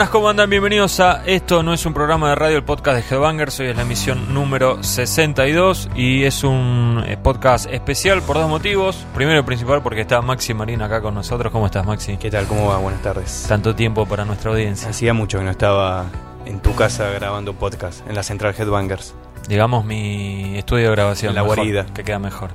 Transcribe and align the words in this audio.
Buenas, 0.00 0.12
¿cómo 0.12 0.30
andan? 0.30 0.48
Bienvenidos 0.48 0.98
a 1.00 1.22
Esto 1.26 1.62
no 1.62 1.74
es 1.74 1.84
un 1.84 1.92
programa 1.92 2.30
de 2.30 2.34
radio, 2.34 2.56
el 2.56 2.64
podcast 2.64 2.96
de 2.96 3.14
Headbangers. 3.14 3.60
Hoy 3.60 3.66
es 3.66 3.76
la 3.76 3.82
emisión 3.82 4.32
número 4.32 4.82
62 4.82 5.90
y 5.94 6.24
es 6.24 6.42
un 6.42 7.04
eh, 7.06 7.18
podcast 7.18 7.70
especial 7.70 8.22
por 8.22 8.38
dos 8.38 8.48
motivos. 8.48 9.04
Primero 9.14 9.40
y 9.40 9.42
principal 9.42 9.82
porque 9.82 10.00
está 10.00 10.22
Maxi 10.22 10.54
Marín 10.54 10.80
acá 10.80 11.02
con 11.02 11.12
nosotros. 11.12 11.52
¿Cómo 11.52 11.66
estás, 11.66 11.84
Maxi? 11.84 12.16
¿Qué 12.16 12.30
tal? 12.30 12.46
¿Cómo 12.46 12.68
va? 12.68 12.78
Buenas 12.78 13.02
tardes. 13.02 13.44
Tanto 13.46 13.74
tiempo 13.74 14.06
para 14.06 14.24
nuestra 14.24 14.52
audiencia. 14.52 14.88
Hacía 14.88 15.12
mucho 15.12 15.36
que 15.36 15.44
no 15.44 15.50
estaba 15.50 16.06
en 16.46 16.60
tu 16.60 16.74
casa 16.74 17.10
grabando 17.10 17.52
podcast, 17.52 18.00
en 18.08 18.14
la 18.14 18.22
central 18.22 18.54
Headbangers. 18.58 19.14
Digamos 19.48 19.84
mi 19.84 20.56
estudio 20.56 20.86
de 20.86 20.92
grabación. 20.92 21.34
La 21.34 21.42
mejor, 21.42 21.58
guarida. 21.58 21.84
Que 21.92 22.04
queda 22.04 22.18
mejor. 22.18 22.52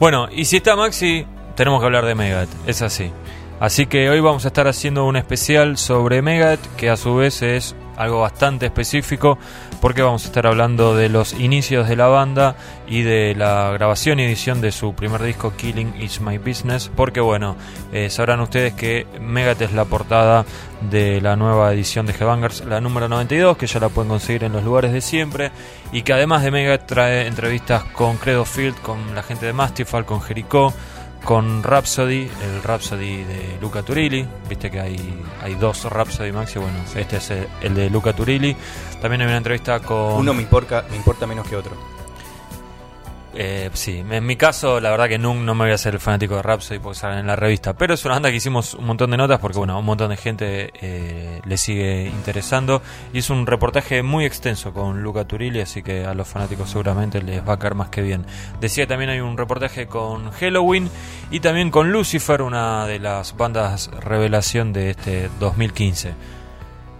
Bueno, 0.00 0.26
y 0.28 0.44
si 0.44 0.56
está 0.56 0.74
Maxi, 0.74 1.24
tenemos 1.54 1.78
que 1.78 1.86
hablar 1.86 2.04
de 2.04 2.16
Megadeth. 2.16 2.50
Es 2.66 2.82
así. 2.82 3.12
Así 3.60 3.84
que 3.84 4.08
hoy 4.08 4.20
vamos 4.20 4.46
a 4.46 4.48
estar 4.48 4.66
haciendo 4.68 5.04
un 5.04 5.16
especial 5.16 5.76
sobre 5.76 6.22
Megadeth, 6.22 6.76
que 6.76 6.88
a 6.88 6.96
su 6.96 7.16
vez 7.16 7.42
es 7.42 7.76
algo 7.98 8.22
bastante 8.22 8.64
específico, 8.64 9.38
porque 9.82 10.00
vamos 10.00 10.24
a 10.24 10.28
estar 10.28 10.46
hablando 10.46 10.96
de 10.96 11.10
los 11.10 11.34
inicios 11.34 11.86
de 11.86 11.94
la 11.94 12.06
banda 12.06 12.56
y 12.88 13.02
de 13.02 13.34
la 13.34 13.70
grabación 13.72 14.18
y 14.18 14.24
edición 14.24 14.62
de 14.62 14.72
su 14.72 14.94
primer 14.94 15.22
disco 15.22 15.52
Killing 15.54 15.92
Is 16.00 16.22
My 16.22 16.38
Business, 16.38 16.90
porque 16.96 17.20
bueno, 17.20 17.54
eh, 17.92 18.08
sabrán 18.08 18.40
ustedes 18.40 18.72
que 18.72 19.06
Megadeth 19.20 19.60
es 19.60 19.72
la 19.74 19.84
portada 19.84 20.46
de 20.90 21.20
la 21.20 21.36
nueva 21.36 21.70
edición 21.74 22.06
de 22.06 22.14
Headbangers, 22.14 22.64
la 22.64 22.80
número 22.80 23.10
92, 23.10 23.58
que 23.58 23.66
ya 23.66 23.78
la 23.78 23.90
pueden 23.90 24.08
conseguir 24.08 24.44
en 24.44 24.54
los 24.54 24.64
lugares 24.64 24.90
de 24.90 25.02
siempre, 25.02 25.52
y 25.92 26.00
que 26.00 26.14
además 26.14 26.42
de 26.42 26.50
Megadeth 26.50 26.86
trae 26.86 27.26
entrevistas 27.26 27.84
con 27.84 28.16
Credo 28.16 28.46
Field, 28.46 28.80
con 28.80 29.14
la 29.14 29.22
gente 29.22 29.44
de 29.44 29.52
Mastifal, 29.52 30.06
con 30.06 30.22
Jericho, 30.22 30.72
con 31.24 31.62
Rhapsody, 31.62 32.30
el 32.42 32.62
Rhapsody 32.62 33.24
de 33.24 33.58
Luca 33.60 33.82
Turilli. 33.82 34.26
Viste 34.48 34.70
que 34.70 34.80
hay, 34.80 35.22
hay 35.42 35.54
dos 35.54 35.84
Rhapsody 35.84 36.32
Maxi, 36.32 36.58
bueno, 36.58 36.78
este 36.96 37.16
es 37.16 37.30
el, 37.30 37.46
el 37.60 37.74
de 37.74 37.90
Luca 37.90 38.12
Turilli. 38.12 38.56
También 39.00 39.22
hay 39.22 39.28
una 39.28 39.36
entrevista 39.38 39.80
con. 39.80 40.14
Uno 40.14 40.34
me 40.34 40.42
importa, 40.42 40.84
me 40.90 40.96
importa 40.96 41.26
menos 41.26 41.46
que 41.46 41.56
otro. 41.56 41.99
Eh, 43.34 43.70
sí, 43.74 44.02
en 44.10 44.26
mi 44.26 44.36
caso, 44.36 44.80
la 44.80 44.90
verdad 44.90 45.08
que 45.08 45.18
no, 45.18 45.34
no 45.34 45.54
me 45.54 45.64
voy 45.64 45.72
a 45.72 45.76
hacer 45.76 45.98
fanático 46.00 46.36
de 46.36 46.42
Rhapsody 46.42 46.78
porque 46.80 46.98
salen 46.98 47.20
en 47.20 47.26
la 47.26 47.36
revista. 47.36 47.74
Pero 47.74 47.94
es 47.94 48.04
una 48.04 48.14
banda 48.14 48.30
que 48.30 48.36
hicimos 48.36 48.74
un 48.74 48.86
montón 48.86 49.10
de 49.10 49.16
notas 49.16 49.38
porque, 49.38 49.58
bueno, 49.58 49.78
un 49.78 49.84
montón 49.84 50.10
de 50.10 50.16
gente 50.16 50.70
eh, 50.80 51.40
le 51.44 51.56
sigue 51.56 52.06
interesando. 52.08 52.82
Y 53.12 53.18
es 53.18 53.30
un 53.30 53.46
reportaje 53.46 54.02
muy 54.02 54.24
extenso 54.24 54.72
con 54.72 55.02
Luca 55.02 55.24
Turilli, 55.24 55.60
así 55.60 55.82
que 55.82 56.04
a 56.04 56.14
los 56.14 56.26
fanáticos 56.26 56.70
seguramente 56.70 57.22
les 57.22 57.46
va 57.46 57.54
a 57.54 57.58
caer 57.58 57.74
más 57.74 57.88
que 57.88 58.02
bien. 58.02 58.24
Decía 58.60 58.86
también 58.86 59.10
hay 59.10 59.20
un 59.20 59.36
reportaje 59.36 59.86
con 59.86 60.30
Halloween 60.32 60.90
y 61.30 61.40
también 61.40 61.70
con 61.70 61.92
Lucifer, 61.92 62.42
una 62.42 62.86
de 62.86 62.98
las 62.98 63.36
bandas 63.36 63.90
revelación 64.00 64.72
de 64.72 64.90
este 64.90 65.30
2015. 65.38 66.39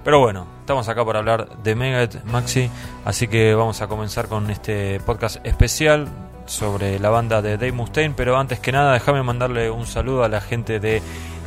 Pero 0.02 0.18
bueno, 0.18 0.46
estamos 0.60 0.88
acá 0.88 1.04
para 1.04 1.18
hablar 1.18 1.58
de 1.62 1.74
Megadeth, 1.74 2.24
Maxi, 2.24 2.70
así 3.04 3.28
que 3.28 3.54
vamos 3.54 3.82
a 3.82 3.86
comenzar 3.86 4.28
con 4.28 4.50
este 4.50 4.98
podcast 5.00 5.44
especial 5.44 6.08
sobre 6.46 6.98
la 6.98 7.10
banda 7.10 7.42
de 7.42 7.58
Dave 7.58 7.72
Mustaine, 7.72 8.14
pero 8.16 8.38
antes 8.38 8.60
que 8.60 8.72
nada 8.72 8.94
déjame 8.94 9.22
mandarle 9.22 9.70
un 9.70 9.86
saludo 9.86 10.24
a 10.24 10.28
la 10.28 10.40
gente 10.40 10.80
de 10.80 11.02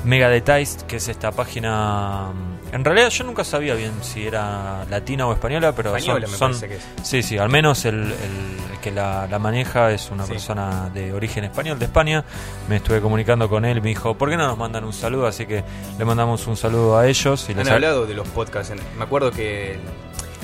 Megadethized, 0.06 0.82
que 0.84 0.98
es 0.98 1.08
esta 1.08 1.32
página... 1.32 2.32
En 2.74 2.84
realidad 2.84 3.10
yo 3.10 3.24
nunca 3.24 3.44
sabía 3.44 3.76
bien 3.76 3.92
si 4.02 4.26
era 4.28 4.84
latina 4.90 5.28
o 5.28 5.34
española, 5.34 5.74
pero 5.76 5.96
Española, 5.96 6.26
son, 6.28 6.32
me 6.32 6.38
son- 6.38 6.52
parece 6.52 6.68
que 6.68 6.76
es. 6.76 7.08
Sí, 7.08 7.24
sí, 7.24 7.38
al 7.38 7.50
menos 7.50 7.86
el, 7.86 8.02
el 8.12 8.80
que 8.82 8.92
la, 8.92 9.28
la 9.28 9.40
maneja 9.40 9.92
es 9.92 10.10
una 10.12 10.26
Sí. 10.26 10.32
persona 10.34 10.90
de 10.94 11.14
origen 11.14 11.44
español 11.44 11.78
de 11.80 11.86
España. 11.86 12.24
Me 12.68 12.78
estuve 12.78 13.00
comunicando 13.00 13.48
con 13.48 13.64
él 13.64 13.78
y 13.78 13.82
me 13.82 13.90
dijo, 13.90 14.18
¿por 14.18 14.30
qué 14.30 14.38
no 14.38 14.48
nos 14.48 14.58
mandan 14.58 14.84
un 14.84 14.92
saludo? 14.94 15.28
Así 15.28 15.46
que 15.46 15.64
le 15.98 16.04
mandamos 16.06 16.46
un 16.48 16.58
saludo 16.58 16.98
a 16.98 17.08
ellos. 17.08 17.48
Y 17.50 17.54
les 17.54 17.68
Han 17.68 17.74
hablado 17.74 18.06
de 18.08 18.14
los 18.16 18.28
podcasts. 18.30 18.74
me 18.98 19.04
acuerdo 19.04 19.32
que 19.32 19.78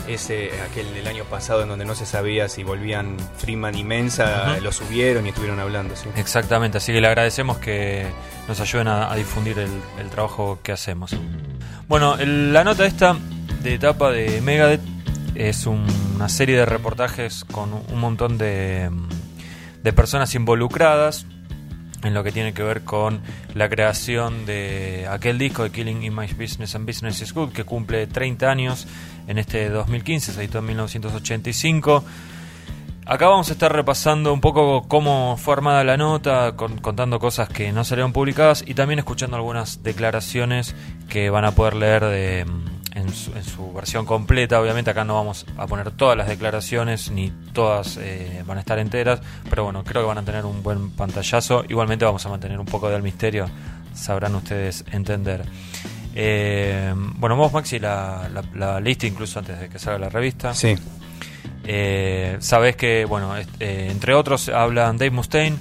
ese, 0.07 0.51
aquel 0.69 0.93
del 0.93 1.07
año 1.07 1.23
pasado 1.25 1.63
en 1.63 1.69
donde 1.69 1.85
no 1.85 1.93
se 1.95 2.05
sabía 2.05 2.47
si 2.47 2.63
volvían 2.63 3.17
Freeman 3.37 3.75
y 3.75 3.83
Mensa, 3.83 4.57
lo 4.61 4.71
subieron 4.71 5.25
y 5.25 5.29
estuvieron 5.29 5.59
hablando. 5.59 5.95
Sí. 5.95 6.09
Exactamente, 6.15 6.77
así 6.77 6.93
que 6.93 7.01
le 7.01 7.07
agradecemos 7.07 7.57
que 7.57 8.07
nos 8.47 8.59
ayuden 8.59 8.87
a, 8.87 9.11
a 9.11 9.15
difundir 9.15 9.59
el, 9.59 9.69
el 9.99 10.09
trabajo 10.09 10.59
que 10.63 10.71
hacemos. 10.71 11.15
Bueno, 11.89 12.15
el- 12.17 12.53
la 12.53 12.63
nota 12.63 12.85
esta 12.85 13.17
de 13.61 13.73
etapa 13.73 14.09
de 14.11 14.39
Megadeth 14.41 14.81
es 15.35 15.65
un- 15.65 15.85
una 16.15 16.29
serie 16.29 16.55
de 16.55 16.65
reportajes 16.65 17.43
con 17.45 17.73
un, 17.73 17.99
montón 17.99 18.37
de, 18.37 18.89
de 19.83 19.93
personas 19.93 20.33
involucradas 20.35 21.25
en 22.03 22.13
lo 22.13 22.23
que 22.23 22.31
tiene 22.31 22.53
que 22.53 22.63
ver 22.63 22.83
con 22.83 23.21
la 23.55 23.67
creación 23.69 24.45
de 24.45 25.07
aquel 25.09 25.37
disco 25.37 25.63
de 25.63 25.71
Killing 25.71 26.03
in 26.03 26.15
My 26.15 26.27
Business 26.27 26.75
and 26.75 26.85
Business 26.85 27.21
is 27.21 27.33
Good 27.33 27.51
que 27.51 27.63
cumple 27.65 28.05
30 28.07 28.49
años 28.49 28.87
en 29.27 29.37
este 29.37 29.69
2015, 29.69 30.31
se 30.33 30.39
editó 30.39 30.59
en 30.59 30.65
1985. 30.67 32.03
Acá 33.11 33.27
vamos 33.27 33.49
a 33.49 33.53
estar 33.53 33.73
repasando 33.73 34.31
un 34.31 34.39
poco 34.39 34.83
cómo 34.87 35.35
fue 35.35 35.53
armada 35.55 35.83
la 35.83 35.97
nota, 35.97 36.55
con- 36.55 36.77
contando 36.77 37.19
cosas 37.19 37.49
que 37.49 37.71
no 37.71 37.83
salieron 37.83 38.13
publicadas 38.13 38.63
y 38.67 38.75
también 38.75 38.99
escuchando 38.99 39.35
algunas 39.35 39.81
declaraciones 39.81 40.75
que 41.09 41.31
van 41.31 41.43
a 41.43 41.51
poder 41.53 41.73
leer 41.75 42.05
de, 42.05 42.45
mm, 42.45 42.65
en, 42.99 43.09
su, 43.11 43.31
en 43.35 43.43
su 43.43 43.73
versión 43.73 44.05
completa. 44.05 44.61
Obviamente 44.61 44.91
acá 44.91 45.05
no 45.05 45.15
vamos 45.15 45.47
a 45.57 45.65
poner 45.65 45.89
todas 45.89 46.15
las 46.17 46.27
declaraciones 46.27 47.09
ni 47.09 47.31
todas 47.51 47.97
eh, 47.97 48.43
van 48.45 48.57
a 48.57 48.61
estar 48.61 48.77
enteras, 48.77 49.21
pero 49.49 49.63
bueno, 49.63 49.83
creo 49.83 50.03
que 50.03 50.07
van 50.07 50.19
a 50.19 50.23
tener 50.23 50.45
un 50.45 50.61
buen 50.61 50.91
pantallazo. 50.91 51.63
Igualmente 51.67 52.05
vamos 52.05 52.23
a 52.27 52.29
mantener 52.29 52.59
un 52.59 52.67
poco 52.67 52.89
del 52.89 53.01
misterio, 53.01 53.47
sabrán 53.91 54.35
ustedes 54.35 54.85
entender. 54.91 55.45
Eh, 56.13 56.93
bueno, 56.95 57.35
vos 57.35 57.51
Maxi 57.53 57.79
la, 57.79 58.29
la, 58.31 58.43
la 58.53 58.79
leíste 58.79 59.07
incluso 59.07 59.39
antes 59.39 59.59
de 59.59 59.67
que 59.67 59.79
salga 59.79 59.97
la 59.97 60.09
revista. 60.09 60.53
Sí. 60.53 60.75
Eh, 61.71 62.37
sabes 62.39 62.75
que, 62.75 63.05
bueno, 63.05 63.37
eh, 63.37 63.45
entre 63.91 64.15
otros 64.15 64.49
hablan 64.49 64.97
Dave 64.97 65.11
Mustaine, 65.11 65.55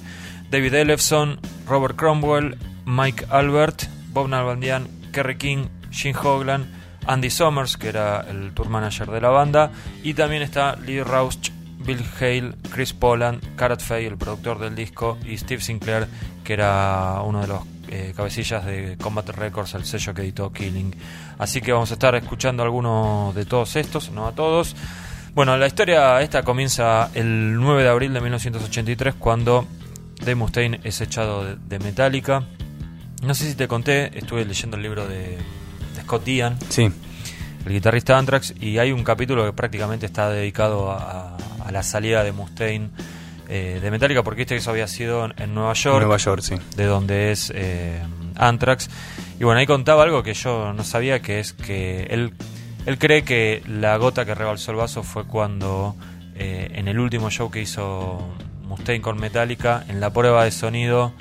David 0.49 0.73
Ellefson, 0.73 1.39
Robert 1.67 1.95
Cromwell, 1.95 2.57
Mike 2.83 3.27
Albert, 3.29 3.83
Bob 4.11 4.27
Nalbandian, 4.27 4.87
Kerry 5.13 5.37
King, 5.37 5.67
Gene 5.91 6.17
Hoglan, 6.17 6.65
Andy 7.05 7.29
Summers, 7.29 7.77
que 7.77 7.89
era 7.89 8.25
el 8.27 8.55
tour 8.55 8.69
manager 8.69 9.11
de 9.11 9.21
la 9.21 9.29
banda, 9.29 9.69
y 10.01 10.15
también 10.15 10.41
está 10.41 10.75
Lee 10.77 11.03
Rausch, 11.03 11.51
Bill 11.77 12.03
Hale, 12.19 12.53
Chris 12.71 12.91
Poland, 12.93 13.43
Garrett 13.55 13.81
Fay, 13.81 14.07
el 14.07 14.17
productor 14.17 14.57
del 14.57 14.73
disco, 14.73 15.19
y 15.23 15.37
Steve 15.37 15.61
Sinclair, 15.61 16.07
que 16.43 16.53
era 16.53 17.21
uno 17.23 17.41
de 17.41 17.47
los 17.47 17.61
eh, 17.87 18.13
cabecillas 18.17 18.65
de 18.65 18.97
Combat 18.99 19.29
Records, 19.29 19.75
el 19.75 19.85
sello 19.85 20.15
que 20.15 20.23
editó 20.23 20.51
Killing. 20.51 20.91
Así 21.37 21.61
que 21.61 21.71
vamos 21.71 21.91
a 21.91 21.93
estar 21.93 22.15
escuchando 22.15 22.63
algunos 22.63 23.35
de 23.35 23.45
todos 23.45 23.75
estos, 23.75 24.09
no 24.09 24.25
a 24.25 24.31
todos. 24.31 24.75
Bueno, 25.33 25.57
la 25.57 25.67
historia 25.67 26.21
esta 26.21 26.43
comienza 26.43 27.09
el 27.13 27.55
9 27.55 27.83
de 27.83 27.89
abril 27.89 28.13
de 28.13 28.19
1983 28.21 29.15
cuando 29.15 29.67
Dave 30.19 30.35
Mustaine 30.35 30.79
es 30.83 30.99
echado 31.01 31.45
de, 31.45 31.55
de 31.55 31.79
Metallica. 31.79 32.43
No 33.23 33.33
sé 33.33 33.47
si 33.49 33.55
te 33.55 33.67
conté, 33.67 34.17
estuve 34.17 34.43
leyendo 34.45 34.77
el 34.77 34.83
libro 34.83 35.07
de, 35.07 35.37
de 35.95 36.01
Scott 36.01 36.23
Dean, 36.25 36.57
Sí. 36.69 36.89
el 37.65 37.71
guitarrista 37.71 38.13
de 38.13 38.19
Anthrax, 38.19 38.53
y 38.59 38.77
hay 38.79 38.91
un 38.91 39.03
capítulo 39.03 39.45
que 39.45 39.53
prácticamente 39.53 40.05
está 40.05 40.29
dedicado 40.29 40.91
a, 40.91 41.37
a 41.65 41.71
la 41.71 41.83
salida 41.83 42.23
de 42.23 42.31
Mustaine 42.31 42.89
eh, 43.49 43.79
de 43.81 43.91
Metallica, 43.91 44.23
porque 44.23 44.39
viste 44.39 44.55
que 44.55 44.59
eso 44.59 44.71
había 44.71 44.87
sido 44.87 45.25
en, 45.25 45.33
en 45.37 45.53
Nueva 45.53 45.73
York 45.73 45.99
Nueva 45.99 46.17
York, 46.17 46.41
sí. 46.41 46.55
de 46.75 46.85
donde 46.85 47.31
es 47.31 47.51
eh, 47.55 48.01
Anthrax. 48.35 48.89
Y 49.39 49.43
bueno, 49.43 49.59
ahí 49.59 49.65
contaba 49.67 50.03
algo 50.03 50.23
que 50.23 50.33
yo 50.33 50.73
no 50.73 50.83
sabía, 50.83 51.21
que 51.21 51.39
es 51.39 51.53
que 51.53 52.03
él, 52.09 52.33
él 52.89 52.97
cree 52.97 53.23
que 53.23 53.61
la 53.67 53.95
gota 53.97 54.25
que 54.25 54.33
rebalsó 54.33 54.71
el 54.71 54.77
vaso 54.77 55.03
fue 55.03 55.25
cuando 55.25 55.95
eh, 56.33 56.71
en 56.73 56.87
el 56.87 56.97
último 56.97 57.29
show 57.29 57.51
que 57.51 57.61
hizo 57.61 58.27
Mustaine 58.63 59.03
con 59.03 59.19
Metallica, 59.19 59.85
en 59.89 59.99
la 59.99 60.11
prueba 60.11 60.43
de 60.43 60.49
sonido, 60.49 61.13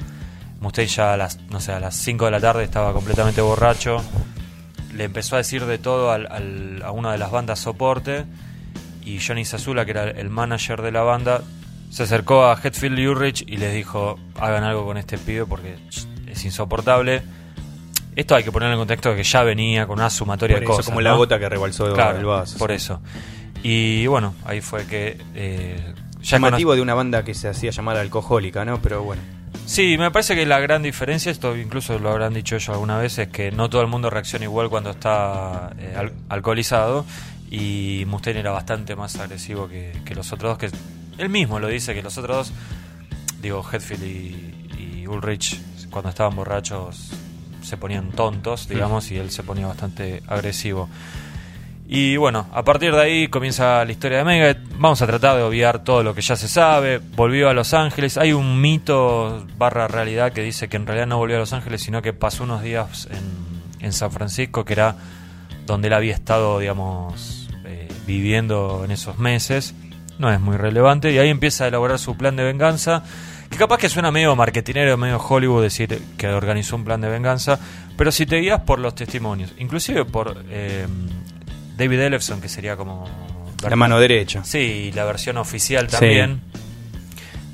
Mustaine 0.61 0.89
ya 0.89 1.13
a 1.13 1.19
las, 1.19 1.39
no 1.51 1.61
sé, 1.61 1.73
a 1.73 1.79
las 1.79 1.95
5 1.95 2.25
de 2.25 2.31
la 2.31 2.41
tarde 2.41 2.65
estaba 2.65 2.95
completamente 2.95 3.43
borracho, 3.43 4.03
le 4.95 5.05
empezó 5.05 5.35
a 5.35 5.39
decir 5.41 5.67
de 5.67 5.77
todo 5.77 6.11
a 6.11 6.91
una 6.91 7.13
de 7.13 7.19
las 7.19 7.31
bandas 7.31 7.59
soporte 7.59 8.25
y 9.05 9.21
Johnny 9.21 9.45
Sazula, 9.45 9.85
que 9.85 9.91
era 9.91 10.05
el 10.05 10.31
manager 10.31 10.81
de 10.81 10.91
la 10.91 11.03
banda, 11.03 11.43
se 11.91 12.05
acercó 12.05 12.47
a 12.47 12.59
Hetfield 12.59 12.99
y 12.99 13.07
Ulrich 13.09 13.45
y 13.47 13.59
les 13.59 13.75
dijo, 13.75 14.19
hagan 14.41 14.65
algo 14.65 14.87
con 14.87 14.97
este 14.97 15.19
pibe 15.19 15.45
porque 15.45 15.77
es 16.27 16.45
insoportable. 16.47 17.21
Esto 18.19 18.35
hay 18.35 18.43
que 18.43 18.51
ponerlo 18.51 18.75
en 18.75 18.81
contexto 18.81 19.11
de 19.11 19.17
que 19.17 19.23
ya 19.23 19.43
venía 19.45 19.87
con 19.87 19.99
una 20.01 20.11
sumatoria 20.11 20.57
Por 20.57 20.61
de 20.61 20.65
eso, 20.65 20.73
cosas. 20.73 20.87
como 20.87 21.01
¿no? 21.01 21.09
la 21.09 21.13
gota 21.15 21.39
que 21.39 21.49
rebalsó 21.49 21.93
Claro, 21.95 22.19
el 22.19 22.25
vaso. 22.25 22.59
por 22.59 22.71
sí. 22.71 22.77
eso. 22.77 23.01
Y 23.63 24.07
bueno, 24.09 24.35
ahí 24.45 24.61
fue 24.61 24.87
que... 24.87 25.17
Eh, 25.37 25.95
ya 26.21 26.37
Llamativo 26.39 26.75
de 26.75 26.83
una 26.83 26.95
banda 26.95 27.23
que 27.25 27.33
se 27.33 27.49
hacía 27.49 27.71
llamar 27.71 27.97
alcohólica, 27.97 28.65
¿no? 28.65 28.83
Pero 28.83 29.05
bueno. 29.05 29.23
Sí, 29.67 29.97
me 29.99 30.11
parece 30.11 30.35
que 30.35 30.45
la 30.47 30.59
gran 30.59 30.83
diferencia, 30.83 31.31
esto 31.31 31.57
incluso 31.57 31.97
lo 32.01 32.11
habrán 32.11 32.35
dicho 32.35 32.57
ellos 32.57 32.69
alguna 32.71 32.99
vez, 32.99 33.19
es 33.19 33.29
que 33.29 33.53
no 33.53 33.71
todo 33.71 33.83
el 33.83 33.87
mundo 33.89 34.11
reacciona 34.11 34.45
igual 34.47 34.69
cuando 34.69 34.91
está 34.91 35.71
eh, 35.79 35.95
al- 35.97 36.13
alcoholizado 36.29 37.05
y 37.53 38.03
Mustaine 38.09 38.41
era 38.41 38.51
bastante 38.51 38.97
más 38.97 39.15
agresivo 39.17 39.69
que, 39.69 39.93
que 40.05 40.15
los 40.17 40.33
otros 40.33 40.51
dos, 40.51 40.59
que 40.59 40.77
él 41.23 41.29
mismo 41.29 41.61
lo 41.61 41.69
dice, 41.69 41.95
que 41.95 42.03
los 42.03 42.19
otros 42.19 42.49
dos, 42.51 42.53
digo, 43.41 43.65
Hetfield 43.73 44.03
y, 44.03 45.03
y 45.03 45.07
Ulrich, 45.07 45.61
cuando 45.91 46.11
estaban 46.11 46.35
borrachos, 46.35 47.11
se 47.69 47.77
ponían 47.77 48.11
tontos, 48.11 48.69
digamos, 48.69 49.11
y 49.11 49.19
él 49.19 49.31
se 49.31 49.43
ponía 49.43 49.67
bastante 49.67 50.23
agresivo. 50.27 50.89
Y 51.91 52.19
bueno, 52.19 52.47
a 52.53 52.65
partir 52.65 52.93
de 52.93 53.01
ahí 53.01 53.29
comienza 53.29 53.83
la 53.83 53.91
historia 53.91 54.19
de 54.19 54.25
Megadeth. 54.25 54.59
Vamos 54.77 55.01
a 55.01 55.07
tratar 55.07 55.39
de 55.39 55.43
obviar 55.43 55.85
todo 55.85 56.03
lo 56.03 56.15
que 56.15 56.21
ya 56.21 56.37
se 56.37 56.47
sabe. 56.47 56.99
Volvió 56.99 57.49
a 57.49 57.55
Los 57.55 57.73
Ángeles. 57.73 58.19
Hay 58.19 58.35
un 58.35 58.61
mito 58.61 59.47
barra 59.57 59.89
realidad 59.89 60.33
que 60.33 60.43
dice 60.43 60.69
que 60.69 60.77
en 60.77 60.87
realidad 60.87 61.07
no 61.07 61.17
volvió 61.17 61.37
a 61.37 61.39
Los 61.39 61.55
Ángeles, 61.55 61.81
sino 61.81 62.03
que 62.03 62.13
pasó 62.13 62.45
unos 62.45 62.63
días 62.63 63.09
en, 63.11 63.87
en 63.87 63.93
San 63.95 64.11
Francisco, 64.11 64.67
que 64.67 64.75
era 64.75 64.97
donde 65.65 65.89
él 65.89 65.95
había 65.95 66.13
estado, 66.13 66.59
digamos, 66.59 67.49
eh, 67.65 67.89
viviendo 68.07 68.83
en 68.85 68.91
esos 68.91 69.19
meses. 69.19 69.75
No 70.19 70.31
es 70.31 70.41
muy 70.41 70.59
relevante. 70.59 71.11
Y 71.11 71.17
ahí 71.17 71.31
empieza 71.31 71.65
a 71.65 71.69
elaborar 71.69 71.99
su 71.99 72.19
plan 72.19 72.37
de 72.37 72.45
venganza. 72.45 73.03
Que 73.51 73.57
capaz 73.57 73.79
que 73.79 73.89
suena 73.89 74.11
medio 74.11 74.35
marketinero, 74.37 74.97
medio 74.97 75.19
Hollywood 75.19 75.63
decir 75.63 76.01
que 76.17 76.29
organizó 76.29 76.77
un 76.77 76.85
plan 76.85 77.01
de 77.01 77.09
venganza. 77.09 77.59
Pero 77.97 78.13
si 78.13 78.27
te 78.27 78.37
guías 78.37 78.61
por 78.61 78.79
los 78.79 78.95
testimonios, 78.95 79.53
inclusive 79.59 80.05
por... 80.05 80.45
Eh, 80.51 80.87
David 81.79 82.01
Ellefson, 82.01 82.41
que 82.41 82.49
sería 82.49 82.77
como... 82.77 83.09
La 83.63 83.77
mano 83.77 83.99
derecha. 83.99 84.45
Sí, 84.45 84.93
la 84.95 85.05
versión 85.05 85.37
oficial 85.37 85.87
también. 85.87 86.41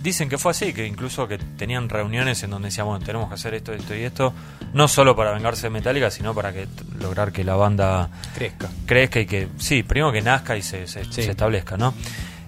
Dicen 0.02 0.28
que 0.28 0.36
fue 0.36 0.50
así, 0.50 0.72
que 0.74 0.86
incluso 0.86 1.28
que 1.28 1.38
tenían 1.38 1.88
reuniones 1.88 2.42
en 2.42 2.50
donde 2.50 2.68
decían, 2.68 2.86
bueno, 2.86 3.04
tenemos 3.04 3.28
que 3.28 3.34
hacer 3.34 3.54
esto, 3.54 3.72
esto 3.72 3.94
y 3.94 4.02
esto, 4.02 4.34
no 4.74 4.86
solo 4.86 5.16
para 5.16 5.32
vengarse 5.32 5.62
de 5.62 5.70
Metallica, 5.70 6.10
sino 6.10 6.34
para 6.34 6.52
que 6.52 6.68
lograr 7.00 7.32
que 7.32 7.42
la 7.42 7.54
banda 7.54 8.10
crezca. 8.34 8.68
Crezca 8.84 9.20
y 9.20 9.26
que, 9.26 9.48
sí, 9.58 9.82
primero 9.82 10.12
que 10.12 10.20
nazca 10.20 10.56
y 10.58 10.62
se, 10.62 10.86
se, 10.86 11.00
establezca, 11.00 11.78
¿no? 11.78 11.94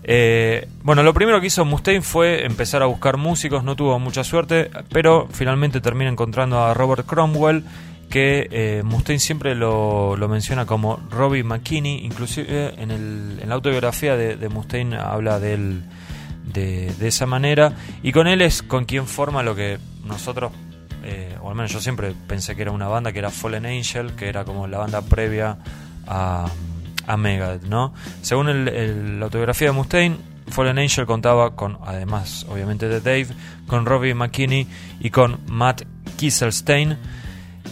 Eh, 0.08 0.68
bueno, 0.84 1.02
lo 1.02 1.12
primero 1.12 1.40
que 1.40 1.48
hizo 1.48 1.64
Mustaine 1.64 2.00
fue 2.00 2.46
empezar 2.46 2.80
a 2.80 2.86
buscar 2.86 3.16
músicos, 3.16 3.64
no 3.64 3.74
tuvo 3.74 3.98
mucha 3.98 4.22
suerte, 4.22 4.70
pero 4.92 5.26
finalmente 5.32 5.80
termina 5.80 6.08
encontrando 6.08 6.64
a 6.64 6.74
Robert 6.74 7.04
Cromwell 7.04 7.64
que 8.08 8.46
eh, 8.52 8.82
Mustaine 8.84 9.18
siempre 9.18 9.56
lo, 9.56 10.16
menciona 10.28 10.64
como 10.64 11.00
Robbie 11.10 11.42
McKinney, 11.42 12.04
inclusive 12.04 12.80
en, 12.80 12.92
el, 12.92 13.40
en 13.42 13.48
la 13.48 13.56
autobiografía 13.56 14.16
de, 14.16 14.48
Mustaine 14.48 14.96
habla 14.96 15.40
de 15.40 15.54
él 15.54 15.82
de, 16.52 16.94
esa 17.00 17.26
manera, 17.26 17.72
y 18.00 18.12
con 18.12 18.28
él 18.28 18.42
es 18.42 18.62
con 18.62 18.84
quien 18.84 19.08
forma 19.08 19.42
lo 19.42 19.56
que 19.56 19.78
nosotros, 20.04 20.52
eh, 21.02 21.36
o 21.42 21.50
al 21.50 21.56
menos 21.56 21.72
yo 21.72 21.80
siempre 21.80 22.14
pensé 22.28 22.54
que 22.54 22.62
era 22.62 22.70
una 22.70 22.86
banda, 22.86 23.10
que 23.10 23.18
era 23.18 23.30
Fallen 23.30 23.66
Angel, 23.66 24.12
que 24.12 24.28
era 24.28 24.44
como 24.44 24.68
la 24.68 24.78
banda 24.78 25.02
previa 25.02 25.58
a, 26.06 26.46
a 27.06 27.16
Megadeth, 27.16 27.64
¿no? 27.64 27.94
Según 28.22 28.48
el, 28.48 29.18
la 29.18 29.26
autobiografía 29.26 29.68
de 29.68 29.72
Mustaine, 29.72 30.16
Fallen 30.48 30.78
Angel 30.78 31.06
contaba 31.06 31.56
con, 31.56 31.78
además 31.84 32.46
obviamente 32.48 32.88
de 32.88 33.00
Dave, 33.00 33.28
con 33.66 33.86
Robbie 33.86 34.14
McKinney 34.14 34.66
y 35.00 35.10
con 35.10 35.40
Matt 35.48 35.82
Kieselstein, 36.16 36.96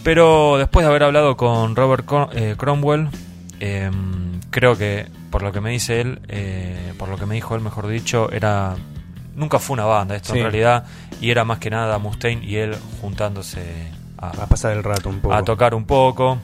pero 0.03 0.59
después 0.59 0.85
de 0.85 0.91
haber 0.91 1.05
hablado 1.05 1.37
con 1.37 1.77
Robert 1.77 2.07
eh, 2.33 2.55
Cromwell, 2.57 3.09
em, 3.61 4.41
creo 4.51 4.77
que 4.77 5.07
por 5.31 5.43
lo 5.43 5.53
que 5.53 5.61
me 5.61 5.71
dice 5.71 6.01
él, 6.01 6.21
eh, 6.29 6.93
por 6.99 7.09
lo 7.09 7.17
que 7.17 7.27
me 7.27 7.35
dijo 7.35 7.55
él, 7.55 7.61
mejor 7.61 7.87
dicho, 7.87 8.31
era 8.31 8.77
nunca 9.35 9.59
fue 9.59 9.75
una 9.75 9.85
banda 9.85 10.15
esto 10.15 10.35
en 10.35 10.43
realidad 10.43 10.85
y 11.21 11.31
era 11.31 11.45
más 11.45 11.59
que 11.59 11.71
nada 11.71 11.99
Mustaine 11.99 12.45
y 12.45 12.57
él 12.57 12.77
juntándose 13.01 13.91
a, 14.17 14.47
pasar 14.47 14.73
el 14.73 14.85
rato 14.85 15.09
un 15.09 15.21
poco, 15.21 15.35
a 15.35 15.43
tocar 15.43 15.75
un 15.75 15.85
poco. 15.85 16.39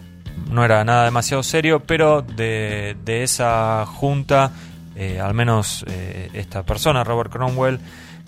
No 0.51 0.65
era 0.65 0.85
nada 0.85 1.05
demasiado 1.05 1.43
serio, 1.43 1.81
pero 1.81 2.23
de, 2.23 2.97
de 3.05 3.23
esa 3.23 3.87
junta, 3.87 4.53
eh, 4.97 5.21
al 5.21 5.35
menos 5.35 5.85
esta 6.33 6.65
persona, 6.65 7.05
Robert 7.05 7.31
Cromwell, 7.31 7.79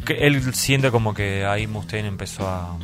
que 0.05 0.27
él 0.27 0.55
siente 0.55 0.91
como 0.91 1.15
que 1.15 1.45
ahí 1.45 1.67
Mustaine 1.67 2.09
empezó 2.09 2.47
a 2.47 2.77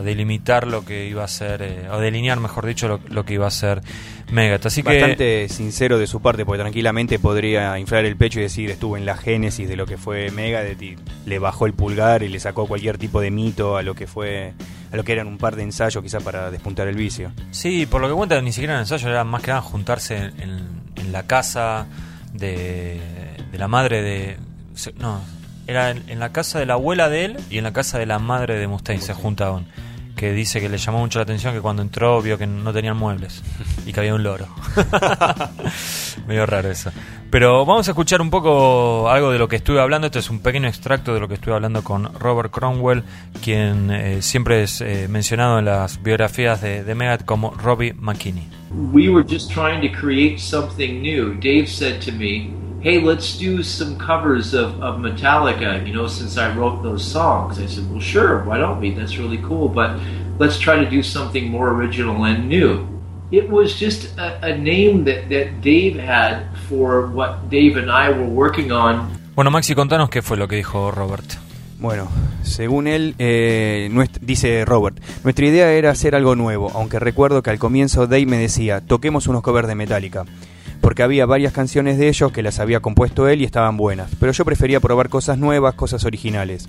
delimitar 0.00 0.66
lo 0.66 0.84
que 0.84 1.06
iba 1.06 1.24
a 1.24 1.28
ser, 1.28 1.62
eh, 1.62 1.88
o 1.90 1.98
delinear, 1.98 2.40
mejor 2.40 2.66
dicho, 2.66 3.00
lo, 3.06 3.24
que 3.24 3.34
iba 3.34 3.46
a 3.46 3.50
ser 3.50 3.82
Megadeth. 4.30 4.66
Así 4.66 4.82
Bastante 4.82 5.48
sincero 5.48 5.98
de 5.98 6.06
su 6.06 6.22
parte, 6.22 6.46
porque 6.46 6.60
tranquilamente 6.60 7.18
podría 7.18 7.78
inflar 7.78 8.04
el 8.04 8.16
pecho 8.16 8.40
y 8.40 8.42
decir 8.42 8.70
estuvo 8.70 8.96
en 8.96 9.04
la 9.04 9.16
génesis 9.16 9.68
de 9.68 9.76
lo 9.76 9.86
que 9.86 9.98
fue 9.98 10.30
Megadeth 10.30 10.80
y 10.80 10.96
le 11.26 11.38
bajó 11.38 11.66
el 11.66 11.74
pulgar 11.74 12.22
y 12.22 12.28
le 12.28 12.40
sacó 12.40 12.66
cualquier 12.66 12.96
tipo 12.96 13.20
de 13.20 13.30
mito 13.30 13.76
a 13.76 13.82
lo 13.82 13.94
que 13.94 14.06
fue 14.06 14.54
a 14.90 14.96
lo 14.96 15.04
que 15.04 15.12
eran 15.12 15.26
un 15.26 15.38
par 15.38 15.56
de 15.56 15.62
ensayos 15.62 16.02
quizás 16.02 16.22
para 16.22 16.50
despuntar 16.50 16.86
el 16.88 16.96
vicio. 16.96 17.32
Sí, 17.50 17.86
por 17.86 18.00
lo 18.00 18.08
que 18.08 18.14
cuenta 18.14 18.40
ni 18.40 18.52
siquiera 18.52 18.74
eran 18.74 18.82
ensayos, 18.82 19.08
era 19.08 19.24
más 19.24 19.42
que 19.42 19.48
nada 19.48 19.62
juntarse 19.62 20.16
en, 20.16 20.82
la 21.10 21.26
casa 21.26 21.86
de, 22.32 22.98
de 23.50 23.58
la 23.58 23.68
madre 23.68 24.00
de... 24.02 24.36
No, 24.98 25.20
era 25.66 25.90
en, 25.90 26.18
la 26.18 26.32
casa 26.32 26.58
de 26.58 26.66
la 26.66 26.74
abuela 26.74 27.08
de 27.08 27.24
él 27.24 27.36
y 27.50 27.58
en 27.58 27.64
la 27.64 27.72
casa 27.72 27.98
de 27.98 28.06
la 28.06 28.18
madre 28.18 28.58
de 28.58 28.66
Mustaine 28.66 29.02
se 29.02 29.14
juntaban. 29.14 29.66
Que 30.16 30.32
dice 30.32 30.60
que 30.60 30.68
le 30.68 30.76
llamó 30.76 30.98
mucho 30.98 31.18
la 31.18 31.24
atención 31.24 31.54
que 31.54 31.60
cuando 31.60 31.82
entró 31.82 32.20
vio 32.20 32.36
que 32.38 32.46
no 32.46 32.72
tenían 32.72 32.96
muebles 32.96 33.42
y 33.86 33.92
que 33.92 34.00
había 34.00 34.14
un 34.14 34.22
loro. 34.22 34.46
Medio 36.28 36.46
raro 36.46 36.70
eso. 36.70 36.92
Pero 37.30 37.64
vamos 37.64 37.88
a 37.88 37.92
escuchar 37.92 38.20
un 38.20 38.28
poco 38.28 39.08
algo 39.08 39.32
de 39.32 39.38
lo 39.38 39.48
que 39.48 39.56
estuve 39.56 39.80
hablando. 39.80 40.06
Este 40.06 40.18
es 40.18 40.28
un 40.28 40.40
pequeño 40.40 40.68
extracto 40.68 41.14
de 41.14 41.20
lo 41.20 41.28
que 41.28 41.34
estuve 41.34 41.54
hablando 41.54 41.82
con 41.82 42.12
Robert 42.20 42.50
Cromwell, 42.50 43.04
quien 43.42 43.90
eh, 43.90 44.20
siempre 44.20 44.62
es 44.62 44.82
eh, 44.82 45.06
mencionado 45.08 45.58
en 45.58 45.64
las 45.64 46.02
biografías 46.02 46.60
de, 46.60 46.84
de 46.84 46.94
Megadeth 46.94 47.24
como 47.24 47.52
Robbie 47.52 47.94
McKinney. 47.94 48.46
We 48.92 49.08
were 49.08 49.24
just 49.26 49.50
trying 49.50 49.80
to 49.82 49.88
create 49.98 50.38
something 50.38 51.02
new. 51.02 51.34
Dave 51.40 51.68
said 51.68 52.00
to 52.02 52.12
me, 52.12 52.50
hey, 52.82 53.00
let's 53.00 53.38
do 53.38 53.62
some 53.62 53.96
covers 53.96 54.54
of, 54.54 54.82
of 54.82 54.98
Metallica, 54.98 55.86
you 55.86 55.94
know, 55.94 56.08
since 56.08 56.36
I 56.36 56.52
wrote 56.54 56.82
those 56.82 57.04
songs. 57.04 57.60
I 57.60 57.66
said, 57.66 57.88
well, 57.88 58.00
sure, 58.00 58.42
why 58.44 58.58
don't 58.58 58.80
we? 58.80 58.90
That's 58.90 59.18
really 59.18 59.38
cool, 59.38 59.68
but 59.68 60.00
let's 60.38 60.58
try 60.58 60.76
to 60.82 60.90
do 60.90 61.00
something 61.02 61.48
more 61.48 61.70
original 61.70 62.24
and 62.24 62.48
new. 62.48 62.88
It 63.30 63.48
was 63.48 63.78
just 63.78 64.18
a, 64.18 64.44
a 64.44 64.58
name 64.58 65.04
that, 65.04 65.28
that 65.30 65.60
Dave 65.62 65.96
had 65.96 66.42
for 66.68 67.06
what 67.06 67.48
Dave 67.48 67.76
and 67.76 67.88
I 67.88 68.10
were 68.10 68.28
working 68.28 68.72
on. 68.72 69.08
Bueno, 69.36 69.50
Maxi, 69.50 69.74
contanos 69.74 70.10
qué 70.10 70.20
fue 70.20 70.36
lo 70.36 70.48
que 70.48 70.56
dijo 70.56 70.90
Robert. 70.90 71.24
Bueno, 71.78 72.08
según 72.42 72.86
él, 72.86 73.14
eh, 73.18 73.90
dice 74.20 74.64
Robert, 74.64 75.00
nuestra 75.24 75.46
idea 75.46 75.72
era 75.72 75.90
hacer 75.90 76.14
algo 76.14 76.36
nuevo, 76.36 76.70
aunque 76.74 76.98
recuerdo 76.98 77.42
que 77.42 77.50
al 77.50 77.58
comienzo 77.58 78.06
Dave 78.06 78.26
me 78.26 78.36
decía, 78.36 78.80
toquemos 78.80 79.26
unos 79.28 79.42
covers 79.42 79.66
de 79.66 79.74
Metallica 79.74 80.24
porque 80.82 81.02
había 81.02 81.24
varias 81.24 81.54
canciones 81.54 81.96
de 81.96 82.08
ellos 82.08 82.32
que 82.32 82.42
las 82.42 82.58
había 82.58 82.80
compuesto 82.80 83.28
él 83.28 83.40
y 83.40 83.44
estaban 83.44 83.78
buenas, 83.78 84.10
pero 84.20 84.32
yo 84.32 84.44
prefería 84.44 84.80
probar 84.80 85.08
cosas 85.08 85.38
nuevas, 85.38 85.74
cosas 85.74 86.04
originales. 86.04 86.68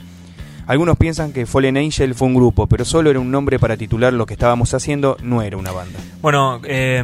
Algunos 0.66 0.96
piensan 0.96 1.34
que 1.34 1.46
Fallen 1.46 1.76
Angel 1.76 2.16
fue 2.16 2.30
un 2.30 2.36
grupo, 2.36 2.68
pero 2.68 2.86
solo 2.86 3.10
era 3.10 3.20
un 3.20 3.32
nombre 3.32 3.60
para 3.60 3.76
titular 3.76 4.14
lo 4.14 4.26
que 4.26 4.36
estábamos 4.36 4.74
haciendo, 4.74 5.18
no 5.22 5.42
era 5.42 5.58
una 5.58 5.74
banda. 5.74 6.00
Bueno, 6.22 6.62
eh, 6.64 7.04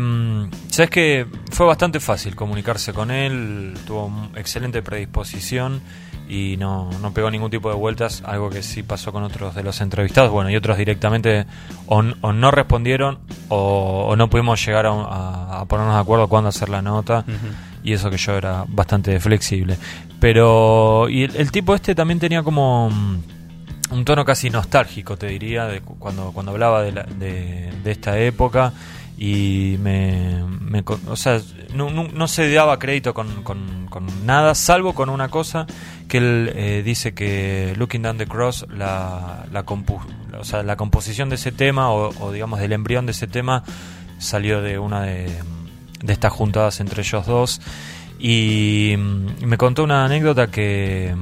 sabes 0.69 0.89
que 0.89 1.25
fue 1.51 1.65
bastante 1.65 1.99
fácil 1.99 2.37
comunicarse 2.37 2.93
con 2.93 3.11
él, 3.11 3.73
tuvo 3.85 4.29
excelente 4.35 4.81
predisposición 4.81 5.81
y 6.29 6.57
no, 6.57 6.89
no 7.01 7.11
pegó 7.11 7.31
ningún 7.31 7.49
tipo 7.49 7.69
de 7.69 7.75
vueltas, 7.75 8.21
algo 8.23 8.51
que 8.51 8.61
sí 8.61 8.83
pasó 8.83 9.11
con 9.11 9.23
otros 9.23 9.55
de 9.55 9.63
los 9.63 9.81
entrevistados, 9.81 10.31
bueno, 10.31 10.51
y 10.51 10.55
otros 10.55 10.77
directamente 10.77 11.45
o, 11.87 12.03
no 12.03 12.51
respondieron 12.51 13.17
o, 13.49 14.15
no 14.15 14.29
pudimos 14.29 14.63
llegar 14.63 14.85
a, 14.87 15.65
ponernos 15.67 15.95
de 15.95 16.01
acuerdo 16.01 16.27
cuándo 16.27 16.49
hacer 16.49 16.69
la 16.69 16.83
nota, 16.83 17.25
y 17.83 17.93
eso 17.93 18.11
que 18.11 18.17
yo 18.17 18.37
era 18.37 18.63
bastante 18.67 19.19
flexible. 19.19 19.77
Pero, 20.19 21.09
y 21.09 21.23
el, 21.23 21.51
tipo 21.51 21.73
este 21.73 21.95
también 21.95 22.19
tenía 22.19 22.43
como 22.43 22.89
mm, 22.89 23.23
un 23.91 24.05
tono 24.05 24.23
casi 24.23 24.49
nostálgico, 24.51 25.17
te 25.17 25.27
diría, 25.27 25.65
de 25.65 25.81
cuando, 25.81 26.31
cuando 26.31 26.51
hablaba 26.51 26.83
de, 26.83 26.91
de, 26.91 27.71
de 27.83 27.91
esta 27.91 28.19
época 28.19 28.71
y 29.21 29.75
me, 29.79 30.41
o 31.07 31.15
sea, 31.17 31.41
no, 31.73 32.27
se 32.29 32.49
daba 32.53 32.79
crédito 32.79 33.13
con, 33.13 33.43
con, 33.43 33.89
nada, 34.25 34.55
salvo 34.55 34.93
con 34.93 35.09
una 35.09 35.27
cosa 35.27 35.67
que 36.07 36.19
él 36.19 36.53
eh, 36.55 36.83
dice 36.85 37.13
que 37.13 37.73
Looking 37.75 38.01
Down 38.01 38.17
the 38.17 38.27
Cross, 38.27 38.67
la, 38.69 39.45
la, 39.51 39.65
o 40.39 40.43
sea, 40.45 40.63
la 40.63 40.77
composición 40.77 41.27
de 41.27 41.35
ese 41.35 41.51
tema, 41.51 41.91
o, 41.91 42.31
digamos 42.31 42.61
del 42.61 42.71
embrión 42.71 43.05
de 43.05 43.11
ese 43.11 43.27
tema, 43.27 43.65
salió 44.19 44.61
de 44.61 44.79
una 44.79 45.01
de, 45.01 45.29
estas 46.07 46.31
juntadas 46.31 46.79
entre 46.79 47.01
ellos 47.01 47.25
dos. 47.25 47.59
Y, 48.19 48.95
me 49.41 49.57
contó 49.57 49.83
una 49.83 50.05
anécdota 50.05 50.47
que 50.47 51.13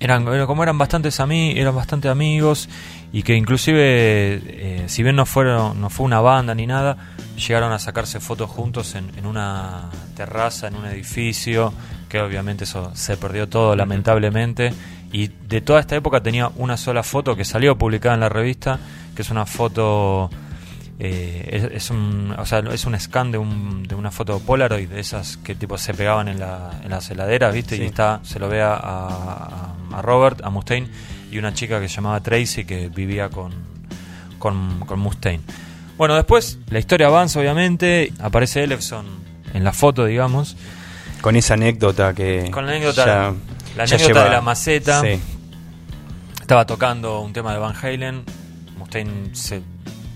eran 0.00 0.24
como 0.46 0.62
eran 0.62 0.78
bastantes 0.78 1.20
mí 1.26 1.52
eran 1.54 1.76
bastante 1.76 2.08
amigos 2.08 2.68
y 3.12 3.22
que 3.22 3.36
inclusive 3.36 4.40
eh, 4.44 4.84
si 4.86 5.02
bien 5.02 5.16
no 5.16 5.26
fueron 5.26 5.80
no 5.80 5.90
fue 5.90 6.06
una 6.06 6.20
banda 6.20 6.54
ni 6.54 6.66
nada 6.66 6.96
llegaron 7.36 7.72
a 7.72 7.78
sacarse 7.78 8.20
fotos 8.20 8.50
juntos 8.50 8.94
en, 8.94 9.10
en, 9.18 9.26
una 9.26 9.90
terraza 10.16 10.68
en 10.68 10.76
un 10.76 10.86
edificio 10.86 11.74
que 12.08 12.20
obviamente 12.20 12.64
eso 12.64 12.90
se 12.94 13.16
perdió 13.16 13.48
todo 13.48 13.74
lamentablemente. 13.74 14.72
Y 15.12 15.28
de 15.28 15.60
toda 15.60 15.80
esta 15.80 15.96
época 15.96 16.22
tenía 16.22 16.50
una 16.56 16.76
sola 16.76 17.02
foto 17.02 17.36
que 17.36 17.44
salió 17.44 17.76
publicada 17.76 18.14
en 18.14 18.20
la 18.20 18.28
revista 18.28 18.78
que 19.14 19.22
es 19.22 19.30
una 19.30 19.46
foto 19.46 20.30
eh, 20.98 21.70
es, 21.74 21.90
un 21.90 22.34
o 22.38 22.46
sea, 22.46 22.60
es 22.60 22.84
un 22.84 22.98
scan 22.98 23.32
de, 23.32 23.38
un, 23.38 23.82
de 23.82 23.94
una 23.94 24.10
foto 24.10 24.38
Polaroid 24.40 24.88
de 24.88 25.00
esas 25.00 25.36
que 25.38 25.54
tipo 25.54 25.76
se 25.76 25.94
pegaban 25.94 26.28
en, 26.28 26.38
la, 26.38 26.80
en 26.82 26.90
las 26.90 27.10
heladeras 27.10 27.52
viste 27.52 27.76
y 27.76 27.82
está 27.82 28.20
se 28.22 28.38
lo 28.38 28.48
ve 28.48 28.62
a, 28.62 28.74
a, 28.74 29.74
a 29.92 30.02
Robert 30.02 30.40
a 30.44 30.50
Mustaine 30.50 30.88
y 31.32 31.38
una 31.38 31.52
chica 31.54 31.80
que 31.80 31.88
se 31.88 31.96
llamaba 31.96 32.20
Tracy 32.20 32.64
que 32.64 32.88
vivía 32.88 33.28
con, 33.30 33.52
con, 34.38 34.80
con 34.80 35.00
Mustaine. 35.00 35.42
Bueno, 35.96 36.14
después 36.14 36.58
la 36.70 36.78
historia 36.78 37.06
avanza, 37.08 37.40
obviamente. 37.40 38.12
Aparece 38.20 38.62
Ellefson 38.62 39.06
en 39.54 39.64
la 39.64 39.72
foto, 39.72 40.04
digamos. 40.04 40.56
Con 41.20 41.36
esa 41.36 41.54
anécdota 41.54 42.14
que. 42.14 42.50
Con 42.50 42.66
la 42.66 42.72
anécdota, 42.72 43.04
ya- 43.06 43.34
la 43.76 43.82
anécdota 43.84 44.06
lleva- 44.06 44.24
de 44.24 44.30
la 44.30 44.40
maceta. 44.40 45.00
Sí. 45.02 45.20
Estaba 46.40 46.66
tocando 46.66 47.20
un 47.20 47.32
tema 47.32 47.52
de 47.52 47.58
Van 47.58 47.74
Halen. 47.80 48.24
Mustaine 48.78 49.34
se. 49.34 49.62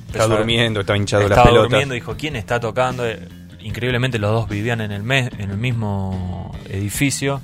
Estaba 0.09 0.37
durmiendo, 0.37 0.81
estaba 0.81 0.97
hinchado 0.97 1.23
las 1.23 1.31
Estaba 1.33 1.47
pelotas. 1.49 1.71
durmiendo, 1.71 1.95
dijo, 1.95 2.15
¿quién 2.17 2.37
está 2.37 2.59
tocando? 2.59 3.05
Increíblemente 3.61 4.19
los 4.19 4.31
dos 4.33 4.49
vivían 4.49 4.81
en 4.81 4.93
el, 4.93 5.03
mes, 5.03 5.31
en 5.39 5.51
el 5.51 5.59
mismo 5.59 6.57
edificio 6.71 7.41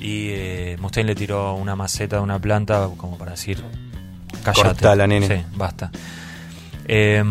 y 0.00 0.28
eh, 0.30 0.76
Mustaine 0.80 1.08
le 1.08 1.14
tiró 1.14 1.54
una 1.54 1.76
maceta 1.76 2.16
de 2.16 2.22
una 2.22 2.38
planta 2.38 2.88
como 2.96 3.18
para 3.18 3.32
decir, 3.32 3.62
callate. 4.42 4.68
Cortala, 4.68 5.06
nene. 5.06 5.26
Sí, 5.26 5.44
basta. 5.54 5.90
Eh, 6.86 7.22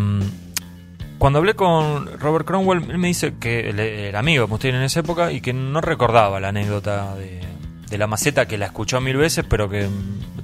cuando 1.17 1.39
hablé 1.39 1.53
con 1.53 2.17
Robert 2.19 2.45
Cromwell, 2.45 2.89
él 2.89 2.97
me 2.97 3.09
dice 3.09 3.33
que 3.39 3.69
él 3.71 3.79
era 3.79 4.19
amigo 4.19 4.45
de 4.45 4.49
Mustaine 4.49 4.77
en 4.77 4.83
esa 4.83 5.01
época 5.01 5.33
y 5.33 5.41
que 5.41 5.51
no 5.51 5.81
recordaba 5.81 6.39
la 6.39 6.47
anécdota 6.47 7.13
de, 7.15 7.41
de 7.89 7.97
la 7.97 8.07
maceta, 8.07 8.47
que 8.47 8.57
la 8.57 8.67
escuchó 8.67 9.01
mil 9.01 9.17
veces, 9.17 9.43
pero 9.49 9.69
que 9.69 9.89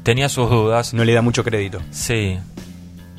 tenía 0.04 0.28
sus 0.28 0.50
dudas. 0.50 0.94
No 0.94 1.06
le 1.06 1.14
da 1.14 1.22
mucho 1.22 1.46
crédito. 1.46 1.82
Sí. 1.92 2.38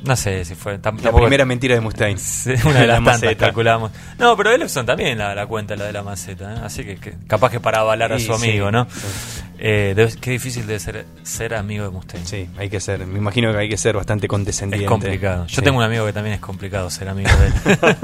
No 0.05 0.15
sé 0.15 0.45
si 0.45 0.55
fue. 0.55 0.79
La 0.83 0.93
primera 1.13 1.45
mentira 1.45 1.75
de 1.75 1.81
Mustaine. 1.81 2.21
Una 2.65 2.81
de 2.81 2.87
las 2.87 3.03
La 3.03 3.13
tantas 3.13 3.35
calculamos. 3.37 3.91
No, 4.19 4.37
pero 4.37 4.53
Ellefson 4.53 4.87
también 4.87 5.19
la, 5.19 5.35
la 5.35 5.47
cuenta, 5.47 5.75
la 5.75 5.85
de 5.87 5.93
la 5.93 6.03
maceta. 6.03 6.55
¿eh? 6.55 6.59
Así 6.63 6.85
que, 6.85 6.97
que 6.97 7.15
capaz 7.27 7.51
que 7.51 7.59
para 7.61 7.81
avalar 7.81 8.13
a 8.13 8.19
su 8.21 8.33
amigo, 8.33 8.67
sí, 8.69 8.73
¿no? 8.73 8.87
sí. 8.91 9.43
Eh, 9.59 9.95
debe- 9.97 10.15
qué 10.21 10.31
difícil 10.33 10.67
de 10.67 10.79
ser, 10.79 11.07
ser 11.23 11.55
amigo 11.55 11.85
de 11.85 11.91
Mustaine. 11.91 12.27
Sí, 12.27 12.49
hay 12.59 12.69
que 12.69 12.79
ser. 12.79 13.07
Me 13.07 13.19
imagino 13.19 13.51
que 13.53 13.59
hay 13.59 13.69
que 13.69 13.79
ser 13.79 13.97
bastante 13.97 14.29
condescendiente. 14.29 14.85
Es 14.85 14.89
complicado. 14.91 15.47
Yo 15.47 15.63
tengo 15.63 15.79
un 15.79 15.85
amigo 15.85 16.05
que 16.07 16.13
también 16.13 16.35
es 16.35 16.41
complicado 16.41 16.89
ser 16.91 17.09
amigo 17.09 17.31
de 17.31 17.47
él. 17.47 17.53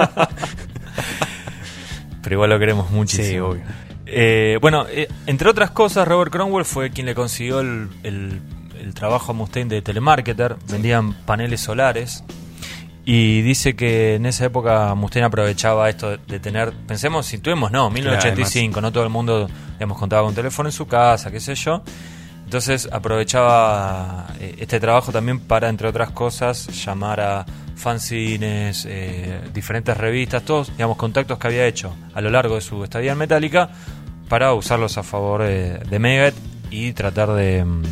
Pero 2.22 2.34
igual 2.36 2.50
lo 2.50 2.58
queremos 2.58 2.90
muchísimo. 2.90 3.28
Sí, 3.28 3.38
obvio. 3.38 3.62
Eh, 4.06 4.58
bueno, 4.60 4.86
eh, 4.90 5.08
entre 5.26 5.48
otras 5.48 5.70
cosas, 5.70 6.06
Robert 6.06 6.30
Cromwell 6.30 6.64
fue 6.64 6.90
quien 6.90 7.06
le 7.06 7.14
consiguió 7.14 7.60
el, 7.60 7.88
el- 8.02 8.40
el 8.82 8.94
trabajo 8.94 9.32
a 9.32 9.34
Mustaine 9.34 9.68
de 9.68 9.82
telemarketer. 9.82 10.56
Vendían 10.70 11.12
paneles 11.12 11.60
solares. 11.60 12.24
Y 13.04 13.42
dice 13.42 13.74
que 13.74 14.14
en 14.14 14.26
esa 14.26 14.44
época 14.44 14.94
Mustaine 14.94 15.26
aprovechaba 15.26 15.88
esto 15.88 16.10
de, 16.10 16.18
de 16.18 16.38
tener, 16.38 16.72
pensemos, 16.86 17.26
si 17.26 17.38
tuvimos, 17.38 17.72
no, 17.72 17.90
1985, 17.90 18.80
no 18.80 18.92
todo 18.92 19.02
el 19.02 19.10
mundo, 19.10 19.48
digamos, 19.74 19.98
contaba 19.98 20.22
con 20.22 20.30
un 20.30 20.34
teléfono 20.36 20.68
en 20.68 20.72
su 20.72 20.86
casa, 20.86 21.30
qué 21.30 21.40
sé 21.40 21.54
yo. 21.56 21.82
Entonces 22.44 22.88
aprovechaba 22.92 24.26
eh, 24.38 24.56
este 24.58 24.78
trabajo 24.78 25.10
también 25.10 25.40
para, 25.40 25.68
entre 25.68 25.88
otras 25.88 26.10
cosas, 26.10 26.68
llamar 26.84 27.20
a 27.20 27.46
fanzines, 27.74 28.86
eh, 28.88 29.40
diferentes 29.52 29.96
revistas, 29.96 30.44
todos, 30.44 30.70
digamos, 30.70 30.96
contactos 30.96 31.38
que 31.38 31.46
había 31.48 31.66
hecho 31.66 31.96
a 32.14 32.20
lo 32.20 32.30
largo 32.30 32.54
de 32.56 32.60
su 32.60 32.84
estadía 32.84 33.12
en 33.12 33.18
Metallica 33.18 33.70
para 34.28 34.52
usarlos 34.54 34.96
a 34.96 35.02
favor 35.02 35.42
de 35.42 35.98
Megadeth 35.98 36.36
y 36.70 36.92
tratar 36.92 37.32
de, 37.32 37.64
mm, 37.64 37.82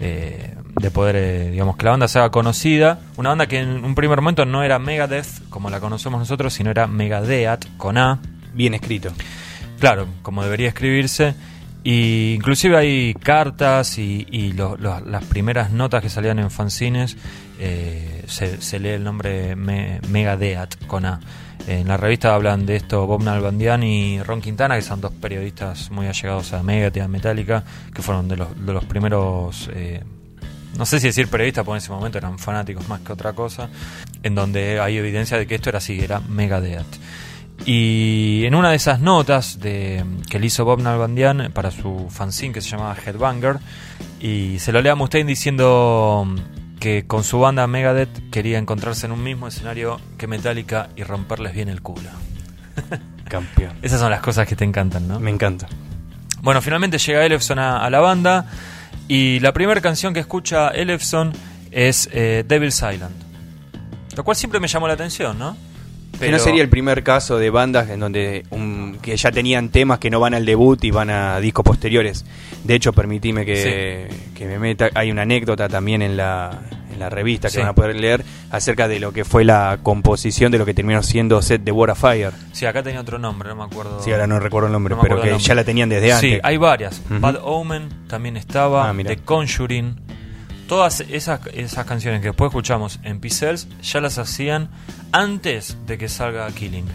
eh, 0.00 0.54
de 0.80 0.90
poder, 0.90 1.16
eh, 1.16 1.50
digamos, 1.50 1.76
que 1.76 1.84
la 1.84 1.90
banda 1.92 2.08
sea 2.08 2.30
conocida. 2.30 3.00
Una 3.16 3.28
banda 3.30 3.46
que 3.46 3.58
en 3.60 3.84
un 3.84 3.94
primer 3.94 4.20
momento 4.20 4.44
no 4.44 4.62
era 4.62 4.78
Megadeth, 4.78 5.48
como 5.50 5.70
la 5.70 5.80
conocemos 5.80 6.18
nosotros, 6.20 6.52
sino 6.54 6.70
era 6.70 6.86
Megadeath, 6.86 7.66
con 7.76 7.98
A. 7.98 8.18
Bien 8.54 8.74
escrito. 8.74 9.10
Claro, 9.78 10.06
como 10.22 10.42
debería 10.42 10.68
escribirse. 10.68 11.34
Y 11.82 12.34
inclusive 12.34 12.76
hay 12.76 13.14
cartas 13.14 13.96
y, 13.96 14.26
y 14.30 14.52
lo- 14.52 14.76
lo- 14.76 15.00
las 15.00 15.24
primeras 15.24 15.70
notas 15.70 16.02
que 16.02 16.10
salían 16.10 16.38
en 16.38 16.50
fanzines 16.50 17.16
eh, 17.58 18.22
se, 18.26 18.60
se 18.60 18.78
lee 18.78 18.90
el 18.90 19.04
nombre 19.04 19.56
Me- 19.56 20.00
Megadeath 20.10 20.86
con 20.86 21.06
A. 21.06 21.20
En 21.66 21.86
la 21.86 21.96
revista 21.96 22.34
hablan 22.34 22.66
de 22.66 22.76
esto 22.76 23.06
Bob 23.06 23.22
Nalbandian 23.22 23.82
y 23.82 24.22
Ron 24.22 24.40
Quintana, 24.40 24.76
que 24.76 24.82
son 24.82 25.00
dos 25.00 25.12
periodistas 25.12 25.90
muy 25.90 26.06
allegados 26.06 26.52
a 26.52 26.62
Megadeth 26.62 27.08
Metallica, 27.08 27.62
que 27.94 28.02
fueron 28.02 28.28
de 28.28 28.36
los, 28.36 28.66
de 28.66 28.72
los 28.72 28.84
primeros, 28.84 29.70
eh, 29.74 30.02
no 30.76 30.86
sé 30.86 30.98
si 31.00 31.08
decir 31.08 31.28
periodistas, 31.28 31.64
porque 31.64 31.76
en 31.76 31.82
ese 31.82 31.92
momento 31.92 32.18
eran 32.18 32.38
fanáticos 32.38 32.88
más 32.88 33.00
que 33.00 33.12
otra 33.12 33.34
cosa, 33.34 33.68
en 34.22 34.34
donde 34.34 34.80
hay 34.80 34.96
evidencia 34.96 35.36
de 35.36 35.46
que 35.46 35.54
esto 35.56 35.68
era 35.68 35.78
así, 35.78 36.00
era 36.00 36.20
Megadeth. 36.20 36.98
Y 37.66 38.44
en 38.46 38.54
una 38.54 38.70
de 38.70 38.76
esas 38.76 39.00
notas 39.00 39.60
de, 39.60 40.02
que 40.30 40.38
le 40.38 40.46
hizo 40.46 40.64
Bob 40.64 40.80
Nalbandian 40.80 41.50
para 41.52 41.70
su 41.70 42.08
fanzine 42.10 42.54
que 42.54 42.62
se 42.62 42.70
llamaba 42.70 42.96
Headbanger, 42.96 43.58
y 44.18 44.58
se 44.58 44.72
lo 44.72 44.80
lea 44.80 44.92
a 44.92 44.96
Mustaine 44.96 45.28
diciendo 45.28 46.26
que 46.80 47.06
con 47.06 47.22
su 47.22 47.38
banda 47.38 47.66
Megadeth 47.66 48.30
quería 48.30 48.58
encontrarse 48.58 49.06
en 49.06 49.12
un 49.12 49.22
mismo 49.22 49.46
escenario 49.46 50.00
que 50.18 50.26
Metallica 50.26 50.88
y 50.96 51.04
romperles 51.04 51.54
bien 51.54 51.68
el 51.68 51.82
culo. 51.82 52.10
Campeón. 53.28 53.76
Esas 53.82 54.00
son 54.00 54.10
las 54.10 54.20
cosas 54.20 54.48
que 54.48 54.56
te 54.56 54.64
encantan, 54.64 55.06
¿no? 55.06 55.20
Me 55.20 55.30
encanta. 55.30 55.68
Bueno, 56.42 56.60
finalmente 56.62 56.98
llega 56.98 57.24
Elefson 57.24 57.58
a, 57.58 57.84
a 57.84 57.90
la 57.90 58.00
banda 58.00 58.46
y 59.06 59.38
la 59.40 59.52
primera 59.52 59.80
canción 59.80 60.14
que 60.14 60.20
escucha 60.20 60.68
Elefson 60.68 61.32
es 61.70 62.08
eh, 62.12 62.44
Devil's 62.48 62.76
Island. 62.82 63.14
Lo 64.16 64.24
cual 64.24 64.36
siempre 64.36 64.58
me 64.58 64.66
llamó 64.66 64.88
la 64.88 64.94
atención, 64.94 65.38
¿no? 65.38 65.56
Que 66.18 66.30
no 66.30 66.38
sería 66.38 66.62
el 66.62 66.68
primer 66.68 67.02
caso 67.02 67.38
de 67.38 67.48
bandas 67.50 67.88
en 67.88 68.00
donde 68.00 68.44
un- 68.50 68.98
que 69.00 69.16
ya 69.16 69.30
tenían 69.32 69.70
temas 69.70 69.98
que 69.98 70.10
no 70.10 70.20
van 70.20 70.34
al 70.34 70.44
debut 70.44 70.82
y 70.84 70.90
van 70.90 71.08
a 71.10 71.40
discos 71.40 71.64
posteriores. 71.64 72.26
De 72.64 72.74
hecho, 72.74 72.92
permitime 72.92 73.46
que, 73.46 74.08
que 74.34 74.46
me 74.46 74.58
meta. 74.58 74.90
Hay 74.94 75.10
una 75.10 75.22
anécdota 75.22 75.68
también 75.68 76.02
en 76.02 76.18
la, 76.18 76.60
en 76.92 76.98
la 76.98 77.08
revista 77.08 77.48
que 77.48 77.52
Sí. 77.54 77.58
van 77.60 77.68
a 77.68 77.74
poder 77.74 77.96
leer 77.96 78.22
acerca 78.50 78.86
de 78.86 79.00
lo 79.00 79.12
que 79.12 79.24
fue 79.24 79.44
la 79.44 79.78
composición 79.82 80.52
de 80.52 80.58
lo 80.58 80.66
que 80.66 80.74
terminó 80.74 81.02
siendo 81.02 81.40
set 81.40 81.62
de 81.62 81.72
War 81.72 81.88
of 81.90 82.00
Fire. 82.00 82.32
Sí, 82.52 82.66
acá 82.66 82.82
tenía 82.82 83.00
otro 83.00 83.18
nombre, 83.18 83.48
no 83.48 83.56
me 83.56 83.64
acuerdo. 83.64 84.02
Sí, 84.02 84.10
ahora 84.12 84.26
no 84.26 84.38
recuerdo 84.40 84.66
el 84.66 84.72
nombre, 84.74 84.96
No 84.96 85.00
pero 85.00 85.22
que 85.22 85.28
nombre. 85.30 85.42
ya 85.46 85.54
la 85.54 85.64
tenían 85.64 85.88
desde 85.88 86.12
antes. 86.12 86.30
Sí, 86.32 86.38
hay 86.42 86.56
varias. 86.58 87.00
Bad 87.08 87.36
Omen 87.42 87.88
también 88.08 88.36
estaba, 88.36 88.90
Ah. 88.90 88.94
The 88.94 89.16
Conjuring. 89.18 89.96
Todas 90.70 91.00
esas, 91.00 91.40
esas 91.52 91.84
canciones 91.84 92.20
que 92.20 92.28
después 92.28 92.50
escuchamos 92.50 93.00
en 93.02 93.18
Pixels 93.18 93.66
ya 93.82 94.00
las 94.00 94.18
hacían 94.18 94.70
antes 95.10 95.76
de 95.84 95.98
que 95.98 96.08
salga 96.08 96.48
Killing. 96.52 96.86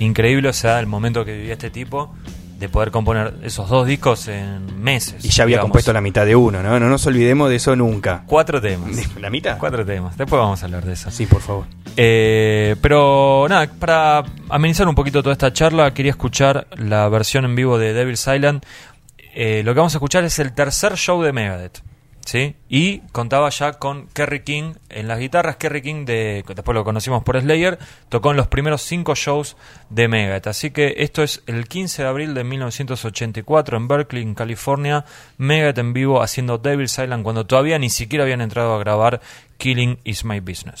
Increíble, 0.00 0.48
o 0.48 0.52
sea, 0.52 0.80
el 0.80 0.88
momento 0.88 1.24
que 1.24 1.36
vivía 1.36 1.52
este 1.52 1.70
tipo 1.70 2.12
de 2.58 2.68
poder 2.68 2.90
componer 2.90 3.34
esos 3.44 3.68
dos 3.68 3.86
discos 3.86 4.26
en 4.26 4.82
meses. 4.82 5.24
Y 5.24 5.28
ya 5.28 5.44
había 5.44 5.58
digamos. 5.58 5.66
compuesto 5.66 5.92
la 5.92 6.00
mitad 6.00 6.26
de 6.26 6.34
uno, 6.34 6.60
¿no? 6.60 6.80
No 6.80 6.88
nos 6.88 7.06
olvidemos 7.06 7.48
de 7.48 7.54
eso 7.54 7.76
nunca. 7.76 8.24
Cuatro 8.26 8.60
temas. 8.60 8.90
¿La 9.20 9.30
mitad? 9.30 9.58
Cuatro 9.58 9.86
temas. 9.86 10.18
Después 10.18 10.40
vamos 10.40 10.60
a 10.62 10.66
hablar 10.66 10.84
de 10.84 10.94
eso. 10.94 11.08
Sí, 11.12 11.26
por 11.26 11.40
favor. 11.40 11.66
Eh, 11.96 12.74
pero 12.82 13.46
nada, 13.48 13.70
para 13.78 14.24
amenizar 14.48 14.88
un 14.88 14.96
poquito 14.96 15.22
toda 15.22 15.34
esta 15.34 15.52
charla, 15.52 15.94
quería 15.94 16.10
escuchar 16.10 16.66
la 16.76 17.08
versión 17.08 17.44
en 17.44 17.54
vivo 17.54 17.78
de 17.78 17.92
Devil's 17.92 18.26
Island. 18.26 18.64
Eh, 19.36 19.62
lo 19.64 19.72
que 19.72 19.78
vamos 19.78 19.94
a 19.94 19.98
escuchar 19.98 20.24
es 20.24 20.36
el 20.40 20.52
tercer 20.52 20.96
show 20.96 21.22
de 21.22 21.32
Megadeth. 21.32 21.89
¿Sí? 22.30 22.54
Y 22.68 23.00
contaba 23.10 23.48
ya 23.50 23.72
con 23.72 24.06
Kerry 24.06 24.44
King 24.44 24.74
en 24.88 25.08
las 25.08 25.18
guitarras. 25.18 25.56
Kerry 25.56 25.82
King, 25.82 26.04
de, 26.04 26.44
después 26.46 26.76
lo 26.76 26.84
conocimos 26.84 27.24
por 27.24 27.40
Slayer, 27.40 27.76
tocó 28.08 28.30
en 28.30 28.36
los 28.36 28.46
primeros 28.46 28.82
cinco 28.82 29.16
shows 29.16 29.56
de 29.88 30.06
Megadeth. 30.06 30.46
Así 30.46 30.70
que 30.70 30.94
esto 30.98 31.24
es 31.24 31.42
el 31.48 31.66
15 31.66 32.02
de 32.02 32.08
abril 32.08 32.34
de 32.34 32.44
1984 32.44 33.76
en 33.76 33.88
Berkeley, 33.88 34.22
en 34.22 34.36
California. 34.36 35.04
Megadeth 35.38 35.78
en 35.78 35.92
vivo 35.92 36.22
haciendo 36.22 36.58
Devil's 36.58 36.96
Island 37.00 37.24
cuando 37.24 37.46
todavía 37.46 37.80
ni 37.80 37.90
siquiera 37.90 38.22
habían 38.22 38.42
entrado 38.42 38.76
a 38.76 38.78
grabar 38.78 39.20
Killing 39.58 39.98
Is 40.04 40.24
My 40.24 40.38
Business. 40.38 40.78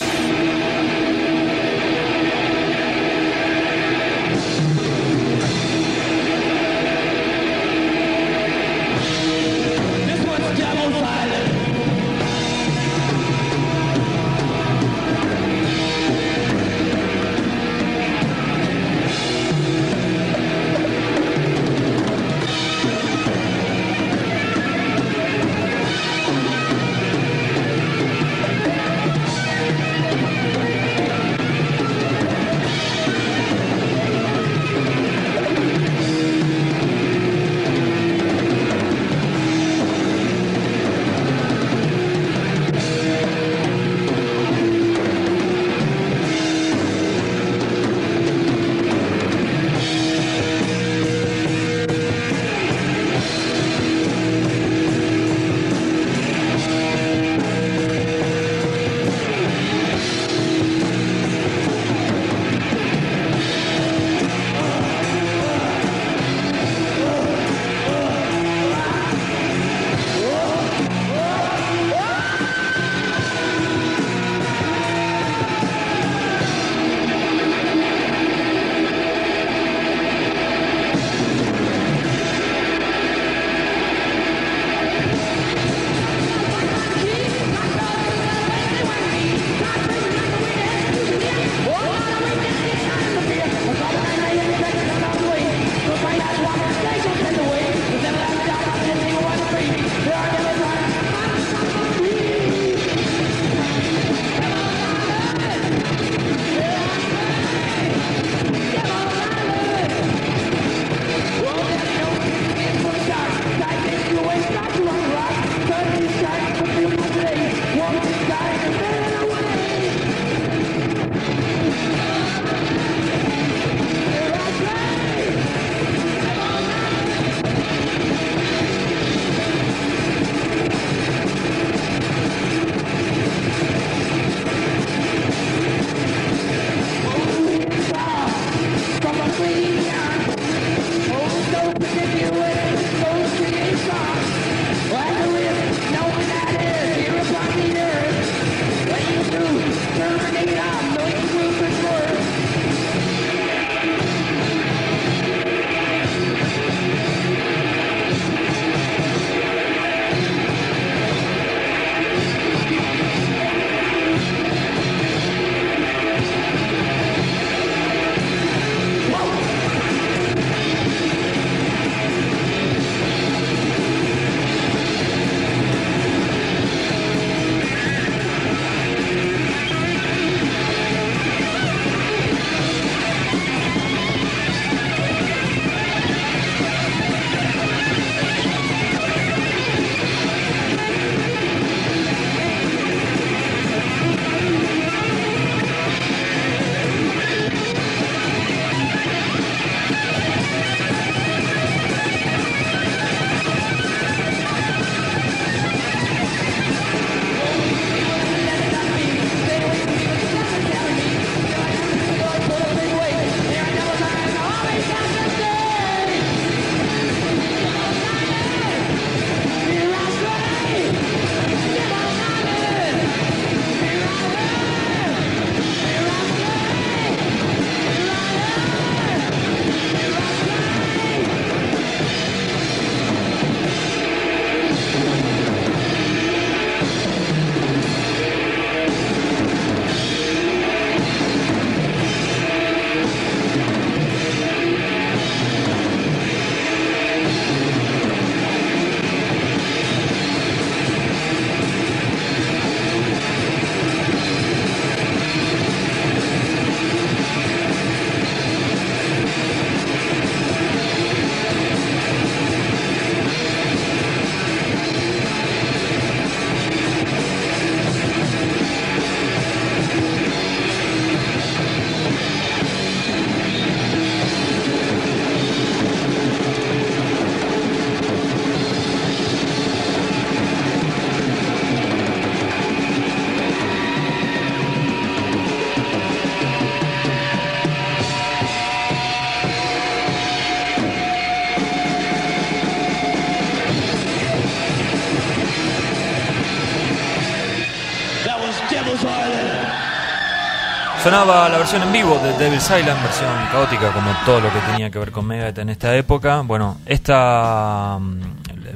La 301.10 301.58
versión 301.58 301.82
en 301.82 301.92
vivo 301.92 302.16
de 302.22 302.32
Devil's 302.38 302.62
Island, 302.70 303.02
versión 303.02 303.30
caótica 303.50 303.92
como 303.92 304.12
todo 304.24 304.40
lo 304.40 304.52
que 304.52 304.60
tenía 304.60 304.90
que 304.90 304.98
ver 305.00 305.10
con 305.10 305.26
Megadeth 305.26 305.58
en 305.58 305.68
esta 305.68 305.96
época. 305.96 306.42
Bueno, 306.42 306.78
esta 306.86 307.98
mm, 308.00 308.20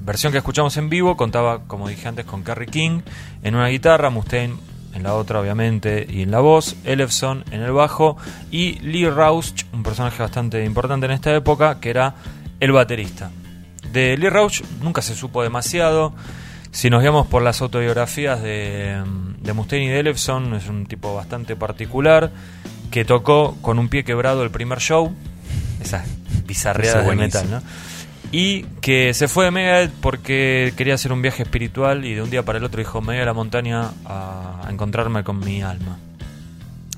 versión 0.02 0.32
que 0.32 0.38
escuchamos 0.38 0.76
en 0.76 0.90
vivo 0.90 1.16
contaba, 1.16 1.60
como 1.68 1.86
dije 1.86 2.08
antes, 2.08 2.24
con 2.24 2.42
Kerry 2.42 2.66
King 2.66 3.02
en 3.44 3.54
una 3.54 3.68
guitarra, 3.68 4.10
Mustaine 4.10 4.56
en 4.94 5.04
la 5.04 5.14
otra 5.14 5.38
obviamente 5.38 6.06
y 6.10 6.22
en 6.22 6.32
la 6.32 6.40
voz, 6.40 6.74
Elefson 6.84 7.44
en 7.52 7.62
el 7.62 7.70
bajo 7.70 8.16
y 8.50 8.80
Lee 8.80 9.08
Rausch, 9.08 9.64
un 9.72 9.84
personaje 9.84 10.20
bastante 10.20 10.64
importante 10.64 11.06
en 11.06 11.12
esta 11.12 11.32
época, 11.32 11.78
que 11.78 11.90
era 11.90 12.16
el 12.58 12.72
baterista. 12.72 13.30
De 13.92 14.16
Lee 14.16 14.28
Rausch 14.28 14.62
nunca 14.82 15.02
se 15.02 15.14
supo 15.14 15.44
demasiado. 15.44 16.12
Si 16.72 16.90
nos 16.90 17.00
guiamos 17.00 17.28
por 17.28 17.42
las 17.42 17.62
autobiografías 17.62 18.42
de, 18.42 19.00
de 19.44 19.52
Mustaine 19.52 19.86
y 19.86 19.88
de 19.88 20.00
Elefson, 20.00 20.54
es 20.54 20.68
un 20.68 20.86
tipo 20.86 21.14
bastante 21.14 21.54
particular 21.56 22.30
que 22.90 23.04
tocó 23.04 23.56
con 23.60 23.78
un 23.78 23.88
pie 23.88 24.04
quebrado 24.04 24.42
el 24.42 24.50
primer 24.50 24.78
show, 24.78 25.12
esas 25.82 26.06
bizarreadas 26.46 27.04
de 27.06 27.16
metal, 27.16 27.50
¿no? 27.50 27.62
Y 28.32 28.62
que 28.80 29.14
se 29.14 29.28
fue 29.28 29.44
de 29.44 29.50
Megadeth 29.52 29.92
porque 30.00 30.72
quería 30.76 30.94
hacer 30.94 31.12
un 31.12 31.22
viaje 31.22 31.42
espiritual 31.44 32.04
y 32.04 32.14
de 32.14 32.22
un 32.22 32.30
día 32.30 32.44
para 32.44 32.58
el 32.58 32.64
otro 32.64 32.78
dijo, 32.78 33.00
me 33.00 33.14
voy 33.14 33.22
a 33.22 33.24
la 33.26 33.32
montaña 33.32 33.92
a, 34.04 34.66
encontrarme 34.70 35.22
con 35.22 35.38
mi 35.38 35.62
alma. 35.62 35.98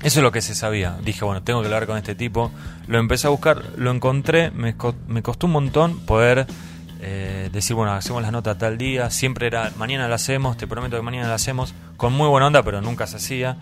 Eso 0.01 0.19
es 0.19 0.23
lo 0.23 0.31
que 0.31 0.41
se 0.41 0.55
sabía. 0.55 0.95
Dije, 1.03 1.25
bueno, 1.25 1.43
tengo 1.43 1.59
que 1.61 1.67
hablar 1.67 1.85
con 1.85 1.97
este 1.97 2.15
tipo. 2.15 2.51
Lo 2.87 2.97
empecé 2.99 3.27
a 3.27 3.29
buscar, 3.31 3.61
lo 3.77 3.91
encontré, 3.91 4.51
me, 4.51 4.75
co- 4.75 4.95
me 5.07 5.21
costó 5.21 5.47
un 5.47 5.53
montón 5.53 5.99
poder 6.05 6.47
eh, 7.01 7.49
decir, 7.51 7.75
bueno, 7.75 7.93
hacemos 7.93 8.21
la 8.21 8.31
nota 8.31 8.57
tal 8.57 8.77
día. 8.77 9.09
Siempre 9.09 9.47
era, 9.47 9.71
mañana 9.77 10.07
la 10.07 10.15
hacemos, 10.15 10.57
te 10.57 10.67
prometo 10.67 10.95
que 10.97 11.01
mañana 11.03 11.27
la 11.27 11.35
hacemos. 11.35 11.73
Con 11.97 12.13
muy 12.13 12.27
buena 12.27 12.47
onda, 12.47 12.63
pero 12.63 12.81
nunca 12.81 13.07
se 13.07 13.17
hacía. 13.17 13.57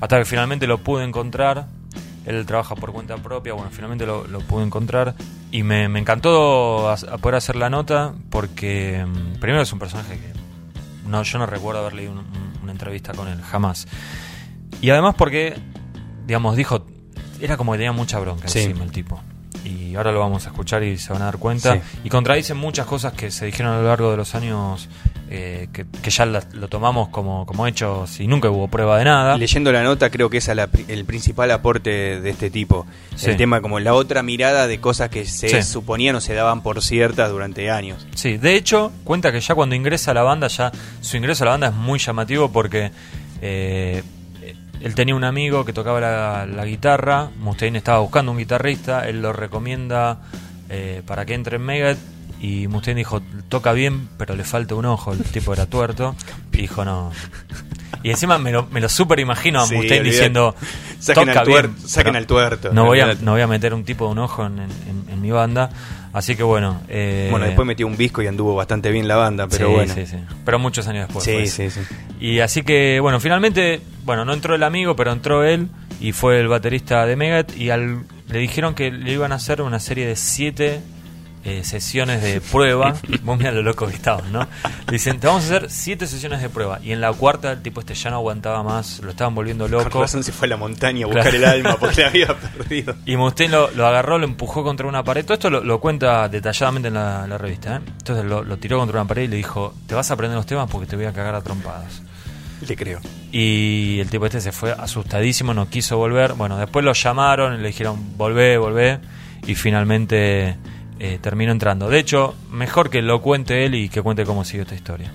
Hasta 0.00 0.18
que 0.18 0.24
finalmente 0.24 0.66
lo 0.66 0.78
pude 0.78 1.04
encontrar. 1.04 1.66
Él 2.26 2.44
trabaja 2.46 2.74
por 2.76 2.92
cuenta 2.92 3.16
propia, 3.16 3.54
bueno, 3.54 3.70
finalmente 3.72 4.06
lo, 4.06 4.26
lo 4.26 4.40
pude 4.40 4.64
encontrar. 4.64 5.14
Y 5.50 5.62
me, 5.62 5.88
me 5.88 5.98
encantó 6.00 6.90
a 6.90 6.96
poder 7.18 7.36
hacer 7.36 7.56
la 7.56 7.70
nota 7.70 8.14
porque, 8.30 9.04
mm, 9.06 9.38
primero, 9.40 9.62
es 9.62 9.72
un 9.72 9.78
personaje 9.78 10.18
que 10.18 11.08
no, 11.08 11.22
yo 11.22 11.38
no 11.38 11.46
recuerdo 11.46 11.80
haber 11.80 11.94
leído 11.94 12.12
un- 12.12 12.18
un- 12.18 12.58
una 12.62 12.72
entrevista 12.72 13.12
con 13.14 13.26
él, 13.28 13.40
jamás. 13.42 13.88
Y 14.82 14.90
además 14.90 15.14
porque, 15.16 15.58
digamos, 16.26 16.56
dijo, 16.56 16.86
era 17.40 17.56
como 17.56 17.72
que 17.72 17.78
tenía 17.78 17.92
mucha 17.92 18.18
bronca 18.20 18.48
Sí. 18.48 18.60
encima 18.60 18.84
el 18.84 18.92
tipo. 18.92 19.20
Y 19.90 19.96
ahora 19.96 20.12
lo 20.12 20.20
vamos 20.20 20.46
a 20.46 20.50
escuchar 20.50 20.82
y 20.84 20.96
se 20.98 21.12
van 21.12 21.22
a 21.22 21.26
dar 21.26 21.38
cuenta. 21.38 21.74
Sí. 21.74 21.80
Y 22.04 22.08
contradicen 22.08 22.56
muchas 22.56 22.86
cosas 22.86 23.12
que 23.12 23.30
se 23.30 23.46
dijeron 23.46 23.72
a 23.74 23.76
lo 23.80 23.88
largo 23.88 24.10
de 24.10 24.16
los 24.16 24.34
años 24.34 24.88
eh, 25.32 25.68
que, 25.72 25.86
que 26.02 26.10
ya 26.10 26.26
la- 26.26 26.42
lo 26.54 26.66
tomamos 26.68 27.08
como, 27.08 27.46
como 27.46 27.66
hecho 27.66 28.04
si 28.06 28.26
nunca 28.26 28.50
hubo 28.50 28.66
prueba 28.68 28.98
de 28.98 29.04
nada. 29.04 29.36
Leyendo 29.38 29.70
la 29.72 29.82
nota 29.84 30.10
creo 30.10 30.28
que 30.30 30.38
es 30.38 30.48
la 30.48 30.68
el 30.88 31.04
principal 31.04 31.50
aporte 31.52 32.20
de 32.20 32.30
este 32.30 32.50
tipo. 32.50 32.86
Sí. 33.14 33.30
El 33.30 33.36
tema 33.36 33.60
como 33.60 33.78
la 33.80 33.94
otra 33.94 34.22
mirada 34.22 34.66
de 34.66 34.80
cosas 34.80 35.08
que 35.08 35.24
se 35.26 35.48
Sí. 35.48 35.62
suponían 35.62 36.16
o 36.16 36.20
se 36.20 36.34
daban 36.34 36.62
por 36.62 36.82
ciertas 36.82 37.30
durante 37.30 37.70
años. 37.70 38.06
Sí, 38.14 38.38
de 38.38 38.56
hecho, 38.56 38.90
cuenta 39.04 39.30
que 39.30 39.40
ya 39.40 39.54
cuando 39.54 39.74
ingresa 39.76 40.10
a 40.10 40.14
la 40.14 40.22
banda, 40.22 40.48
ya 40.48 40.72
su 41.00 41.16
ingreso 41.16 41.44
a 41.44 41.46
la 41.46 41.50
banda 41.52 41.68
es 41.68 41.74
muy 41.74 41.98
llamativo 42.00 42.50
porque 42.50 42.90
eh, 43.40 44.02
él 44.80 44.94
tenía 44.94 45.14
un 45.14 45.24
amigo 45.24 45.64
que 45.64 45.72
tocaba 45.72 46.00
la, 46.00 46.64
guitarra, 46.64 47.30
Mustaine 47.38 47.78
estaba 47.78 48.00
buscando 48.00 48.32
un 48.32 48.38
guitarrista, 48.38 49.08
él 49.08 49.20
lo 49.22 49.32
recomienda 49.32 50.18
eh, 50.68 51.02
para 51.06 51.26
que 51.26 51.34
entre 51.34 51.56
en 51.56 51.62
Megadeth 51.62 51.98
y 52.40 52.68
Mustaine 52.68 52.98
dijo, 52.98 53.20
toca 53.48 53.72
bien, 53.72 54.08
pero 54.16 54.34
le 54.34 54.44
falta 54.44 54.74
un 54.74 54.86
ojo, 54.86 55.12
el 55.12 55.22
tipo 55.22 55.52
era 55.52 55.66
tuerto, 55.66 56.14
y 56.52 56.62
dijo 56.62 56.84
no. 56.84 57.12
Y 58.02 58.10
encima 58.10 58.38
me 58.38 58.50
lo, 58.52 58.66
me 58.70 58.80
lo 58.80 58.88
super 58.88 59.18
imagino 59.20 59.60
a 59.60 59.66
Sí, 59.66 59.74
Mustaine 59.74 60.04
diciendo, 60.04 60.54
Saquen 61.00 61.28
al 61.30 61.46
tuer- 61.46 61.68
bien, 61.74 61.88
saquen 61.88 62.16
al 62.16 62.26
tuerto. 62.26 62.70
No 62.72 62.84
voy, 62.86 63.00
a, 63.00 63.14
no 63.14 63.32
voy 63.32 63.40
a 63.42 63.46
meter 63.46 63.74
un 63.74 63.84
tipo 63.84 64.06
de 64.06 64.12
un 64.12 64.18
ojo 64.18 64.46
en, 64.46 64.58
en- 64.60 64.70
en 65.10 65.20
mi 65.20 65.30
banda, 65.30 65.68
así 66.12 66.34
que 66.36 66.42
bueno. 66.42 66.80
eh, 66.88 67.28
Bueno, 67.30 67.44
después 67.46 67.66
metió 67.66 67.86
un 67.86 67.96
visco 67.96 68.22
y 68.22 68.26
anduvo 68.26 68.54
bastante 68.54 68.90
bien 68.90 69.06
la 69.08 69.16
banda, 69.16 69.46
pero 69.48 69.66
sí, 69.68 69.72
bueno. 69.74 69.94
sí, 69.94 70.06
sí. 70.06 70.16
Pero 70.44 70.58
muchos 70.58 70.86
años 70.88 71.08
después. 71.08 71.24
Sí, 71.24 71.46
sí, 71.46 71.70
sí. 71.70 71.80
Y 72.20 72.40
así 72.40 72.62
que, 72.62 73.00
bueno, 73.00 73.20
finalmente, 73.20 73.80
bueno, 74.04 74.24
no 74.24 74.32
entró 74.32 74.54
el 74.54 74.62
amigo, 74.62 74.96
pero 74.96 75.12
entró 75.12 75.44
él 75.44 75.68
y 76.00 76.12
fue 76.12 76.40
el 76.40 76.48
baterista 76.48 77.04
de 77.04 77.16
Megadeth 77.16 77.54
y 77.56 77.68
al, 77.70 78.04
le 78.30 78.38
dijeron 78.38 78.74
que 78.74 78.90
le 78.90 79.12
iban 79.12 79.32
a 79.32 79.34
hacer 79.34 79.60
una 79.60 79.78
serie 79.80 80.06
de 80.06 80.16
siete 80.16 80.80
eh, 81.44 81.64
sesiones 81.64 82.22
de 82.22 82.40
prueba. 82.40 82.94
Vos 83.22 83.38
mirá 83.38 83.50
lo 83.52 83.62
loco 83.62 83.86
que 83.86 83.94
estaban, 83.94 84.30
¿no? 84.32 84.46
Dicen, 84.90 85.20
te 85.20 85.26
vamos 85.26 85.44
a 85.44 85.46
hacer 85.46 85.70
siete 85.70 86.06
sesiones 86.06 86.42
de 86.42 86.48
prueba. 86.48 86.78
Y 86.82 86.92
en 86.92 87.00
la 87.00 87.12
cuarta 87.12 87.52
el 87.52 87.62
tipo 87.62 87.80
este 87.80 87.94
ya 87.94 88.10
no 88.10 88.16
aguantaba 88.16 88.62
más, 88.62 89.00
lo 89.00 89.10
estaban 89.10 89.34
volviendo 89.34 89.66
loco. 89.68 90.00
razón 90.00 90.22
se 90.22 90.32
fue 90.32 90.46
a 90.46 90.50
la 90.50 90.56
montaña 90.56 91.06
a 91.06 91.10
Claro. 91.10 91.30
buscar 91.30 91.34
el 91.34 91.44
alma 91.44 91.76
porque 91.78 92.02
la 92.02 92.08
había 92.08 92.26
perdido. 92.38 92.94
Y 93.06 93.16
Mustaine 93.16 93.52
lo, 93.52 93.70
lo 93.70 93.86
agarró, 93.86 94.18
lo 94.18 94.24
empujó 94.26 94.62
contra 94.62 94.86
una 94.86 95.02
pared. 95.02 95.24
Todo 95.24 95.34
esto 95.34 95.50
lo, 95.50 95.64
lo 95.64 95.80
cuenta 95.80 96.28
detalladamente 96.28 96.88
en 96.88 96.94
la, 96.94 97.26
la 97.26 97.38
revista. 97.38 97.76
¿eh? 97.76 97.80
Entonces 97.98 98.24
lo, 98.24 98.42
lo 98.44 98.56
tiró 98.58 98.78
contra 98.78 99.00
una 99.00 99.08
pared 99.08 99.22
y 99.22 99.28
le 99.28 99.36
dijo: 99.36 99.74
Te 99.86 99.94
vas 99.94 100.10
a 100.10 100.14
aprender 100.14 100.36
los 100.36 100.46
temas 100.46 100.68
porque 100.70 100.86
te 100.86 100.96
voy 100.96 101.06
a 101.06 101.12
cagar 101.12 101.34
a 101.34 101.40
trompadas. 101.42 102.02
Le 102.68 102.76
creo. 102.76 103.00
Y 103.32 103.98
el 104.00 104.10
tipo 104.10 104.26
este 104.26 104.40
se 104.42 104.52
fue 104.52 104.72
asustadísimo, 104.72 105.54
no 105.54 105.70
quiso 105.70 105.96
volver. 105.96 106.34
Bueno, 106.34 106.58
después 106.58 106.84
lo 106.84 106.92
llamaron 106.92 107.54
y 107.54 107.58
le 107.62 107.68
dijeron: 107.68 108.18
Volvé, 108.18 108.58
volvé. 108.58 108.98
Y 109.46 109.54
finalmente 109.54 110.56
eh, 111.00 111.18
terminó 111.20 111.52
entrando. 111.52 111.88
De 111.88 111.98
hecho, 111.98 112.34
mejor 112.50 112.90
que 112.90 113.02
lo 113.02 113.20
cuente 113.20 113.64
él 113.64 113.74
y 113.74 113.88
que 113.88 114.02
cuente 114.02 114.24
cómo 114.24 114.44
siguió 114.44 114.62
esta 114.62 114.74
historia. 114.74 115.10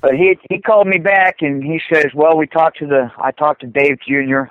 But 0.00 0.14
he 0.14 0.36
he 0.50 0.60
called 0.60 0.88
me 0.88 0.98
back 0.98 1.42
and 1.42 1.62
he 1.62 1.80
says, 1.88 2.12
"Well, 2.14 2.36
we 2.36 2.46
talked 2.46 2.78
to 2.80 2.86
the 2.86 3.10
I 3.18 3.30
talked 3.32 3.60
to 3.60 3.68
Dave 3.68 3.98
Jr. 4.06 4.50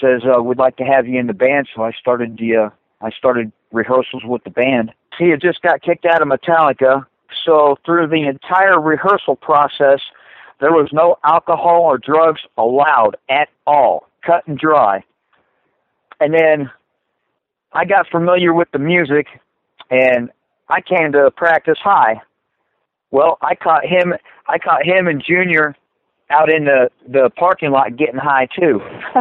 Says 0.00 0.22
uh, 0.24 0.42
we'd 0.42 0.58
like 0.58 0.76
to 0.76 0.84
have 0.84 1.06
you 1.08 1.18
in 1.18 1.26
the 1.26 1.34
band." 1.34 1.66
So 1.74 1.82
I 1.82 1.92
started 1.92 2.36
the 2.36 2.56
uh, 2.56 2.70
I 3.00 3.10
started 3.10 3.52
rehearsals 3.72 4.22
with 4.24 4.44
the 4.44 4.50
band. 4.50 4.92
He 5.18 5.30
had 5.30 5.40
just 5.40 5.62
got 5.62 5.80
kicked 5.80 6.04
out 6.04 6.20
of 6.20 6.28
Metallica, 6.28 7.06
so 7.44 7.78
through 7.86 8.08
the 8.08 8.28
entire 8.28 8.78
rehearsal 8.78 9.36
process, 9.36 10.00
there 10.60 10.72
was 10.72 10.90
no 10.92 11.16
alcohol 11.24 11.82
or 11.82 11.98
drugs 11.98 12.42
allowed 12.58 13.16
at 13.30 13.48
all, 13.66 14.08
cut 14.24 14.46
and 14.46 14.58
dry. 14.58 15.02
And 16.20 16.34
then 16.34 16.70
I 17.72 17.84
got 17.84 18.08
familiar 18.10 18.52
with 18.52 18.68
the 18.72 18.78
music, 18.78 19.26
and 19.90 20.30
I 20.68 20.80
came 20.80 21.12
to 21.12 21.30
practice 21.36 21.78
high. 21.82 22.20
Well, 23.10 23.38
I 23.40 23.54
caught 23.54 23.84
him. 23.84 24.14
I 24.48 24.58
caught 24.58 24.84
him 24.84 25.06
and 25.06 25.22
Junior 25.22 25.76
out 26.30 26.48
in 26.50 26.64
the 26.64 26.90
the 27.06 27.30
parking 27.36 27.70
lot 27.70 27.96
getting 27.96 28.18
high 28.18 28.48
too. 28.58 28.80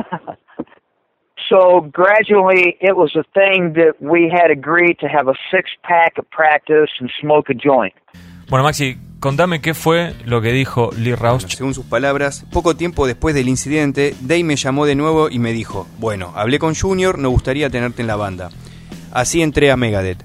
so 1.49 1.81
gradually, 1.91 2.77
it 2.81 2.95
was 2.95 3.15
a 3.15 3.23
thing 3.33 3.73
that 3.73 3.93
we 3.99 4.31
had 4.31 4.51
agreed 4.51 4.97
to 4.99 5.07
have 5.07 5.27
a 5.27 5.35
six 5.51 5.69
pack 5.83 6.17
of 6.17 6.29
practice 6.31 6.89
and 6.99 7.11
smoke 7.21 7.49
a 7.49 7.53
joint. 7.53 7.93
Bueno, 8.49 8.63
Maxi, 8.63 8.97
contame 9.19 9.59
qué 9.59 9.73
fue 9.73 10.13
lo 10.25 10.39
que 10.39 10.51
dijo 10.51 10.91
Lee 10.97 11.15
Rausch. 11.15 11.47
Según 11.47 11.73
sus 11.73 11.85
palabras, 11.85 12.45
poco 12.51 12.75
tiempo 12.75 13.07
después 13.07 13.33
del 13.33 13.49
incidente, 13.49 14.13
Dave 14.21 14.43
me 14.43 14.55
llamó 14.55 14.85
de 14.85 14.95
nuevo 14.95 15.29
y 15.31 15.39
me 15.39 15.51
dijo, 15.51 15.87
bueno, 15.97 16.31
hablé 16.35 16.59
con 16.59 16.75
Junior, 16.75 17.17
nos 17.17 17.31
gustaría 17.31 17.71
tenerte 17.71 18.03
en 18.03 18.07
la 18.07 18.15
banda. 18.15 18.51
Así 19.11 19.41
entré 19.41 19.71
a 19.71 19.77
Megadeth. 19.77 20.23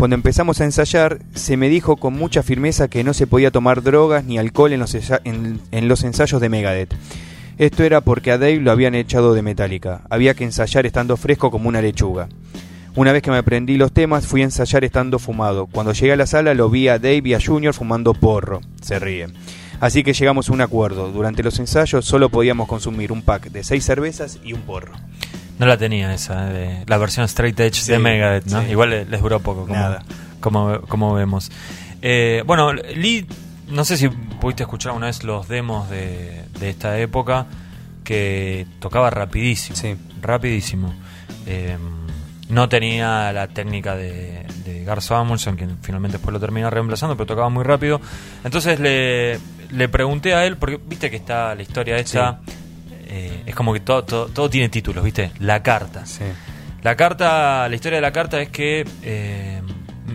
Cuando 0.00 0.14
empezamos 0.14 0.58
a 0.62 0.64
ensayar, 0.64 1.18
se 1.34 1.58
me 1.58 1.68
dijo 1.68 1.98
con 1.98 2.14
mucha 2.14 2.42
firmeza 2.42 2.88
que 2.88 3.04
no 3.04 3.12
se 3.12 3.26
podía 3.26 3.50
tomar 3.50 3.82
drogas 3.82 4.24
ni 4.24 4.38
alcohol 4.38 4.72
en 4.72 4.80
los, 4.80 4.96
los 5.72 6.04
ensayos 6.04 6.40
de 6.40 6.48
Megadeth. 6.48 6.94
Esto 7.58 7.84
era 7.84 8.00
porque 8.00 8.32
a 8.32 8.38
Dave 8.38 8.60
lo 8.60 8.70
habían 8.70 8.94
echado 8.94 9.34
de 9.34 9.42
Metallica. 9.42 10.00
Había 10.08 10.32
que 10.32 10.44
ensayar 10.44 10.86
estando 10.86 11.18
fresco 11.18 11.50
como 11.50 11.68
una 11.68 11.82
lechuga. 11.82 12.30
Una 12.96 13.12
vez 13.12 13.22
que 13.22 13.30
me 13.30 13.36
aprendí 13.36 13.76
los 13.76 13.92
temas, 13.92 14.26
fui 14.26 14.40
a 14.40 14.44
ensayar 14.44 14.84
estando 14.84 15.18
fumado. 15.18 15.66
Cuando 15.66 15.92
llegué 15.92 16.12
a 16.12 16.16
la 16.16 16.26
sala, 16.26 16.54
lo 16.54 16.70
vi 16.70 16.88
a 16.88 16.98
Dave 16.98 17.20
y 17.26 17.34
a 17.34 17.38
Junior 17.38 17.74
fumando 17.74 18.14
porro. 18.14 18.62
Se 18.80 18.98
ríe. 18.98 19.26
Así 19.80 20.02
que 20.02 20.14
llegamos 20.14 20.48
a 20.48 20.54
un 20.54 20.62
acuerdo. 20.62 21.12
Durante 21.12 21.42
los 21.42 21.58
ensayos 21.58 22.06
solo 22.06 22.30
podíamos 22.30 22.68
consumir 22.68 23.12
un 23.12 23.20
pack 23.20 23.50
de 23.50 23.64
seis 23.64 23.84
cervezas 23.84 24.38
y 24.42 24.54
un 24.54 24.62
porro. 24.62 24.94
No 25.60 25.66
la 25.66 25.76
tenía 25.76 26.12
esa, 26.14 26.46
de 26.46 26.84
la 26.86 26.96
versión 26.96 27.26
straight 27.26 27.60
edge 27.60 27.74
Sí, 27.74 27.92
de 27.92 27.98
Megadeth, 27.98 28.46
¿no? 28.46 28.62
sí. 28.62 28.68
Igual 28.70 28.90
le- 28.90 29.04
les 29.04 29.20
duró 29.20 29.40
poco, 29.40 29.62
como, 29.66 29.74
Nada. 29.74 30.02
como, 30.40 30.80
como 30.88 31.12
vemos. 31.14 31.50
Eh, 32.02 32.42
bueno, 32.46 32.72
Lee, 32.72 33.26
no 33.68 33.84
sé 33.84 33.96
si 33.98 34.08
pudiste 34.08 34.62
escuchar 34.62 34.92
una 34.92 35.06
vez 35.06 35.22
los 35.22 35.48
demos 35.48 35.90
de, 35.90 36.44
de 36.58 36.70
esta 36.70 36.98
época, 36.98 37.46
que 38.04 38.66
tocaba 38.80 39.10
rapidísimo. 39.10 39.76
Sí. 39.76 39.96
Rapidísimo. 40.22 40.94
Eh, 41.46 41.76
no 42.48 42.68
tenía 42.68 43.32
la 43.32 43.46
técnica 43.48 43.94
de, 43.94 44.46
de 44.64 44.82
Gar 44.84 45.02
Samuelson, 45.02 45.56
que 45.56 45.68
finalmente 45.82 46.16
después 46.16 46.32
lo 46.32 46.40
termina 46.40 46.68
reemplazando, 46.70 47.16
pero 47.16 47.26
tocaba 47.26 47.48
muy 47.50 47.62
rápido. 47.64 48.00
Entonces 48.44 48.80
le, 48.80 49.38
le 49.70 49.88
pregunté 49.88 50.34
a 50.34 50.44
él, 50.46 50.56
porque 50.56 50.80
viste 50.84 51.10
que 51.10 51.16
está 51.16 51.54
la 51.54 51.62
historia 51.62 51.96
esta, 51.98 52.40
eh, 53.12 53.42
es 53.44 53.54
como 53.56 53.72
que 53.72 53.80
todo, 53.80 54.04
todo, 54.04 54.26
todo 54.28 54.48
tiene 54.48 54.68
títulos, 54.68 55.02
viste, 55.02 55.32
la 55.40 55.62
carta. 55.64 56.06
Sí. 56.06 56.24
La 56.82 56.96
carta, 56.96 57.68
la 57.68 57.74
historia 57.74 57.96
de 57.96 58.02
la 58.02 58.12
carta 58.12 58.40
es 58.40 58.50
que 58.50 58.86
eh, 59.02 59.60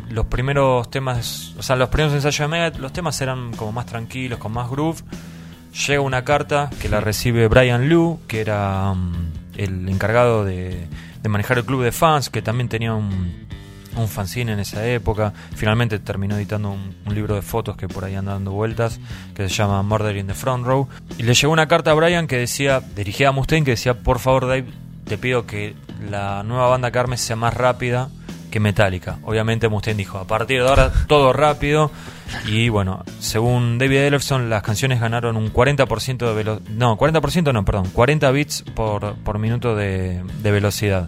los 0.09 0.27
primeros 0.27 0.89
temas, 0.89 1.53
o 1.57 1.61
sea, 1.61 1.75
los 1.75 1.89
primeros 1.89 2.13
ensayos 2.13 2.39
de 2.39 2.47
Megadeth, 2.47 2.77
los 2.77 2.93
temas 2.93 3.19
eran 3.19 3.53
como 3.53 3.73
más 3.73 3.85
tranquilos, 3.85 4.39
con 4.39 4.53
más 4.53 4.69
groove. 4.69 5.03
Llega 5.87 5.99
una 5.99 6.23
carta 6.23 6.69
que 6.81 6.87
la 6.87 7.01
recibe 7.01 7.49
Brian 7.49 7.89
Liu, 7.89 8.21
que 8.27 8.39
era 8.39 8.91
um, 8.91 9.13
el 9.57 9.89
encargado 9.89 10.45
de, 10.45 10.87
de 11.21 11.29
manejar 11.29 11.57
el 11.57 11.65
club 11.65 11.83
de 11.83 11.91
fans, 11.91 12.29
que 12.29 12.41
también 12.41 12.69
tenía 12.69 12.93
un, 12.93 13.44
un 13.95 14.07
fanzine 14.07 14.53
en 14.53 14.59
esa 14.59 14.85
época. 14.87 15.33
Finalmente 15.55 15.99
terminó 15.99 16.37
editando 16.37 16.71
un, 16.71 16.95
libro 17.13 17.35
de 17.35 17.41
fotos 17.41 17.77
que 17.77 17.87
por 17.87 18.03
ahí 18.03 18.15
anda 18.15 18.33
dando 18.33 18.51
vueltas, 18.51 18.99
que 19.33 19.47
se 19.47 19.55
llama 19.55 19.81
Murder 19.83 20.17
in 20.17 20.27
the 20.27 20.33
Front 20.33 20.65
Row. 20.65 20.87
Y 21.17 21.23
le 21.23 21.33
llegó 21.33 21.53
una 21.53 21.67
carta 21.67 21.91
a 21.91 21.93
Brian 21.93 22.27
que 22.27 22.37
decía, 22.37 22.81
dirigida 22.95 23.29
a 23.29 23.31
Mustaine, 23.31 23.63
que 23.63 23.71
decía, 23.71 23.93
por 23.93 24.19
favor 24.19 24.47
Dave, 24.47 24.65
te 25.05 25.17
pido 25.17 25.45
que 25.45 25.75
la 26.09 26.43
nueva 26.43 26.67
banda 26.67 26.91
Carmen 26.91 27.17
sea 27.17 27.35
más 27.35 27.53
rápida 27.53 28.09
que 28.51 28.59
Metallica. 28.59 29.19
Obviamente 29.23 29.69
Mustaine 29.69 29.97
dijo, 29.97 30.17
a 30.17 30.25
partir 30.25 30.61
de 30.61 30.69
ahora 30.69 30.91
todo 31.07 31.33
rápido. 31.33 31.91
Y 32.47 32.69
bueno, 32.69 33.03
según 33.19 33.77
David 33.77 33.97
Ellefson, 33.97 34.49
las 34.49 34.63
canciones 34.63 34.99
ganaron 34.99 35.37
un 35.37 35.53
40% 35.53 36.17
de 36.17 36.33
velocidad. 36.33 36.69
No, 36.71 36.97
40% 36.97 37.53
no, 37.53 37.65
perdón, 37.65 37.89
40 37.91 38.31
bits 38.31 38.63
por, 38.73 39.15
por 39.15 39.39
minuto 39.39 39.75
de, 39.75 40.23
de 40.41 40.51
velocidad. 40.51 41.07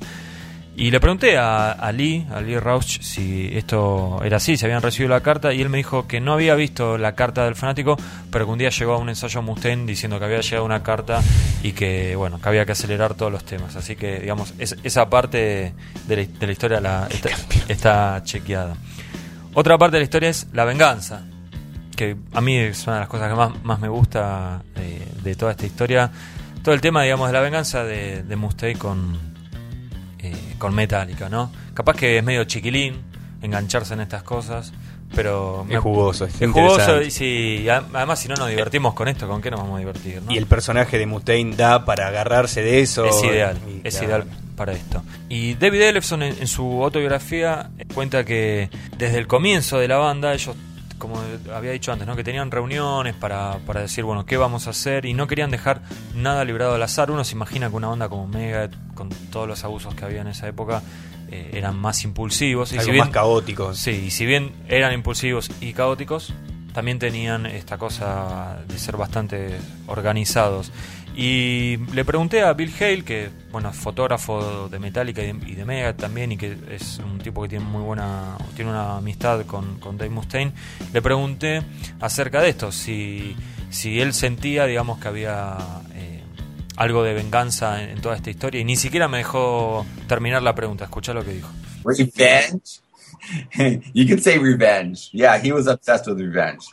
Y 0.80 0.92
le 0.92 1.00
pregunté 1.00 1.40
a, 1.40 1.72
a 1.72 1.92
Lee, 1.92 2.28
a 2.32 2.40
Lee 2.40 2.60
Rausch, 2.60 3.02
si 3.02 3.50
esto 3.58 4.22
era 4.24 4.38
así, 4.38 4.58
si 4.58 4.66
habían 4.66 4.84
recibido 4.84 5.10
la 5.10 5.22
carta, 5.22 5.52
y 5.52 5.60
él 5.60 5.70
me 5.70 5.78
dijo 5.78 6.08
que 6.08 6.20
no 6.22 6.34
había 6.34 6.54
visto 6.54 7.00
la 7.00 7.16
carta 7.16 7.46
del 7.46 7.56
fanático, 7.56 7.98
pero 8.32 8.46
que 8.46 8.52
un 8.52 8.60
día 8.60 8.70
llegó 8.70 8.94
a 8.94 8.98
un 9.00 9.10
ensayo 9.10 9.40
a 9.40 9.42
Mustaine 9.42 9.88
diciendo 9.88 10.20
que 10.20 10.26
había 10.26 10.40
llegado 10.42 10.63
una 10.66 10.84
carta 10.84 11.24
y 11.63 11.72
que, 11.72 12.16
bueno, 12.16 12.40
que 12.40 12.48
había 12.48 12.63
que 12.68 12.74
acelerar 12.74 13.16
todos 13.16 13.32
los 13.32 13.44
temas. 13.44 13.76
Así 13.76 13.96
que, 13.96 14.20
digamos, 14.20 14.54
es- 14.60 14.76
esa 14.84 15.10
parte 15.10 15.74
de 16.08 16.16
la, 16.16 16.24
de 16.40 16.46
la 16.46 16.52
historia 16.52 16.80
la, 16.80 17.08
está, 17.10 17.30
está 17.68 18.22
chequeada. 18.24 18.76
Otra 19.56 19.80
parte 19.80 19.96
de 19.96 20.02
la 20.02 20.04
historia 20.04 20.30
es 20.30 20.46
la 20.54 20.63
venganza, 20.63 21.24
que 21.96 22.16
a 22.34 22.40
mí 22.42 22.56
es 22.56 22.86
una 22.86 22.98
de 22.98 23.00
las 23.00 23.10
cosas 23.10 23.30
que 23.32 23.36
más, 23.36 23.63
más 23.63 23.80
me 23.80 23.88
gusta 23.90 24.62
de, 24.76 25.02
de 25.24 25.36
toda 25.36 25.54
esta 25.54 25.66
historia. 25.66 26.12
Todo 26.62 26.76
el 26.76 26.82
tema, 26.82 27.02
digamos, 27.02 27.30
de 27.30 27.34
la 27.34 27.42
venganza 27.42 27.84
de, 27.84 28.22
de 28.22 28.36
Mustaine 28.36 28.78
con, 28.78 29.16
eh, 29.16 29.37
con 30.58 30.74
Metallica, 30.76 31.30
¿no? 31.30 31.52
Capaz 31.74 31.96
que 31.96 32.17
es 32.17 32.24
medio 32.24 32.43
chiquilín 32.46 33.02
engancharse 33.41 33.93
en 33.93 34.00
estas 34.02 34.24
cosas, 34.24 34.74
pero... 35.15 35.65
Es 35.70 35.80
jugoso, 35.80 36.26
es 36.26 36.41
Es 36.41 36.50
jugoso 36.52 37.02
y 37.24 37.70
a- 37.70 37.84
además 37.93 38.20
si 38.20 38.28
no 38.28 38.36
nos 38.36 38.50
divertimos 38.50 38.93
con 38.93 39.08
esto, 39.08 39.28
¿con 39.28 39.41
qué 39.41 39.52
nos 39.52 39.60
vamos 39.62 39.76
a 39.76 39.80
divertir? 39.80 40.22
¿no? 40.22 40.32
Y 40.34 40.38
el 40.38 40.48
personaje 40.48 40.98
de 40.98 41.06
Mustaine 41.06 41.56
da 41.56 41.86
para 41.86 42.08
agarrarse 42.08 42.62
de 42.62 42.82
eso. 42.82 43.06
Es 43.06 43.24
ideal, 43.24 43.58
Y, 43.67 43.88
es 43.88 43.96
claro. 43.98 44.08
ideal 44.26 44.28
para 44.56 44.74
esto. 44.74 45.04
Y 45.30 45.54
David 45.54 45.82
Ellefson 45.82 46.24
en, 46.24 46.36
en 46.39 46.48
su 46.48 46.84
autobiografía 46.84 47.70
eh, 47.78 47.86
cuenta 47.93 48.26
que 48.26 48.70
desde 48.98 49.20
el 49.20 49.28
comienzo 49.28 49.78
de 49.78 49.88
la 49.88 49.98
banda 49.98 50.34
ellos 50.34 50.56
como 50.98 51.22
había 51.54 51.72
dicho 51.72 51.92
antes, 51.92 52.08
¿no? 52.08 52.16
que 52.16 52.24
tenían 52.24 52.52
reuniones 52.52 53.16
para, 53.16 53.60
para 53.66 53.82
decir, 53.82 54.04
bueno, 54.04 54.26
qué 54.26 54.38
vamos 54.38 54.68
a 54.68 54.72
hacer 54.72 55.06
y 55.06 55.14
no 55.14 55.28
querían 55.28 55.52
dejar 55.52 55.82
nada 56.16 56.44
librado 56.46 56.76
al 56.76 56.84
azar. 56.84 57.12
Uno 57.12 57.24
se 57.24 57.34
imagina 57.34 57.70
que 57.70 57.76
una 57.76 57.88
banda 57.88 58.10
como 58.10 58.28
Mega, 58.28 58.70
con 58.96 59.10
todos 59.32 59.48
los 59.48 59.64
abusos 59.64 59.94
que 59.96 60.06
había 60.06 60.22
en 60.22 60.28
esa 60.28 60.48
época, 60.48 60.82
eh, 61.30 61.52
eran 61.54 61.78
más 61.78 62.04
impulsivos. 62.04 62.72
Y 62.72 62.76
Algo 62.76 62.86
si 62.86 62.92
bien, 62.92 63.06
más 63.06 63.14
caóticos. 63.14 63.78
Sí, 63.78 64.06
y 64.08 64.12
si 64.12 64.26
bien 64.26 64.54
eran 64.68 64.94
impulsivos 64.94 65.52
y 65.62 65.74
caóticos, 65.74 66.34
también 66.74 67.00
tenían 67.00 67.46
esta 67.46 67.78
cosa 67.78 68.60
de 68.68 68.78
ser 68.78 68.98
bastante 68.98 69.58
organizados. 69.88 70.72
Y 71.19 71.77
le 71.95 72.06
pregunté 72.06 72.43
a 72.43 72.53
Bill 72.53 72.71
Hale, 72.80 73.03
que 73.03 73.32
bueno, 73.51 73.69
es 73.69 73.75
fotógrafo 73.75 74.69
de 74.69 74.77
Metallica 74.77 75.23
y 75.23 75.34
de, 75.34 75.51
y 75.51 75.65
Mega 75.65 75.97
también, 75.97 76.32
y 76.32 76.38
que 76.38 76.56
es 76.69 76.99
un 76.99 77.17
tipo 77.17 77.41
que 77.41 77.49
tiene 77.49 77.65
muy 77.65 77.82
buena, 77.82 78.38
tiene 78.56 78.69
una 78.69 78.97
amistad 78.97 79.43
con, 79.47 79.80
Dave 79.97 80.12
Mustaine, 80.12 80.53
le 80.93 81.01
pregunté 81.01 81.63
acerca 81.99 82.39
de 82.39 82.49
esto, 82.49 82.71
si, 82.71 83.36
si 83.71 83.99
él 83.99 84.13
sentía, 84.13 84.67
digamos, 84.67 84.99
que 84.99 85.08
había 85.08 85.58
eh, 85.95 86.21
algo 86.75 87.01
de 87.01 87.15
venganza 87.15 87.82
en, 87.82 87.99
toda 87.99 88.15
esta 88.15 88.30
historia, 88.30 88.62
y 88.62 88.63
ni 88.63 88.75
siquiera 88.75 89.08
me 89.08 89.17
dejó 89.17 89.88
terminar 90.08 90.43
la 90.43 90.53
pregunta, 90.53 90.84
escuchá 90.84 91.15
lo 91.15 91.25
que 91.25 91.34
dijo. 91.34 91.49
Revenge? 91.84 92.80
you 93.95 94.06
could 94.06 94.21
say 94.21 94.38
revenge. 94.38 95.10
Yeah, 95.13 95.39
he 95.39 95.51
was 95.51 95.65
obsessed 95.65 96.06
with 96.06 96.19
revenge. 96.19 96.63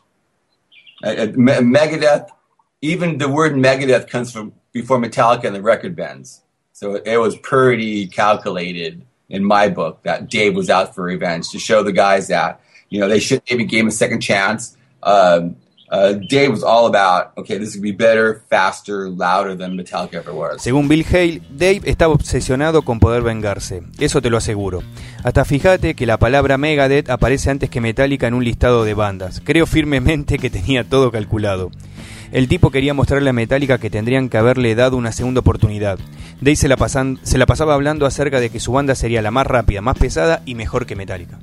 Uh, 1.03 1.09
uh, 1.09 1.33
Me- 1.35 1.63
Megadeth, 1.63 2.27
even 2.85 3.19
the 3.19 3.29
word 3.29 3.55
Megadeth 3.55 4.09
comes 4.09 4.31
from 4.31 4.53
before 4.73 4.99
Metallica 4.99 5.45
and 5.45 5.57
the 5.57 5.63
record 5.63 5.97
bands. 5.97 6.43
So 6.73 6.97
it 6.97 7.17
was 7.17 7.37
pretty 7.37 8.07
calculated 8.09 9.03
in 9.29 9.45
my 9.45 9.69
book 9.69 10.03
that 10.03 10.29
Dave 10.29 10.55
was 10.55 10.69
out 10.69 10.95
for 10.95 11.03
revenge 11.05 11.49
to 11.51 11.59
show 11.59 11.83
the 11.83 11.93
guys 11.93 12.29
that, 12.29 12.61
you 12.91 13.01
know, 13.01 13.09
they 13.09 13.21
should 13.21 13.43
maybe 13.49 13.65
give 13.65 13.81
him 13.81 13.89
a 13.89 13.93
second 13.93 14.21
chance. 14.21 14.77
Um, 15.03 15.57
uh, 15.91 16.15
Dave 16.29 16.51
was 16.51 16.65
all 16.65 16.87
about, 16.87 17.33
okay, 17.39 17.57
this 17.57 17.77
be 17.77 17.93
better, 17.93 18.43
faster, 18.51 19.09
louder 19.09 19.55
than 19.55 19.77
Metallica 19.77 20.15
ever 20.17 20.33
was. 20.35 20.61
Según 20.61 20.89
Bill 20.89 21.05
Hale, 21.11 21.41
Dave 21.51 21.83
estaba 21.85 22.13
obsesionado 22.13 22.83
con 22.83 22.99
poder 22.99 23.23
vengarse, 23.23 23.83
eso 24.01 24.21
te 24.21 24.29
lo 24.29 24.39
aseguro. 24.39 24.83
Hasta 25.23 25.45
fíjate 25.45 25.95
que 25.95 26.07
la 26.07 26.19
palabra 26.19 26.59
Megadeth 26.59 27.11
aparece 27.11 27.51
antes 27.51 27.71
que 27.71 27.81
Metallica 27.81 28.27
en 28.27 28.35
un 28.35 28.45
listado 28.45 28.85
de 28.85 28.95
bandas. 28.95 29.41
Creo 29.45 29.67
firmemente 29.67 30.39
que 30.39 30.51
tenía 30.51 30.85
todo 30.85 31.13
calculado. 31.13 31.71
El 32.35 32.49
tipo 32.49 32.71
quería 32.71 32.93
mostrarle 32.95 33.31
a 33.31 33.33
Metallica 33.33 33.79
que 33.79 33.89
tendrían 33.91 34.29
que 34.29 34.37
haberle 34.37 34.75
dado 34.75 34.97
una 34.97 35.13
segunda 35.13 35.41
oportunidad. 35.41 35.99
Dave 36.41 36.57
se 36.57 36.67
la, 36.69 36.77
pasan- 36.77 37.19
se 37.23 37.39
la 37.39 37.47
pasaba 37.47 37.75
hablando 37.75 38.07
acerca 38.07 38.41
de 38.41 38.51
que 38.51 38.59
su 38.61 38.73
banda 38.73 38.95
sería 38.97 39.23
la 39.23 39.31
más 39.31 39.47
rápida, 39.47 39.81
más 39.81 39.97
pesada 39.97 40.43
y 40.45 40.55
mejor 40.57 40.85
que 40.85 40.97
Metallica. 40.97 41.39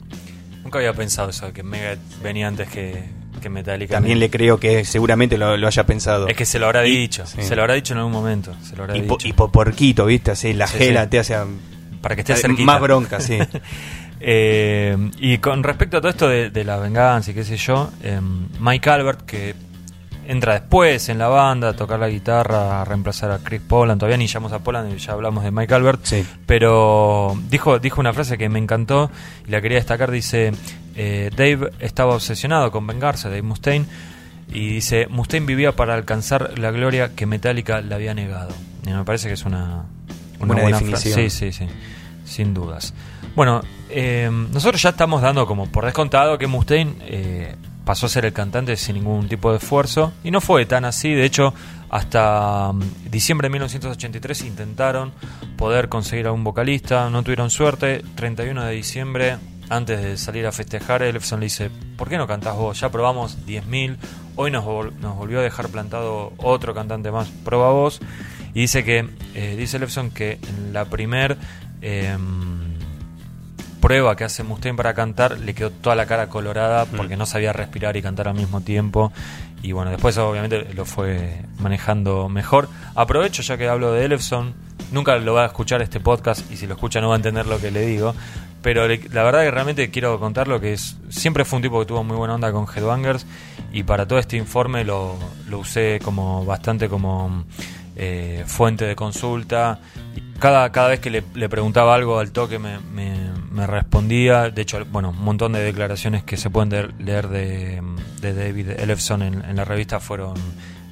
Nunca 0.63 0.79
había 0.79 0.93
pensado 0.93 1.29
eso, 1.29 1.51
que 1.53 1.63
Mega 1.63 1.95
venía 2.21 2.47
antes 2.49 2.67
que, 2.69 3.05
que 3.41 3.49
Metallica. 3.49 3.95
También 3.95 4.19
le 4.19 4.29
creo 4.29 4.59
que 4.59 4.83
seguramente 4.85 5.37
lo, 5.37 5.55
lo 5.55 5.65
haya 5.67 5.85
pensado. 5.85 6.27
Es 6.27 6.35
que 6.35 6.45
se 6.45 6.59
lo 6.59 6.65
habrá 6.65 6.85
Y- 6.85 6.91
dicho, 6.97 7.25
sí. 7.25 7.41
se 7.41 7.55
lo 7.55 7.61
habrá 7.61 7.75
dicho 7.75 7.93
en 7.93 7.99
algún 7.99 8.13
momento. 8.13 8.53
Se 8.61 8.75
lo 8.75 8.83
habrá 8.83 8.97
y, 8.97 9.01
po- 9.03 9.15
dicho. 9.15 9.27
y 9.29 9.33
por 9.33 9.49
porquito, 9.49 10.05
¿viste? 10.05 10.31
Así, 10.31 10.53
la 10.53 10.67
Sí, 10.67 10.77
gela 10.77 11.03
sí. 11.05 11.09
te 11.09 11.19
hace... 11.19 11.35
para 12.01 12.15
que 12.15 12.21
esté 12.21 12.35
cerquita. 12.35 12.63
más 12.65 12.81
bronca, 12.81 13.19
sí. 13.21 13.39
Eh, 14.23 14.95
y 15.17 15.39
con 15.39 15.63
respecto 15.63 15.97
a 15.97 16.01
todo 16.01 16.11
esto 16.11 16.29
de, 16.29 16.51
de 16.51 16.63
la 16.63 16.77
venganza 16.77 17.31
y 17.31 17.33
qué 17.33 17.43
sé 17.43 17.57
yo, 17.57 17.89
eh, 18.03 18.19
Mike 18.59 18.87
Albert, 18.89 19.21
que 19.25 19.55
entra 20.31 20.53
después 20.53 21.09
en 21.09 21.17
la 21.17 21.27
banda 21.27 21.69
a 21.69 21.73
tocar 21.73 21.99
la 21.99 22.07
guitarra, 22.07 22.81
a 22.81 22.85
reemplazar 22.85 23.31
a 23.31 23.39
Chris 23.39 23.61
Poland, 23.61 23.99
todavía 23.99 24.17
ni 24.17 24.27
llamamos 24.27 24.53
a 24.53 24.59
Poland 24.59 24.93
y 24.93 24.97
ya 24.97 25.11
hablamos 25.13 25.43
de 25.43 25.51
Mike 25.51 25.73
Albert, 25.73 25.99
Sí. 26.05 26.25
pero 26.45 27.37
dijo, 27.49 27.79
dijo 27.79 27.99
una 27.99 28.13
frase 28.13 28.37
que 28.37 28.47
me 28.47 28.59
encantó 28.59 29.11
y 29.47 29.51
la 29.51 29.61
quería 29.61 29.77
destacar, 29.77 30.09
dice, 30.09 30.53
eh, 30.95 31.29
Dave 31.35 31.71
estaba 31.79 32.15
obsesionado 32.15 32.71
con 32.71 32.87
vengarse, 32.87 33.27
Dave 33.29 33.41
Mustaine, 33.41 33.85
y 34.53 34.67
dice, 34.75 35.07
Mustaine 35.09 35.45
vivía 35.45 35.73
para 35.75 35.93
alcanzar 35.95 36.57
la 36.59 36.71
gloria 36.71 37.11
que 37.15 37.25
Metallica 37.25 37.81
le 37.81 37.93
había 37.95 38.13
negado. 38.13 38.53
Y 38.85 38.89
me 38.89 39.03
parece 39.03 39.27
que 39.27 39.33
es 39.35 39.45
una, 39.45 39.83
una 40.39 40.47
Buena 40.47 40.61
buena 40.63 40.77
definición. 40.79 41.13
frase. 41.13 41.29
Sí, 41.29 41.51
sí, 41.51 41.65
sí, 41.67 41.73
sin 42.25 42.53
dudas. 42.53 42.93
Bueno, 43.35 43.61
eh, 43.89 44.29
nosotros 44.51 44.81
ya 44.81 44.89
estamos 44.89 45.21
dando 45.21 45.45
como 45.47 45.67
por 45.71 45.85
descontado 45.85 46.37
que 46.37 46.47
Mustaine 46.47 46.95
eh, 47.01 47.55
pasó 47.85 48.05
a 48.05 48.09
ser 48.09 48.25
el 48.25 48.33
cantante 48.33 48.75
sin 48.77 48.95
ningún 48.95 49.27
tipo 49.27 49.51
de 49.51 49.57
esfuerzo 49.57 50.13
y 50.23 50.31
no 50.31 50.41
fue 50.41 50.65
tan 50.65 50.85
así. 50.85 51.13
De 51.13 51.25
hecho, 51.25 51.53
hasta 51.89 52.71
mm, 52.73 53.09
diciembre 53.11 53.47
de 53.47 53.49
1983 53.51 54.41
intentaron 54.43 55.11
poder 55.57 55.89
conseguir 55.89 56.27
a 56.27 56.31
un 56.31 56.43
vocalista, 56.43 57.09
no 57.09 57.23
tuvieron 57.23 57.49
suerte. 57.49 58.03
31 58.15 58.63
de 58.65 58.73
diciembre, 58.73 59.37
antes 59.69 60.01
de 60.01 60.17
salir 60.17 60.45
a 60.47 60.51
festejar, 60.51 61.01
Elefson 61.03 61.39
le 61.39 61.45
dice: 61.47 61.69
¿Por 61.97 62.07
qué 62.09 62.17
no 62.17 62.27
cantás 62.27 62.55
vos? 62.55 62.79
Ya 62.79 62.89
probamos 62.89 63.45
10.000. 63.45 63.97
Hoy 64.37 64.49
nos, 64.51 64.63
vol- 64.63 64.93
nos 64.99 65.17
volvió 65.17 65.39
a 65.39 65.43
dejar 65.43 65.67
plantado 65.69 66.33
otro 66.37 66.73
cantante 66.73 67.11
más. 67.11 67.27
Prueba 67.43 67.71
vos. 67.71 67.99
Y 68.53 68.61
dice 68.61 68.83
que, 68.83 69.09
eh, 69.33 69.55
dice 69.57 69.77
Elefson 69.77 70.11
que 70.11 70.33
en 70.47 70.73
la 70.73 70.85
primer. 70.85 71.37
em, 71.81 72.71
prueba 73.81 74.15
que 74.15 74.23
hace 74.23 74.43
Mustaine 74.43 74.77
para 74.77 74.93
cantar, 74.93 75.39
le 75.39 75.53
quedó 75.53 75.71
toda 75.71 75.95
la 75.95 76.05
cara 76.05 76.27
colorada 76.29 76.85
porque 76.85 77.17
no 77.17 77.25
sabía 77.25 77.51
respirar 77.51 77.97
y 77.97 78.01
cantar 78.01 78.27
al 78.29 78.35
mismo 78.35 78.61
tiempo. 78.61 79.11
Y 79.63 79.73
bueno, 79.73 79.91
después 79.91 80.17
obviamente 80.17 80.73
lo 80.73 80.85
fue 80.85 81.41
manejando 81.59 82.29
mejor. 82.29 82.69
Aprovecho 82.95 83.41
ya 83.41 83.57
que 83.57 83.67
hablo 83.67 83.91
de 83.91 84.05
Elefson, 84.05 84.53
nunca 84.91 85.17
lo 85.17 85.33
va 85.33 85.43
a 85.43 85.47
escuchar 85.47 85.81
este 85.81 85.99
podcast 85.99 86.49
y 86.51 86.57
si 86.57 86.65
lo 86.67 86.73
escucha 86.75 87.01
no 87.01 87.09
va 87.09 87.15
a 87.15 87.17
entender 87.17 87.45
lo 87.45 87.59
que 87.59 87.71
le 87.71 87.85
digo. 87.85 88.15
Pero 88.61 88.87
le- 88.87 89.01
la 89.11 89.23
verdad 89.23 89.41
que 89.43 89.51
realmente 89.51 89.89
quiero 89.89 90.19
contar 90.19 90.47
lo 90.47 90.59
que 90.61 90.73
es. 90.73 90.95
Siempre 91.09 91.45
fue 91.45 91.57
un 91.57 91.63
tipo 91.63 91.79
que 91.79 91.85
tuvo 91.87 92.03
muy 92.03 92.15
buena 92.15 92.35
onda 92.35 92.51
con 92.51 92.65
Headbangers 92.67 93.25
y 93.73 93.83
para 93.83 94.07
todo 94.07 94.19
este 94.19 94.37
informe 94.37 94.83
lo, 94.83 95.15
lo 95.49 95.59
usé 95.59 95.99
como 96.03 96.45
bastante 96.45 96.87
como 96.87 97.43
eh, 97.95 98.43
fuente 98.45 98.85
de 98.85 98.95
consulta. 98.95 99.79
Y 100.15 100.21
cada, 100.41 100.69
cada 100.73 100.89
vez 100.89 100.99
que 100.99 101.09
le, 101.09 101.21
preguntaba 101.47 101.95
algo 101.95 102.19
al 102.19 102.31
toque 102.31 102.59
me, 102.59 102.79
me- 102.79 103.31
me 103.49 103.65
respondía. 103.67 104.49
De 104.49 104.61
hecho, 104.61 104.83
bueno, 104.91 105.11
un 105.11 105.23
montón 105.23 105.53
de 105.53 105.59
declaraciones 105.61 106.23
que 106.23 106.35
se 106.35 106.49
pueden 106.49 106.67
de- 106.69 106.89
leer 106.99 107.29
de, 107.29 107.81
de 108.19 108.33
David 108.33 108.71
Elefson 108.71 109.21
en, 109.21 109.55
la 109.55 109.63
revista 109.63 109.99
fueron 110.01 110.33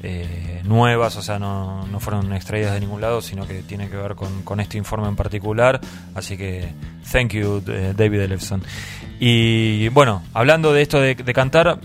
eh, 0.01 0.61
nuevas, 0.63 1.17
o 1.17 1.21
sea, 1.21 1.39
no, 1.39 1.85
no 1.87 1.99
fueron 1.99 2.31
extraídas 2.31 2.73
de 2.73 2.79
ningún 2.79 3.01
lado, 3.01 3.21
sino 3.21 3.45
que 3.45 3.63
tiene 3.63 3.89
que 3.89 3.97
ver 3.97 4.15
con, 4.15 4.43
con 4.43 4.61
este 4.61 4.77
informe 4.77 5.09
en 5.09 5.17
particular. 5.17 5.81
Así 6.15 6.37
que, 6.37 6.71
thank 7.11 7.31
you, 7.33 7.61
eh, 7.67 7.93
David 7.97 8.21
Elefson. 8.21 8.63
Y 9.19 9.89
bueno, 9.89 10.23
hablando 10.33 10.71
de 10.71 10.81
esto 10.81 11.01
de 11.01 11.15
cantar, 11.33 11.79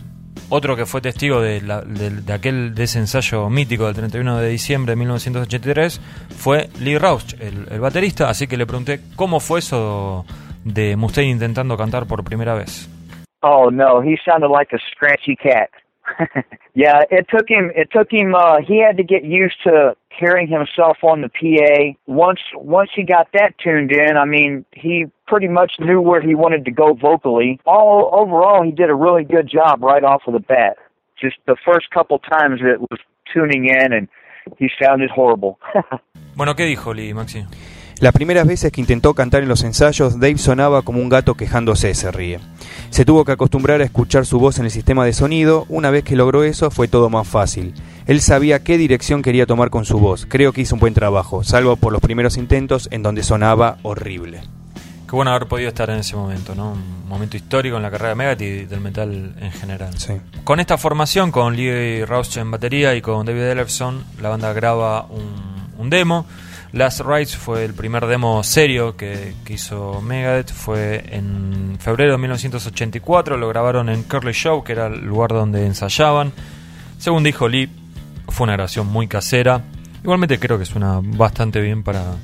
otro 0.50 0.76
que 0.76 0.87
fue 0.87 1.00
testigo 1.00 1.40
de, 1.40 1.61
la- 1.62 1.80
de- 1.83 2.33
aquel 2.33 2.74
de 2.74 2.85
ese 2.85 2.98
ensayo 2.98 3.48
mítico 3.50 3.87
del 3.87 3.94
31 3.96 4.38
de 4.38 4.48
diciembre 4.48 4.92
de 4.92 4.96
1983 4.96 6.00
fue 6.37 6.68
Lee 6.80 6.98
Rausch, 6.98 7.35
el, 7.40 7.66
el 7.70 7.80
baterista. 7.80 8.28
Así 8.28 8.46
que 8.46 8.57
le 8.57 8.66
pregunté 8.66 9.00
cómo 9.16 9.40
fue 9.40 9.59
eso 9.61 10.24
de 10.64 10.96
Mustaine 10.96 11.30
intentando 11.33 11.76
cantar 11.76 12.07
por 12.07 12.24
primera 12.24 12.54
vez. 12.54 12.88
Oh 13.42 13.70
no, 13.70 14.02
he 14.02 14.16
sounded 14.24 14.48
like 14.50 14.74
a 14.74 14.78
scratchy 14.94 15.37
cat. 15.37 15.68
yeah, 16.75 17.03
it 17.11 17.27
took 17.29 17.49
him. 17.49 17.71
It 17.75 17.88
took 17.93 18.11
him. 18.11 18.35
Uh, 18.35 18.59
he 18.67 18.81
had 18.81 18.97
to 18.97 19.03
get 19.03 19.25
used 19.25 19.57
to 19.64 19.97
hearing 20.19 20.49
himself 20.49 20.99
on 21.03 21.23
the 21.23 21.29
PA. 21.29 21.99
Once 22.07 22.40
once 22.55 22.90
he 22.95 23.03
got 23.03 23.29
that 23.33 23.55
tuned 23.62 23.93
in, 23.93 24.17
I 24.17 24.25
mean, 24.25 24.64
he 24.73 25.07
pretty 25.27 25.49
much 25.49 25.73
knew 25.79 26.01
where 26.01 26.21
he 26.21 26.35
wanted 26.35 26.64
to 26.67 26.71
go 26.71 26.95
vocally. 26.95 27.61
All 27.67 28.11
overall, 28.12 28.62
he 28.62 28.71
did 28.71 28.90
a 28.90 28.95
really 28.95 29.25
good 29.25 29.49
job 29.49 29.83
right 29.83 30.05
off 30.05 30.23
of 30.27 30.35
the 30.35 30.40
bat. 30.40 30.77
Just 31.21 31.37
the 31.47 31.57
first 31.64 31.90
couple 31.90 32.19
times 32.19 32.61
it 32.62 32.81
was 32.81 33.01
tuning 33.33 33.67
in, 33.67 33.93
and 33.93 34.09
he 34.59 34.69
sounded 34.83 35.11
horrible. 35.11 35.59
Bueno, 36.37 36.57
¿qué 36.57 36.64
dijo 36.64 36.93
Lee, 36.93 37.14
Maxi? 37.14 37.47
Las 38.00 38.12
primeras 38.12 38.46
veces 38.46 38.72
que 38.72 38.80
intentó 38.80 39.14
cantar 39.14 39.42
en 39.42 39.48
los 39.48 39.62
ensayos, 39.62 40.18
Dave 40.18 40.38
sonaba 40.38 40.83
como 40.83 41.00
un 41.00 41.09
gato 41.09 41.35
quejándose, 41.35 41.94
se 41.94 42.11
ríe. 42.11 42.40
Se 42.90 43.04
tuvo 43.04 43.24
que 43.24 43.33
acostumbrar 43.33 43.80
a 43.80 43.85
escuchar 43.85 44.26
su 44.26 44.38
voz 44.38 44.59
en 44.59 44.64
el 44.64 44.70
sistema 44.70 45.04
de 45.04 45.12
sonido, 45.12 45.64
una 45.68 45.90
vez 45.90 46.04
que 46.04 46.16
logró 46.16 46.44
eso 46.44 46.70
fue 46.70 46.88
todo 46.88 47.09
más 47.09 47.26
fácil. 47.28 47.72
Él 48.07 48.20
sabía 48.20 48.62
qué 48.64 48.78
dirección 48.78 49.22
quería 49.22 49.46
tomar 49.46 49.70
con 49.70 49.85
su 49.85 49.98
voz, 49.98 50.26
creo 50.28 50.52
que 50.52 50.62
hizo 50.62 50.74
un 50.74 50.80
buen 50.80 50.94
trabajo, 50.94 51.44
salvo 51.44 51.76
por 51.76 51.92
los 51.92 52.02
primeros 52.02 52.37
intentos 52.37 52.88
en 52.90 53.02
donde 53.02 53.22
sonaba 53.22 53.78
horrible. 53.83 54.42
Qué 55.09 55.16
bueno 55.16 55.30
haber 55.30 55.46
podido 55.46 55.68
estar 55.68 55.88
en 55.90 55.98
ese 56.00 56.16
momento, 56.16 56.54
¿no? 56.54 56.72
Un 56.72 57.09
momento 57.09 57.37
histórico 57.37 57.76
en 57.76 57.83
la 57.83 57.90
carrera 57.90 58.11
de 58.11 58.14
Megadeth 58.16 58.42
y 58.42 58.64
del 58.64 58.80
metal 58.80 59.35
en 59.40 59.52
general. 59.52 59.96
Sí. 59.96 60.14
Con 60.42 60.59
esta 60.59 60.76
formación, 60.76 61.30
con 61.30 61.54
Lee 61.54 62.04
Rausch 62.04 62.37
en 62.38 62.50
batería 62.50 62.94
y 62.96 63.00
con 63.00 63.24
David 63.24 63.42
Ellefson, 63.42 64.02
la 64.20 64.30
banda 64.30 64.52
graba 64.52 65.07
un, 65.07 65.30
un 65.78 65.90
demo. 65.90 66.26
Last 66.74 67.02
Rides 67.02 67.37
fue 67.37 67.64
el 67.64 67.72
primer 67.72 68.04
demo 68.06 68.42
serio 68.42 68.96
que, 68.96 69.32
hizo 69.48 70.00
Megadeth. 70.02 70.52
Fue 70.52 71.04
en 71.08 71.78
febrero 71.78 72.12
de 72.12 72.18
1984. 72.18 73.37
Lo 73.37 73.48
grabaron 73.48 73.88
en 73.88 74.02
Curly 74.02 74.32
Show, 74.32 74.64
que 74.64 74.72
era 74.72 74.88
el 74.88 75.04
lugar 75.04 75.30
donde 75.30 75.64
ensayaban. 75.66 76.32
Según 76.98 77.22
dijo 77.22 77.46
Lee, 77.46 77.70
fue 78.26 78.46
una 78.46 78.54
grabación 78.54 78.88
muy 78.88 79.06
casera. 79.06 79.62
Igualmente 80.02 80.40
creo 80.40 80.58
que 80.58 80.64
suena 80.64 80.98
bastante 81.00 81.60
bien 81.60 81.84
para, 81.84 82.16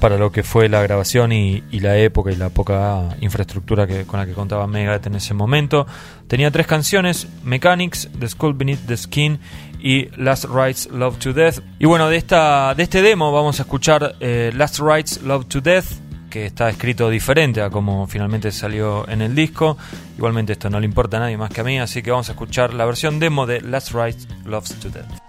para 0.00 0.18
lo 0.18 0.32
que 0.32 0.42
fue 0.42 0.68
la 0.68 0.82
grabación 0.82 1.30
y, 1.30 1.62
la 1.70 1.96
época 1.96 2.32
y 2.32 2.36
la 2.36 2.48
poca 2.48 3.16
infraestructura 3.20 3.86
que, 3.86 4.06
con 4.06 4.18
la 4.18 4.26
que 4.26 4.32
contaba 4.32 4.66
Megadeth 4.66 5.06
en 5.06 5.14
ese 5.14 5.34
momento. 5.34 5.86
Tenía 6.26 6.50
tres 6.50 6.66
canciones, 6.66 7.28
Mechanics, 7.44 8.10
The 8.18 8.28
Skull 8.28 8.54
Beneath 8.54 8.86
the 8.86 8.96
Skin 8.96 9.38
y 9.84 10.08
Last 10.16 10.46
Rights 10.46 10.88
Love 10.90 11.18
to 11.18 11.34
Death. 11.34 11.60
Y 11.78 11.84
bueno, 11.84 12.08
de, 12.08 12.16
esta, 12.16 12.74
de 12.74 12.82
este 12.82 13.02
demo 13.02 13.30
vamos 13.30 13.60
a 13.60 13.64
escuchar 13.64 14.16
eh, 14.18 14.50
Last 14.56 14.78
Rights 14.80 15.22
Love 15.22 15.44
to 15.44 15.60
Death, 15.60 15.84
que 16.30 16.46
está 16.46 16.70
escrito 16.70 17.10
diferente 17.10 17.60
a 17.60 17.68
como 17.68 18.06
finalmente 18.06 18.50
salió 18.50 19.06
en 19.06 19.20
el 19.20 19.34
disco. 19.34 19.76
Igualmente 20.16 20.54
esto 20.54 20.70
no 20.70 20.80
le 20.80 20.86
importa 20.86 21.18
a 21.18 21.20
nadie 21.20 21.36
más 21.36 21.50
que 21.50 21.60
a 21.60 21.64
mí, 21.64 21.78
así 21.78 22.02
que 22.02 22.10
vamos 22.10 22.30
a 22.30 22.32
escuchar 22.32 22.72
la 22.72 22.86
versión 22.86 23.20
demo 23.20 23.44
de 23.44 23.60
Last 23.60 23.92
Rights 23.92 24.26
Love 24.46 24.70
to 24.80 24.88
Death. 24.88 25.20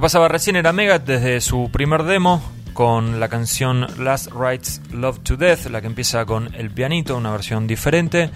Pasaba 0.00 0.26
recién 0.26 0.56
era 0.56 0.72
Mega 0.72 0.98
desde 0.98 1.40
su 1.40 1.70
primer 1.70 2.02
demo 2.02 2.42
con 2.72 3.20
la 3.20 3.28
canción 3.28 3.86
Last 3.98 4.28
Rights 4.32 4.82
Love 4.90 5.20
to 5.20 5.36
Death, 5.36 5.66
la 5.66 5.80
que 5.80 5.86
empieza 5.86 6.26
con 6.26 6.52
el 6.54 6.70
pianito, 6.70 7.16
una 7.16 7.30
versión 7.30 7.68
diferente. 7.68 8.30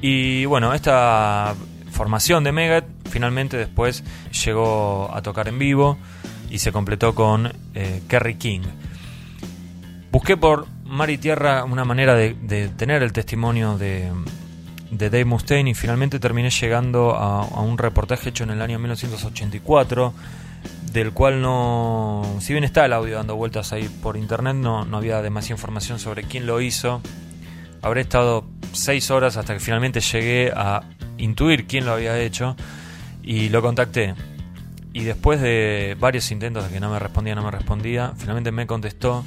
Y 0.00 0.46
bueno, 0.46 0.72
esta 0.72 1.54
formación 1.90 2.42
de 2.44 2.52
Megadeth 2.52 2.86
finalmente 3.10 3.58
después 3.58 4.02
llegó 4.44 5.14
a 5.14 5.20
tocar 5.20 5.48
en 5.48 5.58
vivo 5.58 5.98
y 6.48 6.58
se 6.58 6.72
completó 6.72 7.14
con 7.14 7.52
eh, 7.74 8.02
Kerry 8.08 8.36
King. 8.36 8.62
Busqué 10.10 10.38
por 10.38 10.66
mar 10.86 11.10
y 11.10 11.18
tierra 11.18 11.64
una 11.64 11.84
manera 11.84 12.14
de, 12.14 12.70
tener 12.78 13.02
el 13.02 13.12
testimonio 13.12 13.76
de, 13.76 14.10
Dave 14.90 15.26
Mustaine 15.26 15.70
y 15.70 15.74
finalmente 15.74 16.18
terminé 16.18 16.48
llegando 16.48 17.14
a 17.14 17.60
un 17.60 17.76
reportaje 17.76 18.30
hecho 18.30 18.44
en 18.44 18.50
el 18.50 18.62
año 18.62 18.78
1984 18.78 20.14
del 20.92 21.12
cual 21.12 21.40
no, 21.40 22.36
si 22.40 22.52
bien 22.52 22.64
está 22.64 22.84
el 22.84 22.92
audio 22.92 23.16
dando 23.16 23.36
vueltas 23.36 23.72
ahí 23.72 23.88
por 24.02 24.16
internet, 24.16 24.56
no, 24.56 24.84
no 24.84 24.96
había 24.98 25.22
demasiada 25.22 25.54
información 25.54 25.98
sobre 25.98 26.24
quién 26.24 26.46
lo 26.46 26.60
hizo. 26.60 27.00
Habré 27.80 28.02
estado 28.02 28.44
seis 28.72 29.10
horas 29.10 29.36
hasta 29.36 29.54
que 29.54 29.60
finalmente 29.60 30.00
llegué 30.00 30.52
a 30.54 30.82
intuir 31.18 31.66
quién 31.66 31.84
lo 31.84 31.92
había 31.92 32.18
hecho 32.18 32.56
y 33.22 33.48
lo 33.48 33.62
contacté. 33.62 34.14
Y 34.92 35.04
después 35.04 35.40
de 35.40 35.96
varios 35.98 36.30
intentos 36.30 36.64
de 36.64 36.70
que 36.70 36.80
no 36.80 36.90
me 36.90 36.98
respondía, 36.98 37.34
no 37.34 37.42
me 37.42 37.50
respondía, 37.50 38.12
finalmente 38.16 38.52
me 38.52 38.66
contestó 38.66 39.24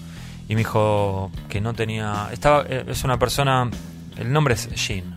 y 0.48 0.54
me 0.54 0.60
dijo 0.60 1.32
que 1.50 1.60
no 1.60 1.74
tenía. 1.74 2.30
Estaba, 2.32 2.66
eh, 2.70 2.86
es 2.88 3.04
una 3.04 3.18
persona. 3.18 3.70
El 4.18 4.32
nombre 4.32 4.54
es 4.54 4.70
Gene. 4.76 5.16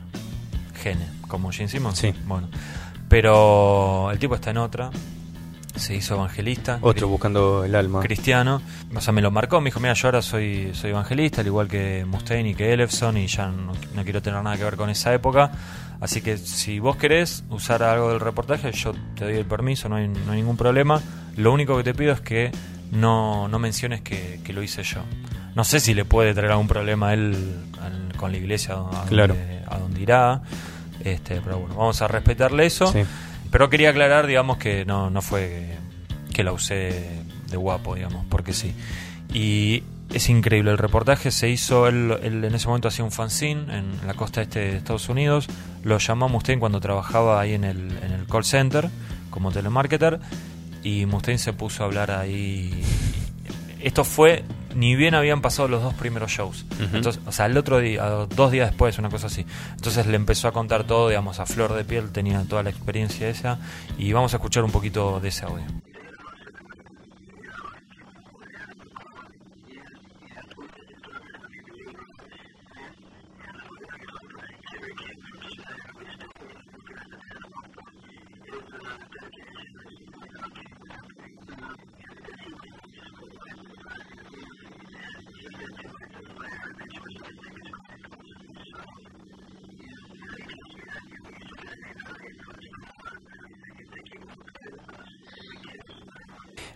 Gene, 0.83 1.07
como 1.29 1.53
Gene 1.53 1.69
Simmons. 1.69 1.99
Sí. 1.99 2.15
Bueno. 2.27 2.49
Pero 3.09 4.11
el 4.11 4.19
tipo 4.19 4.35
está 4.35 4.51
en 4.51 4.59
otra. 4.59 4.91
Se 5.79 5.95
hizo 5.95 6.15
evangelista. 6.15 6.79
Otro 6.83 7.09
buscando 7.09 7.65
el 7.65 7.75
alma. 7.75 8.01
cristiano. 8.01 8.61
O 8.95 9.01
sea, 9.01 9.13
me 9.13 9.23
lo 9.23 9.31
marcó. 9.31 9.61
Me 9.61 9.67
dijo: 9.67 9.81
Mira, 9.81 9.95
yo 9.95 10.09
ahora 10.09 10.23
soy, 10.23 10.71
soy 10.75 10.91
evangelista, 10.91 11.41
al 11.41 11.47
igual 11.47 11.69
que 11.69 12.05
Mustaine 12.07 12.51
y 12.51 12.55
que 12.55 12.73
Elefson, 12.73 13.17
y 13.17 13.27
ya 13.27 13.47
no, 13.49 13.73
no 13.95 14.05
quiero 14.05 14.21
tener 14.23 14.43
nada 14.43 14.57
que 14.57 14.65
ver 14.65 14.77
con 14.77 14.91
esa 14.91 15.15
época. 15.15 15.51
Así 16.01 16.21
que 16.21 16.37
si 16.39 16.79
vos 16.79 16.97
querés 16.97 17.43
usar 17.51 17.83
algo 17.83 18.11
del 18.11 18.21
reportaje, 18.21 18.71
yo 18.73 18.93
te 19.17 19.25
doy 19.25 19.35
el 19.37 19.47
permiso, 19.47 19.89
no 19.89 19.97
hay, 19.97 20.07
no 20.09 20.33
hay 20.33 20.39
ningún 20.39 20.57
problema. 20.57 21.01
Lo 21.37 21.53
único 21.53 21.77
que 21.77 21.83
te 21.85 21.95
pido 21.95 22.13
es 22.13 22.21
que 22.21 22.53
no, 22.93 23.49
no 23.49 23.59
menciones 23.59 24.01
que, 24.03 24.41
que 24.45 24.53
lo 24.53 24.63
hice 24.63 24.83
yo. 24.85 25.01
No 25.55 25.65
sé 25.65 25.81
si 25.81 25.95
le 25.95 26.05
puede 26.05 26.35
traer 26.35 26.53
algún 26.53 26.69
problema 26.69 27.09
a 27.09 27.15
él 27.15 27.37
al- 27.83 28.17
con 28.17 28.31
la 28.31 28.39
iglesia 28.39 28.75
a 28.75 28.77
donde, 28.79 29.09
Claro. 29.09 29.37
a 29.67 29.79
donde 29.79 30.01
irá. 30.01 30.41
Este, 31.03 31.41
pero 31.41 31.59
bueno, 31.61 31.75
vamos 31.77 32.01
a 32.03 32.09
respetarle 32.09 32.67
eso. 32.67 32.93
Sí. 32.93 33.01
Pero 33.51 33.71
quería 33.71 33.91
aclarar, 33.91 34.27
digamos, 34.27 34.59
que 34.59 34.85
no, 34.85 35.11
no 35.11 35.23
fue 35.23 35.77
que, 36.33 36.45
la 36.45 36.53
usé 36.53 37.23
de 37.51 37.57
guapo, 37.57 37.95
digamos, 37.95 38.27
porque 38.29 38.53
sí. 38.53 38.75
Y 39.33 39.83
es 40.13 40.29
increíble, 40.29 40.71
el 40.71 40.79
reportaje 40.79 41.31
se 41.31 41.49
hizo, 41.49 41.89
él, 41.89 42.17
él 42.23 42.45
en 42.45 42.55
ese 42.55 42.67
momento 42.67 42.89
hacía 42.89 43.05
un 43.05 43.13
fanzine 43.13 43.77
en 43.77 44.07
la 44.07 44.15
costa 44.15 44.43
este 44.43 44.61
de 44.61 44.77
Estados 44.77 45.09
Unidos, 45.09 45.49
lo 45.83 45.99
llamó 45.99 46.29
Mustaine 46.29 46.61
cuando 46.61 46.81
trabajaba 46.81 47.41
ahí 47.41 47.55
en 47.55 47.65
el, 47.65 47.91
en 48.03 48.13
el 48.13 48.27
call 48.27 48.45
center 48.45 48.89
como 49.31 49.53
telemarketer 49.53 50.21
y 50.83 51.07
Mustaine 51.07 51.39
se 51.39 51.53
puso 51.53 51.83
a 51.83 51.87
hablar 51.87 52.11
ahí. 52.11 52.83
Esto 53.81 54.05
fue, 54.05 54.45
ni 54.79 54.95
bien 54.95 55.17
habían 55.17 55.43
pasado 55.43 55.67
los 55.67 55.83
dos 55.83 55.93
primeros 55.95 56.31
shows. 56.31 56.65
Entonces, 56.93 57.21
o 57.27 57.33
sea, 57.33 57.47
el 57.47 57.57
otro 57.57 57.81
día, 57.81 58.05
dos 58.05 58.53
días 58.53 58.71
después, 58.71 58.97
una 59.01 59.11
cosa 59.11 59.27
así. 59.27 59.45
Entonces 59.75 60.07
le 60.07 60.15
empezó 60.15 60.47
a 60.47 60.53
contar 60.53 60.85
todo, 60.85 61.09
digamos, 61.09 61.41
a 61.41 61.47
flor 61.47 61.75
de 61.75 61.85
piel, 61.85 62.11
tenía 62.11 62.45
toda 62.45 62.63
la 62.63 62.71
experiencia 62.71 63.29
esa. 63.29 63.59
Y 63.99 64.13
vamos 64.13 64.35
a 64.35 64.37
escuchar 64.37 64.63
un 64.63 64.71
poquito 64.71 65.19
de 65.19 65.31
ese 65.31 65.47
audio. 65.47 65.65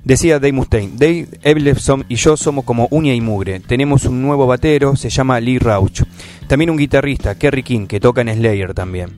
Decía 0.05 0.40
Dave 0.40 0.53
Mustaine, 0.53 0.94
Dave 0.96 1.28
Eblefson 1.44 2.05
y 2.09 2.16
yo 2.16 2.36
somos 2.36 2.64
como 2.64 2.88
uña 2.90 3.14
y 3.14 3.20
mugre. 3.20 3.61
Tenemos 3.61 4.05
un 4.05 4.20
nuevo 4.20 4.48
batero, 4.48 4.96
se 4.96 5.11
llama 5.11 5.38
Lee 5.38 5.61
Rauch. 5.61 6.03
También 6.48 6.70
un 6.70 6.76
guitarrista, 6.76 7.36
Kerry 7.36 7.62
King, 7.62 7.86
que 7.86 8.00
toca 8.00 8.20
en 8.20 8.34
Slayer 8.34 8.74
también. 8.74 9.11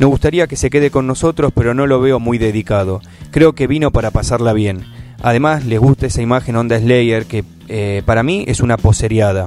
Nos 0.00 0.10
gustaría 0.10 0.48
que 0.48 0.56
se 0.56 0.68
quede 0.68 0.90
con 0.90 1.06
nosotros, 1.06 1.52
pero 1.54 1.74
no 1.74 1.86
lo 1.86 2.00
veo 2.00 2.18
muy 2.18 2.38
dedicado. 2.38 3.00
Creo 3.30 3.52
que 3.52 3.68
vino 3.68 3.92
para 3.92 4.10
pasarla 4.10 4.52
bien. 4.52 4.84
Además, 5.22 5.64
les 5.64 5.78
gusta 5.78 6.06
esa 6.06 6.22
imagen 6.22 6.56
onda 6.56 6.76
Slayer, 6.76 7.26
que 7.26 7.44
eh, 7.68 8.02
para 8.04 8.24
mí 8.24 8.44
es 8.48 8.60
una 8.60 8.76
poseriada. 8.76 9.46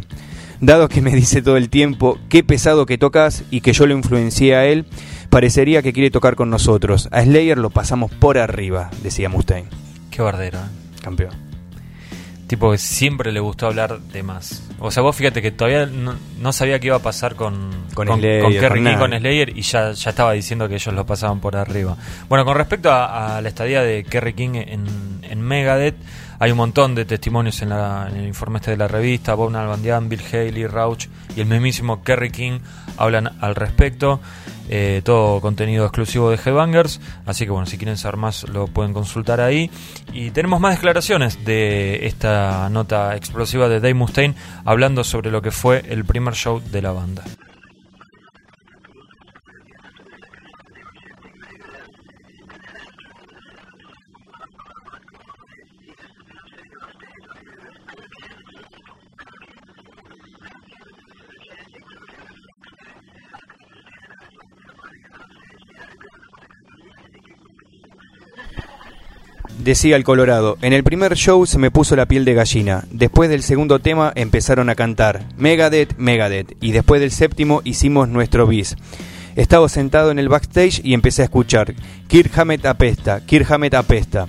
Dado 0.61 0.87
que 0.87 1.01
me 1.01 1.11
dice 1.11 1.41
todo 1.41 1.57
el 1.57 1.69
tiempo 1.69 2.17
qué 2.29 2.41
pesado 2.41 2.85
que 2.85 2.97
tocas 2.97 3.43
y 3.51 3.59
que 3.59 3.73
yo 3.73 3.85
lo 3.85 3.97
influencié 3.97 4.55
a 4.55 4.65
él, 4.65 4.85
parecería 5.29 5.81
que 5.81 5.91
quiere 5.91 6.09
tocar 6.09 6.37
con 6.37 6.49
nosotros. 6.49 7.09
A 7.11 7.21
Slayer 7.21 7.57
lo 7.57 7.69
pasamos 7.69 8.11
por 8.11 8.37
arriba, 8.37 8.91
decía 9.03 9.27
Mustaine. 9.27 9.67
Qué 10.09 10.21
bardero, 10.21 10.59
¿eh? 10.59 10.84
Campeón. 11.05 11.33
Tipo 12.47 12.71
que 12.71 12.79
siempre 12.79 13.31
le 13.31 13.39
gustó 13.39 13.67
hablar 13.67 13.99
de 13.99 14.23
más. 14.23 14.63
O 14.79 14.89
sea, 14.89 15.03
vos 15.03 15.15
fíjate 15.15 15.41
que 15.41 15.51
todavía 15.51 15.85
no, 15.85 16.15
no 16.39 16.51
sabía 16.51 16.79
qué 16.79 16.87
iba 16.87 16.95
a 16.95 16.99
pasar 16.99 17.35
con, 17.35 17.71
Con 17.93 18.07
con, 18.07 18.19
Slayer, 18.19 18.41
con 18.41 18.51
Kerry 18.53 18.83
con 18.83 18.97
con 19.11 19.19
Slayer, 19.19 19.57
y 19.57 19.61
ya, 19.61 19.91
ya 19.91 20.09
estaba 20.09 20.33
diciendo 20.33 20.67
que 20.67 20.75
ellos 20.75 20.93
lo 20.95 21.05
pasaban 21.05 21.39
por 21.41 21.55
arriba. 21.55 21.95
Bueno, 22.27 22.43
con 22.43 22.55
respecto 22.57 22.91
a, 22.91 23.37
a 23.37 23.41
la 23.41 23.49
estadía 23.49 23.83
de 23.83 24.03
Kerry 24.03 24.33
King 24.33 24.55
en, 24.55 24.85
en 25.21 25.41
Megadeth, 25.41 25.95
hay 26.39 26.51
un 26.51 26.57
montón 26.57 26.95
de 26.95 27.05
testimonios 27.05 27.61
en, 27.61 27.69
la- 27.69 28.09
el 28.13 28.25
informe 28.27 28.59
este 28.59 28.71
de 28.71 28.77
la 28.77 28.87
revista. 28.87 29.33
Bob 29.35 29.51
Nalbandian, 29.51 30.09
Bill 30.09 30.21
Haley, 30.31 30.67
Rauch 30.67 31.07
y 31.35 31.41
el 31.41 31.47
mismísimo 31.47 32.03
Kerry 32.03 32.31
King 32.31 32.59
hablan 32.97 33.31
al 33.41 33.55
respecto. 33.55 34.19
Eh, 34.67 35.01
todo 35.05 35.41
contenido 35.41 35.85
exclusivo 35.85 36.31
de 36.31 36.37
Headbangers. 36.43 36.99
Así 37.25 37.45
que 37.45 37.51
bueno, 37.51 37.67
si 37.67 37.77
quieren 37.77 37.97
saber 37.97 38.17
más 38.17 38.43
lo 38.49 38.67
pueden 38.67 38.93
consultar 38.93 39.39
ahí. 39.41 39.69
Y 40.13 40.31
tenemos 40.31 40.59
más 40.59 40.75
declaraciones 40.75 41.45
de 41.45 42.07
esta 42.07 42.67
nota 42.69 43.15
explosiva 43.15 43.67
de 43.69 43.75
Dave 43.79 43.93
Mustaine 43.93 44.35
hablando 44.65 45.03
sobre 45.03 45.29
lo 45.31 45.41
que 45.41 45.51
fue 45.51 45.83
el 45.89 46.03
primer 46.05 46.33
show 46.33 46.59
de 46.71 46.81
la 46.81 46.91
banda. 46.91 47.23
Decía 69.65 69.95
el 69.95 70.03
Colorado, 70.03 70.59
en 70.61 70.73
el 70.73 70.83
primer 70.83 71.15
show 71.15 71.43
se 71.47 71.57
me 71.57 71.71
puso 71.71 71.95
la 71.95 72.05
piel 72.05 72.23
de 72.23 72.35
gallina. 72.35 72.83
Después 72.91 73.31
del 73.31 73.41
segundo 73.41 73.79
tema 73.79 74.11
empezaron 74.13 74.69
a 74.69 74.75
cantar 74.75 75.25
Megadeth, 75.37 75.97
Megadeth. 75.97 76.55
Y 76.61 76.71
después 76.71 77.01
del 77.01 77.09
séptimo 77.09 77.61
hicimos 77.63 78.07
nuestro 78.07 78.45
bis. 78.45 78.75
Estaba 79.35 79.67
sentado 79.67 80.11
en 80.11 80.19
el 80.19 80.29
backstage 80.29 80.81
y 80.83 80.93
empecé 80.93 81.23
a 81.23 81.25
escuchar 81.25 81.73
Kirk 82.07 82.29
Hammett 82.37 82.63
apesta, 82.67 83.25
Kirk 83.25 83.51
Hammett 83.51 83.73
apesta. 83.73 84.27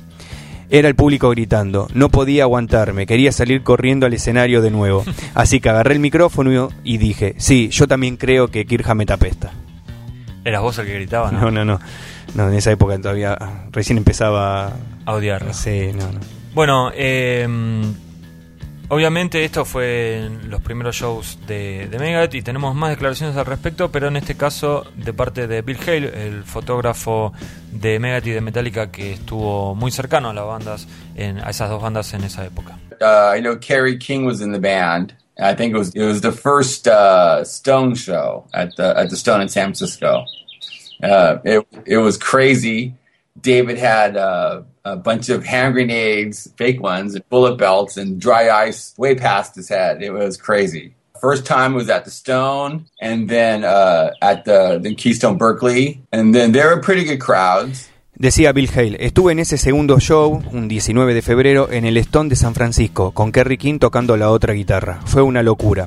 Era 0.71 0.89
el 0.89 0.95
público 0.95 1.29
gritando. 1.29 1.87
No 1.93 2.09
podía 2.09 2.45
aguantarme, 2.45 3.05
quería 3.05 3.31
salir 3.31 3.63
corriendo 3.63 4.07
al 4.07 4.15
escenario 4.15 4.63
de 4.63 4.71
nuevo. 4.71 5.05
Así 5.35 5.61
que 5.61 5.69
agarré 5.69 5.93
el 5.93 6.01
micrófono 6.01 6.71
y 6.83 6.97
dije, 6.97 7.35
sí, 7.37 7.69
yo 7.69 7.87
también 7.87 8.17
creo 8.17 8.49
que 8.49 8.65
Kirk 8.65 8.89
Hammett 8.89 9.11
apesta. 9.11 9.53
¿Eras 10.47 10.63
vos 10.63 10.79
el 10.79 10.87
que 10.87 10.95
gritaba? 10.95 11.31
No, 11.31 11.51
no, 11.51 11.63
no. 11.63 11.75
No, 11.75 11.81
en 12.35 12.55
esa 12.55 12.71
época 12.71 12.99
todavía 12.99 13.37
recién 13.71 13.99
empezaba... 13.99 14.73
A 15.05 15.13
odiarlo. 15.13 15.53
Sí, 15.55 15.91
no, 15.95 16.11
no. 16.11 16.21
Bueno, 16.55 16.91
eh, 16.95 17.47
obviamente 18.89 19.45
esto 19.45 19.65
fue 19.65 20.25
en 20.27 20.51
los 20.51 20.61
primeros 20.63 20.97
shows 20.97 21.39
de, 21.47 21.87
de 21.89 21.99
Megadeth 21.99 22.35
y 22.35 22.43
tenemos 22.43 22.75
más 22.75 22.91
declaraciones 22.91 23.37
al 23.37 23.47
respecto, 23.47 23.91
pero 23.91 24.09
en 24.09 24.17
este 24.17 24.37
caso 24.37 24.85
de 24.97 25.13
parte 25.13 25.47
de 25.47 25.63
Bill 25.63 25.79
Hale, 25.87 26.27
el 26.27 26.45
fotógrafo 26.45 27.33
de 27.73 27.99
Megadeth 27.99 28.27
y 28.27 28.31
de 28.31 28.41
Metallica 28.41 28.91
que 28.91 29.13
estuvo 29.13 29.75
muy 29.75 29.91
cercano 29.91 30.31
a 30.31 30.35
las 30.35 30.47
bandas, 30.47 30.89
en, 31.15 31.39
a 31.39 31.51
esas 31.51 31.69
dos 31.69 31.83
bandas 31.83 32.13
en 32.15 32.25
esa 32.25 32.45
época. 32.45 32.79
Uh, 33.01 33.37
I 33.37 33.41
know 33.41 33.59
Kerry 33.59 33.99
King 33.99 34.25
was 34.25 34.41
in 34.41 34.53
the 34.53 34.59
band. 34.59 35.13
I 35.39 35.55
think 35.55 35.75
it 35.75 35.79
was 35.79 35.95
it 35.95 36.03
was 36.03 36.23
the 36.23 36.33
first 36.33 36.89
uh, 36.89 37.45
Stone 37.45 37.95
show 37.97 38.47
at 38.55 38.75
the 38.77 38.97
at 38.97 39.11
the 39.11 39.17
Stone 39.17 39.43
in 39.43 39.51
San 39.51 39.75
Francisco. 39.75 40.25
Uh, 41.03 41.39
it 41.45 41.67
it 41.85 41.99
was 41.99 42.17
crazy. 42.17 42.95
David 43.41 43.79
had 43.79 44.17
uh, 44.17 44.63
a 44.85 44.97
bunch 44.97 45.29
of 45.29 45.45
hand 45.45 45.75
grenades, 45.75 46.49
fake 46.57 46.81
ones, 46.81 47.19
bullet 47.29 47.57
belts, 47.57 47.97
and 47.97 48.21
dry 48.21 48.49
ice 48.49 48.95
way 48.97 49.15
past 49.15 49.55
his 49.55 49.69
head. 49.69 50.03
It 50.03 50.13
was 50.13 50.37
crazy. 50.37 50.95
First 51.21 51.47
time 51.47 51.75
was 51.75 51.89
at 51.89 52.05
the 52.05 52.11
Stone, 52.11 52.87
and 53.01 53.29
then 53.29 53.65
uh, 53.65 54.11
at 54.21 54.45
the, 54.45 54.95
Keystone 54.97 55.39
Berkeley, 55.39 56.01
and 56.13 56.35
then 56.35 56.53
they 56.53 56.63
were 56.63 56.81
pretty 56.81 57.05
good 57.05 57.21
crowds. 57.21 57.89
Decía 58.19 58.53
Bill 58.53 58.71
Hale, 58.75 58.97
estuve 59.01 59.33
en 59.33 59.41
ese 59.41 59.59
segundo 59.59 60.01
show, 60.01 60.43
un 60.53 60.69
19 60.69 61.13
de 61.13 61.21
febrero, 61.21 61.71
en 61.71 61.85
el 61.85 61.99
Stone 61.99 62.31
de 62.31 62.37
San 62.37 62.55
Francisco, 62.55 63.13
con 63.13 63.31
Kerry 63.31 63.59
King 63.59 63.79
tocando 63.79 64.17
la 64.17 64.31
otra 64.31 64.55
guitarra. 64.55 65.01
Fue 65.05 65.21
una 65.21 65.43
locura. 65.43 65.87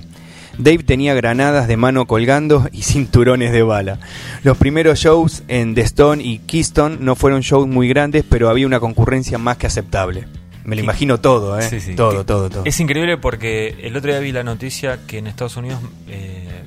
Dave 0.60 0.84
tenía 0.84 1.14
granadas 1.14 1.70
de 1.70 1.78
mano 1.78 2.06
colgando 2.06 2.68
y 2.74 2.82
cinturones 2.84 3.54
de 3.54 3.64
bala. 3.64 3.98
Los 4.44 4.58
primeros 4.58 5.00
shows 5.00 5.42
en 5.48 5.74
The 5.74 5.82
Stone 5.82 6.22
y 6.22 6.40
Keystone 6.40 6.98
no 7.00 7.16
fueron 7.16 7.40
shows 7.42 7.66
muy 7.66 7.88
grandes, 7.88 8.26
pero 8.30 8.50
había 8.50 8.68
una 8.68 8.82
concurrencia 8.82 9.38
más 9.38 9.56
que 9.56 9.68
aceptable. 9.68 10.28
Me 10.66 10.76
lo 10.76 10.84
imagino 10.84 11.20
todo, 11.20 11.58
¿eh? 11.58 11.64
Sí, 11.64 11.80
sí. 11.80 11.96
Todo, 11.96 12.26
todo, 12.26 12.50
todo. 12.50 12.64
Es 12.66 12.78
increíble 12.82 13.18
porque 13.18 13.78
el 13.82 13.96
otro 13.96 14.12
día 14.12 14.20
vi 14.20 14.34
la 14.34 14.44
noticia 14.44 15.00
que 15.08 15.18
en 15.20 15.28
Estados 15.28 15.56
Unidos 15.56 15.80
eh, 16.10 16.64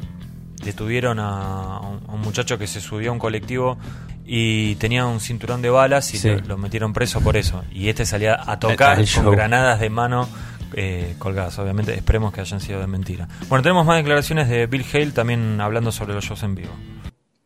detuvieron 0.65 1.19
a 1.21 1.81
un, 1.81 2.21
muchacho 2.23 2.57
que 2.59 2.67
se 2.67 2.81
subió 2.81 3.11
a 3.11 3.13
un 3.13 3.19
colectivo 3.19 3.77
y 4.25 4.77
tenía 4.77 5.05
un 5.05 5.21
cinturón 5.21 5.61
de 5.61 5.69
balas 5.69 6.15
y 6.15 6.19
Sí. 6.19 6.29
lo, 6.31 6.39
lo 6.41 6.57
metieron 6.59 6.95
preso 6.95 7.21
por 7.21 7.37
eso. 7.37 7.63
Y 7.71 7.91
este 7.91 8.07
salía 8.07 8.41
a 8.45 8.59
tocar 8.59 9.05
con 9.15 9.31
granadas 9.31 9.81
de 9.81 9.91
mano 9.91 10.29
eh, 10.75 11.15
colgadas. 11.19 11.59
Obviamente 11.59 11.95
esperemos 11.95 12.33
que 12.33 12.41
hayan 12.41 12.61
sido 12.61 12.81
de 12.81 12.87
mentira. 12.87 13.29
Bueno, 13.49 13.63
tenemos 13.63 13.85
más 13.87 13.97
declaraciones 13.99 14.49
de 14.49 14.67
Bill 14.67 14.85
Hale 14.93 15.11
también 15.13 15.61
hablando 15.61 15.93
sobre 15.93 16.15
los 16.15 16.25
shows 16.25 16.43
en 16.43 16.55
vivo. 16.55 16.73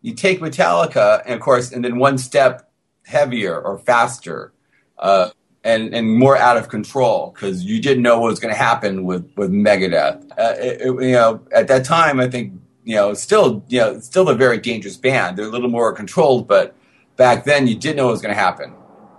you 0.03 0.15
take 0.15 0.41
Metallica, 0.41 1.21
and 1.27 1.35
of 1.35 1.41
course, 1.41 1.73
and 1.73 1.85
then 1.85 1.99
one 1.99 2.17
step 2.17 2.71
heavier 3.07 3.61
or 3.61 3.77
faster, 3.79 4.53
uh, 4.99 5.31
and 5.65 5.93
and 5.95 6.17
more 6.17 6.37
out 6.37 6.57
of 6.57 6.69
control 6.69 7.33
because 7.35 7.65
you 7.65 7.81
didn't 7.81 8.03
know 8.05 8.21
what 8.21 8.31
was 8.31 8.39
going 8.39 8.55
to 8.55 8.59
happen 8.59 9.05
with 9.05 9.25
with 9.37 9.51
Megadeth. 9.51 10.23
Uh, 10.39 10.55
it, 10.59 10.81
it- 10.83 11.03
you 11.03 11.13
know, 11.13 11.41
at 11.53 11.67
that 11.69 11.85
time, 11.85 12.21
I 12.21 12.29
think 12.29 12.53
you 12.85 12.95
know, 12.95 13.15
still 13.15 13.65
you 13.69 13.81
know, 13.81 13.99
still 13.99 14.29
a 14.29 14.35
very 14.37 14.59
dangerous 14.59 14.97
band. 14.97 15.37
They're 15.37 15.47
a 15.47 15.51
little 15.51 15.71
more 15.71 15.93
controlled, 15.93 16.47
but 16.47 16.77
back 17.17 17.43
then 17.45 17.67
you 17.67 17.75
didn't 17.75 17.97
know 17.97 18.05
what 18.05 18.13
was 18.13 18.23
going 18.23 18.35
to 18.35 18.41
happen. 18.41 18.75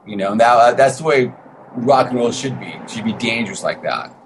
You 0.05 0.15
know, 0.15 0.33
now 0.35 0.57
uh, 0.57 0.71
that's 0.73 0.99
the 0.99 1.03
way 1.03 1.33
rock 1.77 2.09
and 2.09 2.17
roll 2.17 2.31
should 2.31 2.59
be. 2.59 2.67
It 2.67 2.89
should 2.89 3.05
be 3.05 3.13
dangerous 3.13 3.63
like 3.63 3.83
that 3.83 4.17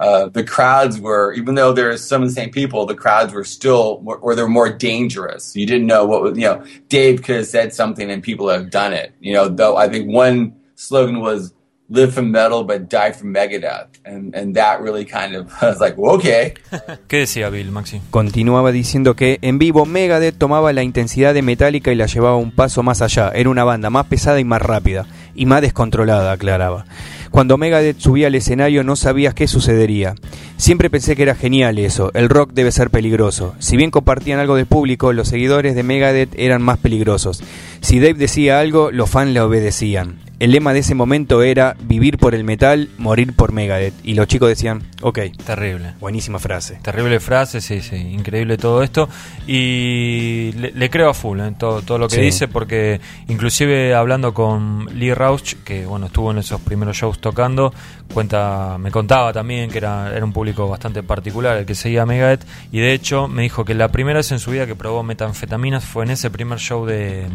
uh, 0.00 0.28
the 0.28 0.44
crowds 0.44 1.00
were, 1.00 1.32
even 1.34 1.54
though 1.54 1.72
there's 1.72 2.06
some 2.06 2.22
of 2.22 2.28
the 2.28 2.34
same 2.34 2.50
people, 2.50 2.86
the 2.86 2.94
crowds 2.94 3.32
were 3.32 3.44
still, 3.44 4.02
or 4.20 4.34
they're 4.34 4.48
more 4.48 4.70
dangerous. 4.70 5.54
You 5.54 5.66
didn't 5.66 5.86
know 5.86 6.04
what 6.04 6.22
was, 6.22 6.38
you 6.38 6.44
know, 6.44 6.64
Dave 6.88 7.22
could 7.22 7.36
have 7.36 7.46
said 7.46 7.72
something 7.72 8.10
and 8.10 8.22
people 8.22 8.48
have 8.48 8.70
done 8.70 8.92
it. 8.92 9.14
You 9.20 9.34
know, 9.34 9.48
though 9.48 9.76
I 9.76 9.88
think 9.88 10.12
one 10.12 10.56
slogan 10.74 11.20
was 11.20 11.54
live 11.90 12.14
from 12.14 12.30
metal 12.32 12.64
but 12.64 12.88
die 12.88 13.12
from 13.12 13.32
Megadeth. 13.32 13.88
And, 14.04 14.34
and 14.34 14.56
that 14.56 14.80
really 14.80 15.04
kind 15.04 15.34
of, 15.34 15.52
I 15.62 15.68
was 15.68 15.80
like, 15.80 15.96
well, 15.96 16.16
okay. 16.16 16.54
¿Qué 17.08 17.18
decía 17.18 17.50
Bill, 17.50 17.70
Maxi? 17.70 18.00
Continuaba 18.10 18.72
diciendo 18.72 19.14
que 19.14 19.38
en 19.42 19.58
vivo 19.58 19.86
Megadeth 19.86 20.36
tomaba 20.36 20.72
la 20.72 20.82
intensidad 20.82 21.34
de 21.34 21.42
Metallica 21.42 21.92
y 21.92 21.94
la 21.94 22.06
llevaba 22.06 22.36
un 22.36 22.50
paso 22.50 22.82
más 22.82 23.00
allá. 23.00 23.30
Era 23.34 23.48
una 23.48 23.64
banda 23.64 23.90
más 23.90 24.06
pesada 24.06 24.40
y 24.40 24.44
más 24.44 24.60
rápida. 24.60 25.06
Y 25.34 25.46
más 25.46 25.62
descontrolada, 25.62 26.32
aclaraba. 26.32 26.84
Cuando 27.30 27.58
Megadeth 27.58 27.98
subía 27.98 28.28
al 28.28 28.34
escenario 28.36 28.84
no 28.84 28.94
sabías 28.94 29.34
qué 29.34 29.48
sucedería. 29.48 30.14
Siempre 30.56 30.88
pensé 30.88 31.16
que 31.16 31.24
era 31.24 31.34
genial 31.34 31.78
eso. 31.80 32.12
El 32.14 32.28
rock 32.28 32.52
debe 32.52 32.70
ser 32.70 32.90
peligroso. 32.90 33.56
Si 33.58 33.76
bien 33.76 33.90
compartían 33.90 34.38
algo 34.38 34.54
de 34.54 34.66
público, 34.66 35.12
los 35.12 35.28
seguidores 35.28 35.74
de 35.74 35.82
Megadeth 35.82 36.38
eran 36.38 36.62
más 36.62 36.78
peligrosos. 36.78 37.42
Si 37.80 37.98
Dave 37.98 38.14
decía 38.14 38.60
algo, 38.60 38.92
los 38.92 39.10
fans 39.10 39.32
le 39.32 39.40
obedecían. 39.40 40.23
El 40.40 40.50
lema 40.50 40.72
de 40.72 40.80
ese 40.80 40.94
momento 40.96 41.42
era 41.42 41.76
vivir 41.80 42.18
por 42.18 42.34
el 42.34 42.42
metal, 42.44 42.90
morir 42.98 43.34
por 43.34 43.52
Megadeth. 43.52 43.94
Y 44.02 44.14
los 44.14 44.26
chicos 44.26 44.48
decían, 44.48 44.82
ok, 45.00 45.18
Terrible. 45.46 45.94
buenísima 46.00 46.38
frase. 46.40 46.78
Terrible 46.82 47.20
frase, 47.20 47.60
sí, 47.60 47.80
sí, 47.80 47.96
increíble 47.96 48.58
todo 48.58 48.82
esto. 48.82 49.08
Y 49.46 50.50
le, 50.56 50.72
le 50.72 50.90
creo 50.90 51.08
a 51.10 51.14
full 51.14 51.38
en 51.40 51.54
todo, 51.54 51.82
todo 51.82 51.98
lo 51.98 52.08
que 52.08 52.16
Sí. 52.16 52.20
dice, 52.20 52.48
porque 52.48 53.00
inclusive 53.28 53.94
hablando 53.94 54.34
con 54.34 54.86
Lee 54.98 55.14
Rauch, 55.14 55.54
que 55.64 55.86
bueno, 55.86 56.06
estuvo 56.06 56.32
en 56.32 56.38
esos 56.38 56.60
primeros 56.60 56.96
shows 56.96 57.20
tocando, 57.20 57.72
cuenta, 58.12 58.76
me 58.78 58.90
contaba 58.90 59.32
también 59.32 59.70
que 59.70 59.78
era, 59.78 60.10
era 60.14 60.24
un 60.24 60.32
público 60.32 60.68
bastante 60.68 61.02
particular 61.04 61.56
el 61.58 61.64
que 61.66 61.74
seguía 61.76 62.02
a 62.02 62.06
Megadeth, 62.06 62.44
y 62.72 62.80
de 62.80 62.92
hecho 62.92 63.28
me 63.28 63.42
dijo 63.42 63.64
que 63.64 63.74
la 63.74 63.88
primera 63.88 64.18
vez 64.18 64.32
en 64.32 64.40
su 64.40 64.50
vida 64.50 64.66
que 64.66 64.74
probó 64.74 65.02
metanfetaminas 65.04 65.84
fue 65.84 66.04
en 66.04 66.10
ese 66.10 66.28
primer 66.30 66.58
show 66.58 66.84
de, 66.86 67.26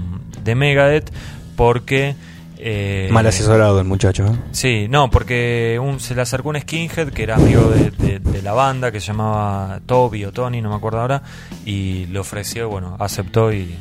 de 0.43 0.55
Megadeth, 0.55 1.11
porque... 1.55 2.15
eh, 2.61 3.07
Mal 3.11 3.25
asesorado 3.25 3.79
el 3.79 3.85
muchacho. 3.85 4.25
¿eh? 4.27 4.31
Sí, 4.51 4.87
no, 4.89 5.09
porque 5.09 5.79
un- 5.81 5.99
se 5.99 6.13
le 6.13 6.21
acercó 6.21 6.49
un 6.49 6.59
skinhead 6.59 7.09
que 7.09 7.23
era 7.23 7.35
amigo 7.35 7.69
de, 7.69 7.91
de- 7.91 8.19
de 8.19 8.41
la 8.41 8.51
banda, 8.53 8.91
que 8.91 8.99
se 8.99 9.07
llamaba 9.07 9.79
Toby 9.85 10.25
o 10.25 10.31
Tony, 10.33 10.61
no 10.61 10.69
me 10.69 10.75
acuerdo 10.75 10.99
ahora, 10.99 11.21
y 11.65 12.05
le 12.07 12.19
ofreció, 12.19 12.69
bueno, 12.69 12.95
aceptó 12.99 13.51
y 13.53 13.73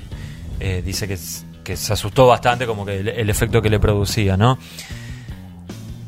eh, 0.60 0.82
dice 0.84 1.06
que, 1.08 1.18
que 1.64 1.76
se 1.76 1.92
asustó 1.92 2.26
bastante 2.28 2.66
como 2.66 2.86
que 2.86 2.98
el, 3.00 3.08
el 3.08 3.30
efecto 3.30 3.60
que 3.60 3.68
le 3.70 3.80
producía, 3.80 4.36
¿no? 4.36 4.58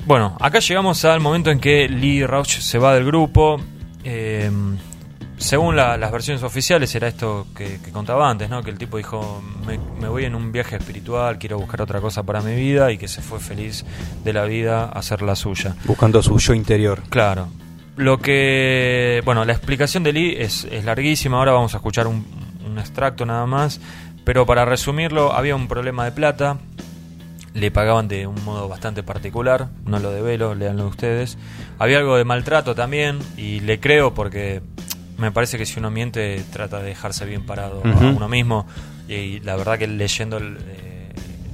Bueno, 0.06 0.36
acá 0.40 0.60
llegamos 0.60 1.04
al 1.04 1.20
momento 1.20 1.50
en 1.50 1.60
que 1.60 1.88
Lee 1.88 2.24
Rauch 2.26 2.58
se 2.60 2.78
va 2.78 2.94
del 2.94 3.04
grupo. 3.04 3.60
Según 5.40 5.74
la- 5.74 5.96
las 5.96 6.12
versiones 6.12 6.42
oficiales 6.42 6.94
era 6.94 7.08
esto 7.08 7.46
que, 7.56 7.80
que 7.82 7.90
contaba 7.90 8.30
antes, 8.30 8.48
¿no? 8.50 8.62
Que 8.62 8.70
el 8.70 8.78
tipo 8.78 8.96
dijo, 8.98 9.42
me, 9.66 9.78
me 10.00 10.08
voy 10.08 10.24
en 10.26 10.34
un 10.34 10.52
viaje 10.52 10.76
espiritual, 10.76 11.38
quiero 11.38 11.58
buscar 11.58 11.82
otra 11.82 12.00
cosa 12.00 12.22
para 12.22 12.40
mi 12.42 12.54
vida 12.54 12.92
y 12.92 12.98
que 12.98 13.08
se 13.08 13.22
fue 13.22 13.40
feliz 13.40 13.84
de 14.22 14.32
la 14.32 14.44
vida 14.44 14.84
a 14.84 14.90
hacer 14.98 15.22
la 15.22 15.34
suya. 15.34 15.74
Buscando 15.86 16.22
su 16.22 16.38
yo 16.38 16.54
interior. 16.54 17.02
Claro. 17.08 17.48
Lo 17.96 18.18
que. 18.18 19.20
Bueno, 19.24 19.44
la 19.44 19.52
explicación 19.52 20.02
de 20.04 20.12
Lee 20.12 20.36
es, 20.38 20.64
es 20.70 20.84
larguísima. 20.84 21.36
Ahora 21.38 21.52
vamos 21.52 21.74
a 21.74 21.78
escuchar 21.78 22.06
un, 22.06 22.24
un 22.66 22.78
extracto 22.78 23.26
nada 23.26 23.44
más. 23.46 23.80
Pero 24.24 24.46
para 24.46 24.64
resumirlo, 24.64 25.32
había 25.32 25.54
un 25.56 25.68
problema 25.68 26.04
de 26.04 26.12
plata. 26.12 26.58
Le 27.52 27.70
pagaban 27.70 28.06
de 28.08 28.26
un 28.26 28.42
modo 28.44 28.68
bastante 28.68 29.02
particular. 29.02 29.68
No 29.84 29.98
lo 29.98 30.12
develo, 30.12 30.54
leanlo 30.54 30.86
ustedes. 30.86 31.36
Había 31.78 31.98
algo 31.98 32.16
de 32.16 32.24
maltrato 32.24 32.74
también. 32.74 33.18
Y 33.36 33.60
le 33.60 33.80
creo 33.80 34.14
porque 34.14 34.62
me 35.20 35.30
parece 35.30 35.58
que 35.58 35.66
si 35.66 35.78
uno 35.78 35.90
miente, 35.90 36.42
trata 36.52 36.78
de 36.78 36.88
dejarse 36.88 37.24
bien 37.26 37.44
parado 37.44 37.82
a 37.84 37.88
uno 37.88 38.28
mismo. 38.28 38.66
Y, 39.08 39.40
la 39.40 39.54
verdad 39.56 39.78
que 39.78 39.86
leyendo 39.86 40.38
el, 40.38 40.56
eh, 40.66 41.12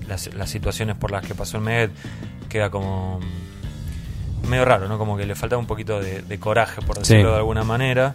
las, 0.08 0.32
las 0.34 0.48
situaciones 0.48 0.96
por 0.96 1.10
las 1.10 1.26
que 1.26 1.34
pasó 1.34 1.56
el 1.56 1.64
Med, 1.64 1.90
queda 2.48 2.70
como 2.70 3.20
medio 4.48 4.64
raro, 4.64 4.88
¿no? 4.88 4.98
Como 4.98 5.16
que 5.16 5.26
le 5.26 5.34
falta 5.34 5.56
un 5.56 5.66
poquito 5.66 6.00
de, 6.00 6.22
de 6.22 6.38
coraje, 6.38 6.80
por 6.82 6.98
decirlo 6.98 7.24
Sí. 7.24 7.30
de 7.32 7.36
alguna 7.36 7.64
manera. 7.64 8.14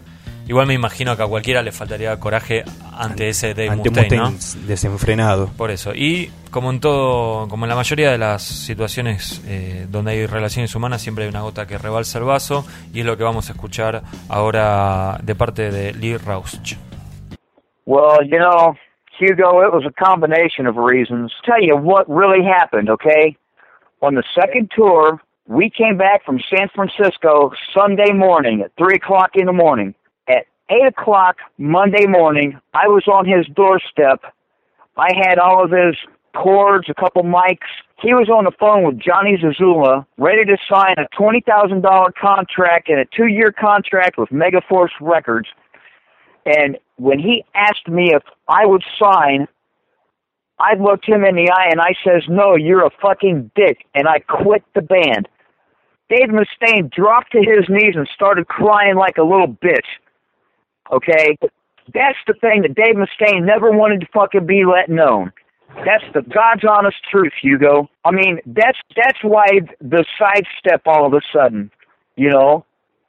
Igual 0.52 0.68
me 0.68 0.74
imagino 0.74 1.16
que 1.16 1.24
a 1.24 1.28
cualquiera 1.28 1.62
le 1.62 1.72
faltaría 1.72 2.20
coraje 2.20 2.66
ante 3.00 3.30
ese 3.30 3.54
Dave 3.54 3.70
Ante 3.70 3.88
un 3.88 3.96
Mustaine, 3.96 4.18
¿no? 4.18 4.32
Mustaine 4.32 4.68
desenfrenado. 4.68 5.48
Por 5.58 5.72
eso. 5.72 5.94
Y 5.96 6.30
como 6.52 6.72
en 6.72 6.82
todo, 6.82 7.48
como 7.48 7.64
en 7.64 7.70
la 7.70 7.78
mayoría 7.78 8.12
de 8.12 8.18
las 8.18 8.44
situaciones 8.44 9.42
eh, 9.48 9.86
donde 9.90 10.12
hay 10.12 10.26
relaciones 10.26 10.76
humanas, 10.76 11.02
siempre 11.02 11.24
hay 11.24 11.30
una 11.30 11.40
gota 11.40 11.66
que 11.66 11.78
rebalsa 11.78 12.20
el 12.20 12.26
vaso. 12.26 12.66
Y 12.94 13.00
es 13.00 13.06
lo 13.06 13.16
que 13.16 13.24
vamos 13.24 13.50
a 13.50 13.54
escuchar 13.54 14.02
ahora 14.28 15.20
de 15.24 15.36
parte 15.36 15.72
de 15.72 15.94
Lee 15.94 16.18
Rausch. 16.18 16.76
Well, 17.86 18.20
you 18.22 18.38
know, 18.38 18.76
Hugo, 19.22 19.62
it 19.62 19.72
was 19.72 19.86
a 19.86 20.04
combination 20.04 20.68
of 20.68 20.76
reasons. 20.76 21.32
Tell 21.46 21.64
you 21.64 21.78
what 21.78 22.10
really 22.10 22.44
happened, 22.44 22.90
okay? 22.90 23.38
On 24.02 24.16
the 24.16 24.24
second 24.36 24.70
tour, 24.76 25.22
we 25.48 25.70
came 25.70 25.96
back 25.96 26.26
from 26.26 26.42
San 26.54 26.68
Francisco 26.76 27.54
Sunday 27.74 28.12
morning 28.12 28.60
at 28.60 28.74
3 28.78 28.96
o'clock 28.96 29.32
in 29.36 29.46
the 29.46 29.54
morning. 29.54 29.96
At 30.72 30.78
8 30.78 30.88
o'clock 30.88 31.38
Monday 31.58 32.06
morning, 32.08 32.60
I 32.74 32.88
was 32.88 33.04
on 33.08 33.26
his 33.26 33.46
doorstep. 33.56 34.22
I 34.98 35.10
had 35.16 35.38
all 35.38 35.64
of 35.64 35.72
his 35.72 35.96
cords, 36.34 36.88
a 36.90 36.94
couple 36.94 37.24
mics. 37.24 37.68
He 38.02 38.14
was 38.14 38.30
on 38.30 38.46
the 38.46 38.52
phone 38.58 38.84
with 38.84 38.98
Johnny 38.98 39.38
Zazula, 39.38 40.06
ready 40.18 40.46
to 40.46 40.58
sign 40.70 40.96
a 40.98 41.08
$20,000 41.20 42.16
contract 42.16 42.90
and 42.90 43.00
a 43.00 43.06
two 43.06 43.28
year 43.28 43.52
contract 43.52 44.18
with 44.18 44.30
Megaforce 44.30 44.92
Records. 45.02 45.50
And 46.46 46.78
when 46.96 47.20
he 47.20 47.44
asked 47.54 47.88
me 47.88 48.14
if 48.14 48.24
I 48.48 48.66
would 48.66 48.84
sign, 48.98 49.48
I 50.60 50.76
looked 50.76 51.06
him 51.06 51.26
in 51.26 51.36
the 51.36 51.52
eye 51.52 51.68
and 51.70 51.82
I 51.82 51.96
says, 52.04 52.24
"No, 52.30 52.56
you're 52.56 52.86
a 52.86 52.92
fucking 53.02 53.52
dick," 53.56 53.86
and 53.94 54.08
I 54.08 54.20
quit 54.20 54.64
the 54.74 54.82
band. 54.82 55.28
Dave 56.10 56.30
Mustaine 56.30 56.90
dropped 56.90 57.32
to 57.32 57.40
his 57.40 57.68
knees 57.68 57.96
and 57.96 58.08
started 58.14 58.48
crying 58.48 58.96
like 58.96 59.18
a 59.18 59.24
little 59.24 59.48
bitch. 59.48 59.88
Okay, 60.92 61.38
that's 61.94 62.18
the 62.28 62.34
thing 62.34 62.62
that 62.64 62.76
Dave 62.76 62.96
Mustaine 62.96 63.46
never 63.46 63.72
wanted 63.72 64.02
to 64.02 64.08
fucking 64.14 64.46
be 64.46 64.64
let 64.66 64.90
known. 64.90 65.32
That's 65.86 66.04
the 66.14 66.22
God's 66.22 66.64
honest 66.70 66.98
truth, 67.10 67.34
Hugo. 67.42 67.90
I 68.04 68.12
mean, 68.12 68.40
that's 68.46 68.78
that's 68.96 69.24
why 69.24 69.46
the 69.80 70.06
sidestep 70.20 70.82
all 70.86 71.06
of 71.06 71.14
a 71.14 71.22
sudden, 71.34 71.72
you 72.16 72.30
know. 72.30 72.66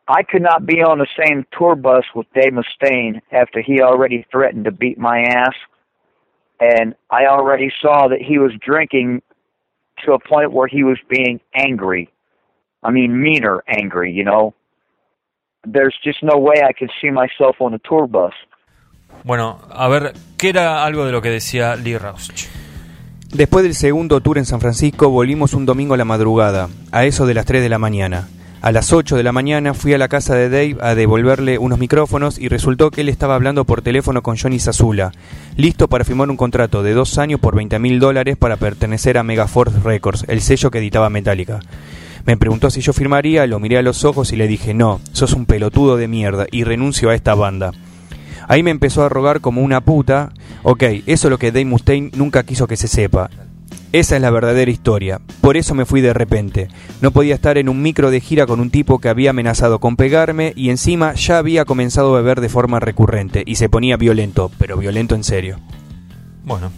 I 0.08 0.24
could 0.24 0.42
not 0.42 0.66
be 0.66 0.82
on 0.82 0.98
the 0.98 1.06
same 1.16 1.46
tour 1.56 1.76
bus 1.76 2.04
with 2.14 2.26
Dave 2.34 2.52
Mustaine 2.52 3.20
after 3.30 3.62
he 3.62 3.80
already 3.80 4.26
threatened 4.30 4.64
to 4.64 4.72
beat 4.72 4.98
my 4.98 5.20
ass. 5.22 5.54
And 6.60 6.94
I 7.10 7.26
already 7.26 7.72
saw 7.80 8.08
that 8.08 8.20
he 8.20 8.38
was 8.38 8.52
drinking 8.60 9.22
to 10.04 10.12
a 10.12 10.18
point 10.18 10.52
where 10.52 10.66
he 10.66 10.82
was 10.82 10.98
being 11.08 11.40
angry. 11.54 12.10
I 12.82 12.90
mean, 12.90 13.20
meaner 13.22 13.62
angry, 13.68 14.12
you 14.12 14.24
know. 14.24 14.54
There's 15.64 15.94
just 16.04 16.22
no 16.22 16.38
way 16.38 16.56
I 16.62 16.72
could 16.72 16.90
see 17.00 17.10
myself 17.10 17.60
on 17.60 17.74
a 17.74 17.78
tour 17.78 18.08
bus. 18.08 18.32
Bueno, 19.24 19.58
a 19.70 19.88
ver, 19.88 20.12
¿qué 20.36 20.48
era 20.48 20.84
algo 20.84 21.04
de 21.04 21.12
lo 21.12 21.22
que 21.22 21.30
decía 21.30 21.76
Lee 21.76 21.96
Rausch? 21.96 22.48
Después 23.32 23.62
del 23.62 23.74
segundo 23.74 24.20
tour 24.20 24.38
en 24.38 24.44
San 24.44 24.60
Francisco, 24.60 25.08
volvimos 25.08 25.54
un 25.54 25.64
domingo 25.64 25.94
a 25.94 25.96
la 25.96 26.04
madrugada, 26.04 26.68
a 26.90 27.04
eso 27.04 27.26
de 27.26 27.34
las 27.34 27.46
3 27.46 27.62
de 27.62 27.68
la 27.68 27.78
mañana. 27.78 28.28
A 28.60 28.72
las 28.72 28.92
8 28.92 29.16
de 29.16 29.22
la 29.22 29.32
mañana 29.32 29.74
fui 29.74 29.94
a 29.94 29.98
la 29.98 30.08
casa 30.08 30.34
de 30.34 30.48
Dave 30.48 30.76
a 30.80 30.94
devolverle 30.94 31.58
unos 31.58 31.78
micrófonos 31.78 32.38
y 32.38 32.48
resultó 32.48 32.90
que 32.90 33.00
él 33.00 33.08
estaba 33.08 33.34
hablando 33.34 33.64
por 33.64 33.82
teléfono 33.82 34.22
con 34.22 34.36
Johnny 34.36 34.58
Zazula, 34.58 35.12
listo 35.56 35.88
para 35.88 36.04
firmar 36.04 36.30
un 36.30 36.36
contrato 36.36 36.82
de 36.82 36.92
dos 36.92 37.18
años 37.18 37.40
por 37.40 37.56
20 37.56 37.78
mil 37.78 37.98
dólares 37.98 38.36
para 38.36 38.56
pertenecer 38.56 39.18
a 39.18 39.24
Megaforce 39.24 39.80
Records, 39.80 40.26
el 40.28 40.40
sello 40.42 40.70
que 40.70 40.78
editaba 40.78 41.10
Metallica. 41.10 41.60
Me 42.24 42.36
preguntó 42.36 42.70
si 42.70 42.80
yo 42.80 42.92
firmaría, 42.92 43.46
lo 43.46 43.58
miré 43.58 43.78
a 43.78 43.82
los 43.82 44.04
ojos 44.04 44.32
y 44.32 44.36
le 44.36 44.46
dije, 44.46 44.74
no, 44.74 45.00
sos 45.12 45.32
un 45.32 45.46
pelotudo 45.46 45.96
de 45.96 46.08
mierda 46.08 46.46
y 46.50 46.64
renuncio 46.64 47.10
a 47.10 47.14
esta 47.14 47.34
banda. 47.34 47.72
Ahí 48.48 48.62
me 48.62 48.70
empezó 48.70 49.04
a 49.04 49.08
rogar 49.08 49.40
como 49.40 49.62
una 49.62 49.80
puta. 49.80 50.32
Ok, 50.62 50.82
eso 51.06 51.28
es 51.28 51.30
lo 51.30 51.38
que 51.38 51.52
Dave 51.52 51.64
Mustaine 51.64 52.10
nunca 52.14 52.44
quiso 52.44 52.66
que 52.66 52.76
se 52.76 52.88
sepa. 52.88 53.30
Esa 53.92 54.16
es 54.16 54.22
la 54.22 54.30
verdadera 54.30 54.70
historia. 54.70 55.20
Por 55.40 55.56
eso 55.56 55.74
me 55.74 55.84
fui 55.84 56.00
de 56.00 56.14
repente. 56.14 56.68
No 57.02 57.10
podía 57.10 57.34
estar 57.34 57.58
en 57.58 57.68
un 57.68 57.82
micro 57.82 58.10
de 58.10 58.20
gira 58.20 58.46
con 58.46 58.58
un 58.60 58.70
tipo 58.70 58.98
que 58.98 59.10
había 59.10 59.30
amenazado 59.30 59.80
con 59.80 59.96
pegarme 59.96 60.54
y 60.56 60.70
encima 60.70 61.12
ya 61.14 61.38
había 61.38 61.66
comenzado 61.66 62.14
a 62.14 62.20
beber 62.20 62.40
de 62.40 62.48
forma 62.48 62.80
recurrente 62.80 63.42
y 63.44 63.56
se 63.56 63.68
ponía 63.68 63.98
violento, 63.98 64.50
pero 64.58 64.78
violento 64.78 65.14
en 65.14 65.24
serio. 65.24 65.58
Bueno, 66.44 66.72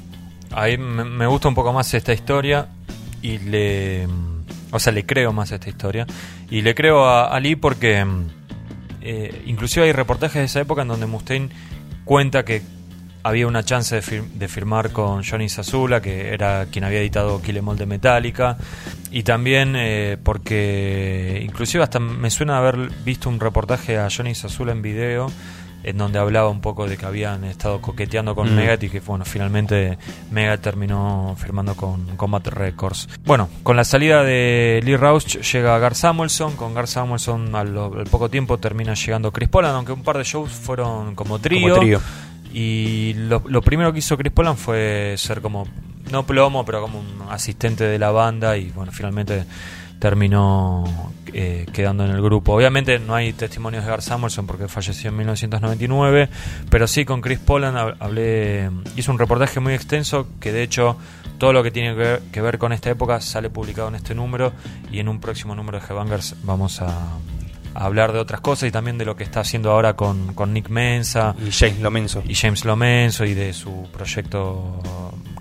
ahí 0.50 0.76
me 0.76 1.26
gusta 1.26 1.48
un 1.48 1.54
poco 1.54 1.72
más 1.72 1.94
esta 1.94 2.12
historia 2.12 2.68
y 3.22 3.38
le... 3.38 4.08
O 4.74 4.80
sea, 4.80 4.92
le 4.92 5.06
creo 5.06 5.32
más 5.32 5.52
esta 5.52 5.68
historia. 5.68 6.04
Y 6.50 6.62
le 6.62 6.74
creo 6.74 7.04
a 7.04 7.28
Ali 7.28 7.54
porque 7.54 8.04
eh, 9.02 9.42
inclusive 9.46 9.86
hay 9.86 9.92
reportajes 9.92 10.40
de 10.40 10.46
esa 10.46 10.60
época 10.60 10.82
en 10.82 10.88
donde 10.88 11.06
Mustaine 11.06 11.48
cuenta 12.04 12.44
que 12.44 12.60
había 13.22 13.46
una 13.46 13.62
chance 13.62 14.00
de, 14.00 14.48
firmar 14.48 14.90
con 14.90 15.22
Johnny 15.22 15.48
Zazula, 15.48 16.02
que 16.02 16.34
era 16.34 16.66
quien 16.72 16.84
había 16.84 16.98
editado 16.98 17.40
Kill 17.40 17.56
Em 17.56 17.76
de 17.76 17.86
Metallica, 17.86 18.58
y 19.12 19.22
también 19.22 19.74
eh, 19.76 20.18
porque 20.22 21.40
inclusive 21.42 21.84
hasta 21.84 22.00
me 22.00 22.28
suena 22.30 22.58
haber 22.58 22.90
visto 23.04 23.28
un 23.28 23.38
reportaje 23.38 23.96
a 23.96 24.08
Johnny 24.10 24.34
Zazula 24.34 24.72
en 24.72 24.82
video 24.82 25.30
en 25.84 25.98
donde 25.98 26.18
hablaba 26.18 26.48
un 26.48 26.60
poco 26.60 26.88
de 26.88 26.96
que 26.96 27.06
habían 27.06 27.44
estado 27.44 27.80
coqueteando 27.80 28.34
con 28.34 28.52
mm. 28.52 28.56
Megat 28.56 28.82
y 28.82 28.88
que 28.88 29.00
bueno, 29.00 29.24
finalmente 29.24 29.98
Megat 30.30 30.60
terminó 30.60 31.36
firmando 31.38 31.74
con 31.76 32.16
Combat 32.16 32.46
Records. 32.48 33.08
Bueno, 33.24 33.48
con 33.62 33.76
la 33.76 33.84
salida 33.84 34.22
de 34.24 34.80
Lee 34.82 34.96
Rausch 34.96 35.40
llega 35.40 35.78
Gar 35.78 35.94
Samuelson, 35.94 36.56
con 36.56 36.74
Gar 36.74 36.86
Samuelson 36.86 37.54
al, 37.54 37.74
poco 38.10 38.28
tiempo 38.28 38.58
termina 38.58 38.94
llegando 38.94 39.32
Chris 39.32 39.48
Poland, 39.48 39.76
aunque 39.76 39.92
un 39.92 40.02
par 40.02 40.18
de 40.18 40.24
shows 40.24 40.50
fueron 40.50 41.14
como 41.14 41.38
trío. 41.38 41.78
trío. 41.78 42.00
Y 42.52 43.14
lo, 43.14 43.40
primero 43.62 43.92
que 43.92 43.98
hizo 43.98 44.16
Chris 44.16 44.32
Poland 44.32 44.56
fue 44.56 45.14
ser 45.18 45.40
como, 45.40 45.66
no 46.10 46.24
plomo, 46.24 46.64
pero 46.64 46.80
como 46.80 47.00
un 47.00 47.28
asistente 47.28 47.84
de 47.84 47.98
la 47.98 48.10
banda 48.10 48.56
y 48.56 48.70
bueno, 48.70 48.92
finalmente 48.92 49.44
terminó 50.04 50.84
eh, 51.32 51.64
quedando 51.72 52.04
en 52.04 52.10
el 52.10 52.20
grupo. 52.20 52.52
Obviamente 52.52 52.98
no 52.98 53.14
hay 53.14 53.32
testimonios 53.32 53.84
de 53.84 53.88
Gar 53.88 54.02
Samuelson 54.02 54.46
porque 54.46 54.68
falleció 54.68 55.08
en 55.08 55.16
1999, 55.16 56.28
pero 56.68 56.86
sí 56.86 57.06
con 57.06 57.22
Chris 57.22 57.38
Poland 57.38 57.96
hablé, 57.98 58.68
hizo 58.96 59.12
un 59.12 59.18
reportaje 59.18 59.60
muy 59.60 59.72
extenso 59.72 60.26
que 60.40 60.52
de 60.52 60.62
hecho 60.62 60.98
todo 61.38 61.54
lo 61.54 61.62
que 61.62 61.70
tiene 61.70 61.96
que 62.30 62.42
ver, 62.42 62.58
con 62.58 62.74
esta 62.74 62.90
época 62.90 63.18
sale 63.22 63.48
publicado 63.48 63.88
en 63.88 63.94
este 63.94 64.14
número 64.14 64.52
y 64.92 64.98
en 64.98 65.08
un 65.08 65.20
próximo 65.20 65.54
número 65.54 65.80
de 65.80 65.86
Headbangers 65.86 66.36
vamos 66.42 66.82
a, 66.82 66.88
hablar 67.74 68.12
de 68.12 68.18
otras 68.18 68.40
cosas 68.40 68.68
y 68.68 68.72
también 68.72 68.98
de 68.98 69.04
lo 69.04 69.16
que 69.16 69.24
está 69.24 69.40
haciendo 69.40 69.70
ahora 69.70 69.94
con, 69.94 70.34
Nick 70.52 70.68
Mensa 70.68 71.34
y 71.38 71.50
James 71.50 71.80
Lomenzo. 71.80 72.22
y 72.26 72.34
James 72.34 72.64
Lomenzo 72.64 73.24
y 73.24 73.34
de 73.34 73.52
su 73.52 73.88
proyecto 73.92 74.80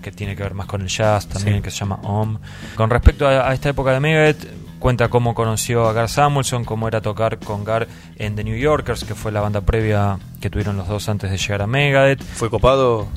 que 0.02 0.12
tiene 0.12 0.36
que 0.36 0.42
ver 0.42 0.54
más 0.54 0.66
con 0.66 0.82
el 0.82 0.88
jazz 0.88 1.26
también 1.26 1.62
que 1.62 1.70
se 1.70 1.78
llama 1.78 1.98
OM. 2.02 2.38
Con 2.74 2.90
respecto 2.90 3.26
a, 3.26 3.52
esta 3.54 3.70
época 3.70 3.92
de 3.92 4.00
Megadeth 4.00 4.46
cuenta 4.78 5.08
cómo 5.08 5.34
conoció 5.34 5.88
a 5.88 5.92
Gar 5.92 6.08
Samuelson 6.08 6.64
cómo 6.64 6.88
era 6.88 7.00
tocar 7.00 7.38
con 7.38 7.64
Gar 7.64 7.88
en 8.16 8.36
The 8.36 8.44
New 8.44 8.56
Yorkers 8.56 9.04
que 9.04 9.14
fue 9.14 9.32
la 9.32 9.40
banda 9.40 9.62
previa 9.62 10.18
que 10.40 10.50
tuvieron 10.50 10.76
los 10.76 10.88
dos 10.88 11.08
antes 11.08 11.30
de 11.30 11.38
llegar 11.38 11.62
a 11.62 11.66
Megadeth. 11.66 12.22
Fue 12.22 12.50
copado 12.50 13.08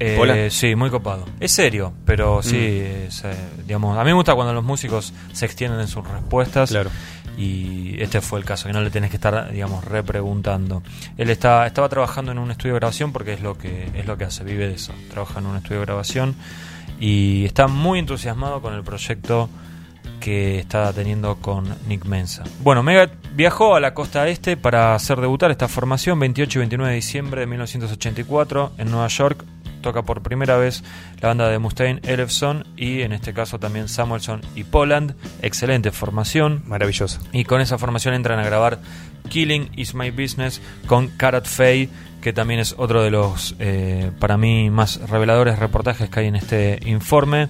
eh, 0.00 0.48
sí, 0.50 0.74
muy 0.74 0.90
copado. 0.90 1.26
Es 1.38 1.52
serio, 1.52 1.92
pero 2.04 2.42
sí, 2.42 2.56
mm. 2.56 3.26
eh, 3.26 3.36
digamos, 3.66 3.96
a 3.96 4.00
mí 4.00 4.10
me 4.10 4.14
gusta 4.14 4.34
cuando 4.34 4.52
los 4.54 4.64
músicos 4.64 5.12
se 5.32 5.46
extienden 5.46 5.80
en 5.80 5.88
sus 5.88 6.06
respuestas. 6.08 6.70
Claro 6.70 6.90
y 7.40 7.96
este 8.02 8.20
fue 8.20 8.38
el 8.38 8.44
caso, 8.44 8.66
que 8.66 8.72
no 8.72 8.82
le 8.82 8.90
tenés 8.90 9.10
que 9.10 9.16
estar, 9.16 9.50
digamos, 9.50 9.84
repreguntando. 9.84 10.82
Él 11.16 11.30
está, 11.30 11.66
estaba 11.66 11.88
trabajando 11.88 12.32
en 12.32 12.38
un 12.38 12.50
estudio 12.50 12.74
de 12.74 12.80
grabación 12.80 13.12
porque 13.12 13.32
es 13.32 13.40
lo 13.40 13.56
que 13.56 13.90
es 13.94 14.06
lo 14.06 14.18
que 14.18 14.24
hace, 14.24 14.44
vive 14.44 14.68
de 14.68 14.74
eso, 14.74 14.92
trabaja 15.10 15.40
en 15.40 15.46
un 15.46 15.56
estudio 15.56 15.80
de 15.80 15.86
grabación 15.86 16.34
y 16.98 17.46
está 17.46 17.66
muy 17.66 17.98
entusiasmado 17.98 18.60
con 18.60 18.74
el 18.74 18.82
proyecto 18.82 19.48
que 20.20 20.58
está 20.58 20.92
teniendo 20.92 21.36
con 21.36 21.74
Nick 21.88 22.04
Mensa. 22.04 22.44
Bueno, 22.62 22.82
Mega 22.82 23.10
viajó 23.34 23.74
a 23.74 23.80
la 23.80 23.94
costa 23.94 24.28
este 24.28 24.58
para 24.58 24.94
hacer 24.94 25.18
debutar 25.18 25.50
esta 25.50 25.66
formación 25.66 26.20
28 26.20 26.58
y 26.58 26.60
29 26.60 26.90
de 26.90 26.96
diciembre 26.96 27.40
de 27.40 27.46
1984 27.46 28.72
en 28.76 28.90
Nueva 28.90 29.08
York 29.08 29.44
toca 29.80 30.02
por 30.02 30.22
primera 30.22 30.56
vez 30.56 30.82
la 31.20 31.28
banda 31.28 31.48
de 31.48 31.58
Mustaine, 31.58 32.00
Elefson 32.04 32.66
y 32.76 33.02
en 33.02 33.12
este 33.12 33.32
caso 33.32 33.58
también 33.58 33.88
Samuelson 33.88 34.40
y 34.54 34.64
Poland. 34.64 35.14
Excelente 35.42 35.90
formación. 35.90 36.62
Maravillosa. 36.66 37.20
Y 37.32 37.44
con 37.44 37.60
esa 37.60 37.78
formación 37.78 38.14
entran 38.14 38.38
a 38.38 38.44
grabar 38.44 38.78
Killing 39.28 39.70
is 39.76 39.94
My 39.94 40.10
Business 40.10 40.60
con 40.86 41.08
Karat 41.08 41.46
Fay, 41.46 41.88
que 42.20 42.32
también 42.32 42.60
es 42.60 42.74
otro 42.76 43.02
de 43.02 43.10
los, 43.10 43.54
eh, 43.58 44.10
para 44.18 44.36
mí, 44.36 44.70
más 44.70 45.00
reveladores 45.08 45.58
reportajes 45.58 46.08
que 46.10 46.20
hay 46.20 46.26
en 46.26 46.36
este 46.36 46.78
informe. 46.86 47.48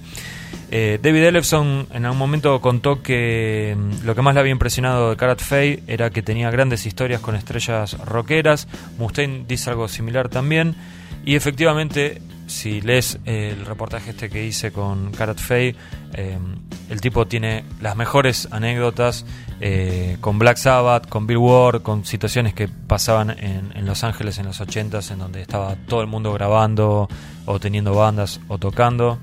Eh, 0.73 0.99
David 1.01 1.23
Ellefson 1.23 1.87
en 1.91 2.05
algún 2.05 2.19
momento 2.19 2.61
contó 2.61 3.03
que 3.03 3.75
mm, 3.77 4.05
lo 4.05 4.15
que 4.15 4.21
más 4.21 4.33
le 4.33 4.39
había 4.39 4.53
impresionado 4.53 5.09
de 5.09 5.17
Karat 5.17 5.41
Fay 5.41 5.83
era 5.87 6.09
que 6.09 6.21
tenía 6.21 6.49
grandes 6.49 6.85
historias 6.85 7.19
con 7.19 7.35
estrellas 7.35 7.97
rockeras. 8.05 8.67
Mustaine 8.97 9.43
dice 9.47 9.69
algo 9.69 9.87
similar 9.87 10.29
también. 10.29 10.75
Y 11.25 11.35
efectivamente, 11.35 12.21
si 12.47 12.81
lees 12.81 13.19
el 13.25 13.65
reportaje 13.65 14.11
este 14.11 14.29
que 14.29 14.45
hice 14.45 14.71
con 14.71 15.11
Karat 15.11 15.39
eh, 15.49 16.37
el 16.89 17.01
tipo 17.01 17.27
tiene 17.27 17.63
las 17.81 17.95
mejores 17.95 18.47
anécdotas 18.51 19.25
eh, 19.63 20.17
con 20.21 20.39
Black 20.39 20.57
Sabbath, 20.57 21.07
con 21.07 21.27
Bill 21.27 21.37
Ward, 21.37 21.83
con 21.83 22.03
situaciones 22.03 22.55
que 22.55 22.67
pasaban 22.67 23.29
en, 23.29 23.85
Los 23.85 24.03
Ángeles 24.03 24.39
en 24.39 24.47
los 24.47 24.59
80s, 24.59 25.11
en 25.11 25.19
donde 25.19 25.39
estaba 25.39 25.75
todo 25.87 26.01
el 26.01 26.07
mundo 26.07 26.33
grabando 26.33 27.07
o 27.45 27.59
teniendo 27.59 27.93
bandas 27.93 28.39
o 28.47 28.57
tocando. 28.57 29.19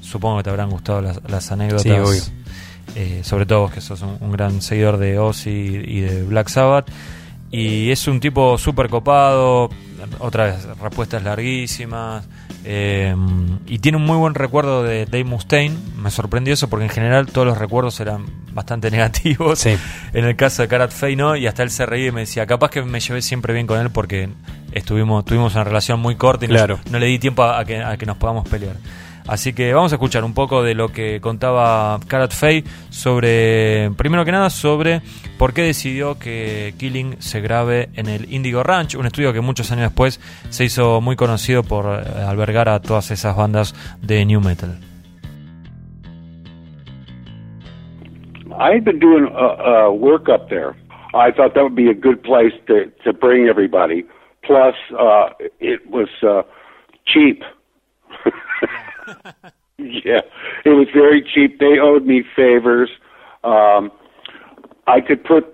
Supongo 0.00 0.36
que 0.36 0.44
te 0.44 0.50
habrán 0.50 0.70
gustado 0.70 1.00
las, 1.00 1.50
anécdotas. 1.50 2.32
Eh, 2.94 3.22
sobre 3.24 3.44
todo 3.44 3.62
vos 3.62 3.72
que 3.72 3.80
sos 3.80 4.02
un, 4.02 4.30
gran 4.30 4.62
seguidor 4.62 4.98
de 4.98 5.18
Ozzy 5.18 5.50
y 5.50 6.00
de 6.00 6.22
Black 6.22 6.48
Sabbath. 6.48 6.88
Y 7.50 7.90
es 7.90 8.06
un 8.06 8.20
tipo 8.20 8.58
súper 8.58 8.88
copado, 8.88 9.68
otra 10.18 10.46
vez, 10.46 10.64
respuestas 10.80 11.22
larguísimas. 11.22 12.26
Eh, 12.64 13.14
y 13.66 13.78
tiene 13.78 13.98
un 13.98 14.04
muy 14.04 14.16
buen 14.16 14.34
recuerdo 14.34 14.82
de 14.82 15.06
Dave 15.06 15.24
Mustaine. 15.24 15.76
Me 15.96 16.10
sorprendió 16.10 16.54
eso 16.54 16.68
porque 16.68 16.84
en 16.84 16.90
general 16.90 17.26
todos 17.26 17.46
los 17.46 17.58
recuerdos 17.58 17.98
eran 18.00 18.26
bastante 18.52 18.90
negativos. 18.92 19.66
En 19.66 19.78
el 20.12 20.36
caso 20.36 20.62
de 20.62 20.68
Karat 20.68 20.92
Fey, 20.92 21.16
¿no? 21.16 21.36
Y 21.36 21.46
hasta 21.46 21.62
él 21.62 21.70
se 21.70 21.86
reía 21.86 22.08
y 22.08 22.12
me 22.12 22.20
decía, 22.20 22.46
capaz 22.46 22.70
que 22.70 22.82
me 22.82 23.00
llevé 23.00 23.22
siempre 23.22 23.52
bien 23.52 23.66
con 23.66 23.80
él 23.80 23.90
porque 23.90 24.28
estuvimos 24.72 25.24
tuvimos 25.24 25.54
una 25.54 25.64
relación 25.64 26.00
muy 26.00 26.16
corta 26.16 26.46
y 26.46 26.48
no, 26.48 26.98
le 26.98 27.06
di 27.06 27.18
tiempo 27.18 27.42
a 27.44 27.64
que, 27.64 27.82
a 27.82 27.96
que 27.96 28.06
nos 28.06 28.16
podamos 28.16 28.48
pelear. 28.48 28.76
Así 29.26 29.52
que 29.52 29.72
vamos 29.72 29.92
a 29.92 29.96
escuchar 29.96 30.24
un 30.24 30.34
poco 30.34 30.62
de 30.62 30.74
lo 30.74 30.88
que 30.88 31.20
contaba 31.20 31.98
Karat 32.08 32.32
Fay 32.32 32.64
sobre, 32.90 33.90
primero 33.96 34.24
que 34.24 34.32
nada, 34.32 34.50
sobre 34.50 35.00
por 35.38 35.54
qué 35.54 35.62
decidió 35.62 36.18
que 36.18 36.74
Killing 36.78 37.20
se 37.20 37.40
grabe 37.40 37.88
en 37.94 38.08
el 38.08 38.32
Indigo 38.32 38.62
Ranch, 38.62 38.96
un 38.96 39.06
estudio 39.06 39.32
que 39.32 39.40
muchos 39.40 39.70
años 39.70 39.84
después 39.84 40.18
se 40.50 40.64
hizo 40.64 41.00
muy 41.00 41.16
conocido 41.16 41.62
por 41.62 41.86
eh, 41.86 42.22
albergar 42.26 42.68
a 42.68 42.80
todas 42.80 43.10
esas 43.10 43.36
bandas 43.36 43.74
de 44.00 44.24
new 44.24 44.40
metal. 44.40 44.70
I've 48.58 48.84
been 48.84 48.98
doing 48.98 49.26
uh, 49.32 49.88
uh, 49.88 49.92
work 49.92 50.28
up 50.28 50.48
there. 50.48 50.76
I 51.14 51.30
thought 51.30 51.54
that 51.54 51.62
would 51.62 51.74
be 51.74 51.88
a 51.88 51.94
good 51.94 52.22
place 52.22 52.52
to 52.66 52.90
to 53.04 53.12
bring 53.12 53.48
everybody. 53.48 54.04
Plus, 54.44 54.74
uh, 54.98 55.30
it 55.60 55.80
was 55.90 56.08
uh, 56.22 56.42
cheap. 57.06 57.42
Yeah, 59.78 60.20
it 60.64 60.70
was 60.70 60.88
very 60.92 61.22
cheap. 61.22 61.58
They 61.58 61.78
owed 61.78 62.06
me 62.06 62.22
favors. 62.36 62.90
Um, 63.44 63.90
I 64.86 65.00
could 65.00 65.24
put 65.24 65.46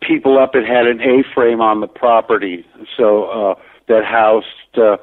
people 0.00 0.38
up 0.38 0.52
that 0.52 0.64
had 0.64 0.86
an 0.86 1.00
A-frame 1.00 1.60
on 1.60 1.80
the 1.80 1.86
property, 1.86 2.64
so 2.96 3.24
uh, 3.24 3.54
that 3.88 4.04
housed, 4.04 4.46
uh, 4.76 4.96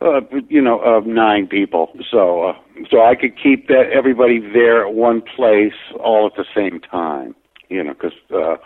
uh, 0.00 0.20
you 0.48 0.60
know, 0.60 0.80
uh, 0.80 1.00
nine 1.06 1.46
people. 1.46 1.90
So, 2.10 2.48
uh, 2.48 2.52
so 2.90 3.02
I 3.02 3.14
could 3.14 3.40
keep 3.40 3.68
that 3.68 3.90
everybody 3.92 4.38
there 4.40 4.86
at 4.86 4.94
one 4.94 5.22
place 5.22 5.74
all 5.98 6.26
at 6.26 6.36
the 6.36 6.44
same 6.54 6.80
time. 6.80 7.34
You 7.70 7.82
know, 7.82 7.94
because 7.94 8.12
uh, 8.30 8.56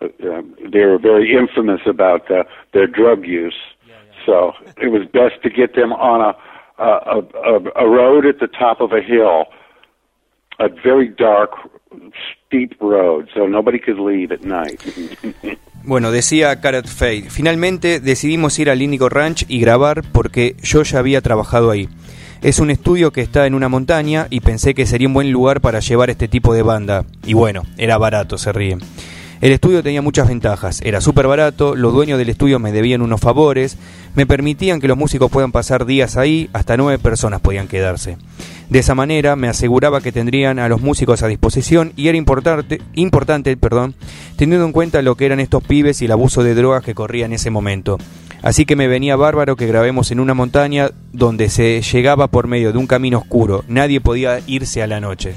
uh, 0.00 0.42
they 0.70 0.84
were 0.84 0.98
very 0.98 1.34
infamous 1.34 1.80
about 1.86 2.30
uh, 2.30 2.44
their 2.72 2.86
drug 2.86 3.24
use. 3.24 3.56
Yeah, 3.86 3.94
yeah. 3.94 4.26
So 4.26 4.52
it 4.76 4.88
was 4.88 5.02
best 5.06 5.42
to 5.42 5.50
get 5.50 5.74
them 5.74 5.92
on 5.92 6.20
a 6.20 6.36
a, 6.78 7.86
road 7.86 8.26
at 8.26 8.38
the 8.38 8.48
top 8.48 8.80
of 8.80 8.92
a 8.92 9.00
hill, 9.00 9.46
a 10.58 10.68
very 10.68 11.08
dark 11.08 11.50
steep 12.46 12.74
road, 12.80 13.28
so 13.34 13.46
nobody 13.46 13.78
could 13.78 13.98
leave 13.98 14.32
at 14.32 14.42
night. 14.42 14.80
Bueno, 15.88 16.10
decía 16.10 16.60
Carrot 16.60 16.88
Fade, 16.88 17.30
finalmente 17.30 18.00
decidimos 18.00 18.58
ir 18.58 18.70
al 18.70 18.82
Índico 18.82 19.08
Ranch 19.08 19.44
y 19.46 19.60
grabar 19.60 20.02
porque 20.10 20.56
yo 20.60 20.82
ya 20.82 20.98
había 20.98 21.20
trabajado 21.20 21.70
ahí. 21.70 21.88
Es 22.42 22.58
un 22.58 22.72
estudio 22.72 23.12
que 23.12 23.20
está 23.20 23.46
en 23.46 23.54
una 23.54 23.68
montaña 23.68 24.26
y 24.28 24.40
pensé 24.40 24.74
que 24.74 24.84
sería 24.84 25.06
un 25.06 25.14
buen 25.14 25.30
lugar 25.30 25.60
para 25.60 25.78
llevar 25.78 26.10
este 26.10 26.26
tipo 26.26 26.54
de 26.54 26.62
banda. 26.62 27.04
Y 27.24 27.34
bueno, 27.34 27.62
era 27.78 27.98
barato, 27.98 28.36
se 28.36 28.52
ríen. 28.52 28.80
El 29.42 29.52
estudio 29.52 29.82
tenía 29.82 30.00
muchas 30.00 30.28
ventajas, 30.28 30.80
era 30.82 31.02
súper 31.02 31.26
barato, 31.26 31.76
los 31.76 31.92
dueños 31.92 32.18
del 32.18 32.30
estudio 32.30 32.58
me 32.58 32.72
debían 32.72 33.02
unos 33.02 33.20
favores, 33.20 33.76
me 34.14 34.24
permitían 34.24 34.80
que 34.80 34.88
los 34.88 34.96
músicos 34.96 35.30
puedan 35.30 35.52
pasar 35.52 35.84
días 35.84 36.16
ahí, 36.16 36.48
hasta 36.54 36.78
nueve 36.78 36.98
personas 36.98 37.42
podían 37.42 37.68
quedarse. 37.68 38.16
De 38.70 38.78
esa 38.78 38.94
manera 38.94 39.36
me 39.36 39.48
aseguraba 39.48 40.00
que 40.00 40.10
tendrían 40.10 40.58
a 40.58 40.68
los 40.70 40.80
músicos 40.80 41.22
a 41.22 41.28
disposición 41.28 41.92
y 41.96 42.08
era 42.08 42.16
importante, 42.16 42.80
importante 42.94 43.54
perdón, 43.58 43.94
teniendo 44.36 44.64
en 44.64 44.72
cuenta 44.72 45.02
lo 45.02 45.16
que 45.16 45.26
eran 45.26 45.38
estos 45.38 45.62
pibes 45.62 46.00
y 46.00 46.06
el 46.06 46.12
abuso 46.12 46.42
de 46.42 46.54
drogas 46.54 46.82
que 46.82 46.94
corría 46.94 47.26
en 47.26 47.34
ese 47.34 47.50
momento. 47.50 47.98
Así 48.42 48.64
que 48.64 48.74
me 48.74 48.88
venía 48.88 49.16
bárbaro 49.16 49.54
que 49.56 49.66
grabemos 49.66 50.10
en 50.12 50.20
una 50.20 50.32
montaña 50.32 50.90
donde 51.12 51.50
se 51.50 51.82
llegaba 51.82 52.28
por 52.28 52.46
medio 52.46 52.72
de 52.72 52.78
un 52.78 52.86
camino 52.86 53.18
oscuro, 53.18 53.64
nadie 53.68 54.00
podía 54.00 54.40
irse 54.46 54.82
a 54.82 54.86
la 54.86 55.00
noche. 55.00 55.34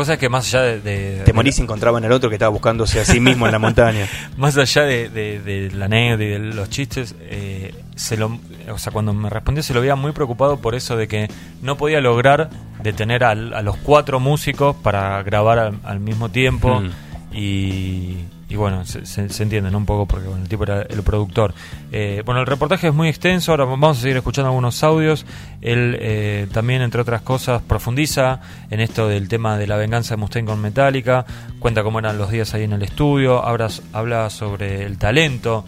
Vos 0.00 0.06
sabés 0.06 0.18
que 0.18 0.30
más 0.30 0.46
allá 0.48 0.62
de... 0.62 0.80
de- 0.80 1.22
Te 1.26 1.32
morís 1.34 1.58
y 1.58 1.62
encontraban 1.62 2.02
al 2.02 2.12
otro 2.12 2.30
que 2.30 2.36
estaba 2.36 2.48
buscándose 2.48 3.00
a 3.00 3.04
sí 3.04 3.20
mismo 3.20 3.44
en 3.44 3.52
la 3.52 3.58
montaña. 3.58 4.06
Más 4.38 4.56
allá 4.56 4.82
de, 4.84 5.10
de- 5.10 5.40
de 5.40 5.70
la 5.72 5.84
anécdota 5.84 6.24
y 6.24 6.28
de 6.28 6.38
los 6.38 6.70
chistes, 6.70 7.14
eh, 7.20 7.74
se 7.96 8.16
lo, 8.16 8.38
o 8.72 8.78
sea, 8.78 8.92
cuando 8.94 9.12
me 9.12 9.28
respondió 9.28 9.62
se 9.62 9.74
lo 9.74 9.82
veía 9.82 9.96
muy 9.96 10.12
preocupado 10.12 10.56
por 10.56 10.74
eso 10.74 10.96
de 10.96 11.06
que 11.06 11.28
no 11.60 11.76
podía 11.76 12.00
lograr 12.00 12.48
detener 12.82 13.24
al- 13.24 13.52
a 13.52 13.60
los 13.60 13.76
cuatro 13.76 14.20
músicos 14.20 14.74
para 14.74 15.22
grabar 15.22 15.58
al, 15.58 15.78
al 15.84 16.00
mismo 16.00 16.30
tiempo 16.30 16.80
Mm. 16.80 16.90
y, 17.36 18.16
y 18.50 18.56
bueno, 18.56 18.84
se, 18.84 19.06
se- 19.06 19.28
se 19.30 19.42
entiende 19.44 19.70
¿no? 19.70 19.78
un 19.78 19.86
poco 19.86 20.04
porque 20.06 20.26
bueno, 20.26 20.42
el 20.42 20.48
tipo 20.48 20.64
era 20.64 20.82
el 20.82 21.02
productor. 21.02 21.54
Eh, 21.92 22.22
bueno, 22.26 22.40
el 22.40 22.46
reportaje 22.46 22.88
es 22.88 22.94
muy 22.94 23.08
extenso, 23.08 23.52
ahora 23.52 23.64
vamos 23.64 23.96
a 23.98 24.00
seguir 24.02 24.16
escuchando 24.18 24.48
algunos 24.48 24.82
audios. 24.82 25.24
Él 25.62 25.96
eh, 26.00 26.46
también, 26.52 26.82
entre 26.82 27.00
otras 27.00 27.22
cosas, 27.22 27.62
profundiza 27.62 28.40
en 28.70 28.80
esto 28.80 29.08
del 29.08 29.28
tema 29.28 29.56
de 29.56 29.66
la 29.66 29.76
venganza 29.76 30.14
de 30.14 30.20
Mustaine 30.20 30.46
con 30.48 30.60
Metallica, 30.60 31.24
cuenta 31.60 31.82
cómo 31.82 32.00
eran 32.00 32.18
los 32.18 32.30
días 32.30 32.52
ahí 32.54 32.64
en 32.64 32.72
el 32.74 32.82
estudio, 32.82 33.42
habla, 33.46 33.68
habla 33.92 34.28
sobre 34.30 34.84
el 34.84 34.98
talento 34.98 35.64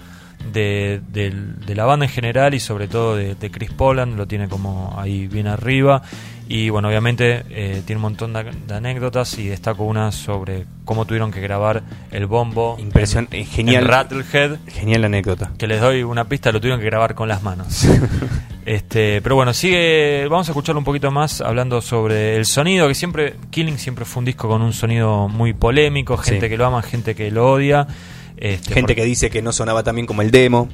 de, 0.52 1.00
del- 1.12 1.64
de 1.64 1.74
la 1.76 1.84
banda 1.84 2.06
en 2.06 2.10
general 2.10 2.52
y 2.54 2.58
sobre 2.60 2.88
todo 2.88 3.14
de, 3.14 3.36
de 3.36 3.50
Chris 3.52 3.70
Poland, 3.70 4.16
lo 4.16 4.26
tiene 4.26 4.48
como 4.48 4.92
ahí 4.98 5.28
bien 5.28 5.46
arriba. 5.46 6.02
Y 6.54 6.68
bueno, 6.68 6.88
obviamente 6.88 7.44
eh, 7.48 7.82
tiene 7.86 7.96
un 7.96 8.02
montón 8.02 8.34
de, 8.34 8.44
de 8.66 8.74
anécdotas 8.74 9.38
y 9.38 9.48
destaco 9.48 9.84
una 9.84 10.12
sobre 10.12 10.66
cómo 10.84 11.06
tuvieron 11.06 11.30
que 11.30 11.40
grabar 11.40 11.82
el 12.10 12.26
bombo 12.26 12.76
Impresión- 12.78 13.26
en- 13.30 13.40
eh, 13.40 13.44
genial. 13.46 13.84
en 13.84 13.88
Rattlehead 13.88 14.56
Genial 14.68 15.04
anécdota. 15.06 15.52
que 15.56 15.66
les 15.66 15.80
doy 15.80 16.02
una 16.02 16.24
pista, 16.28 16.52
lo 16.52 16.60
tuvieron 16.60 16.78
que 16.78 16.84
grabar 16.86 17.14
con 17.14 17.26
las 17.26 17.42
manos. 17.42 17.86
este, 18.66 19.22
pero 19.22 19.34
bueno, 19.34 19.54
sigue, 19.54 20.26
vamos 20.28 20.46
a 20.48 20.52
escucharlo 20.52 20.78
un 20.78 20.84
poquito 20.84 21.10
más 21.10 21.40
hablando 21.40 21.80
sobre 21.80 22.36
el 22.36 22.44
sonido, 22.44 22.86
que 22.86 22.94
siempre, 22.94 23.36
Killing 23.50 23.78
siempre 23.78 24.04
fue 24.04 24.20
un 24.20 24.24
disco 24.26 24.46
con 24.46 24.60
un 24.60 24.74
sonido 24.74 25.28
muy 25.28 25.54
polémico, 25.54 26.18
gente 26.18 26.46
Sí. 26.46 26.50
que 26.50 26.56
lo 26.58 26.66
ama, 26.66 26.82
gente 26.82 27.14
que 27.14 27.30
lo 27.30 27.50
odia. 27.50 27.86
Este, 28.36 28.74
Gente 28.74 28.94
que 28.94 29.04
dice 29.04 29.30
que 29.30 29.40
no 29.40 29.52
sonaba 29.52 29.82
tan 29.84 29.94
bien 29.94 30.06
como 30.06 30.20
el 30.20 30.30
demo. 30.30 30.68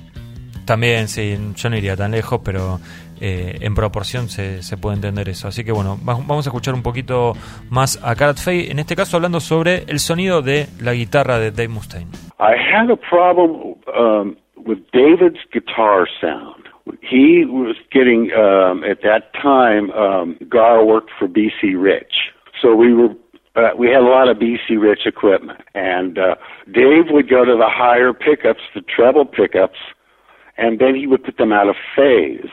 También, 0.65 1.09
sí, 1.09 1.37
yo 1.57 1.71
no 1.71 1.77
iría 1.77 1.97
tan 1.97 2.11
lejos, 2.11 2.41
pero 2.45 2.79
eh, 3.21 3.59
en 3.61 3.75
proporción 3.75 4.29
se, 4.29 4.63
se 4.63 4.77
puede 4.77 4.97
entender 4.97 5.29
eso. 5.29 5.49
Así 5.49 5.65
que 5.65 5.73
bueno, 5.73 5.99
va- 6.07 6.15
vamos 6.15 6.47
a 6.47 6.51
escuchar 6.51 6.75
un 6.75 6.83
poquito 6.83 7.33
más 7.71 7.99
a 8.05 8.15
Karat 8.15 8.39
Fey, 8.39 8.71
en 8.71 8.79
este 8.79 8.95
caso 8.97 9.17
hablando 9.17 9.41
sobre 9.41 9.85
el 9.89 9.99
sonido 9.99 10.43
de 10.43 10.67
la 10.81 10.93
guitarra 10.95 11.39
de 11.39 11.51
Dave 11.51 11.69
Mustaine. 11.69 12.11
I 12.41 12.55
had 12.57 12.91
a 12.91 12.97
problem 12.97 13.75
um, 13.97 14.37
with 14.57 14.79
David's 14.93 15.41
guitar 15.53 16.07
sound. 16.21 16.65
He 17.03 17.45
was 17.45 17.77
getting 17.93 18.31
um, 18.33 18.83
at 18.83 19.03
that 19.03 19.33
time. 19.35 19.91
Um, 19.93 20.37
Gar 20.49 20.83
worked 20.85 21.11
for 21.19 21.29
BC 21.29 21.75
Rich, 21.77 22.15
so 22.63 22.75
we 22.75 22.95
were 22.95 23.11
uh, 23.57 23.75
we 23.77 23.89
had 23.89 24.01
a 24.03 24.09
lot 24.09 24.29
of 24.31 24.39
BC 24.39 24.81
Rich 24.81 25.01
equipment, 25.05 25.61
and 25.75 26.17
uh, 26.19 26.37
Dave 26.73 27.11
would 27.11 27.29
go 27.29 27.45
to 27.45 27.57
the 27.57 27.69
higher 27.69 28.15
pickups, 28.15 28.61
the 28.75 28.81
treble 28.81 29.27
pickups, 29.27 29.79
and 30.57 30.79
then 30.79 30.95
he 30.95 31.07
would 31.07 31.23
put 31.25 31.37
them 31.37 31.53
out 31.53 31.69
of 31.69 31.77
phase, 31.95 32.49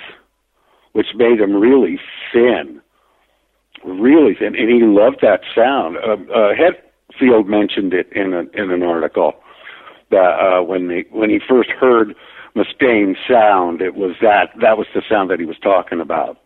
which 0.95 1.07
made 1.15 1.41
him 1.41 1.53
really 1.53 1.99
thin 2.31 2.81
really 3.85 4.35
thin, 4.35 4.55
and 4.55 4.69
he 4.69 4.81
loved 4.81 5.19
that 5.21 5.41
sound. 5.53 5.97
Uh, 5.97 6.13
uh, 6.33 6.53
Hetfield 6.55 7.47
mentioned 7.47 7.93
it 7.93 8.11
in 8.13 8.33
a, 8.33 8.41
in 8.59 8.71
an 8.71 8.83
article 8.83 9.33
that 10.11 10.39
uh, 10.39 10.63
when 10.63 10.87
they 10.87 11.05
when 11.11 11.29
he 11.29 11.39
first 11.39 11.69
heard 11.69 12.15
Mustaine's 12.55 13.17
sound, 13.29 13.81
it 13.81 13.95
was 13.95 14.15
that 14.21 14.49
that 14.61 14.77
was 14.77 14.87
the 14.93 15.01
sound 15.07 15.29
that 15.29 15.39
he 15.39 15.45
was 15.45 15.57
talking 15.59 15.99
about. 15.99 16.37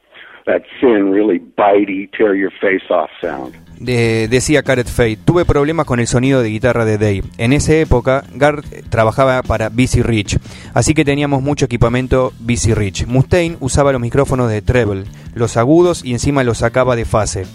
That 0.46 0.64
thin, 0.82 1.10
really 1.10 1.40
bitey, 1.40 2.12
tear 2.12 2.36
your 2.36 2.52
face 2.52 2.90
off 2.90 3.10
sound. 3.22 3.56
De- 3.80 4.28
decía 4.30 4.62
Caret 4.64 4.88
Fate, 4.88 5.18
tuve 5.24 5.46
problemas 5.46 5.86
con 5.86 6.00
el 6.02 6.08
sonido 6.08 6.42
de 6.42 6.50
guitarra 6.50 6.84
de 6.86 6.98
Dave. 6.98 7.24
En 7.38 7.54
esa 7.54 7.74
época, 7.76 8.26
Gard 8.36 8.66
trabajaba 8.90 9.42
para 9.42 9.70
BC 9.70 10.04
Rich, 10.04 10.38
así 10.74 10.94
que 10.94 11.06
teníamos 11.06 11.42
mucho 11.42 11.66
equipamiento 11.66 12.34
BC 12.40 12.76
Rich. 12.76 13.06
Mustaine 13.08 13.56
usaba 13.62 13.94
los 13.94 14.02
micrófonos 14.02 14.50
de 14.50 14.62
treble, 14.62 15.06
los 15.34 15.56
agudos 15.56 16.04
y 16.04 16.12
encima 16.12 16.44
los 16.44 16.58
sacaba 16.58 16.96
de 16.98 17.06
fase. 17.06 17.46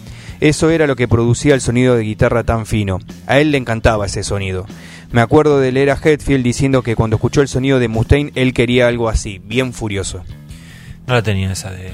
Eso 0.41 0.69
era 0.71 0.87
lo 0.87 0.95
que 0.95 1.07
producía 1.07 1.53
el 1.53 1.61
sonido 1.61 1.95
de 1.95 2.03
guitarra 2.03 2.43
tan 2.43 2.65
fino. 2.65 2.99
A 3.27 3.39
él 3.39 3.51
le 3.51 3.57
encantaba 3.57 4.07
ese 4.07 4.23
sonido. 4.23 4.65
Me 5.11 5.21
acuerdo 5.21 5.59
de 5.59 5.71
leer 5.71 5.91
a 5.91 5.99
Hetfield 6.03 6.43
diciendo 6.43 6.81
que 6.81 6.95
cuando 6.95 7.15
escuchó 7.17 7.41
el 7.41 7.47
sonido 7.47 7.79
de 7.79 7.87
Mustaine, 7.87 8.31
él 8.35 8.53
quería 8.53 8.87
algo 8.87 9.07
así, 9.07 9.39
bien 9.45 9.71
furioso. 9.73 10.23
No 11.07 11.13
la 11.13 11.21
tenía 11.21 11.51
esa 11.51 11.71
de, 11.71 11.91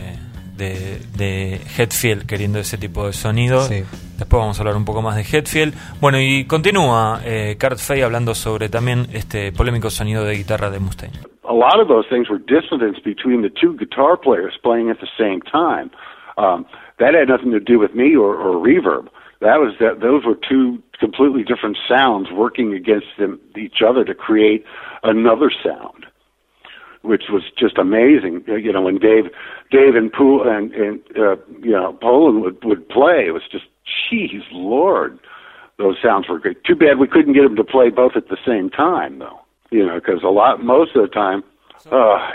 de, 0.61 0.99
de 1.17 1.59
Hetfield 1.77 2.25
queriendo 2.25 2.59
ese 2.59 2.77
tipo 2.77 3.07
de 3.07 3.13
sonido. 3.13 3.61
Sí. 3.61 3.83
Después 4.17 4.39
vamos 4.39 4.57
a 4.57 4.61
hablar 4.61 4.77
un 4.77 4.85
poco 4.85 5.01
más 5.01 5.15
de 5.15 5.23
Hetfield. 5.23 5.73
Bueno, 5.99 6.19
y 6.21 6.45
continúa 6.45 7.19
eh, 7.25 7.57
Kurt 7.59 7.79
Fay 7.79 8.01
hablando 8.01 8.35
sobre 8.35 8.69
también 8.69 9.07
este 9.11 9.51
polémico 9.51 9.89
sonido 9.89 10.23
de 10.23 10.35
guitarra 10.35 10.69
de 10.69 10.79
Mustaine. 10.79 11.31
a 11.51 11.53
lot 11.53 11.81
of 11.81 11.89
those 11.89 12.05
things 12.09 12.29
were 12.29 12.39
dissonance 12.39 12.97
between 13.03 13.41
the 13.41 13.49
two 13.49 13.75
guitar 13.75 14.15
players 14.15 14.57
playing 14.63 14.89
at 14.89 15.01
the 15.01 15.07
same 15.19 15.41
time. 15.41 15.91
Um, 16.37 16.65
that 16.97 17.13
had 17.13 17.27
nothing 17.27 17.51
to 17.51 17.59
do 17.59 17.77
with 17.77 17.93
me 17.93 18.15
or, 18.15 18.35
or 18.35 18.55
reverb. 18.55 19.09
That 19.41 19.59
was 19.59 19.73
that 19.79 19.99
those 19.99 20.23
were 20.23 20.37
two 20.47 20.81
completely 20.97 21.43
different 21.43 21.77
sounds 21.89 22.27
working 22.31 22.73
against 22.73 23.07
them, 23.17 23.39
each 23.57 23.81
other 23.85 24.05
to 24.05 24.15
create 24.15 24.63
another 25.03 25.51
sound, 25.63 26.05
which 27.01 27.23
was 27.29 27.43
just 27.57 27.77
amazing. 27.77 28.43
You 28.47 28.71
know, 28.71 28.81
when 28.81 28.97
Dave, 28.97 29.25
Dave 29.71 29.95
and 29.95 30.11
Pool 30.11 30.47
and, 30.47 30.71
and 30.73 30.99
uh, 31.17 31.35
you 31.61 31.71
know 31.71 31.97
Poland 32.01 32.41
would 32.41 32.63
would 32.63 32.87
play, 32.89 33.25
it 33.27 33.31
was 33.31 33.43
just, 33.51 33.65
geez, 34.09 34.43
Lord, 34.51 35.19
those 35.77 35.97
sounds 36.01 36.29
were 36.29 36.39
great. 36.39 36.63
Too 36.63 36.75
bad 36.75 36.99
we 36.99 37.07
couldn't 37.07 37.33
get 37.33 37.43
them 37.43 37.55
to 37.55 37.63
play 37.63 37.89
both 37.89 38.13
at 38.15 38.29
the 38.29 38.37
same 38.45 38.69
time, 38.69 39.19
though. 39.19 39.39
You 39.71 39.85
know, 39.85 39.95
because 39.95 40.21
a 40.23 40.27
lot, 40.27 40.63
most 40.63 40.95
of 40.95 41.01
the 41.01 41.07
time, 41.07 41.43
uh, 41.91 42.31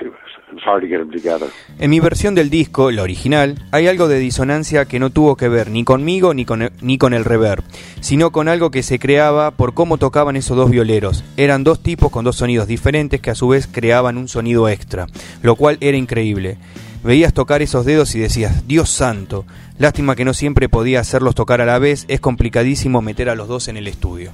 together. 1.11 1.51
En 1.79 1.91
mi 1.91 2.01
versión 2.01 2.35
del 2.35 2.51
disco, 2.51 2.91
la 2.91 3.03
original, 3.03 3.57
hay 3.73 3.89
algo 3.89 4.09
de 4.09 4.19
disonancia 4.19 4.85
que 4.85 4.99
no 4.99 5.11
tuvo 5.11 5.37
que 5.37 5.49
ver 5.49 5.71
ni 5.71 5.85
conmigo 5.85 6.35
ni 6.35 6.45
con, 6.45 6.71
ni 6.81 6.99
con 6.99 7.15
el 7.15 7.25
reverb, 7.25 7.65
sino 8.01 8.31
con 8.31 8.49
algo 8.49 8.71
que 8.71 8.83
se 8.83 8.99
creaba 8.99 9.51
por 9.51 9.75
cómo 9.75 9.99
tocaban 9.99 10.37
esos 10.37 10.57
dos 10.57 10.71
violeros. 10.71 11.25
Eran 11.37 11.65
dos 11.65 11.83
tipos 11.83 12.11
con 12.11 12.25
dos 12.25 12.37
sonidos 12.37 12.69
diferentes 12.69 13.21
que 13.21 13.31
a 13.31 13.35
su 13.35 13.49
vez 13.49 13.67
creaban 13.67 14.17
un 14.17 14.29
sonido 14.29 14.69
extra, 14.69 15.07
lo 15.43 15.57
cual 15.57 15.79
era 15.81 15.97
increíble. 15.97 16.59
Veías 17.03 17.35
tocar 17.35 17.63
esos 17.63 17.85
dedos 17.85 18.15
y 18.15 18.21
decías, 18.21 18.67
Dios 18.67 18.91
santo, 18.91 19.45
lástima 19.79 20.17
que 20.17 20.25
no 20.25 20.35
siempre 20.35 20.69
podía 20.69 21.01
hacerlos 21.01 21.35
tocar 21.35 21.61
a 21.61 21.67
la 21.67 21.79
vez, 21.79 22.05
es 22.09 22.21
complicadísimo 22.21 23.03
meter 23.03 23.29
a 23.29 23.35
los 23.35 23.49
dos 23.49 23.69
en 23.69 23.77
el 23.77 23.87
estudio. 23.87 24.33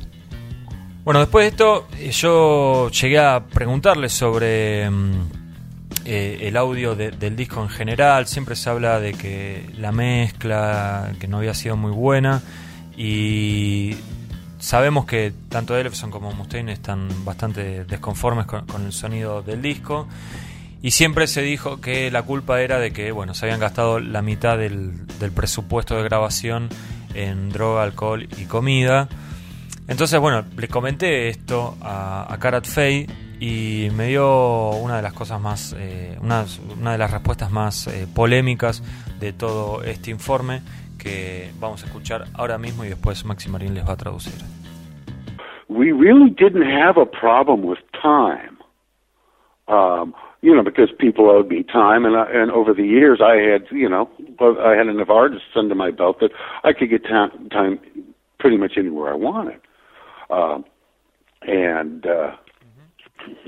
Bueno, 1.04 1.18
después 1.20 1.44
de 1.44 1.48
esto, 1.48 1.88
eh, 1.98 2.10
yo 2.12 2.88
llegué 2.90 3.18
a 3.18 3.44
preguntarle 3.44 4.08
sobre 4.08 4.88
mm, 4.88 5.41
eh, 6.04 6.38
el 6.42 6.56
audio 6.56 6.94
de- 6.94 7.10
del 7.12 7.36
disco 7.36 7.62
en 7.62 7.68
general. 7.68 8.26
Siempre 8.26 8.56
se 8.56 8.68
habla 8.70 9.00
de 9.00 9.12
que 9.14 9.66
la 9.78 9.92
mezcla, 9.92 11.12
que 11.20 11.28
no 11.28 11.38
había 11.38 11.54
sido 11.54 11.76
muy 11.76 11.92
buena. 11.92 12.42
Y 12.96 13.96
sabemos 14.58 15.06
que 15.06 15.32
tanto 15.48 15.76
Elefson 15.76 16.10
como 16.10 16.32
Mustaine 16.32 16.72
están 16.72 17.08
bastante 17.24 17.84
desconformes 17.84 18.46
con, 18.46 18.64
el 18.84 18.92
sonido 18.92 19.42
del 19.42 19.62
disco. 19.62 20.08
Y 20.82 20.90
siempre 20.90 21.26
se 21.28 21.42
dijo 21.42 21.80
que 21.80 22.10
la 22.10 22.22
culpa 22.22 22.60
era 22.60 22.78
de 22.80 22.92
que, 22.92 23.12
bueno, 23.12 23.34
se 23.34 23.46
habían 23.46 23.60
gastado 23.60 24.00
la 24.00 24.20
mitad 24.20 24.58
del, 24.58 25.06
del 25.18 25.30
presupuesto 25.30 25.96
de 25.96 26.02
grabación 26.02 26.68
en 27.14 27.50
droga, 27.50 27.84
alcohol 27.84 28.26
y 28.36 28.44
comida. 28.46 29.08
Entonces, 29.86 30.18
bueno, 30.18 30.44
le 30.56 30.68
comenté 30.68 31.28
esto 31.28 31.76
a, 31.80 32.32
a 32.32 32.38
Karat 32.38 32.66
Fey 32.66 33.06
y 33.42 33.88
me 33.96 34.06
dio 34.06 34.70
una 34.70 34.96
de 34.96 35.02
las 35.02 35.14
cosas 35.14 35.40
más, 35.40 35.74
eh, 35.76 36.16
una, 36.22 36.44
una 36.78 36.92
de 36.92 36.98
las 36.98 37.10
respuestas 37.10 37.50
más 37.50 37.88
eh, 37.88 38.06
polémicas 38.14 38.82
de 39.18 39.32
todo 39.32 39.82
este 39.82 40.12
informe, 40.12 40.60
que 41.02 41.50
vamos 41.58 41.82
a 41.82 41.86
escuchar 41.86 42.26
ahora 42.34 42.56
mismo 42.56 42.84
y 42.84 42.88
después 42.88 43.24
Maxi 43.24 43.48
Marín 43.50 43.74
les 43.74 43.84
va 43.86 43.94
a 43.94 43.96
traducir. 43.96 44.34
we 45.72 45.92
really 45.92 46.30
didn't 46.30 46.68
have 46.68 46.96
a 46.96 47.06
problem 47.06 47.62
with 47.62 47.78
time. 48.00 48.58
Um, 49.68 50.14
you 50.40 50.54
know, 50.54 50.62
because 50.62 50.90
people 50.98 51.30
owed 51.30 51.48
me 51.48 51.62
time, 51.62 52.04
and 52.04 52.16
I, 52.16 52.26
and 52.30 52.50
over 52.50 52.74
the 52.74 52.84
years, 52.84 53.20
I 53.22 53.36
had, 53.36 53.66
you 53.70 53.88
know, 53.88 54.10
I 54.40 54.74
had 54.74 54.88
enough 54.88 55.08
artists 55.08 55.48
under 55.54 55.74
my 55.74 55.90
belt 55.90 56.18
that 56.20 56.30
I 56.64 56.72
could 56.72 56.90
get 56.90 57.04
time, 57.04 57.48
time 57.50 57.78
pretty 58.38 58.56
much 58.56 58.72
anywhere 58.76 59.12
I 59.12 59.16
wanted. 59.16 59.60
Um, 60.30 60.64
and 61.42 62.04
uh, 62.06 62.36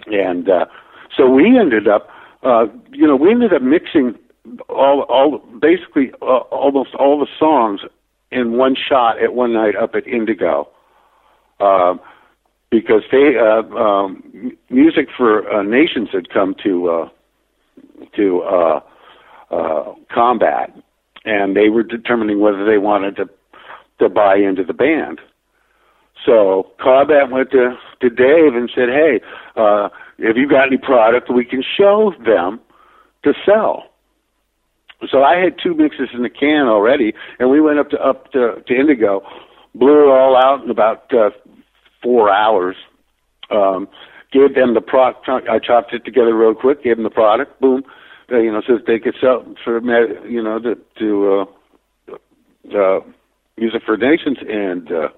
and 0.06 0.48
uh, 0.48 0.66
so 1.16 1.28
we 1.28 1.58
ended 1.58 1.88
up, 1.88 2.08
uh, 2.42 2.66
you 2.90 3.06
know, 3.06 3.16
we 3.16 3.30
ended 3.30 3.52
up 3.52 3.62
mixing 3.62 4.14
all, 4.68 5.02
all, 5.08 5.38
basically 5.60 6.12
uh, 6.22 6.44
almost 6.50 6.94
all 6.94 7.18
the 7.18 7.28
songs 7.38 7.80
in 8.30 8.56
one 8.56 8.74
shot 8.76 9.22
at 9.22 9.34
one 9.34 9.52
night 9.52 9.76
up 9.76 9.94
at 9.94 10.06
Indigo. 10.06 10.68
Um, 11.60 12.00
because 12.74 13.02
they 13.12 13.36
uh, 13.38 13.62
um, 13.78 14.56
music 14.68 15.06
for 15.16 15.48
uh, 15.48 15.62
nations 15.62 16.08
had 16.12 16.28
come 16.30 16.56
to 16.64 16.88
uh, 16.90 17.08
to 18.16 18.42
uh, 18.42 18.80
uh, 19.52 19.94
combat, 20.12 20.76
and 21.24 21.56
they 21.56 21.68
were 21.68 21.84
determining 21.84 22.40
whether 22.40 22.66
they 22.66 22.78
wanted 22.78 23.14
to 23.14 23.30
to 24.00 24.08
buy 24.08 24.36
into 24.36 24.64
the 24.64 24.72
band. 24.72 25.20
So 26.24 26.70
combat 26.80 27.30
went 27.30 27.50
to 27.50 27.76
to 28.00 28.10
Dave 28.10 28.54
and 28.54 28.70
said, 28.74 28.88
"Hey, 28.88 29.20
uh, 29.56 29.88
have 30.24 30.36
you 30.36 30.48
got 30.48 30.68
any 30.68 30.78
product 30.78 31.30
we 31.30 31.44
can 31.44 31.62
show 31.62 32.14
them 32.24 32.60
to 33.24 33.34
sell?" 33.44 33.90
So 35.10 35.22
I 35.22 35.36
had 35.36 35.56
two 35.62 35.74
mixes 35.74 36.08
in 36.14 36.22
the 36.22 36.30
can 36.30 36.66
already, 36.66 37.14
and 37.38 37.50
we 37.50 37.60
went 37.60 37.78
up 37.78 37.90
to 37.90 37.98
up 38.00 38.32
to, 38.32 38.62
to 38.66 38.74
Indigo, 38.74 39.22
blew 39.74 40.04
it 40.04 40.12
all 40.12 40.36
out 40.36 40.64
in 40.64 40.70
about 40.70 41.12
uh, 41.12 41.30
four 42.02 42.30
hours. 42.30 42.76
Um, 43.50 43.88
gave 44.32 44.54
them 44.54 44.74
the 44.74 44.80
product. 44.80 45.28
I 45.28 45.58
chopped 45.58 45.92
it 45.92 46.04
together 46.04 46.34
real 46.34 46.54
quick. 46.54 46.82
Gave 46.82 46.96
them 46.96 47.04
the 47.04 47.10
product. 47.10 47.60
Boom. 47.60 47.82
Uh, 48.32 48.38
you 48.38 48.50
know, 48.50 48.62
so 48.66 48.74
that 48.74 48.86
they 48.86 48.98
could 48.98 49.14
sell 49.20 49.44
for 49.62 49.80
you 50.26 50.42
know 50.42 50.58
to 50.58 50.78
to 50.98 51.46
uh, 52.10 52.14
uh, 52.76 53.00
use 53.56 53.74
it 53.74 53.82
for 53.84 53.96
nations. 53.96 54.38
And 54.48 54.90
uh, 54.90 55.08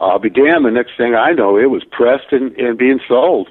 I'll 0.00 0.18
be 0.18 0.30
damned. 0.30 0.64
The 0.64 0.70
next 0.70 0.92
thing 0.96 1.14
I 1.14 1.32
know, 1.32 1.56
it 1.58 1.70
was 1.70 1.84
pressed 1.90 2.32
and, 2.32 2.52
and 2.56 2.78
being 2.78 3.00
sold. 3.06 3.48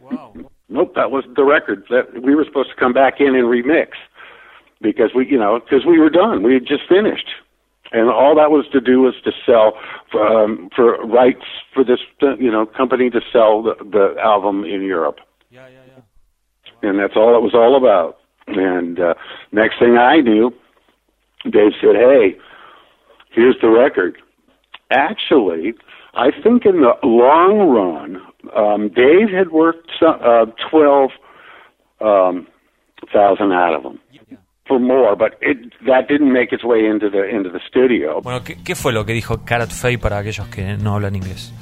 Wow. 0.00 0.34
Nope, 0.72 0.94
that 0.94 1.10
wasn't 1.10 1.34
the 1.34 1.42
record. 1.42 1.82
That 1.90 2.22
we 2.22 2.36
were 2.36 2.44
supposed 2.44 2.70
to 2.70 2.76
come 2.76 2.92
back 2.92 3.14
in 3.18 3.34
and 3.34 3.46
remix 3.46 3.88
because 4.80 5.10
we, 5.16 5.26
you 5.26 5.36
know, 5.36 5.58
because 5.58 5.84
we 5.84 5.98
were 5.98 6.08
done. 6.10 6.44
We 6.44 6.54
had 6.54 6.64
just 6.64 6.82
finished, 6.88 7.26
and 7.90 8.08
all 8.08 8.36
that 8.36 8.52
was 8.52 8.66
to 8.70 8.80
do 8.80 9.00
was 9.00 9.14
to 9.24 9.32
sell 9.44 9.72
for, 10.12 10.22
um, 10.22 10.68
for 10.76 11.04
rights 11.04 11.42
for 11.74 11.82
this, 11.82 11.98
you 12.38 12.52
know, 12.52 12.66
company 12.66 13.10
to 13.10 13.20
sell 13.32 13.64
the, 13.64 13.74
the 13.82 14.14
album 14.22 14.62
in 14.62 14.82
Europe, 14.82 15.18
Yeah, 15.50 15.66
yeah, 15.66 15.82
yeah. 15.88 16.88
and 16.88 17.00
that's 17.00 17.14
all 17.16 17.34
it 17.36 17.42
was 17.42 17.52
all 17.52 17.76
about. 17.76 18.18
And 18.46 19.00
uh, 19.00 19.14
next 19.50 19.80
thing 19.80 19.96
I 19.98 20.20
knew, 20.20 20.52
Dave 21.42 21.72
said, 21.80 21.96
"Hey, 21.96 22.36
here's 23.32 23.56
the 23.60 23.70
record." 23.70 24.18
Actually, 24.90 25.74
I 26.14 26.30
think 26.42 26.66
in 26.66 26.80
the 26.80 26.94
long 27.04 27.68
run, 27.68 28.20
um, 28.56 28.88
Dave 28.88 29.30
had 29.30 29.50
worked 29.50 29.88
some, 29.98 30.16
uh, 30.20 30.46
twelve 30.70 31.10
um, 32.00 32.46
thousand 33.12 33.52
out 33.52 33.74
of 33.74 33.82
them 33.82 34.00
for 34.66 34.78
more, 34.78 35.16
but 35.16 35.36
it 35.40 35.72
that 35.86 36.08
didn't 36.08 36.32
make 36.32 36.52
its 36.52 36.64
way 36.64 36.86
into 36.86 37.10
the 37.10 37.24
into 37.24 37.50
the 37.50 37.60
studio. 37.68 38.20
Bueno, 38.22 38.42
¿qué, 38.44 38.56
qué 38.64 38.74
fue 38.74 38.92
lo 38.92 39.04
que 39.04 39.12
dijo 39.12 39.44
Carrot 39.44 39.70
Fay 39.70 39.96
para 39.96 40.18
aquellos 40.18 40.46
que 40.48 40.76
no 40.76 40.94
hablan 40.94 41.16
inglés? 41.16 41.52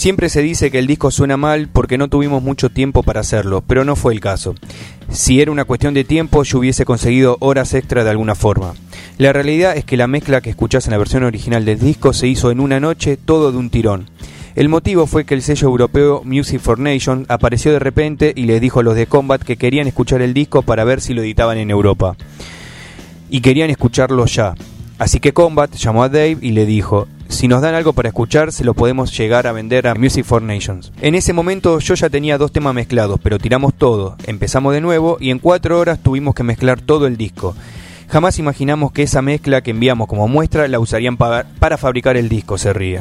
Siempre 0.00 0.30
se 0.30 0.40
dice 0.40 0.70
que 0.70 0.78
el 0.78 0.86
disco 0.86 1.10
suena 1.10 1.36
mal 1.36 1.68
porque 1.70 1.98
no 1.98 2.08
tuvimos 2.08 2.42
mucho 2.42 2.70
tiempo 2.70 3.02
para 3.02 3.20
hacerlo, 3.20 3.62
pero 3.66 3.84
no 3.84 3.96
fue 3.96 4.14
el 4.14 4.20
caso. 4.20 4.54
Si 5.10 5.42
era 5.42 5.52
una 5.52 5.66
cuestión 5.66 5.92
de 5.92 6.04
tiempo, 6.04 6.42
yo 6.42 6.58
hubiese 6.58 6.86
conseguido 6.86 7.36
horas 7.40 7.74
extra 7.74 8.02
de 8.02 8.08
alguna 8.08 8.34
forma. 8.34 8.72
La 9.18 9.34
realidad 9.34 9.76
es 9.76 9.84
que 9.84 9.98
la 9.98 10.06
mezcla 10.06 10.40
que 10.40 10.48
escuchás 10.48 10.86
en 10.86 10.92
la 10.92 10.96
versión 10.96 11.22
original 11.24 11.66
del 11.66 11.80
disco 11.80 12.14
se 12.14 12.28
hizo 12.28 12.50
en 12.50 12.60
una 12.60 12.80
noche, 12.80 13.18
todo 13.18 13.52
de 13.52 13.58
un 13.58 13.68
tirón. 13.68 14.08
El 14.54 14.70
motivo 14.70 15.06
fue 15.06 15.26
que 15.26 15.34
el 15.34 15.42
sello 15.42 15.68
europeo 15.68 16.22
Music 16.24 16.62
for 16.62 16.78
Nation 16.78 17.26
apareció 17.28 17.70
de 17.70 17.78
repente 17.80 18.32
y 18.34 18.44
les 18.44 18.62
dijo 18.62 18.80
a 18.80 18.82
los 18.82 18.96
de 18.96 19.06
Combat 19.06 19.42
que 19.42 19.58
querían 19.58 19.86
escuchar 19.86 20.22
el 20.22 20.32
disco 20.32 20.62
para 20.62 20.84
ver 20.84 21.02
si 21.02 21.12
lo 21.12 21.20
editaban 21.20 21.58
en 21.58 21.70
Europa. 21.70 22.16
Y 23.28 23.42
querían 23.42 23.68
escucharlo 23.68 24.24
ya. 24.24 24.54
Así 24.98 25.20
que 25.20 25.34
Combat 25.34 25.74
llamó 25.74 26.02
a 26.02 26.08
Dave 26.08 26.38
y 26.40 26.52
le 26.52 26.64
dijo, 26.64 27.06
si 27.30 27.46
nos 27.46 27.62
dan 27.62 27.74
algo 27.74 27.92
para 27.92 28.08
escuchar, 28.08 28.52
se 28.52 28.64
lo 28.64 28.74
podemos 28.74 29.16
llegar 29.16 29.46
a 29.46 29.52
vender 29.52 29.86
a 29.86 29.94
Music 29.94 30.24
for 30.24 30.42
Nations. 30.42 30.92
En 31.00 31.14
ese 31.14 31.32
momento 31.32 31.78
yo 31.78 31.94
ya 31.94 32.10
tenía 32.10 32.36
dos 32.36 32.52
temas 32.52 32.74
mezclados, 32.74 33.20
pero 33.22 33.38
tiramos 33.38 33.72
todo, 33.72 34.16
empezamos 34.26 34.74
de 34.74 34.80
nuevo 34.80 35.16
y 35.20 35.30
en 35.30 35.38
cuatro 35.38 35.78
horas 35.78 36.02
tuvimos 36.02 36.34
que 36.34 36.42
mezclar 36.42 36.80
todo 36.80 37.06
el 37.06 37.16
disco. 37.16 37.54
Jamás 38.08 38.40
imaginamos 38.40 38.90
que 38.90 39.04
esa 39.04 39.22
mezcla 39.22 39.62
que 39.62 39.70
enviamos 39.70 40.08
como 40.08 40.26
muestra 40.26 40.66
la 40.66 40.80
usarían 40.80 41.16
para, 41.16 41.46
fabricar 41.78 42.16
el 42.16 42.28
disco, 42.28 42.58
se 42.58 42.72
ríe. 42.72 43.00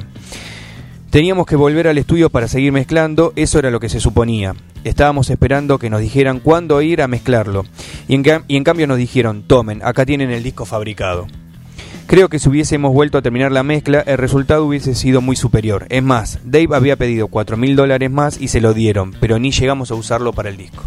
Teníamos 1.10 1.48
que 1.48 1.56
volver 1.56 1.88
al 1.88 1.98
estudio 1.98 2.30
para 2.30 2.48
seguir 2.48 2.72
mezclando, 2.72 3.34
eso 3.36 3.58
era 3.58 3.72
lo 3.72 3.80
que 3.80 3.90
se 3.90 4.00
suponía. 4.00 4.54
Estábamos 4.84 5.32
esperando 5.32 5.80
que 5.80 5.90
nos 5.90 6.02
dijeran 6.02 6.40
cuándo 6.40 6.82
ir 6.84 7.02
a 7.02 7.08
mezclarlo. 7.08 7.66
Y 8.08 8.14
en, 8.14 8.24
y 8.48 8.58
en 8.58 8.64
cambio 8.64 8.86
nos 8.86 9.00
dijeron, 9.00 9.42
tomen, 9.42 9.82
acá 9.84 10.06
tienen 10.06 10.30
el 10.30 10.44
disco 10.44 10.66
fabricado. 10.66 11.26
Creo 12.10 12.28
que 12.28 12.40
si 12.40 12.50
hubiésemos 12.50 12.92
vuelto 12.92 13.20
a 13.20 13.22
terminar 13.22 13.52
la 13.52 13.62
mezcla, 13.62 14.00
el 14.00 14.18
resultado 14.18 14.66
hubiese 14.66 14.96
sido 14.96 15.22
muy 15.22 15.36
superior. 15.36 15.86
Es 15.90 16.02
más, 16.02 16.40
Dave 16.44 16.70
había 16.76 16.96
pedido 16.96 17.28
4 17.28 17.56
mil 17.56 17.76
dólares 17.76 18.10
más 18.10 18.42
y 18.42 18.48
se 18.48 18.62
lo 18.62 18.74
dieron, 18.74 19.12
pero 19.20 19.38
ni 19.38 19.52
llegamos 19.52 19.92
a 19.92 19.94
usarlo 19.94 20.34
para 20.34 20.50
el 20.50 20.58
disco. 20.58 20.84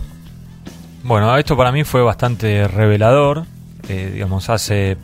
Bueno, 1.05 1.37
esto 1.39 1.57
para 1.57 1.71
mí 1.71 1.85
fue 1.85 2.03
bastante 2.03 2.67
revelador. 2.67 3.45
Eh, 3.89 4.11
digamos, 4.15 4.51
hace 4.51 4.97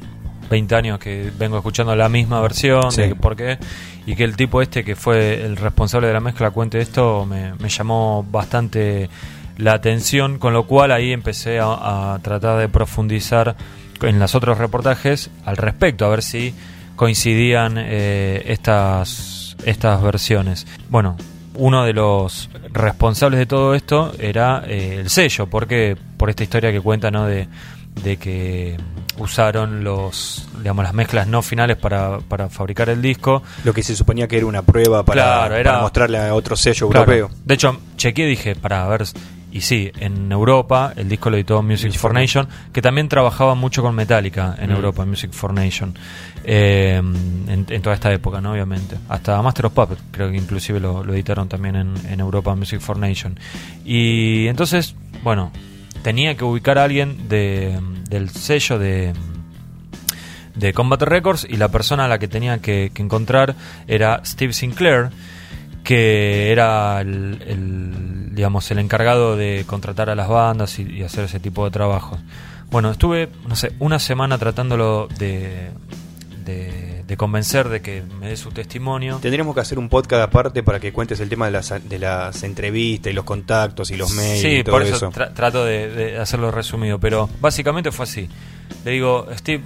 20 0.51 0.75
años 0.75 0.99
que 0.99 1.31
vengo 1.39 1.57
escuchando 1.57 1.95
la 1.95 2.09
misma 2.09 2.41
versión, 2.41 2.91
Sí. 2.91 3.03
de 3.03 3.15
por 3.15 3.37
qué, 3.37 3.59
y 4.05 4.17
que 4.17 4.25
el 4.25 4.35
tipo 4.35 4.61
este 4.61 4.83
que 4.83 4.97
fue 4.97 5.45
el 5.45 5.57
responsable 5.57 6.09
de 6.09 6.15
la 6.15 6.21
mezcla 6.21 6.51
cuente 6.51 6.81
esto, 6.81 7.27
me, 7.27 7.55
me 7.55 7.69
llamó 7.69 8.27
bastante 8.29 9.09
la 9.57 9.75
atención, 9.75 10.39
con 10.41 10.53
lo 10.53 10.67
cual 10.67 10.91
ahí 10.91 11.13
empecé 11.13 11.61
a, 11.61 12.15
a 12.15 12.19
tratar 12.23 12.59
de 12.59 12.69
profundizar 12.69 13.55
en 14.03 14.19
los 14.19 14.35
otros 14.35 14.59
reportajes 14.59 15.31
al 15.45 15.57
respecto, 15.57 16.05
a 16.05 16.09
ver 16.09 16.23
si 16.23 16.55
coincidían 16.97 17.75
eh, 17.79 18.43
estas, 18.47 19.57
estas 19.65 20.03
versiones. 20.03 20.67
Bueno, 20.89 21.17
uno 21.55 21.85
de 21.85 21.93
los 21.93 22.51
responsables 22.73 23.39
de 23.39 23.47
todo 23.47 23.75
esto 23.75 24.13
era 24.19 24.63
eh, 24.67 24.97
el 25.01 25.11
sello, 25.11 25.47
porque 25.47 25.97
por 26.17 26.31
esta 26.31 26.43
historia 26.43 26.73
que 26.73 26.81
cuenta, 26.81 27.11
¿no? 27.11 27.27
De, 27.27 27.49
de 28.03 28.17
que 28.17 28.77
usaron 29.19 29.83
los, 29.83 30.49
digamos, 30.59 30.85
las 30.85 30.95
mezclas 30.95 31.27
no 31.27 31.43
finales 31.43 31.77
para, 31.77 32.19
para 32.21 32.49
fabricar 32.49 32.89
el 32.89 33.03
disco. 33.03 33.43
Lo 33.65 33.75
que 33.75 33.83
se 33.83 33.97
suponía 33.97 34.29
que 34.29 34.37
era 34.37 34.47
una 34.47 34.63
prueba 34.63 35.05
para, 35.05 35.23
Claro, 35.23 35.57
era- 35.57 35.71
para 35.73 35.83
mostrarle 35.83 36.19
a 36.19 36.35
otro 36.35 36.57
sello 36.57 36.89
Claro. 36.89 37.13
europeo. 37.13 37.37
De 37.45 37.55
hecho, 37.55 37.77
chequeé 37.97 38.27
y 38.27 38.31
dije, 38.31 38.55
para 38.55 38.87
ver, 38.87 39.05
y 39.51 39.63
sí, 39.63 39.91
en 39.99 40.31
Europa 40.31 40.93
el 40.97 41.09
disco 41.09 41.31
lo 41.31 41.37
editó 41.37 41.63
Music 41.63 41.93
for 41.95 42.13
Nation, 42.13 42.49
que 42.73 42.83
también 42.83 43.09
trabajaba 43.09 43.55
mucho 43.55 43.83
con 43.83 43.95
Metallica 43.95 44.55
en 44.59 44.71
Mm. 44.71 44.75
Europa, 44.75 45.07
Music 45.07 45.31
for 45.33 45.53
Nation, 45.55 45.95
eh, 46.45 46.97
en, 46.97 47.67
en 47.69 47.83
toda 47.83 47.95
esta 47.95 48.13
época, 48.13 48.41
¿no? 48.41 48.53
Obviamente. 48.53 48.97
Hasta 49.09 49.41
Master 49.41 49.67
of 49.67 49.73
Puppets, 49.73 50.03
creo 50.11 50.31
que 50.31 50.37
inclusive 50.37 50.81
lo, 50.81 51.03
lo 51.03 51.15
editaron 51.15 51.49
también 51.49 51.77
en, 51.77 51.95
en 52.09 52.21
Europa, 52.21 52.55
Music 52.55 52.81
for 52.81 52.99
Nation. 52.99 53.39
Y 53.85 54.47
entonces, 54.49 54.95
bueno, 55.23 55.51
tenía 56.03 56.37
que 56.37 56.45
ubicar 56.45 56.79
a 56.79 56.85
alguien 56.85 57.29
de, 57.29 57.79
del 58.09 58.31
sello 58.31 58.79
de 58.79 59.13
de 60.55 60.73
Combat 60.73 61.01
Records 61.03 61.47
y 61.49 61.57
la 61.57 61.69
persona 61.69 62.07
a 62.07 62.09
la 62.09 62.19
que 62.19 62.27
tenía 62.27 62.59
que, 62.59 62.91
que 62.93 63.01
encontrar 63.01 63.55
era 63.87 64.21
Steve 64.25 64.53
Sinclair 64.53 65.11
que 65.89 66.53
era 66.53 67.01
el, 67.01 67.43
el, 67.47 68.35
digamos 68.35 68.71
el 68.71 68.79
encargado 68.79 69.39
de 69.39 69.65
contratar 69.67 70.11
a 70.11 70.15
las 70.15 70.29
bandas 70.29 70.79
y, 70.79 70.83
y 70.83 71.03
hacer 71.03 71.25
ese 71.25 71.41
tipo 71.41 71.65
de 71.65 71.71
trabajos 71.71 72.19
bueno 72.71 72.91
estuve 72.91 73.31
no 73.49 73.57
sé 73.57 73.73
una 73.79 73.99
semana 73.99 74.37
tratándolo 74.37 75.09
de, 75.19 75.71
de, 76.45 77.05
de 77.07 77.17
convencer 77.17 77.71
de 77.71 77.81
que 77.81 78.03
me 78.21 78.29
dé 78.29 78.37
su 78.37 78.51
testimonio 78.51 79.19
Tendríamos 79.23 79.55
que 79.55 79.63
hacer 79.63 79.79
un 79.79 79.89
podcast 79.89 80.25
aparte 80.25 80.63
para 80.63 80.79
que 80.79 80.93
cuentes 80.93 81.21
el 81.21 81.31
tema 81.31 81.47
de 81.47 81.53
las, 81.53 81.73
de 81.89 81.99
las 81.99 82.43
entrevistas 82.43 83.11
y 83.11 83.15
los 83.15 83.25
contactos 83.25 83.91
y 83.91 83.97
los 83.97 84.11
mails 84.13 84.43
Sí, 84.43 84.49
y 84.59 84.65
todo 84.65 84.75
por 84.75 84.83
eso, 84.83 84.95
eso. 84.97 85.11
tra- 85.11 85.33
trato 85.33 85.65
de, 85.65 85.89
de 85.89 86.19
hacerlo 86.19 86.51
resumido, 86.51 86.99
pero 87.01 87.31
básicamente 87.41 87.91
fue 87.93 88.03
así. 88.05 88.29
Le 88.85 88.91
digo, 88.91 89.27
Steve, 89.39 89.63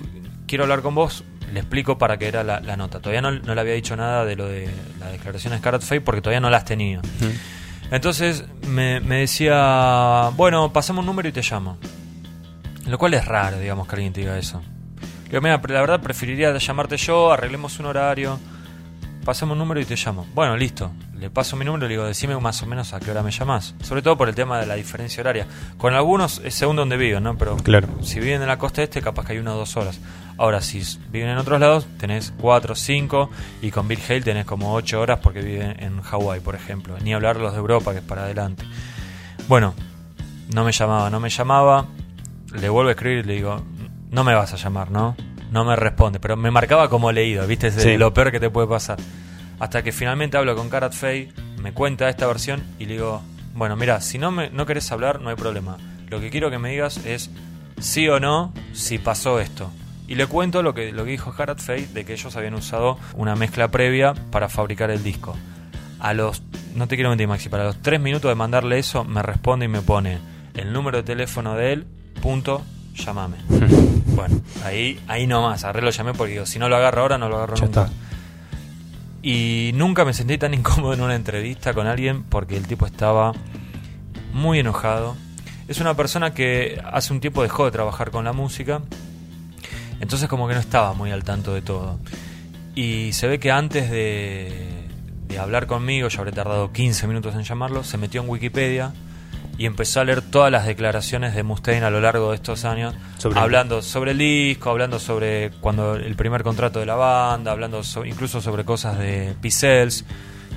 quiero 0.47 0.63
hablar 0.63 0.83
con 0.83 0.95
vos, 0.95 1.25
le 1.53 1.61
explico 1.61 1.99
para 1.99 2.17
qué 2.19 2.29
era 2.29 2.43
la, 2.43 2.61
la 2.61 2.77
nota. 2.77 2.99
Todavía 3.01 3.21
no, 3.23 3.31
no 3.31 3.55
le 3.55 3.61
había 3.61 3.75
dicho 3.75 3.95
nada 3.97 4.25
de 4.25 4.37
lo 4.37 4.47
de 4.49 4.69
la 4.99 5.09
declaración 5.09 5.53
de 5.53 5.59
Scarlet 5.59 5.83
Fate 5.83 6.01
porque 6.01 6.21
todavía 6.21 6.41
no 6.41 6.51
las 6.51 6.65
tenía. 6.65 7.01
Entonces 7.91 8.45
me, 8.67 9.01
me 9.01 9.17
decía, 9.21 10.31
bueno, 10.37 10.73
pasamos 10.73 11.01
un 11.03 11.07
número 11.07 11.29
y 11.29 11.33
te 11.33 11.43
llamo. 11.43 11.77
Lo 12.87 12.99
cual 12.99 13.15
es 13.15 13.25
raro, 13.27 13.59
digamos, 13.59 13.87
que 13.87 13.95
alguien 13.95 14.13
te 14.13 14.21
diga 14.21 14.39
eso. 14.39 14.63
Digo, 15.29 15.41
mira, 15.41 15.61
la 15.67 15.81
verdad 15.81 16.01
preferiría 16.01 16.57
llamarte 16.57 16.97
yo, 16.97 17.33
arreglemos 17.33 17.79
un 17.79 17.87
horario, 17.87 18.39
pasemos 19.25 19.53
un 19.53 19.59
número 19.59 19.81
y 19.81 19.85
te 19.85 19.95
llamo. 19.97 20.27
Bueno, 20.35 20.57
listo. 20.57 20.91
Le 21.19 21.31
paso 21.31 21.55
mi 21.57 21.65
número 21.65 21.87
y 21.87 21.89
le 21.91 21.95
digo, 21.95 22.05
decime 22.07 22.37
más 22.41 22.61
o 22.63 22.67
menos 22.67 22.93
a 22.95 22.99
qué 22.99 23.11
hora 23.13 23.23
me 23.23 23.31
llamas. 23.31 23.75
Sobre 23.83 24.03
todo 24.03 24.17
por 24.17 24.29
el 24.29 24.35
tema 24.35 24.59
de 24.59 24.67
la 24.67 24.75
diferencia 24.75 25.21
horaria. 25.21 25.47
Con 25.79 25.95
algunos 25.95 26.41
es 26.45 26.55
según 26.55 26.75
donde 26.75 26.97
viven, 26.97 27.23
¿no? 27.23 27.39
Pero 27.39 27.57
Claro. 27.59 27.89
si 28.03 28.19
viven 28.19 28.43
en 28.43 28.49
la 28.49 28.59
costa 28.59 28.83
este, 28.83 29.01
capaz 29.01 29.25
que 29.27 29.33
hay 29.35 29.39
una 29.39 29.55
o 29.55 29.59
dos 29.59 29.77
horas. 29.77 30.01
Ahora, 30.39 30.61
si 30.61 30.83
viven 31.11 31.29
en 31.31 31.39
otros 31.39 31.61
lados, 31.61 31.87
tenés 31.99 32.33
cuatro, 32.39 32.75
cinco, 32.75 33.31
y 33.61 33.71
con 33.71 33.87
Bill 33.87 34.01
Hale 34.09 34.23
tenés 34.23 34.45
como 34.47 34.73
ocho 34.75 35.01
horas 35.01 35.21
porque 35.23 35.41
viven 35.41 35.77
en 35.83 36.01
Hawái, 36.01 36.41
por 36.41 36.55
ejemplo. 36.55 36.97
Ni 37.03 37.13
hablar 37.15 37.37
los 37.37 37.53
de 37.53 37.59
Europa, 37.59 37.93
que 37.93 37.99
es 37.99 38.05
para 38.05 38.25
adelante. 38.25 38.65
Bueno, 39.49 39.75
no 40.55 40.65
me 40.65 40.73
llamaba, 40.73 41.11
no 41.11 41.21
me 41.21 41.29
llamaba. 41.31 41.87
Le 42.55 42.69
vuelvo 42.69 42.89
a 42.89 42.93
escribir 42.93 43.19
y 43.25 43.29
le 43.29 43.35
digo, 43.35 43.63
no 44.11 44.25
me 44.25 44.35
vas 44.35 44.53
a 44.53 44.57
llamar, 44.57 44.91
¿no? 44.91 45.17
No 45.51 45.65
me 45.65 45.77
responde, 45.77 46.19
pero 46.19 46.37
me 46.37 46.51
marcaba 46.51 46.89
como 46.89 47.13
leído, 47.13 47.47
¿viste? 47.47 47.69
Es 47.69 47.75
Sí. 47.75 47.97
lo 47.97 48.13
peor 48.15 48.33
que 48.33 48.41
te 48.41 48.51
puede 48.51 48.67
pasar. 48.67 48.99
Hasta 49.61 49.83
que 49.83 49.93
finalmente 49.93 50.37
hablo 50.39 50.57
con 50.57 50.69
Karat 50.71 50.93
Fay, 50.95 51.31
me 51.61 51.73
cuenta 51.73 52.09
esta 52.09 52.27
versión 52.27 52.63
y 52.79 52.87
le 52.87 52.95
digo, 52.95 53.23
bueno, 53.55 53.77
mira, 53.77 54.01
si 54.01 54.19
no, 54.19 54.31
me, 54.31 54.51
no 54.51 54.67
querés 54.67 54.91
hablar, 54.93 55.21
no 55.21 55.29
hay 55.31 55.37
problema. 55.37 55.77
Lo 56.09 56.21
que 56.21 56.31
quiero 56.31 56.51
que 56.51 56.59
me 56.59 56.71
digas 56.71 56.99
es 57.05 57.31
sí 57.79 58.09
o 58.09 58.19
no 58.19 58.53
si 58.73 58.99
pasó 58.99 59.39
esto. 59.41 59.71
Y 60.13 60.15
le 60.15 60.27
cuento 60.27 60.63
lo 60.63 60.75
que, 60.75 60.93
lo 60.93 61.07
que 61.07 61.13
dijo 61.13 61.33
Karat 61.33 61.59
Fay 61.59 61.87
de 61.87 62.05
que 62.05 62.13
ellos 62.13 62.37
habían 62.37 62.53
usado 62.53 62.99
una 63.15 63.35
mezcla 63.35 63.69
previa 63.71 64.13
para 64.31 64.51
fabricar 64.51 64.91
el 64.91 65.03
disco. 65.03 65.35
A 66.01 66.13
los, 66.13 66.43
no 66.75 66.87
te 66.87 66.97
quiero 66.97 67.09
mentir 67.09 67.29
Maxi, 67.29 67.49
para 67.49 67.65
los 67.65 67.81
tres 67.81 67.99
minutos 67.99 68.31
de 68.31 68.35
mandarle 68.35 68.79
eso, 68.79 69.05
me 69.05 69.23
responde 69.23 69.65
y 69.65 69.69
me 69.69 69.81
pone 69.81 70.19
el 70.53 70.71
número 70.71 70.99
de 70.99 71.03
teléfono 71.03 71.55
de 71.55 71.73
él, 71.73 71.87
punto, 72.21 72.61
llamame. 72.95 73.39
bueno, 74.09 74.39
ahí, 74.67 75.01
ahí 75.09 75.27
nomás, 75.27 75.65
agarré 75.65 75.81
lo 75.81 75.89
llamé 75.89 76.13
porque 76.13 76.33
digo, 76.35 76.45
si 76.45 76.59
no 76.59 76.69
lo 76.69 76.77
agarro 76.77 77.01
ahora, 77.01 77.17
no 77.17 77.31
lo 77.31 77.37
agarro 77.37 77.55
Ya 77.57 77.65
nunca. 77.65 77.85
está. 77.85 77.95
Y 79.23 79.71
nunca 79.73 80.05
me 80.05 80.13
sentí 80.13 80.37
tan 80.37 80.53
incómodo 80.53 80.93
en 80.93 81.01
una 81.01 81.15
entrevista 81.15 81.73
con 81.73 81.87
alguien 81.87 82.23
porque 82.25 82.59
el 82.59 82.67
tipo 82.67 82.85
estaba 82.85 83.33
muy 84.35 84.59
enojado. 84.59 85.17
Es 85.69 85.81
una 85.81 85.95
persona 85.95 86.35
que 86.35 86.83
hace 86.85 87.15
un 87.15 87.21
tiempo 87.21 87.43
dejó 87.43 87.65
de 87.65 87.71
trabajar 87.71 88.11
con 88.11 88.27
la 88.27 88.35
música, 88.35 88.83
entonces 90.03 90.29
como 90.29 90.47
que 90.49 90.53
no 90.55 90.61
estaba 90.61 90.93
muy 90.93 91.11
al 91.13 91.25
tanto 91.25 91.55
de 91.55 91.63
todo. 91.63 91.99
Y 92.75 93.13
se 93.15 93.27
ve 93.29 93.39
que 93.39 93.51
antes 93.51 93.91
de, 93.91 94.85
de 95.29 95.39
hablar 95.39 95.67
conmigo, 95.67 96.09
yo 96.09 96.19
habré 96.21 96.33
tardado 96.33 96.73
15 96.73 97.07
minutos 97.07 97.35
en 97.35 97.43
llamarlo, 97.45 97.85
se 97.85 97.97
metió 97.97 98.21
en 98.23 98.29
Wikipedia 98.29 98.93
y 99.59 99.67
empezó 99.67 100.01
a 100.01 100.05
leer 100.05 100.23
todas 100.23 100.51
las 100.51 100.67
declaraciones 100.67 101.35
de 101.35 101.43
Mustaine 101.43 101.85
a 101.85 101.91
lo 101.91 102.01
largo 102.01 102.31
de 102.31 102.37
estos 102.37 102.65
años, 102.65 102.95
Sobre 103.19 103.39
el- 103.39 103.45
hablando 103.45 103.83
sobre 103.83 104.13
el 104.13 104.19
disco, 104.19 104.71
hablando 104.71 104.99
sobre 104.99 105.51
cuando 105.61 105.95
el 105.97 106.17
primer 106.17 106.43
contrato 106.43 106.81
de 106.81 106.87
la 106.87 106.95
banda, 106.95 107.53
hablando 107.53 107.83
so- 107.85 108.05
incluso 108.07 108.41
sobre 108.41 108.65
cosas 108.65 108.99
de 108.99 109.35
Pixels, 109.41 110.05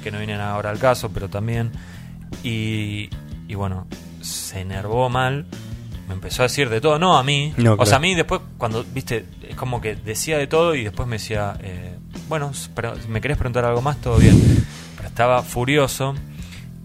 que 0.01 0.11
no 0.11 0.17
vienen 0.19 0.39
ahora 0.39 0.69
al 0.69 0.79
caso, 0.79 1.09
pero 1.13 1.29
también. 1.29 1.71
Y, 2.43 3.09
y 3.47 3.55
bueno, 3.55 3.87
se 4.21 4.61
enervó 4.61 5.09
mal, 5.09 5.45
me 6.07 6.13
empezó 6.13 6.43
a 6.43 6.45
decir 6.45 6.69
de 6.69 6.79
todo, 6.81 6.97
no 6.99 7.17
a 7.17 7.23
mí. 7.23 7.53
No, 7.57 7.75
o 7.77 7.85
sea, 7.85 7.97
a 7.97 7.99
mí 7.99 8.15
después, 8.15 8.41
cuando, 8.57 8.83
viste, 8.93 9.25
es 9.49 9.55
como 9.55 9.81
que 9.81 9.95
decía 9.95 10.37
de 10.37 10.47
todo 10.47 10.75
y 10.75 10.83
después 10.83 11.07
me 11.07 11.15
decía, 11.15 11.53
eh, 11.61 11.97
bueno, 12.27 12.51
pero, 12.75 12.93
¿me 13.09 13.21
querés 13.21 13.37
preguntar 13.37 13.65
algo 13.65 13.81
más? 13.81 14.01
Todo 14.01 14.17
bien. 14.17 14.35
Pero 14.95 15.07
estaba 15.07 15.41
furioso. 15.41 16.15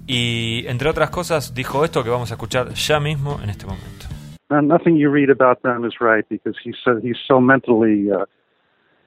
Y 0.07 0.65
entre 0.67 0.89
otras 0.89 1.11
cosas, 1.11 1.55
dijo 1.55 1.85
esto 1.85 2.03
que 2.03 2.11
vamos 2.11 2.31
a 2.31 2.35
escuchar 2.35 2.71
ya 2.71 2.99
mismo 3.01 3.39
en 3.43 3.51
este 3.51 3.67
momento. 3.67 4.07
Uh, 4.51 4.61
nothing 4.61 4.97
you 4.97 5.09
read 5.09 5.31
about 5.31 5.63
them 5.63 5.85
is 5.85 6.01
right 6.01 6.29
because 6.29 6.57
he 6.65 6.73
said 6.85 7.01
he's 7.03 7.19
so 7.29 7.41
mentally 7.41 8.11
uh, 8.11 8.25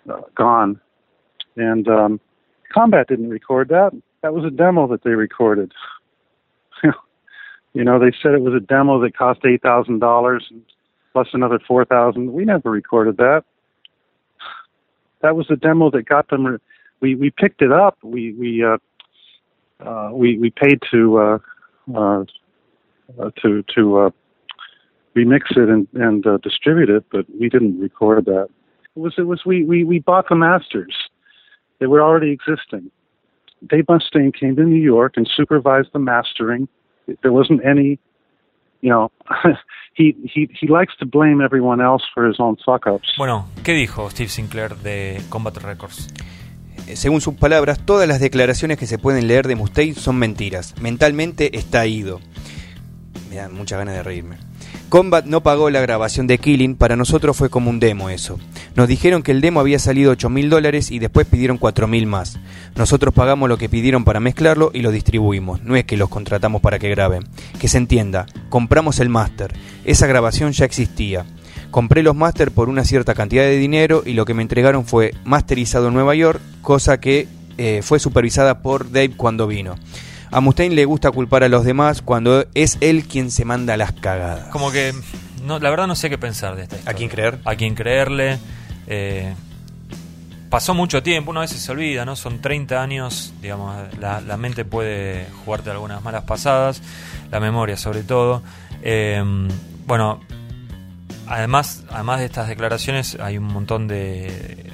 uh, 0.09 0.21
gone. 0.35 0.79
And 1.57 1.85
um, 1.89 2.19
Combat 2.73 3.07
didn't 3.07 3.29
record 3.29 3.67
that. 3.69 3.91
That 4.21 4.33
was 4.33 4.45
a 4.45 4.49
demo 4.49 4.87
that 4.87 5.03
they 5.03 5.11
recorded. 5.11 5.73
you 7.73 7.83
know, 7.83 7.99
they 7.99 8.13
said 8.21 8.33
it 8.33 8.41
was 8.41 8.53
a 8.53 8.61
demo 8.61 9.01
that 9.01 9.17
cost 9.17 9.41
eight 9.45 9.61
thousand 9.61 9.99
dollars 9.99 10.49
plus 11.13 11.27
another 11.33 11.59
four 11.65 11.85
thousand. 11.85 12.33
We 12.33 12.43
never 12.45 12.69
recorded 12.69 13.17
that. 13.17 13.43
That 15.21 15.35
was 15.35 15.47
the 15.47 15.55
demo 15.55 15.89
that 15.91 16.03
got 16.03 16.29
them. 16.29 16.45
Re- 16.45 16.57
we 16.99 17.15
we 17.15 17.29
picked 17.29 17.61
it 17.61 17.71
up. 17.71 17.97
We 18.03 18.33
we 18.33 18.63
uh, 18.63 18.77
uh, 19.79 20.09
we 20.11 20.37
we 20.37 20.49
paid 20.49 20.79
to 20.91 21.17
uh, 21.17 21.37
uh, 21.95 22.23
to 23.41 23.63
to 23.75 23.97
uh, 23.97 24.09
remix 25.15 25.51
it 25.51 25.69
and, 25.69 25.87
and 25.93 26.25
uh, 26.25 26.37
distribute 26.37 26.89
it, 26.89 27.05
but 27.11 27.25
we 27.39 27.49
didn't 27.49 27.79
record 27.79 28.25
that. 28.25 28.47
It 28.95 28.99
was 28.99 29.13
it 29.17 29.23
was 29.23 29.41
we, 29.45 29.63
we, 29.63 29.83
we 29.83 29.99
bought 29.99 30.29
the 30.29 30.35
masters. 30.35 30.95
They 31.79 31.87
were 31.87 32.01
already 32.01 32.31
existing. 32.31 32.91
Dave 33.67 33.85
Mustaine 33.85 34.33
came 34.37 34.55
to 34.55 34.63
New 34.63 34.81
York 34.81 35.13
and 35.15 35.29
supervised 35.35 35.89
the 35.93 35.99
mastering. 35.99 36.67
There 37.21 37.31
wasn't 37.31 37.65
any, 37.65 37.99
you 38.83 38.89
know, 38.89 39.11
he, 39.95 40.13
he 40.25 40.47
he 40.59 40.67
likes 40.67 40.93
to 40.99 41.05
blame 41.05 41.41
everyone 41.43 41.81
else 41.81 42.03
for 42.13 42.27
his 42.27 42.39
own 42.39 42.57
fuck 42.63 42.85
ups. 42.85 43.07
Bueno, 43.17 43.47
¿qué 43.63 43.73
dijo 43.73 44.09
Steve 44.11 44.29
Sinclair 44.29 44.75
de 44.75 45.21
Combat 45.29 45.57
Records? 45.57 46.13
Eh, 46.87 46.95
Según 46.95 47.21
sus 47.21 47.35
palabras, 47.35 47.79
todas 47.85 48.07
las 48.07 48.19
declaraciones 48.19 48.77
que 48.77 48.85
se 48.85 48.99
pueden 48.99 49.27
leer 49.27 49.47
de 49.47 49.55
Mustaine 49.55 49.95
son 49.95 50.17
mentiras. 50.17 50.75
Mentalmente 50.81 51.57
está 51.57 51.85
ido. 51.87 52.19
Me 53.29 53.37
dan 53.37 53.53
muchas 53.53 53.79
ganas 53.79 53.95
de 53.95 54.03
reírme. 54.03 54.37
Combat 54.93 55.25
no 55.25 55.41
pagó 55.41 55.71
la 55.71 55.81
grabación 55.81 56.27
de 56.27 56.37
Killing, 56.37 56.75
para 56.75 56.95
nosotros 56.95 57.35
fue 57.35 57.49
como 57.49 57.71
un 57.71 57.79
demo 57.79 58.11
eso. 58.11 58.37
Nos 58.75 58.87
dijeron 58.87 59.23
que 59.23 59.31
el 59.31 59.41
demo 59.41 59.59
había 59.59 59.79
salido 59.79 60.11
8 60.11 60.29
mil 60.29 60.51
dólares 60.51 60.91
y 60.91 60.99
después 60.99 61.25
pidieron 61.25 61.57
4 61.57 61.87
mil 61.87 62.05
más. 62.05 62.37
Nosotros 62.75 63.11
pagamos 63.11 63.49
lo 63.49 63.57
que 63.57 63.69
pidieron 63.69 64.03
para 64.03 64.19
mezclarlo 64.19 64.69
y 64.71 64.83
lo 64.83 64.91
distribuimos, 64.91 65.63
no 65.63 65.75
es 65.75 65.85
que 65.85 65.97
los 65.97 66.09
contratamos 66.09 66.61
para 66.61 66.77
que 66.77 66.91
graben. 66.91 67.23
Que 67.59 67.67
se 67.67 67.79
entienda, 67.79 68.27
compramos 68.49 68.99
el 68.99 69.09
máster, 69.09 69.55
esa 69.83 70.05
grabación 70.05 70.51
ya 70.51 70.65
existía. 70.65 71.25
Compré 71.71 72.03
los 72.03 72.15
máster 72.15 72.51
por 72.51 72.69
una 72.69 72.83
cierta 72.83 73.15
cantidad 73.15 73.45
de 73.45 73.57
dinero 73.57 74.03
y 74.05 74.13
lo 74.13 74.25
que 74.25 74.35
me 74.35 74.43
entregaron 74.43 74.85
fue 74.85 75.15
masterizado 75.23 75.87
en 75.87 75.95
Nueva 75.95 76.13
York, 76.13 76.39
cosa 76.61 76.99
que 76.99 77.27
eh, 77.57 77.81
fue 77.81 77.97
supervisada 77.97 78.61
por 78.61 78.91
Dave 78.91 79.13
cuando 79.17 79.47
vino. 79.47 79.73
A 80.33 80.39
Mustaine 80.39 80.73
le 80.73 80.85
gusta 80.85 81.11
culpar 81.11 81.43
a 81.43 81.47
los 81.47 81.63
demás 81.63 82.01
cuando 82.01 82.45
es 82.55 82.79
él 82.81 83.05
quien 83.07 83.29
se 83.29 83.45
manda 83.45 83.77
las 83.77 83.91
cagadas. 83.91 84.47
Como 84.47 84.71
que, 84.71 84.91
no, 85.45 85.59
la 85.59 85.69
verdad 85.69 85.85
no 85.85 85.95
sé 85.95 86.09
qué 86.09 86.17
pensar 86.17 86.55
de 86.55 86.63
esta 86.63 86.75
historia. 86.77 86.91
¿A 86.91 86.97
quién 86.97 87.09
creer? 87.09 87.39
A 87.45 87.55
quién 87.55 87.75
creerle. 87.75 88.39
eh, 88.87 89.35
pasó 90.49 90.73
mucho 90.73 91.03
tiempo, 91.03 91.29
una 91.31 91.41
vez 91.41 91.51
se 91.51 91.71
olvida, 91.71 92.03
¿no? 92.03 92.15
Son 92.15 92.41
30 92.41 92.81
años, 92.81 93.33
digamos, 93.41 93.75
la, 93.99 94.21
la 94.21 94.37
mente 94.37 94.65
puede 94.65 95.27
jugarte 95.45 95.69
algunas 95.69 96.03
malas 96.03 96.23
pasadas, 96.23 96.81
la 97.31 97.39
memoria 97.39 97.77
sobre 97.77 98.01
todo. 98.01 98.41
Eh, 98.81 99.23
bueno, 99.85 100.19
además, 101.27 101.83
además 101.89 102.19
de 102.19 102.25
estas 102.25 102.47
declaraciones 102.47 103.17
hay 103.19 103.37
un 103.37 103.45
montón 103.45 103.87
de... 103.87 104.72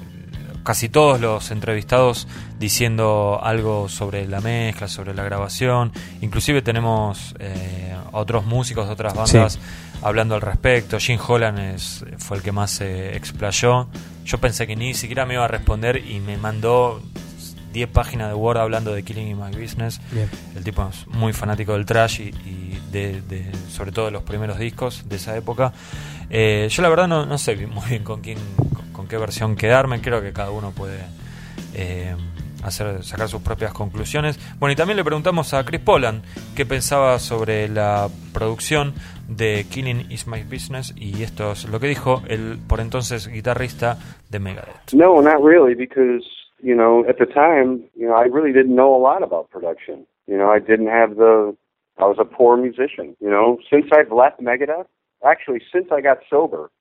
Casi 0.70 0.88
todos 0.88 1.20
los 1.20 1.49
entrevistados 1.49 2.28
diciendo 2.59 3.39
algo 3.41 3.89
sobre 3.89 4.28
la 4.28 4.39
mezcla, 4.39 4.88
sobre 4.88 5.15
la 5.15 5.24
grabación. 5.24 5.91
Inclusive 6.22 6.61
tenemos 6.61 7.34
eh, 7.39 7.95
otros 8.11 8.45
músicos 8.45 8.86
de 8.86 8.93
otras 8.93 9.15
bandas 9.15 9.57
hablando 10.03 10.36
al 10.36 10.41
respecto. 10.41 10.99
Jim 10.99 11.17
Holland 11.28 11.57
es, 11.57 12.05
fue 12.20 12.38
el 12.38 12.43
que 12.43 12.51
más 12.51 12.70
se 12.70 13.17
explayó. 13.17 13.88
Yo 14.26 14.38
pensé 14.38 14.67
que 14.67 14.76
ni 14.76 14.93
siquiera 14.93 15.26
me 15.26 15.34
iba 15.34 15.45
a 15.45 15.47
responder 15.47 16.07
y 16.07 16.20
me 16.20 16.38
mandó 16.38 17.01
10 17.74 17.89
páginas 17.89 18.28
de 18.28 18.36
Word 18.36 18.59
hablando 18.59 18.93
de 18.93 19.01
Killing 19.01 19.28
in 19.28 19.39
My 19.39 19.49
Business. 19.49 19.99
Bien. 20.11 20.30
El 20.55 20.63
tipo 20.63 20.88
es 20.88 21.07
muy 21.07 21.34
fanático 21.34 21.74
del 21.74 21.88
trash 21.88 22.22
y, 22.22 22.26
y 22.47 22.68
de, 22.92 23.52
sobre 23.70 23.92
todo 23.92 24.12
los 24.12 24.24
primeros 24.24 24.60
discos 24.60 25.08
de 25.08 25.16
esa 25.16 25.36
época. 25.38 25.74
Eh, 26.30 26.68
yo 26.70 26.82
la 26.82 26.90
verdad 26.90 27.08
no, 27.08 27.26
no 27.26 27.38
sé 27.38 27.56
muy 27.68 27.88
bien 27.90 28.04
con 28.04 28.22
quién, 28.22 28.38
con, 28.76 28.92
con 28.92 29.08
qué 29.08 29.18
versión 29.18 29.56
quedarme. 29.56 30.02
Creo 30.02 30.22
que 30.22 30.34
cada 30.34 30.52
uno 30.52 30.72
puede 30.72 31.00
eh, 31.76 32.16
hacer 32.64 33.04
sacar 33.04 33.28
sus 33.28 33.42
propias 33.42 33.74
conclusiones. 33.74 34.40
Bueno, 34.60 34.74
y 34.74 34.76
también 34.76 34.98
le 34.98 35.04
preguntamos 35.04 35.54
a 35.54 35.64
Chris 35.66 35.82
Poland 35.82 36.24
qué 36.56 36.66
pensaba 36.66 37.20
sobre 37.20 37.68
la 37.70 38.08
producción 38.34 38.94
de 39.28 39.66
Killing 39.70 40.12
Is 40.12 40.28
My 40.28 40.44
Business 40.44 40.94
y 40.98 41.24
esto 41.24 41.52
es 41.52 41.70
lo 41.70 41.80
que 41.80 41.88
dijo 41.88 42.22
el 42.28 42.58
por 42.68 42.80
entonces 42.80 43.28
guitarrista 43.28 43.98
de 44.30 44.40
Megadeth. 44.40 44.94
No, 44.94 45.22
not 45.22 45.42
really, 45.44 45.76
because 45.76 46.26
you 46.62 46.76
know 46.76 47.06
at 47.08 47.18
the 47.18 47.28
time, 47.28 47.90
you 47.96 48.08
know, 48.08 48.16
I 48.16 48.28
really 48.28 48.52
didn't 48.52 48.76
know 48.76 48.96
a 48.96 49.00
lot 49.00 49.24
about 49.24 49.50
production. 49.50 50.06
You 50.28 50.38
know, 50.38 50.54
I 50.54 50.60
didn't 50.60 50.90
have 50.90 51.16
the. 51.16 51.56
I 52.00 52.06
was 52.06 52.18
a 52.20 52.26
poor 52.26 52.58
musician. 52.58 53.16
You 53.20 53.30
know, 53.30 53.60
since 53.70 53.86
I've 53.93 54.12
left 54.12 54.41
Megadeth, 54.41 54.88
actually 55.26 55.62
since 55.72 55.88
I 55.91 56.02
got 56.02 56.20
sober 56.30 56.72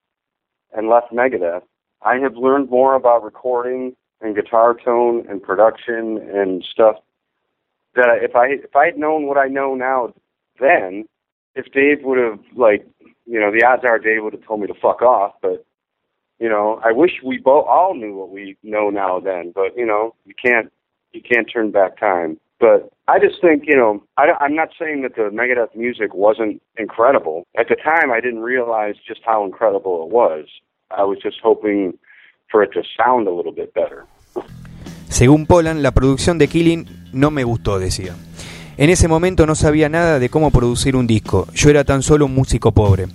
and 0.77 0.89
left 0.89 1.13
Megadeth, 1.13 1.63
I 2.03 2.17
have 2.19 2.37
learned 2.37 2.71
more 2.71 2.95
about 2.95 3.25
recording 3.25 3.97
and 4.21 4.35
guitar 4.35 4.75
tone 4.75 5.27
and 5.29 5.43
production 5.43 6.19
and 6.33 6.65
stuff 6.65 6.97
that 7.95 8.19
if 8.23 8.37
I 8.37 8.47
if 8.49 8.77
I 8.77 8.87
had 8.87 8.99
known 8.99 9.27
what 9.27 9.39
I 9.39 9.49
know 9.49 9.75
now 9.75 10.13
then, 10.61 11.05
if 11.55 11.67
Dave 11.73 12.03
would 12.05 12.19
have 12.19 12.41
like, 12.57 12.87
you 13.27 13.39
know, 13.41 13.51
the 13.53 13.65
odds 13.65 13.85
are 13.85 13.99
Dave 13.99 14.23
would 14.23 14.33
have 14.33 14.45
told 14.45 14.61
me 14.61 14.67
to 14.69 14.75
fuck 14.75 15.03
off, 15.03 15.35
but 15.43 15.65
You 16.41 16.49
know, 16.49 16.81
I 16.85 16.93
wish 16.93 17.13
we 17.25 17.39
both 17.39 17.67
all 17.69 17.95
knew 17.95 18.15
what 18.17 18.31
we 18.31 18.57
know 18.63 18.91
now 18.91 19.19
then, 19.21 19.53
but 19.55 19.77
you 19.77 19.87
know, 19.87 20.15
you 20.25 20.35
can't 20.35 20.73
you 21.13 21.21
can't 21.23 21.51
turn 21.53 21.71
back 21.73 21.99
time. 21.99 22.39
But 22.61 22.93
I 23.11 23.19
just 23.19 23.41
think, 23.41 23.65
you 23.67 23.75
know, 23.75 24.03
I, 24.19 24.33
I'm 24.39 24.55
not 24.55 24.69
saying 24.79 25.01
that 25.01 25.15
the 25.17 25.31
Megadeth 25.33 25.75
music 25.75 26.13
wasn't 26.13 26.61
incredible. 26.77 27.47
At 27.57 27.69
the 27.69 27.77
time, 27.77 28.13
I 28.13 28.21
didn't 28.21 28.43
realize 28.43 28.97
just 29.07 29.23
how 29.25 29.47
incredible 29.47 30.05
it 30.05 30.13
was. 30.13 30.45
I 30.91 31.05
was 31.05 31.19
just 31.23 31.39
hoping 31.43 31.99
for 32.51 32.63
it 32.63 32.71
to 32.75 32.83
sound 32.99 33.27
a 33.27 33.31
little 33.31 33.53
bit 33.53 33.73
better. 33.73 34.05
Según 35.09 35.47
Polan, 35.47 35.83
la 35.83 35.93
producción 35.93 36.37
de 36.37 36.49
Killing 36.49 36.87
no 37.15 37.31
me 37.31 37.45
gustó, 37.45 37.79
decía. 37.79 38.15
En 38.77 38.91
ese 38.91 39.09
momento 39.09 39.47
no 39.47 39.55
sabía 39.55 39.89
nada 39.89 40.19
de 40.19 40.29
cómo 40.29 40.51
producir 40.51 40.95
un 40.95 41.07
disco, 41.07 41.49
yo 41.55 41.71
era 41.71 41.85
tan 41.85 42.03
solo 42.03 42.27
un 42.27 42.35
músico 42.35 42.73
pobre. 42.73 43.07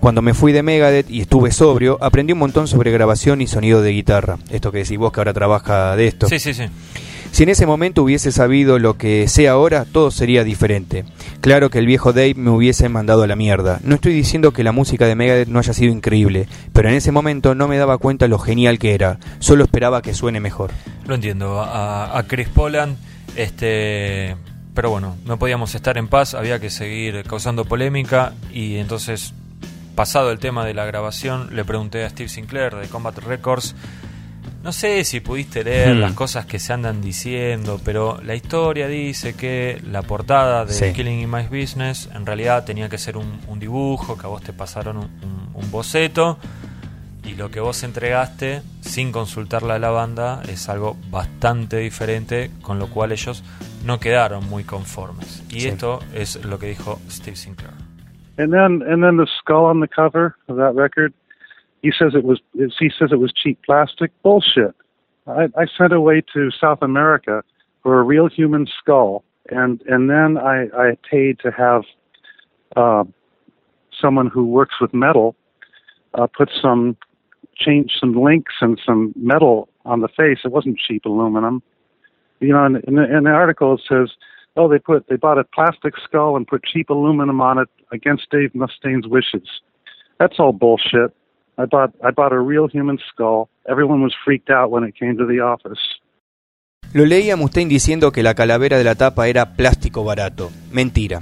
Cuando 0.00 0.20
me 0.20 0.34
fui 0.34 0.50
de 0.52 0.64
Megadeth 0.64 1.08
y 1.10 1.20
estuve 1.20 1.52
sobrio, 1.52 1.96
aprendí 2.00 2.32
un 2.32 2.40
montón 2.40 2.66
sobre 2.66 2.90
grabación 2.90 3.40
y 3.40 3.46
sonido 3.46 3.82
de 3.82 3.92
guitarra. 3.92 4.38
Esto 4.50 4.72
que 4.72 4.78
decís 4.78 4.98
vos 4.98 5.12
que 5.12 5.20
ahora 5.20 5.32
trabaja 5.32 5.94
de 5.94 6.08
esto. 6.08 6.26
Sí, 6.26 6.40
sí, 6.40 6.54
sí. 6.54 6.64
Si 7.32 7.44
en 7.44 7.48
ese 7.48 7.64
momento 7.64 8.02
hubiese 8.02 8.30
sabido 8.30 8.78
lo 8.78 8.98
que 8.98 9.26
sé 9.26 9.48
ahora, 9.48 9.86
todo 9.90 10.10
sería 10.10 10.44
diferente. 10.44 11.06
Claro 11.40 11.70
que 11.70 11.78
el 11.78 11.86
viejo 11.86 12.12
Dave 12.12 12.34
me 12.36 12.50
hubiese 12.50 12.90
mandado 12.90 13.22
a 13.22 13.26
la 13.26 13.36
mierda. 13.36 13.80
No 13.84 13.94
estoy 13.94 14.12
diciendo 14.12 14.52
que 14.52 14.62
la 14.62 14.72
música 14.72 15.06
de 15.06 15.14
Megadeth 15.14 15.48
no 15.48 15.58
haya 15.58 15.72
sido 15.72 15.94
increíble, 15.94 16.46
pero 16.74 16.90
en 16.90 16.94
ese 16.94 17.10
momento 17.10 17.54
no 17.54 17.68
me 17.68 17.78
daba 17.78 17.96
cuenta 17.96 18.28
lo 18.28 18.38
genial 18.38 18.78
que 18.78 18.94
era. 18.94 19.18
Solo 19.38 19.64
esperaba 19.64 20.02
que 20.02 20.12
suene 20.12 20.40
mejor. 20.40 20.72
Lo 21.06 21.14
entiendo. 21.14 21.62
A, 21.62 22.18
a 22.18 22.22
Chris 22.24 22.50
Poland, 22.50 22.98
este. 23.34 24.36
Pero 24.74 24.90
bueno, 24.90 25.16
no 25.24 25.38
podíamos 25.38 25.74
estar 25.74 25.96
en 25.96 26.08
paz, 26.08 26.34
había 26.34 26.60
que 26.60 26.68
seguir 26.68 27.24
causando 27.24 27.64
polémica 27.64 28.34
y 28.52 28.76
entonces, 28.76 29.32
pasado 29.94 30.32
el 30.32 30.38
tema 30.38 30.66
de 30.66 30.74
la 30.74 30.84
grabación, 30.84 31.56
le 31.56 31.64
pregunté 31.64 32.04
a 32.04 32.10
Steve 32.10 32.28
Sinclair 32.28 32.74
de 32.74 32.88
Combat 32.88 33.16
Records 33.18 33.74
no 34.62 34.72
sé 34.72 35.04
si 35.04 35.20
pudiste 35.20 35.64
leer 35.64 35.96
Hmm. 35.96 36.00
las 36.00 36.12
cosas 36.12 36.46
que 36.46 36.58
se 36.58 36.72
andan 36.72 37.00
diciendo, 37.00 37.80
pero 37.84 38.20
la 38.22 38.34
historia 38.34 38.86
dice 38.88 39.34
que 39.34 39.80
la 39.90 40.02
portada 40.02 40.64
de 40.64 40.72
Sí. 40.72 40.92
Killing 40.92 41.20
in 41.20 41.30
My 41.30 41.44
Business 41.44 42.08
en 42.14 42.24
realidad 42.26 42.64
tenía 42.64 42.88
que 42.88 42.98
ser 42.98 43.16
un, 43.16 43.40
un 43.48 43.58
dibujo, 43.58 44.16
que 44.16 44.26
a 44.26 44.28
vos 44.28 44.42
te 44.42 44.52
pasaron 44.52 44.96
un, 44.98 45.04
un- 45.22 45.50
un 45.54 45.70
boceto 45.70 46.38
y 47.24 47.34
lo 47.34 47.50
que 47.50 47.60
vos 47.60 47.82
entregaste 47.84 48.62
sin 48.80 49.12
consultarla 49.12 49.74
a 49.74 49.78
la 49.78 49.90
banda 49.90 50.42
es 50.48 50.68
algo 50.68 50.96
bastante 51.10 51.78
diferente, 51.78 52.50
con 52.62 52.78
lo 52.78 52.88
cual 52.88 53.12
ellos 53.12 53.44
no 53.84 53.98
quedaron 54.00 54.48
muy 54.48 54.64
conformes. 54.64 55.42
Y 55.48 55.60
Sí. 55.60 55.68
esto 55.68 56.00
es 56.14 56.44
lo 56.44 56.58
que 56.58 56.66
dijo 56.66 57.00
Steve 57.08 57.36
Sinclair. 57.36 57.74
And 58.38 58.50
then 58.52 58.82
and 58.90 59.02
then 59.04 59.18
the 59.18 59.26
skull 59.40 59.66
on 59.66 59.80
the 59.80 59.88
cover 59.88 60.34
of 60.48 60.56
that 60.56 60.72
record, 60.74 61.12
he 61.82 61.92
says 61.96 62.12
it 62.14 62.24
was 62.24 62.40
he 62.54 62.90
says 62.96 63.10
it 63.12 63.18
was 63.18 63.32
cheap 63.32 63.58
plastic. 63.64 64.10
Bullshit. 64.22 64.74
I, 65.26 65.48
I 65.56 65.66
sent 65.76 65.92
away 65.92 66.22
to 66.32 66.50
South 66.50 66.78
America 66.82 67.44
for 67.82 67.98
a 67.98 68.02
real 68.02 68.28
human 68.28 68.66
skull, 68.66 69.24
and 69.50 69.82
and 69.86 70.08
then 70.08 70.38
I, 70.38 70.66
I 70.76 70.96
paid 71.08 71.40
to 71.40 71.50
have 71.50 71.82
uh, 72.76 73.04
someone 74.00 74.28
who 74.28 74.46
works 74.46 74.76
with 74.80 74.94
metal 74.94 75.36
uh, 76.14 76.26
put 76.26 76.50
some 76.60 76.96
change 77.56 77.92
some 77.98 78.14
links 78.14 78.54
and 78.60 78.80
some 78.84 79.12
metal 79.16 79.68
on 79.84 80.00
the 80.00 80.08
face. 80.08 80.38
It 80.44 80.52
wasn't 80.52 80.78
cheap 80.78 81.04
aluminum. 81.04 81.62
You 82.40 82.52
know, 82.52 82.64
in, 82.64 82.76
in, 82.88 82.94
the, 82.96 83.16
in 83.16 83.24
the 83.24 83.30
article 83.30 83.74
it 83.74 83.82
says 83.88 84.10
oh, 84.56 84.68
they 84.68 84.78
put 84.78 85.08
they 85.08 85.16
bought 85.16 85.38
a 85.38 85.44
plastic 85.44 85.94
skull 86.02 86.36
and 86.36 86.46
put 86.46 86.64
cheap 86.64 86.90
aluminum 86.90 87.40
on 87.40 87.58
it 87.58 87.68
against 87.92 88.30
Dave 88.30 88.54
Mustaine's 88.54 89.06
wishes. 89.06 89.48
That's 90.18 90.38
all 90.38 90.52
bullshit. 90.52 91.14
I 91.62 92.10
bought 92.10 92.32
a 92.32 92.40
real 92.40 92.68
human 92.68 92.98
skull. 93.10 93.48
Everyone 93.68 94.02
was 94.02 94.12
freaked 94.24 94.50
out 94.50 94.70
when 94.70 94.84
it 94.84 94.94
came 94.98 95.16
to 95.16 95.26
the 95.26 95.40
office. 95.40 95.80
Lo 96.92 97.06
leí 97.06 97.30
a 97.30 97.36
Mustaine 97.36 97.70
diciendo 97.70 98.12
que 98.12 98.22
la 98.22 98.34
calavera 98.34 98.76
de 98.76 98.84
la 98.84 98.94
tapa 98.94 99.26
era 99.26 99.54
plástico 99.54 100.04
barato. 100.04 100.50
Mentira. 100.72 101.20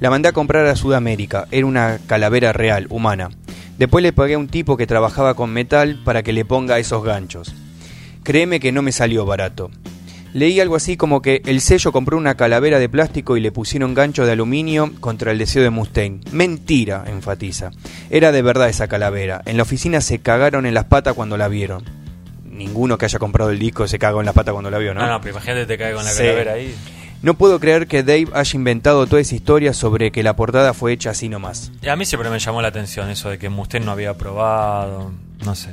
La 0.00 0.08
mandé 0.08 0.28
a 0.28 0.32
comprar 0.32 0.66
a 0.66 0.76
Sudamérica. 0.76 1.46
Era 1.50 1.66
una 1.66 1.98
calavera 2.06 2.54
real, 2.54 2.86
humana. 2.88 3.28
Después 3.76 4.02
le 4.02 4.14
pagué 4.14 4.34
a 4.34 4.38
un 4.38 4.48
tipo 4.48 4.78
que 4.78 4.86
trabajaba 4.86 5.34
con 5.34 5.52
metal 5.52 6.00
para 6.04 6.22
que 6.22 6.32
le 6.32 6.46
ponga 6.46 6.78
esos 6.78 7.04
ganchos. 7.04 7.54
Créeme 8.22 8.60
que 8.60 8.72
no 8.72 8.80
me 8.80 8.92
salió 8.92 9.26
barato. 9.26 9.70
Leí 10.32 10.60
algo 10.60 10.76
así 10.76 10.96
como 10.96 11.22
que 11.22 11.42
el 11.46 11.60
sello 11.60 11.90
compró 11.90 12.16
una 12.16 12.36
calavera 12.36 12.78
de 12.78 12.88
plástico 12.88 13.36
y 13.36 13.40
le 13.40 13.50
pusieron 13.50 13.94
gancho 13.94 14.24
de 14.24 14.32
aluminio 14.32 14.92
contra 15.00 15.32
el 15.32 15.38
deseo 15.38 15.62
de 15.62 15.70
Mustaine. 15.70 16.20
Mentira, 16.30 17.04
enfatiza. 17.08 17.72
Era 18.10 18.30
de 18.30 18.40
verdad 18.42 18.68
esa 18.68 18.86
calavera. 18.86 19.42
En 19.44 19.56
la 19.56 19.64
oficina 19.64 20.00
se 20.00 20.20
cagaron 20.20 20.66
en 20.66 20.74
las 20.74 20.84
patas 20.84 21.14
cuando 21.14 21.36
la 21.36 21.48
vieron. 21.48 21.82
Ninguno 22.44 22.96
que 22.96 23.06
haya 23.06 23.18
comprado 23.18 23.50
el 23.50 23.58
disco 23.58 23.88
se 23.88 23.98
cagó 23.98 24.20
en 24.20 24.26
las 24.26 24.34
patas 24.34 24.52
cuando 24.52 24.70
la 24.70 24.78
vio, 24.78 24.94
¿no? 24.94 25.00
No, 25.00 25.08
no, 25.08 25.20
pero 25.20 25.32
imagínate 25.32 25.66
te 25.66 25.76
cae 25.78 25.94
con 25.94 26.04
la 26.04 26.10
Sí. 26.10 26.18
calavera 26.22 26.52
ahí. 26.52 26.74
No 27.22 27.34
puedo 27.34 27.58
creer 27.60 27.86
que 27.86 28.02
Dave 28.02 28.28
haya 28.32 28.56
inventado 28.56 29.06
toda 29.06 29.20
esa 29.20 29.34
historia 29.34 29.74
sobre 29.74 30.10
que 30.10 30.22
la 30.22 30.36
portada 30.36 30.72
fue 30.74 30.92
hecha 30.92 31.10
así 31.10 31.28
nomás. 31.28 31.70
Y 31.82 31.88
a 31.88 31.96
mí 31.96 32.04
siempre 32.06 32.30
me 32.30 32.38
llamó 32.38 32.62
la 32.62 32.68
atención 32.68 33.10
eso 33.10 33.28
de 33.30 33.38
que 33.38 33.48
Mustaine 33.48 33.84
no 33.84 33.92
había 33.92 34.14
probado, 34.16 35.12
no 35.44 35.54
sé. 35.54 35.70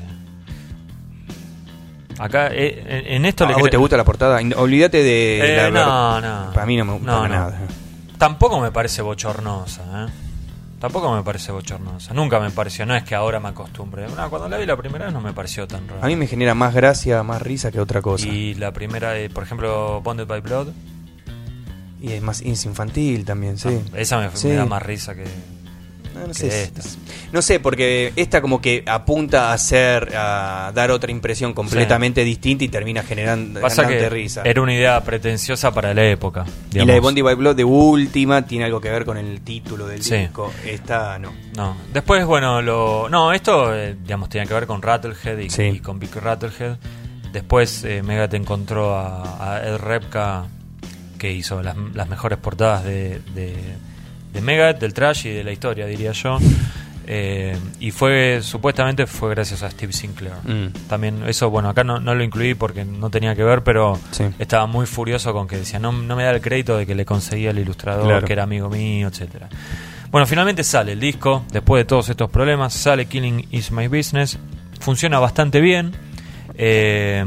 Acá, 2.20 2.50
eh, 2.52 3.04
en 3.16 3.26
esto 3.26 3.44
¿A 3.46 3.48
le 3.48 3.54
vos 3.54 3.64
cre- 3.64 3.72
te 3.72 3.78
gusta 3.78 3.96
la 3.98 4.04
portada? 4.04 4.40
Olvídate 4.58 5.04
de 5.04 5.54
Eh, 5.54 5.58
la 5.58 5.70
no, 5.70 6.22
no. 6.22 6.54
Para 6.54 6.66
mí 6.66 6.76
no 6.78 6.86
me 6.86 6.94
gusta 6.94 7.06
No, 7.12 7.22
no. 7.24 7.28
nada. 7.30 7.60
Tampoco 8.18 8.60
me 8.60 8.72
parece 8.72 9.02
bochornosa, 9.04 9.82
¿eh? 10.06 10.10
Tampoco 10.80 11.12
me 11.16 11.24
parece 11.24 11.52
bochornosa. 11.52 12.14
Nunca 12.14 12.40
me 12.40 12.52
pareció, 12.52 12.86
no 12.86 12.96
es 12.96 13.04
que 13.04 13.16
ahora 13.16 13.40
me 13.40 13.50
acostumbre. 13.50 14.06
No, 14.16 14.30
cuando 14.30 14.48
la 14.50 14.58
vi 14.58 14.66
la 14.66 14.76
primera 14.78 15.06
vez 15.06 15.14
no 15.14 15.22
me 15.22 15.34
pareció 15.34 15.68
tan 15.68 15.88
raro. 15.88 16.04
A 16.04 16.08
mí 16.08 16.16
me 16.16 16.28
genera 16.28 16.54
más 16.54 16.74
gracia, 16.74 17.22
más 17.24 17.42
risa 17.42 17.72
que 17.72 17.80
otra 17.80 18.02
cosa. 18.02 18.28
Y 18.28 18.54
la 18.56 18.72
primera, 18.72 19.12
de, 19.12 19.30
por 19.30 19.44
ejemplo, 19.44 20.02
Bonded 20.02 20.28
by 20.28 20.42
Blood, 20.42 20.68
Y 22.00 22.12
es 22.14 22.22
más 22.22 22.42
es 22.42 22.64
infantil 22.66 23.26
también, 23.26 23.58
sí. 23.58 23.82
esa 23.96 24.20
me, 24.20 24.30
Sí. 24.36 24.50
me 24.50 24.54
da 24.56 24.66
más 24.66 24.84
risa 24.84 25.16
que, 25.16 25.24
No, 26.18 26.28
no 26.28 26.34
sé, 26.34 26.64
esta. 26.64 26.82
no 27.32 27.42
sé, 27.42 27.60
porque 27.60 28.12
esta 28.16 28.42
como 28.42 28.60
que 28.62 28.84
apunta 28.86 29.50
a 29.50 29.54
hacer, 29.54 30.14
a 30.16 30.72
dar 30.74 30.92
otra 30.92 31.12
impresión 31.12 31.54
completamente 31.54 32.24
distinta 32.24 32.64
y 32.64 32.68
termina 32.70 33.04
generando 33.04 33.62
Pasa 33.62 33.88
que 33.88 34.10
risa. 34.10 34.42
era 34.44 34.62
una 34.62 34.74
idea 34.74 35.02
pretenciosa 35.04 35.72
para 35.74 35.94
la 35.94 36.04
época. 36.06 36.46
Y 36.74 36.80
la 36.80 36.94
de. 36.94 37.00
Bondi 37.00 37.22
by 37.22 37.36
Blood 37.36 37.56
de 37.56 37.64
última 37.64 38.46
tiene 38.46 38.66
algo 38.66 38.82
que 38.82 38.90
ver 38.90 39.06
con 39.06 39.18
el 39.18 39.42
título 39.42 39.88
del 39.88 40.02
Sí. 40.04 40.16
disco. 40.18 40.52
Esta 40.66 41.18
no. 41.20 41.32
No, 41.56 41.76
después, 41.94 42.26
bueno, 42.26 42.62
lo. 42.62 43.08
No, 43.10 43.32
esto, 43.34 43.74
eh, 43.76 43.96
digamos, 44.02 44.30
tenía 44.30 44.46
que 44.46 44.54
ver 44.54 44.68
con 44.68 44.82
Rattlehead 44.82 45.38
y, 45.40 45.50
Sí. 45.50 45.64
y 45.64 45.80
con 45.80 46.00
Big 46.00 46.14
Rattlehead. 46.16 46.78
Después, 47.32 47.84
eh, 47.84 48.02
Megadeth 48.04 48.34
encontró 48.36 48.96
a, 48.98 49.56
a 49.58 49.64
Ed 49.68 49.78
Repka, 49.78 50.46
que 51.20 51.32
hizo 51.32 51.62
las, 51.62 51.76
las 51.94 52.08
mejores 52.10 52.38
portadas 52.40 52.84
de, 52.84 53.20
de, 53.36 53.54
de 54.34 54.42
Megadeth, 54.42 54.80
del 54.80 54.94
trash 54.94 55.28
y 55.28 55.30
de 55.30 55.44
la 55.44 55.52
historia, 55.52 55.86
diría 55.86 56.12
yo. 56.12 56.38
Eh, 57.10 57.58
y 57.80 57.92
fue, 57.92 58.40
supuestamente, 58.42 59.08
fue 59.08 59.30
gracias 59.30 59.64
a 59.64 59.72
Steve 59.72 59.94
Sinclair. 59.94 60.34
Mm. 60.44 60.74
También, 60.90 61.24
eso, 61.26 61.50
bueno, 61.50 61.70
acá 61.70 61.86
no, 61.86 62.00
no 62.02 62.14
lo 62.14 62.22
incluí 62.24 62.54
porque 62.54 62.84
no 62.84 63.10
tenía 63.10 63.34
que 63.34 63.44
ver, 63.46 63.64
pero 63.64 63.98
Sí. 64.12 64.26
estaba 64.40 64.66
muy 64.68 64.86
furioso 64.86 65.32
con 65.32 65.48
que 65.48 65.56
decía, 65.58 65.80
no, 65.80 65.94
no 65.94 66.16
me 66.18 66.24
da 66.24 66.32
el 66.32 66.42
crédito 66.42 66.78
de 66.78 66.86
que 66.86 66.96
le 66.96 67.06
conseguía 67.06 67.52
el 67.52 67.60
ilustrador, 67.60 68.04
Claro. 68.06 68.28
que 68.28 68.34
era 68.34 68.44
amigo 68.44 68.70
mío, 68.70 69.08
etcétera. 69.08 69.48
Bueno, 70.12 70.28
finalmente 70.28 70.64
sale 70.66 70.92
el 70.94 71.00
disco, 71.00 71.46
después 71.52 71.80
de 71.82 71.86
todos 71.86 72.10
estos 72.10 72.30
problemas, 72.30 72.74
sale 72.74 73.06
Killing 73.06 73.48
Is 73.52 73.72
My 73.72 73.88
Business, 73.88 74.38
funciona 74.82 75.18
bastante 75.20 75.62
bien. 75.62 75.94
Eh, 76.56 77.24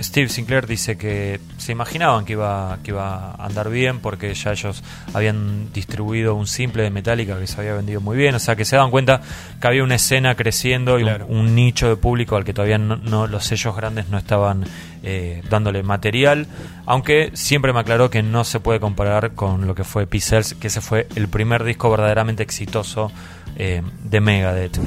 Steve 0.00 0.28
Sinclair 0.28 0.66
dice 0.66 0.96
que 0.98 1.40
se 1.56 1.70
imaginaban 1.72 2.24
que 2.24 2.32
iba, 2.32 2.78
que 2.82 2.90
iba 2.90 3.30
a 3.32 3.46
andar 3.46 3.70
bien 3.70 4.00
porque 4.00 4.34
ya 4.34 4.52
ellos 4.52 4.82
habían 5.12 5.72
distribuido 5.72 6.34
un 6.34 6.46
simple 6.48 6.82
de 6.82 6.90
Metallica 6.90 7.38
que 7.38 7.46
se 7.46 7.60
había 7.60 7.74
vendido 7.74 8.00
muy 8.00 8.16
bien, 8.16 8.34
o 8.34 8.38
sea 8.40 8.56
que 8.56 8.64
se 8.64 8.74
daban 8.76 8.90
cuenta 8.90 9.20
que 9.60 9.66
había 9.68 9.84
una 9.84 9.94
escena 9.94 10.34
creciendo 10.34 10.98
y 10.98 11.02
un- 11.02 11.08
Claro. 11.08 11.26
un, 11.28 11.54
nicho 11.54 11.88
de 11.88 11.96
público 11.96 12.34
al 12.36 12.44
que 12.44 12.52
todavía 12.52 12.78
no, 12.78 12.96
no- 12.96 13.26
los 13.28 13.44
sellos 13.44 13.76
grandes 13.76 14.08
no 14.08 14.18
estaban 14.18 14.64
eh, 15.04 15.42
dándole 15.48 15.82
material, 15.82 16.46
aunque 16.86 17.30
siempre 17.34 17.72
me 17.72 17.80
aclaró 17.80 18.10
que 18.10 18.22
no 18.22 18.42
se 18.44 18.58
puede 18.58 18.80
comparar 18.80 19.32
con 19.32 19.66
lo 19.66 19.74
que 19.74 19.84
fue 19.84 20.06
Pixels, 20.06 20.54
que 20.54 20.68
ese 20.68 20.80
fue 20.80 21.06
el 21.14 21.28
primer 21.28 21.62
disco 21.62 21.90
verdaderamente 21.90 22.42
exitoso 22.42 23.12
eh, 23.56 23.82
de 24.02 24.20
Megadeth. 24.20 24.78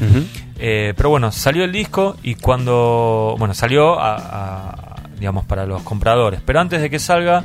Eh, 0.59 0.93
pero 0.97 1.09
bueno, 1.09 1.31
salió 1.31 1.63
el 1.63 1.71
disco 1.71 2.17
y 2.23 2.35
cuando. 2.35 3.35
Bueno, 3.37 3.53
salió 3.53 3.99
a, 3.99 4.15
a- 4.15 4.86
digamos 5.19 5.45
para 5.45 5.65
los 5.65 5.81
compradores. 5.83 6.41
Pero 6.45 6.59
antes 6.59 6.81
de 6.81 6.89
que 6.89 6.99
salga, 6.99 7.43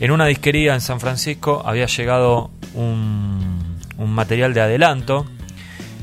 en 0.00 0.10
una 0.10 0.26
disquería 0.26 0.74
en 0.74 0.80
San 0.80 1.00
Francisco 1.00 1.62
había 1.64 1.86
llegado 1.86 2.50
un, 2.74 3.78
un 3.98 4.12
material 4.12 4.54
de 4.54 4.60
adelanto. 4.60 5.26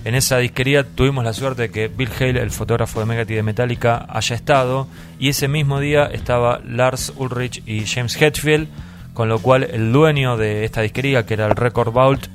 En 0.06 0.15
esa 0.15 0.38
disquería 0.38 0.84
tuvimos 0.84 1.26
la 1.26 1.34
suerte 1.34 1.64
de 1.64 1.72
que 1.72 1.88
Bill 1.89 2.10
Hale, 2.18 2.41
el 2.41 2.52
fotógrafo 2.52 2.99
de 2.99 3.06
Megadeth 3.06 3.31
y 3.31 3.35
de 3.35 3.44
Metallica, 3.44 4.06
haya 4.07 4.35
estado. 4.35 4.88
Y 5.19 5.30
ese 5.30 5.48
mismo 5.48 5.80
día 5.80 6.06
estaba 6.06 6.61
Lars 6.65 7.11
Ulrich 7.18 7.61
y 7.65 7.85
James 7.85 8.19
Hetfield. 8.22 8.68
Con 9.14 9.30
lo 9.30 9.39
cual 9.39 9.64
el 9.64 9.91
dueño 9.91 10.38
de 10.38 10.64
esta 10.64 10.81
disquería, 10.81 11.26
que 11.26 11.34
era 11.34 11.48
el 11.48 11.56
Record 11.56 11.91
Vault, 11.91 12.27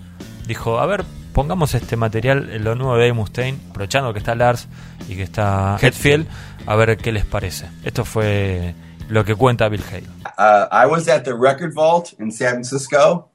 dijo, 0.49 0.81
a 0.81 0.87
ver, 0.87 1.05
pongamos 1.33 1.75
este 1.75 1.97
material, 1.97 2.51
en 2.53 2.65
lo 2.65 2.75
nuevo 2.75 2.97
de 2.97 3.13
Mustaine, 3.13 3.59
aprovechando 3.71 4.13
que 4.13 4.19
está 4.19 4.35
Lars 4.35 4.69
y 5.09 5.15
que 5.15 5.23
está 5.23 5.77
Hetfield, 5.81 6.27
a 6.67 6.77
ver 6.77 6.97
qué 6.97 7.13
les 7.13 7.25
parece. 7.25 7.67
Esto 7.85 8.05
fue 8.05 8.75
lo 9.09 9.25
que 9.25 9.35
cuenta 9.35 9.69
Bill 9.69 9.83
Hale. 9.83 10.07
uh, 10.39 10.69
I 10.71 10.87
was 10.87 11.09
at 11.09 11.25
the 11.25 11.35
Record 11.35 11.75
Vault 11.75 12.15
in 12.19 12.31
San 12.31 12.53
Francisco, 12.53 13.29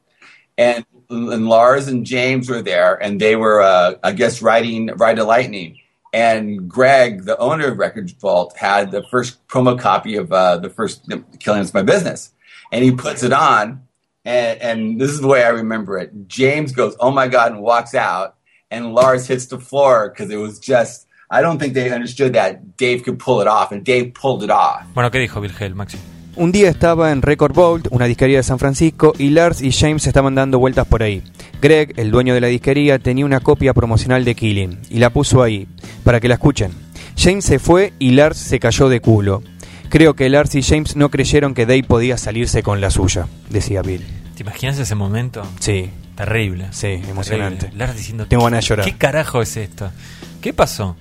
and, 0.58 0.86
and 1.10 1.48
Lars 1.48 1.88
and 1.88 2.06
James 2.06 2.50
were 2.50 2.62
there, 2.62 2.96
and 3.02 3.20
they 3.20 3.36
were, 3.36 3.62
uh, 3.62 3.96
I 4.04 4.12
guess, 4.14 4.42
writing 4.42 4.88
Ride 4.88 5.18
to 5.18 5.24
Lightning. 5.24 5.78
And 6.14 6.70
Greg, 6.70 7.26
the 7.26 7.38
owner 7.38 7.68
of 7.68 7.78
Record 7.78 8.10
Vault, 8.20 8.56
had 8.58 8.92
the 8.92 9.04
first 9.04 9.46
promo 9.48 9.78
copy 9.80 10.16
of 10.16 10.32
uh, 10.32 10.58
the 10.58 10.70
first 10.70 11.08
Killing 11.40 11.62
Is 11.62 11.74
My 11.74 11.84
Business, 11.84 12.32
and 12.72 12.84
he 12.84 12.92
puts 12.92 13.24
it 13.24 13.34
on, 13.34 13.84
and, 14.26 14.62
and 14.62 15.02
this 15.02 15.12
is 15.12 15.22
the 15.22 15.28
way 15.28 15.44
I 15.44 15.50
remember 15.50 15.98
it. 15.98 16.28
James 16.28 16.72
goes, 16.72 16.96
"Oh 17.00 17.12
my 17.12 17.28
god!" 17.28 17.52
and 17.52 17.62
walks 17.62 17.94
out, 17.94 18.36
and 18.72 18.94
Lars 18.96 19.28
hits 19.28 19.48
the 19.48 19.60
floor 19.60 20.10
because 20.10 20.32
it 20.32 20.38
was 20.38 20.60
just. 20.60 21.07
I 21.30 21.42
don't 21.42 21.60
think 21.60 21.74
they 21.74 21.92
understood 21.92 22.32
that 22.34 22.60
Dave 22.78 23.04
could 23.04 23.18
pull 23.18 23.42
it 23.42 23.48
off, 23.48 23.72
and 23.72 23.84
Dave 23.84 24.14
pulled 24.20 24.44
it 24.44 24.50
off. 24.50 24.84
Bueno, 24.94 25.12
¿qué 25.12 25.20
dijo 25.20 25.42
Bill 25.42 25.52
Hale, 25.60 25.76
Maxi? 25.76 25.98
Un 26.38 26.52
día 26.52 26.70
estaba 26.70 27.12
en 27.12 27.22
Record 27.22 27.54
Vault, 27.54 27.88
una 27.90 28.06
disquería 28.06 28.38
de 28.38 28.44
San 28.44 28.60
Francisco, 28.60 29.14
y 29.18 29.30
Lars 29.32 29.62
y 29.62 29.72
James 29.72 30.06
estaban 30.08 30.36
dando 30.36 30.60
vueltas 30.60 30.86
por 30.88 31.02
ahí. 31.04 31.24
Greg, 31.62 31.94
el 31.98 32.12
dueño 32.12 32.34
de 32.36 32.42
la 32.42 32.48
disquería, 32.48 33.00
tenía 33.00 33.26
una 33.26 33.40
copia 33.40 33.74
promocional 33.74 34.24
de 34.24 34.36
Killing 34.36 34.80
y 34.90 35.00
la 35.00 35.10
puso 35.10 35.42
ahí, 35.42 35.68
para 36.04 36.20
que 36.20 36.28
la 36.28 36.36
escuchen. 36.36 36.72
James 37.18 37.44
se 37.44 37.58
fue 37.58 37.92
y 37.98 38.12
Lars 38.12 38.38
se 38.38 38.60
cayó 38.60 38.88
de 38.88 39.02
culo. 39.02 39.42
Creo 39.90 40.14
que 40.16 40.30
Lars 40.30 40.54
y 40.56 40.62
James 40.62 40.96
no 40.96 41.10
creyeron 41.10 41.56
que 41.56 41.66
Dave 41.66 41.84
podía 41.84 42.18
salirse 42.18 42.62
con 42.62 42.80
la 42.82 42.92
suya, 42.92 43.28
decía 43.50 43.82
Bill. 43.82 44.06
¿Te 44.36 44.44
imaginas 44.44 44.78
ese 44.78 44.94
momento? 44.94 45.42
Sí, 45.60 45.90
Terrible. 46.16 46.68
sí, 46.72 47.02
emocionante. 47.10 47.62
Terrible. 47.66 47.80
Lars 47.86 47.98
diciendo, 47.98 48.28
Tengo 48.28 48.44
ganas 48.44 48.64
de 48.64 48.68
llorar. 48.70 48.86
¿qué 48.86 48.96
carajo 48.96 49.42
es 49.42 49.58
esto? 49.58 49.90
¿Qué 50.42 50.54
pasó? 50.54 50.96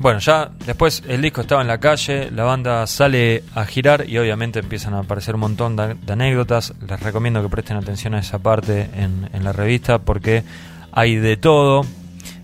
Bueno, 0.00 0.20
ya 0.20 0.50
después 0.64 1.02
el 1.08 1.20
disco 1.22 1.40
estaba 1.40 1.60
en 1.60 1.66
la 1.68 1.78
calle, 1.78 2.30
la 2.30 2.44
banda 2.44 2.86
sale 2.86 3.42
a 3.54 3.64
girar 3.64 4.08
y 4.08 4.16
obviamente 4.18 4.60
empiezan 4.60 4.94
a 4.94 5.00
aparecer 5.00 5.34
un 5.34 5.40
montón 5.40 5.74
de, 5.74 5.94
de 5.94 6.12
anécdotas. 6.12 6.72
Les 6.88 7.00
recomiendo 7.00 7.42
que 7.42 7.48
presten 7.48 7.76
atención 7.76 8.14
a 8.14 8.20
esa 8.20 8.38
parte 8.38 8.88
en, 8.94 9.28
en 9.32 9.42
la 9.44 9.52
revista 9.52 9.98
porque 9.98 10.44
hay 10.92 11.16
de 11.16 11.36
todo. 11.36 11.84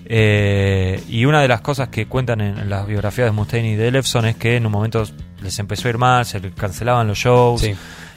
Eh, 0.06 1.02
y 1.08 1.24
una 1.24 1.40
de 1.40 1.48
las 1.48 1.60
cosas 1.60 1.88
que 1.88 2.06
cuentan 2.06 2.40
en, 2.40 2.58
en 2.58 2.68
las 2.68 2.86
biografías 2.86 3.26
de 3.28 3.30
Mustaine 3.32 3.70
y 3.72 3.76
de 3.76 3.88
Elefson 3.88 4.26
es 4.26 4.36
que 4.36 4.56
en 4.56 4.66
un 4.66 4.72
momento 4.72 5.02
les 5.40 5.58
empezó 5.58 5.88
a 5.88 5.90
ir 5.90 5.98
mal, 5.98 6.26
se 6.26 6.40
cancelaban 6.50 7.06
los 7.06 7.16
shows, 7.18 7.60
Sí. 7.62 7.74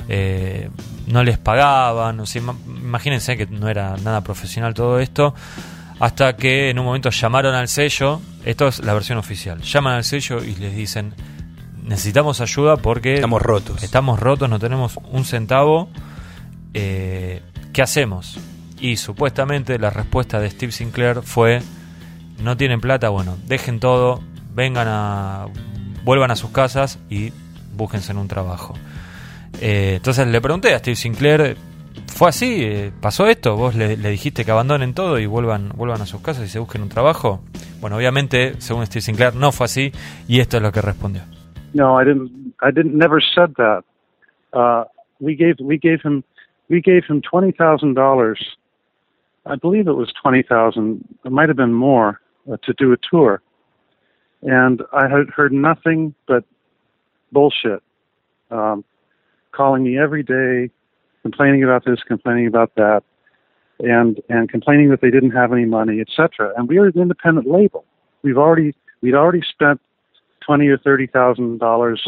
eh, 0.10 0.70
no 1.08 1.24
les 1.24 1.38
pagaban, 1.38 2.20
o 2.20 2.26
sea, 2.26 2.42
ima- 2.42 2.58
imagínense 2.68 3.38
que 3.38 3.46
no 3.46 3.70
era 3.70 3.96
nada 4.04 4.20
profesional 4.22 4.74
todo 4.74 5.00
esto, 5.00 5.34
hasta 6.00 6.36
que 6.36 6.70
en 6.70 6.80
un 6.80 6.86
momento 6.86 7.10
llamaron 7.10 7.56
al 7.56 7.68
sello, 7.68 8.22
esto 8.46 8.68
es 8.68 8.80
la 8.80 8.94
versión 8.94 9.18
oficial, 9.18 9.62
llaman 9.62 9.94
al 9.94 10.04
sello 10.04 10.44
y 10.44 10.56
les 10.56 10.76
dicen, 10.76 11.14
necesitamos 11.84 12.42
ayuda 12.42 12.78
porque 12.78 13.16
Estamos 13.16 13.42
rotos. 13.42 13.84
estamos 13.84 14.20
rotos, 14.20 14.50
no 14.50 14.60
tenemos 14.60 15.00
un 15.12 15.26
centavo, 15.26 15.90
eh, 16.74 17.42
¿qué 17.74 17.82
hacemos? 17.82 18.40
Y 18.80 18.98
supuestamente 18.98 19.80
la 19.80 19.90
respuesta 19.90 20.40
de 20.40 20.50
Steve 20.50 20.72
Sinclair 20.72 21.22
fue, 21.24 21.62
no 22.40 22.56
tienen 22.58 22.80
plata, 22.80 23.10
bueno, 23.10 23.38
dejen 23.48 23.80
todo, 23.80 24.22
vengan 24.54 24.88
a, 24.88 25.48
vuelvan 26.04 26.30
a 26.30 26.36
sus 26.36 26.52
casas 26.52 27.00
y 27.10 27.34
búsquense 27.74 28.12
en 28.12 28.20
un 28.20 28.28
trabajo. 28.28 28.76
Eh, 29.60 29.94
entonces 29.98 30.28
le 30.28 30.40
pregunté 30.42 30.76
a 30.76 30.80
Steve 30.80 30.96
Sinclair, 30.96 31.58
¿fue 32.08 32.30
así? 32.30 32.64
Eh, 32.64 32.92
¿Pasó 33.02 33.28
esto? 33.28 33.56
¿Vos 33.56 33.76
le, 33.76 33.98
le 33.98 34.10
dijiste 34.10 34.46
que 34.46 34.52
abandonen 34.52 34.94
todo 34.94 35.20
y 35.20 35.26
vuelvan, 35.26 35.70
vuelvan 35.76 36.02
a 36.02 36.06
sus 36.06 36.22
casas 36.22 36.46
y 36.46 36.50
se 36.50 36.60
busquen 36.60 36.82
un 36.82 36.90
trabajo? 36.90 37.42
Bueno, 37.80 37.98
obviamente, 37.98 38.60
según 38.60 38.86
Steve 38.86 39.02
Sinclair, 39.02 39.36
no 39.36 39.52
fue 39.52 39.66
así 39.66 39.92
y 40.28 40.40
esto 40.40 40.58
es 40.58 40.64
lo 40.64 40.72
que 40.72 40.82
respondió. 40.82 41.24
No, 41.74 42.02
I 42.02 42.06
didn't. 42.06 42.32
I 42.62 42.72
didn't. 42.72 42.96
Never 42.96 43.22
said 43.22 43.54
that. 43.58 43.84
Uh, 44.54 44.86
we 45.20 45.36
gave 45.36 45.56
we 45.60 45.78
gave 45.78 46.00
him 46.04 46.24
we 46.70 46.82
gave 46.82 47.04
him 47.08 47.22
twenty 47.22 47.52
thousand 47.52 47.94
dollars. 47.94 48.40
I 49.46 49.56
believe 49.56 49.88
it 49.88 49.96
was 49.96 50.12
twenty 50.22 50.44
thousand. 50.44 51.04
It 51.26 51.32
might 51.32 51.50
have 51.50 51.58
been 51.58 51.74
more 51.74 52.20
uh, 52.52 52.58
to 52.64 52.74
do 52.74 52.94
a 52.94 52.98
tour, 53.12 53.42
and 54.42 54.82
I 54.94 55.04
had 55.04 55.30
heard 55.36 55.52
nothing 55.52 56.16
but 56.28 56.46
bullshit. 57.32 57.84
Um, 58.50 58.84
calling 59.52 59.84
me 59.84 60.00
every 60.00 60.24
day, 60.24 60.72
complaining 61.28 61.62
about 61.62 61.84
this, 61.84 62.00
complaining 62.08 62.48
about 62.48 62.72
that, 62.76 63.04
and 63.80 64.22
and 64.30 64.50
complaining 64.50 64.90
that 64.92 65.02
they 65.02 65.12
didn't 65.12 65.32
have 65.32 65.52
any 65.52 65.66
money, 65.66 66.00
etc. 66.00 66.54
And 66.56 66.70
we 66.70 66.78
are 66.78 66.86
an 66.86 66.98
independent 66.98 67.48
label. 67.48 67.84
We've 68.24 68.38
already 68.38 68.74
we'd 69.02 69.14
already 69.14 69.42
spent 69.42 69.82
twenty 70.46 70.68
or 70.68 70.78
thirty 70.78 71.06
thousand 71.06 71.60
dollars 71.60 72.08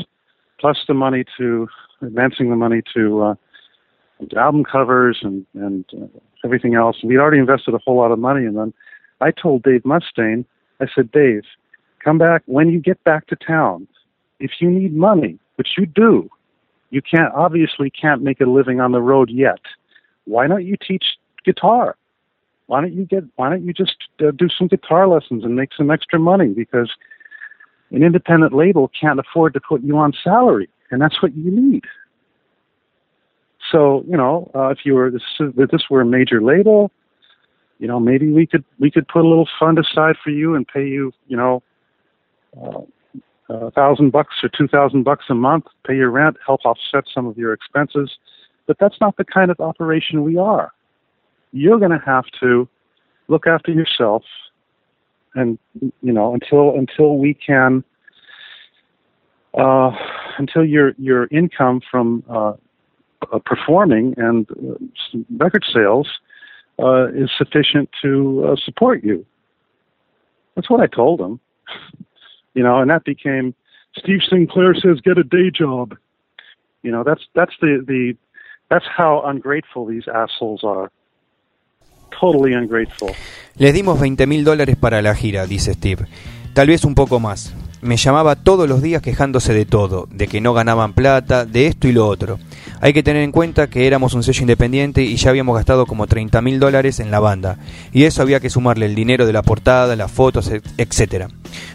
plus 0.58 0.78
the 0.88 0.94
money 0.94 1.26
to 1.38 1.68
advancing 2.02 2.50
the 2.50 2.56
money 2.56 2.82
to 2.94 3.22
uh, 3.24 3.36
album 4.38 4.64
covers 4.64 5.20
and 5.22 5.46
and 5.54 5.84
uh, 5.94 6.20
everything 6.46 6.76
else. 6.76 6.98
We'd 7.04 7.18
already 7.18 7.40
invested 7.40 7.74
a 7.74 7.80
whole 7.80 7.98
lot 7.98 8.12
of 8.12 8.20
money 8.20 8.46
in 8.46 8.54
them. 8.54 8.74
I 9.20 9.32
told 9.32 9.64
Dave 9.64 9.84
Mustaine, 9.84 10.46
I 10.80 10.86
said, 10.96 11.12
Dave, 11.12 11.44
come 12.02 12.18
back 12.18 12.42
when 12.46 12.70
you 12.70 12.80
get 12.80 13.04
back 13.04 13.28
to 13.28 13.36
town. 13.36 13.86
If 14.40 14.52
you 14.62 14.70
need 14.70 14.96
money, 14.96 15.38
which 15.58 15.72
you 15.78 15.86
do, 15.86 16.30
you 16.90 17.02
can't 17.02 17.34
obviously 17.34 17.90
can't 17.90 18.22
make 18.22 18.42
a 18.42 18.46
living 18.46 18.80
on 18.80 18.92
the 18.92 19.02
road 19.02 19.30
yet. 19.30 19.60
Why 20.26 20.48
don't 20.48 20.66
you 20.66 20.76
teach 20.76 21.04
guitar? 21.46 21.96
Why 22.68 22.82
don't 22.82 22.94
you 22.94 23.06
get? 23.06 23.24
Why 23.36 23.50
don't 23.50 23.66
you 23.66 23.74
just 23.74 23.96
uh, 24.20 24.32
do 24.32 24.48
some 24.48 24.68
guitar 24.68 25.08
lessons 25.08 25.44
and 25.44 25.56
make 25.56 25.70
some 25.76 25.90
extra 25.90 26.20
money? 26.20 26.50
Because 26.50 26.92
an 27.92 28.04
independent 28.04 28.54
label 28.54 28.92
can't 29.00 29.20
afford 29.20 29.54
to 29.56 29.60
put 29.60 29.82
you 29.82 29.98
on 29.98 30.14
salary, 30.24 30.70
and 30.92 31.02
that's 31.02 31.22
what 31.22 31.36
you 31.36 31.50
need. 31.50 31.86
So 33.72 34.04
you 34.08 34.16
know, 34.16 34.52
uh, 34.54 34.68
if 34.68 34.80
you 34.84 34.94
were 34.94 35.10
this, 35.10 35.24
if 35.40 35.72
this 35.72 35.90
were 35.90 36.02
a 36.02 36.06
major 36.06 36.42
label, 36.42 36.92
you 37.80 37.88
know, 37.88 38.00
maybe 38.00 38.32
we 38.32 38.46
could 38.46 38.64
we 38.78 38.92
could 38.92 39.08
put 39.08 39.26
a 39.26 39.28
little 39.28 39.50
fund 39.60 39.80
aside 39.80 40.16
for 40.24 40.30
you 40.30 40.54
and 40.54 40.68
pay 40.68 40.86
you, 40.86 41.12
you 41.28 41.38
know, 41.38 41.64
uh, 42.62 42.82
a 43.50 43.72
thousand 43.72 44.12
bucks 44.12 44.36
or 44.44 44.50
two 44.50 44.68
thousand 44.68 45.04
bucks 45.04 45.26
a 45.30 45.36
month, 45.36 45.66
pay 45.86 45.96
your 45.96 46.10
rent, 46.10 46.38
help 46.46 46.62
offset 46.66 47.06
some 47.14 47.26
of 47.26 47.38
your 47.38 47.54
expenses. 47.54 48.12
But 48.68 48.78
that's 48.80 49.02
not 49.02 49.18
the 49.18 49.26
kind 49.26 49.50
of 49.50 49.60
operation 49.60 50.24
we 50.24 50.38
are. 50.38 50.72
You're 51.52 51.80
going 51.80 51.92
to 51.92 52.04
have 52.06 52.26
to 52.40 52.68
look 53.28 53.48
after 53.48 53.72
yourself, 53.72 54.24
and 55.36 55.58
you 56.02 56.14
know 56.14 56.34
until 56.34 56.76
until 56.76 57.18
we 57.18 57.34
can 57.34 57.84
uh, 59.58 59.92
until 60.38 60.64
your 60.64 60.94
your 60.98 61.28
income 61.28 61.82
from 61.90 62.24
uh, 62.30 62.54
uh, 63.32 63.40
performing 63.46 64.14
and 64.18 64.48
uh, 64.52 65.18
record 65.38 65.66
sales 65.74 66.08
uh, 66.80 67.08
is 67.08 67.30
sufficient 67.38 67.90
to 68.02 68.50
uh, 68.50 68.56
support 68.64 69.04
you. 69.04 69.26
That's 70.56 70.70
what 70.70 70.82
I 70.82 70.88
told 70.88 71.20
him. 71.20 71.40
You 72.60 72.66
know, 72.66 72.82
and 72.82 72.90
that 72.90 73.06
became 73.06 73.54
Steve 73.96 74.20
Sinclair 74.30 74.76
says 74.76 75.00
get 75.02 75.18
a 75.18 75.24
day 75.24 75.50
job. 75.50 75.94
You 76.84 76.92
know, 76.92 77.06
that's 77.06 77.22
that's 77.34 77.54
the 77.62 77.82
the 77.88 78.18
that's 78.70 78.84
how 78.98 79.24
ungrateful 79.26 79.86
these 79.86 80.10
assholes 80.10 80.66
are. 80.66 80.92
Totally 82.20 82.54
ungrateful. 82.54 83.12
Les 83.56 83.74
dimos 83.74 83.98
20 83.98 84.28
mil 84.28 84.44
dólares 84.44 84.76
para 84.76 85.02
la 85.02 85.16
gira, 85.16 85.46
dice 85.46 85.74
Steve. 85.74 86.06
Tal 86.54 86.68
vez 86.68 86.84
un 86.84 86.96
poco 86.96 87.22
más. 87.22 87.56
Me 87.82 87.96
llamaba 87.96 88.36
todos 88.36 88.68
los 88.68 88.82
días 88.82 89.02
quejándose 89.02 89.54
de 89.54 89.66
todo, 89.66 90.08
de 90.12 90.28
que 90.28 90.42
no 90.42 90.54
ganaban 90.54 90.94
plata, 90.94 91.46
de 91.46 91.68
esto 91.68 91.88
y 91.88 91.94
lo 91.94 92.08
otro. 92.08 92.38
Hay 92.82 92.92
que 92.94 93.04
tener 93.04 93.24
en 93.24 93.32
cuenta 93.32 93.70
que 93.70 93.88
éramos 93.88 94.14
un 94.14 94.24
sello 94.24 94.42
independiente 94.42 95.04
y 95.04 95.16
ya 95.16 95.30
habíamos 95.30 95.56
gastado 95.56 95.86
como 95.86 96.06
30 96.06 96.42
mil 96.42 96.60
dólares 96.60 97.00
en 97.00 97.10
la 97.10 97.20
banda. 97.20 97.58
Y 97.94 98.04
eso 98.04 98.22
había 98.22 98.42
que 98.42 98.50
sumarle 98.50 98.86
el 98.86 98.96
dinero 98.96 99.26
de 99.26 99.34
la 99.34 99.44
portada, 99.44 99.96
las 99.96 100.12
fotos, 100.12 100.52
etc. 100.78 101.28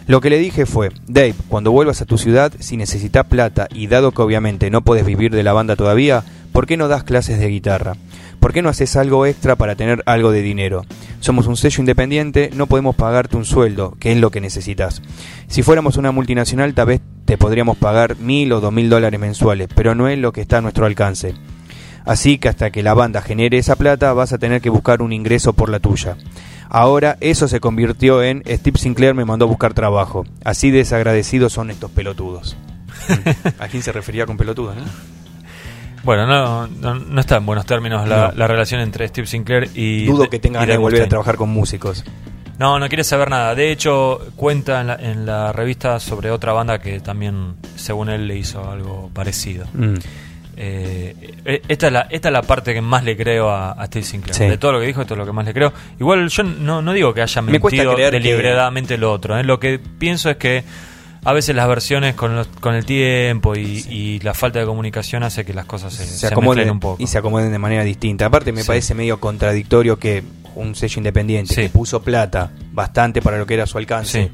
Lo 0.05 0.21
que 0.21 0.29
le 0.29 0.37
dije 0.37 0.65
fue, 0.65 0.91
Dave, 1.07 1.33
cuando 1.47 1.71
vuelvas 1.71 2.01
a 2.01 2.05
tu 2.05 2.17
ciudad, 2.17 2.53
si 2.59 2.77
necesitas 2.77 3.25
plata 3.25 3.67
y 3.73 3.87
dado 3.87 4.11
que 4.11 4.21
obviamente 4.21 4.69
no 4.69 4.81
puedes 4.81 5.05
vivir 5.05 5.31
de 5.31 5.43
la 5.43 5.53
banda 5.53 5.75
todavía, 5.75 6.23
¿por 6.51 6.67
qué 6.67 6.77
no 6.77 6.87
das 6.87 7.03
clases 7.03 7.39
de 7.39 7.49
guitarra? 7.49 7.95
¿Por 8.39 8.53
qué 8.53 8.61
no 8.61 8.69
haces 8.69 8.95
algo 8.95 9.25
extra 9.25 9.55
para 9.55 9.75
tener 9.75 10.03
algo 10.05 10.31
de 10.31 10.41
dinero? 10.41 10.85
Somos 11.19 11.47
un 11.47 11.57
sello 11.57 11.81
independiente, 11.81 12.49
no 12.53 12.67
podemos 12.67 12.95
pagarte 12.95 13.37
un 13.37 13.45
sueldo, 13.45 13.95
que 13.99 14.11
es 14.11 14.17
lo 14.17 14.31
que 14.31 14.41
necesitas. 14.41 15.01
Si 15.47 15.63
fuéramos 15.63 15.97
una 15.97 16.11
multinacional, 16.11 16.73
tal 16.73 16.87
vez 16.87 17.01
te 17.25 17.37
podríamos 17.37 17.77
pagar 17.77 18.17
mil 18.17 18.51
o 18.53 18.61
dos 18.61 18.71
mil 18.71 18.89
dólares 18.89 19.19
mensuales, 19.19 19.67
pero 19.73 19.95
no 19.95 20.07
es 20.07 20.19
lo 20.19 20.31
que 20.31 20.41
está 20.41 20.57
a 20.57 20.61
nuestro 20.61 20.85
alcance. 20.85 21.33
Así 22.05 22.37
que 22.37 22.49
hasta 22.49 22.69
que 22.69 22.83
la 22.83 22.93
banda 22.93 23.21
genere 23.21 23.57
esa 23.57 23.75
plata, 23.75 24.13
vas 24.13 24.31
a 24.31 24.37
tener 24.37 24.61
que 24.61 24.69
buscar 24.69 25.01
un 25.01 25.11
ingreso 25.11 25.53
por 25.53 25.69
la 25.69 25.79
tuya. 25.79 26.17
Ahora 26.69 27.17
eso 27.21 27.47
se 27.47 27.59
convirtió 27.59 28.21
en 28.21 28.43
Steve 28.47 28.77
Sinclair 28.77 29.13
me 29.13 29.25
mandó 29.25 29.45
a 29.45 29.47
buscar 29.47 29.73
trabajo. 29.73 30.25
Así 30.43 30.71
desagradecidos 30.71 31.53
son 31.53 31.71
estos 31.71 31.91
pelotudos. 31.91 32.57
¿A 33.59 33.67
quién 33.67 33.81
se 33.81 33.91
refería 33.91 34.25
con 34.25 34.37
pelotudos? 34.37 34.75
no? 34.75 34.83
Bueno, 36.05 36.25
no, 36.27 36.67
no, 36.67 36.95
no 36.95 37.19
está 37.19 37.37
en 37.37 37.45
buenos 37.45 37.65
términos 37.65 38.07
la, 38.07 38.27
No. 38.27 38.33
la 38.37 38.47
relación 38.47 38.79
entre 38.79 39.07
Steve 39.07 39.27
Sinclair 39.27 39.69
y. 39.75 40.05
Dudo 40.05 40.29
que 40.29 40.39
tenga 40.39 40.59
ganas 40.61 40.75
de 40.75 40.77
volver 40.77 41.01
a 41.01 41.07
trabajar 41.09 41.35
con 41.35 41.49
músicos. 41.49 42.05
No, 42.57 42.79
no 42.79 42.87
quiere 42.87 43.03
saber 43.03 43.29
nada. 43.29 43.53
De 43.55 43.71
hecho, 43.71 44.19
cuenta 44.37 44.79
en 44.81 44.87
la, 44.87 44.95
en 44.95 45.25
la 45.25 45.51
revista 45.51 45.99
sobre 45.99 46.31
otra 46.31 46.53
banda 46.53 46.79
que 46.79 47.01
también, 47.01 47.55
según 47.75 48.07
él, 48.09 48.27
le 48.27 48.37
hizo 48.37 48.69
algo 48.69 49.09
parecido. 49.13 49.65
Mm. 49.73 49.95
Eh, 50.57 51.33
eh, 51.43 51.61
esta, 51.67 51.87
es 51.87 51.93
la, 51.93 52.01
esta 52.09 52.29
es 52.29 52.31
la 52.33 52.41
parte 52.41 52.73
que 52.73 52.79
más 52.81 53.03
le 53.03 53.17
creo 53.17 53.49
a, 53.49 53.71
a 53.73 53.85
Steve 53.87 54.05
Sinclair. 54.05 54.35
Sí. 54.35 54.45
De 54.45 54.57
todo 54.57 54.71
lo 54.71 54.79
que 54.79 54.85
dijo, 54.85 55.01
esto 55.01 55.15
es 55.15 55.17
lo 55.17 55.25
que 55.25 55.33
más 55.33 55.45
le 55.45 55.53
creo. 55.53 55.73
Igual 55.99 56.29
yo 56.29 56.43
no, 56.43 56.81
no 56.81 56.93
digo 56.93 57.13
que 57.13 57.21
haya 57.23 57.41
Me 57.41 57.59
mentido 57.59 57.93
que- 57.95 58.09
deliberadamente 58.11 58.97
lo 58.97 59.11
otro. 59.11 59.37
¿eh? 59.37 59.43
Lo 59.43 59.59
que 59.59 59.77
pienso 59.79 60.29
es 60.29 60.37
que 60.37 60.63
a 61.25 61.33
veces 61.33 61.55
las 61.55 61.67
versiones 61.67 62.15
con, 62.15 62.35
los- 62.35 62.47
con 62.47 62.75
el 62.75 62.85
tiempo 62.85 63.55
y, 63.55 63.83
y 63.89 64.19
la 64.19 64.33
falta 64.33 64.59
de 64.59 64.65
comunicación 64.65 65.23
hace 65.23 65.43
que 65.43 65.53
las 65.53 65.65
cosas 65.65 65.91
se, 65.93 66.27
acomoden 66.27 66.69
un 66.69 66.79
poco. 66.79 67.01
y 67.03 67.07
se 67.07 67.17
acomoden 67.17 67.51
de 67.51 67.59
manera 67.59 67.83
distinta. 67.83 68.27
Aparte 68.27 68.51
me 68.53 68.61
Sí. 68.61 68.67
parece 68.67 68.93
medio 68.93 69.19
contradictorio 69.19 69.97
que 69.99 70.23
un 70.55 70.73
sello 70.75 70.99
independiente 70.99 71.53
Sí. 71.53 71.61
que 71.63 71.69
puso 71.69 72.01
plata 72.01 72.51
bastante 72.71 73.21
para 73.21 73.37
lo 73.37 73.45
que 73.45 73.55
era 73.55 73.65
su 73.65 73.77
alcance, 73.77 74.31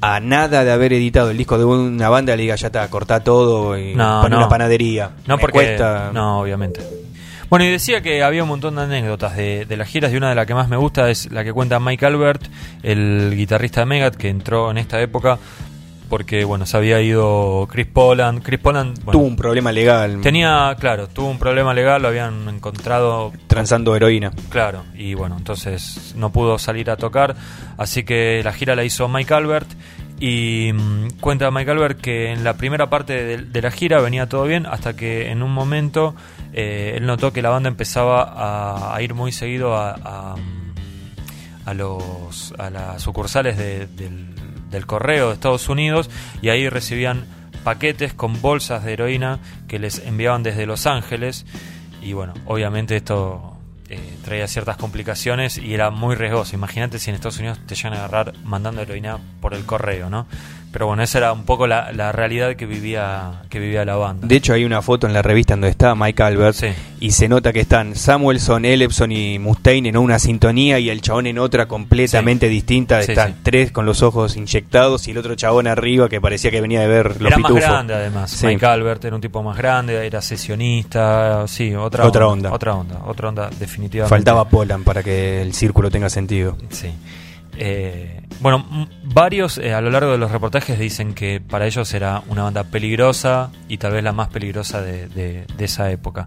a 0.00 0.20
nada 0.20 0.64
de 0.64 0.70
haber 0.72 0.92
editado 0.92 1.30
el 1.30 1.36
disco 1.36 1.58
de 1.58 1.64
una 1.64 2.08
banda 2.08 2.36
le 2.36 2.42
diga 2.42 2.54
ya 2.56 2.68
está, 2.68 2.88
cortá 2.88 3.20
todo 3.24 3.76
y 3.78 3.94
No, 3.94 4.20
pon 4.22 4.30
no. 4.30 4.38
una 4.38 4.48
panadería. 4.48 5.10
No, 5.26 5.36
Me 5.36 5.40
porque. 5.40 5.54
cuesta- 5.58 6.10
No, 6.14 6.40
obviamente. 6.40 6.80
Bueno, 7.48 7.64
y 7.64 7.70
decía 7.70 8.00
que 8.00 8.24
había 8.24 8.42
un 8.42 8.48
montón 8.48 8.74
de 8.74 8.82
anécdotas 8.82 9.36
de, 9.36 9.66
de 9.66 9.76
las 9.76 9.86
giras 9.88 10.12
y 10.12 10.16
una 10.16 10.28
de 10.30 10.34
las 10.34 10.46
que 10.46 10.54
más 10.54 10.68
me 10.68 10.76
gusta 10.76 11.08
es 11.10 11.30
la 11.30 11.44
que 11.44 11.52
cuenta 11.52 11.78
Mike 11.78 12.04
Albert, 12.04 12.42
el 12.82 13.34
guitarrista 13.36 13.80
de 13.80 13.86
Megadeth 13.86 14.16
que 14.16 14.28
entró 14.28 14.68
en 14.70 14.78
esta 14.78 15.00
época 15.00 15.38
porque, 16.08 16.44
bueno, 16.44 16.66
se 16.66 16.76
había 16.76 17.00
ido 17.00 17.66
Chris 17.70 17.86
Poland. 17.86 18.42
Chris 18.42 18.60
Poland 18.60 18.96
bueno, 19.04 19.12
Tuvo 19.12 19.26
un 19.26 19.36
problema 19.36 19.72
legal 19.72 20.20
tenía, 20.22 20.74
claro, 20.78 21.08
tuvo 21.08 21.28
un 21.30 21.38
problema 21.38 21.74
legal, 21.74 22.02
lo 22.02 22.08
habían 22.08 22.48
encontrado 22.48 23.32
transando 23.46 23.94
heroína. 23.96 24.32
Claro, 24.50 24.84
y 24.94 25.14
bueno, 25.14 25.36
entonces 25.38 26.14
no 26.16 26.30
pudo 26.32 26.58
salir 26.58 26.90
a 26.90 26.96
tocar, 26.96 27.34
así 27.76 28.04
que 28.04 28.40
la 28.44 28.52
gira 28.52 28.74
la 28.76 28.84
hizo 28.84 29.08
Mike 29.08 29.34
Albert 29.34 29.68
y 30.18 30.70
mm, 30.72 31.18
cuenta 31.20 31.50
Mike 31.50 31.70
Albert 31.70 32.00
que 32.00 32.32
en 32.32 32.42
la 32.44 32.54
primera 32.54 32.88
parte 32.88 33.12
de, 33.24 33.36
de 33.38 33.62
la 33.62 33.70
gira 33.70 34.00
venía 34.00 34.26
todo 34.28 34.44
bien 34.44 34.64
hasta 34.66 34.96
que 34.96 35.30
en 35.30 35.42
un 35.42 35.52
momento 35.52 36.14
eh, 36.54 36.94
él 36.96 37.04
notó 37.06 37.32
que 37.32 37.42
la 37.42 37.50
banda 37.50 37.68
empezaba 37.68 38.22
a, 38.22 38.94
a 38.96 39.02
ir 39.02 39.12
muy 39.12 39.30
seguido 39.32 39.76
a, 39.76 39.90
a, 39.92 40.36
mm, 40.36 41.68
a 41.68 41.74
los, 41.74 42.54
a 42.58 42.70
las 42.70 43.02
sucursales 43.02 43.58
de- 43.58 43.86
del, 43.88 44.35
del 44.70 44.86
correo 44.86 45.28
de 45.28 45.34
Estados 45.34 45.68
Unidos 45.68 46.10
y 46.42 46.48
ahí 46.48 46.68
recibían 46.68 47.26
paquetes 47.64 48.14
con 48.14 48.40
bolsas 48.40 48.84
de 48.84 48.92
heroína 48.92 49.40
que 49.68 49.78
les 49.78 49.98
enviaban 49.98 50.42
desde 50.42 50.66
Los 50.66 50.86
Ángeles 50.86 51.46
y 52.02 52.12
bueno, 52.12 52.34
obviamente 52.46 52.96
esto 52.96 53.56
eh, 53.88 54.18
traía 54.24 54.48
ciertas 54.48 54.76
complicaciones 54.76 55.58
y 55.58 55.74
era 55.74 55.90
muy 55.90 56.16
riesgoso. 56.16 56.56
Imagínate 56.56 56.98
si 56.98 57.10
en 57.10 57.16
Estados 57.16 57.38
Unidos 57.38 57.60
te 57.66 57.76
llegan 57.76 57.94
a 57.94 57.98
agarrar 57.98 58.34
mandando 58.44 58.82
heroína 58.82 59.18
por 59.40 59.54
el 59.54 59.64
correo, 59.64 60.10
¿no? 60.10 60.26
Pero 60.76 60.88
bueno, 60.88 61.02
esa 61.02 61.16
era 61.16 61.32
un 61.32 61.44
poco 61.44 61.66
la, 61.66 61.90
la 61.94 62.12
realidad 62.12 62.54
que 62.54 62.66
vivía, 62.66 63.44
que 63.48 63.58
vivía 63.58 63.82
la 63.86 63.96
banda. 63.96 64.26
De 64.26 64.36
hecho 64.36 64.52
hay 64.52 64.62
una 64.66 64.82
foto 64.82 65.06
en 65.06 65.14
la 65.14 65.22
revista 65.22 65.54
donde 65.54 65.70
está 65.70 65.94
Mike 65.94 66.22
Albert 66.22 66.54
Sí. 66.54 66.66
y 67.00 67.12
se 67.12 67.30
nota 67.30 67.50
que 67.54 67.60
están 67.60 67.94
Samuelson, 67.96 68.66
Ellefson 68.66 69.10
y 69.10 69.38
Mustaine 69.38 69.88
en 69.88 69.96
una 69.96 70.18
sintonía 70.18 70.78
y 70.78 70.90
el 70.90 71.00
chabón 71.00 71.28
en 71.28 71.38
otra 71.38 71.66
completamente 71.66 72.50
distinta. 72.50 73.02
Sí, 73.02 73.12
Están 73.12 73.36
tres 73.42 73.72
con 73.72 73.86
los 73.86 74.02
ojos 74.02 74.36
inyectados 74.36 75.08
y 75.08 75.12
el 75.12 75.16
otro 75.16 75.34
chabón 75.34 75.66
arriba 75.66 76.10
que 76.10 76.20
parecía 76.20 76.50
que 76.50 76.60
venía 76.60 76.80
de 76.80 76.88
ver 76.88 77.22
los 77.22 77.32
era 77.32 77.38
más 77.38 77.54
grande 77.54 77.94
además. 77.94 78.42
Mike 78.44 78.66
Albert 78.66 79.02
era 79.06 79.14
un 79.16 79.22
tipo 79.22 79.42
más 79.42 79.56
grande, 79.56 80.06
era 80.06 80.20
sesionista, 80.20 81.46
sí, 81.48 81.74
otra, 81.74 82.04
Otra 82.06 82.26
onda. 82.28 82.52
Otra 82.52 82.74
onda, 82.74 83.00
otra 83.06 83.30
onda 83.30 83.48
definitivamente. 83.58 84.10
Faltaba 84.14 84.46
Polan 84.46 84.84
para 84.84 85.02
que 85.02 85.40
el 85.40 85.54
círculo 85.54 85.90
tenga 85.90 86.10
sentido. 86.10 86.58
Sí. 86.68 86.90
Eh, 87.58 88.15
bueno, 88.40 88.88
varios 89.04 89.58
eh, 89.58 89.72
a 89.72 89.80
lo 89.80 89.90
largo 89.90 90.12
de 90.12 90.18
los 90.18 90.30
reportajes 90.30 90.78
dicen 90.78 91.14
que 91.14 91.40
para 91.40 91.66
ellos 91.66 91.92
era 91.94 92.22
una 92.28 92.42
banda 92.42 92.64
peligrosa 92.64 93.50
y 93.68 93.78
tal 93.78 93.92
vez 93.92 94.04
la 94.04 94.12
más 94.12 94.28
peligrosa 94.28 94.82
de, 94.82 95.46
esa 95.58 95.90
época. 95.90 96.26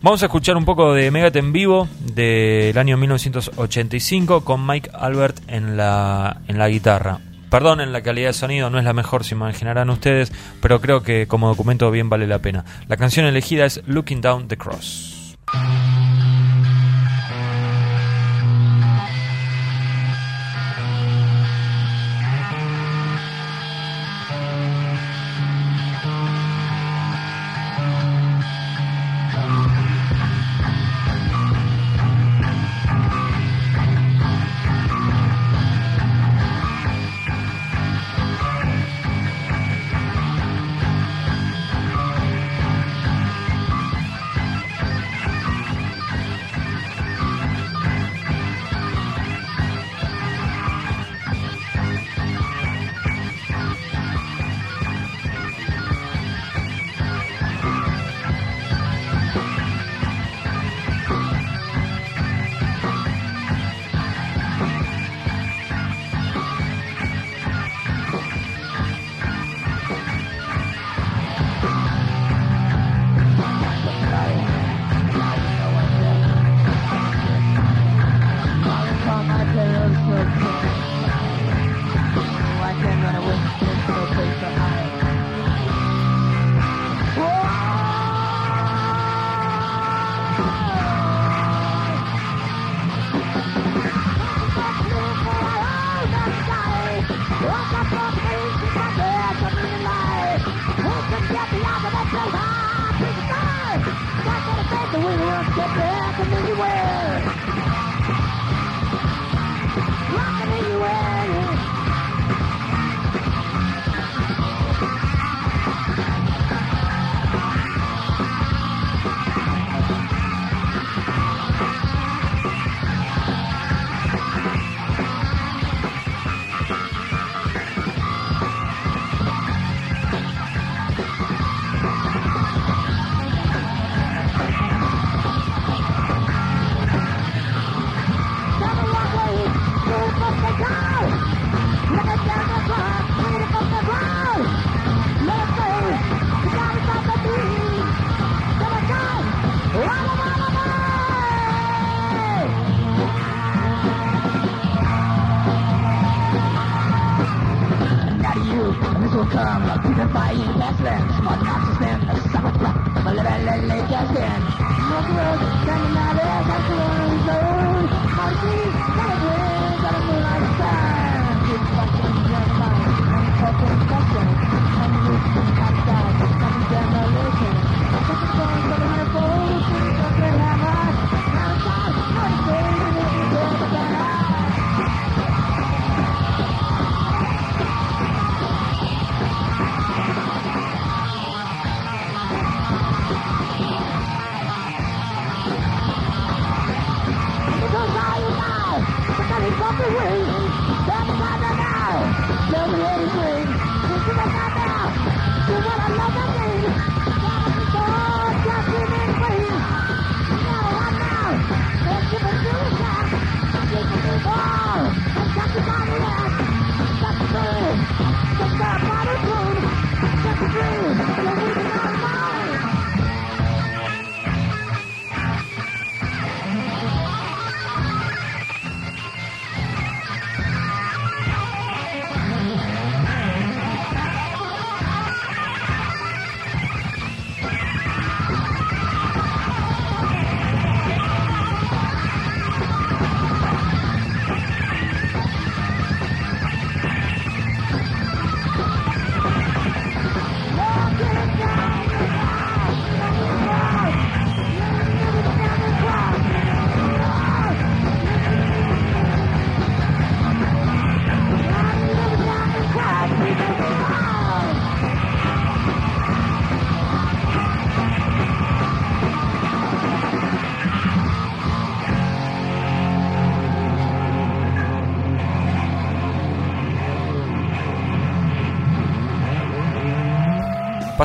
Vamos 0.00 0.22
a 0.22 0.26
escuchar 0.26 0.56
un 0.56 0.64
poco 0.64 0.94
de 0.94 1.10
Megadeth 1.10 1.36
en 1.36 1.52
vivo 1.52 1.88
del 2.00 2.78
año 2.78 2.96
1985 2.96 4.44
con 4.44 4.64
Mike 4.64 4.90
Albert 4.92 5.40
en 5.48 5.76
la, 5.76 6.40
en 6.46 6.58
la 6.58 6.68
guitarra. 6.68 7.20
Perdón, 7.50 7.80
en 7.80 7.92
la 7.92 8.02
calidad 8.02 8.28
de 8.28 8.34
sonido 8.34 8.68
no 8.70 8.78
es 8.78 8.84
la 8.84 8.92
mejor, 8.92 9.24
se 9.24 9.34
imaginarán 9.34 9.90
ustedes, 9.90 10.32
pero 10.60 10.80
creo 10.80 11.02
que 11.02 11.26
como 11.26 11.48
documento 11.48 11.90
bien 11.90 12.10
vale 12.10 12.26
la 12.26 12.40
pena. 12.40 12.64
La 12.88 12.96
canción 12.96 13.26
elegida 13.26 13.64
es 13.64 13.82
Looking 13.86 14.20
Down 14.20 14.48
the 14.48 14.58
Cross. 14.58 15.36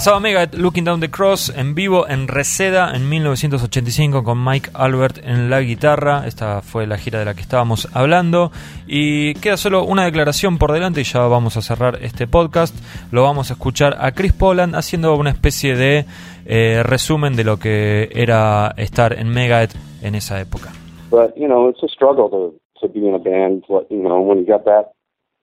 Pasaba 0.03 0.19
Megadeth 0.19 0.55
Looking 0.55 0.83
Down 0.83 0.99
the 0.99 1.09
Cross 1.09 1.57
en 1.57 1.75
vivo 1.75 2.05
en 2.09 2.27
Reseda 2.27 2.93
en 2.93 3.07
1985 3.07 4.25
con 4.25 4.43
Mike 4.43 4.71
Albert 4.73 5.19
en 5.23 5.49
la 5.49 5.61
guitarra. 5.61 6.27
Esta 6.27 6.61
fue 6.61 6.85
la 6.85 6.97
gira 6.97 7.19
de 7.19 7.23
la 7.23 7.35
que 7.35 7.39
estábamos 7.39 7.87
hablando. 7.95 8.51
Y 8.85 9.33
queda 9.35 9.55
solo 9.55 9.85
una 9.85 10.03
declaración 10.03 10.57
por 10.57 10.73
delante 10.73 10.99
y 10.99 11.05
ya 11.05 11.25
vamos 11.27 11.55
a 11.55 11.61
cerrar 11.61 11.99
este 12.01 12.27
podcast. 12.27 12.75
Lo 13.13 13.23
vamos 13.23 13.49
a 13.49 13.53
escuchar 13.53 13.95
a 13.97 14.11
Chris 14.11 14.33
Poland 14.33 14.75
haciendo 14.75 15.15
una 15.15 15.29
especie 15.29 15.77
de 15.77 16.03
eh, 16.45 16.83
resumen 16.83 17.37
de 17.37 17.45
lo 17.45 17.57
que 17.57 18.09
era 18.13 18.73
estar 18.75 19.17
en 19.17 19.29
Megadeth 19.29 19.71
en 20.01 20.15
esa 20.15 20.41
época. 20.41 20.73
But 21.11 21.33
you 21.37 21.47
know, 21.47 21.69
it's 21.69 21.81
a 21.81 21.87
struggle 21.87 22.29
to 22.29 22.59
to 22.81 22.89
be 22.89 23.07
in 23.07 23.15
a 23.15 23.19
band. 23.19 23.63
You 23.89 24.03
know, 24.03 24.19
when 24.19 24.39
you 24.39 24.45
got 24.45 24.65
that, 24.65 24.91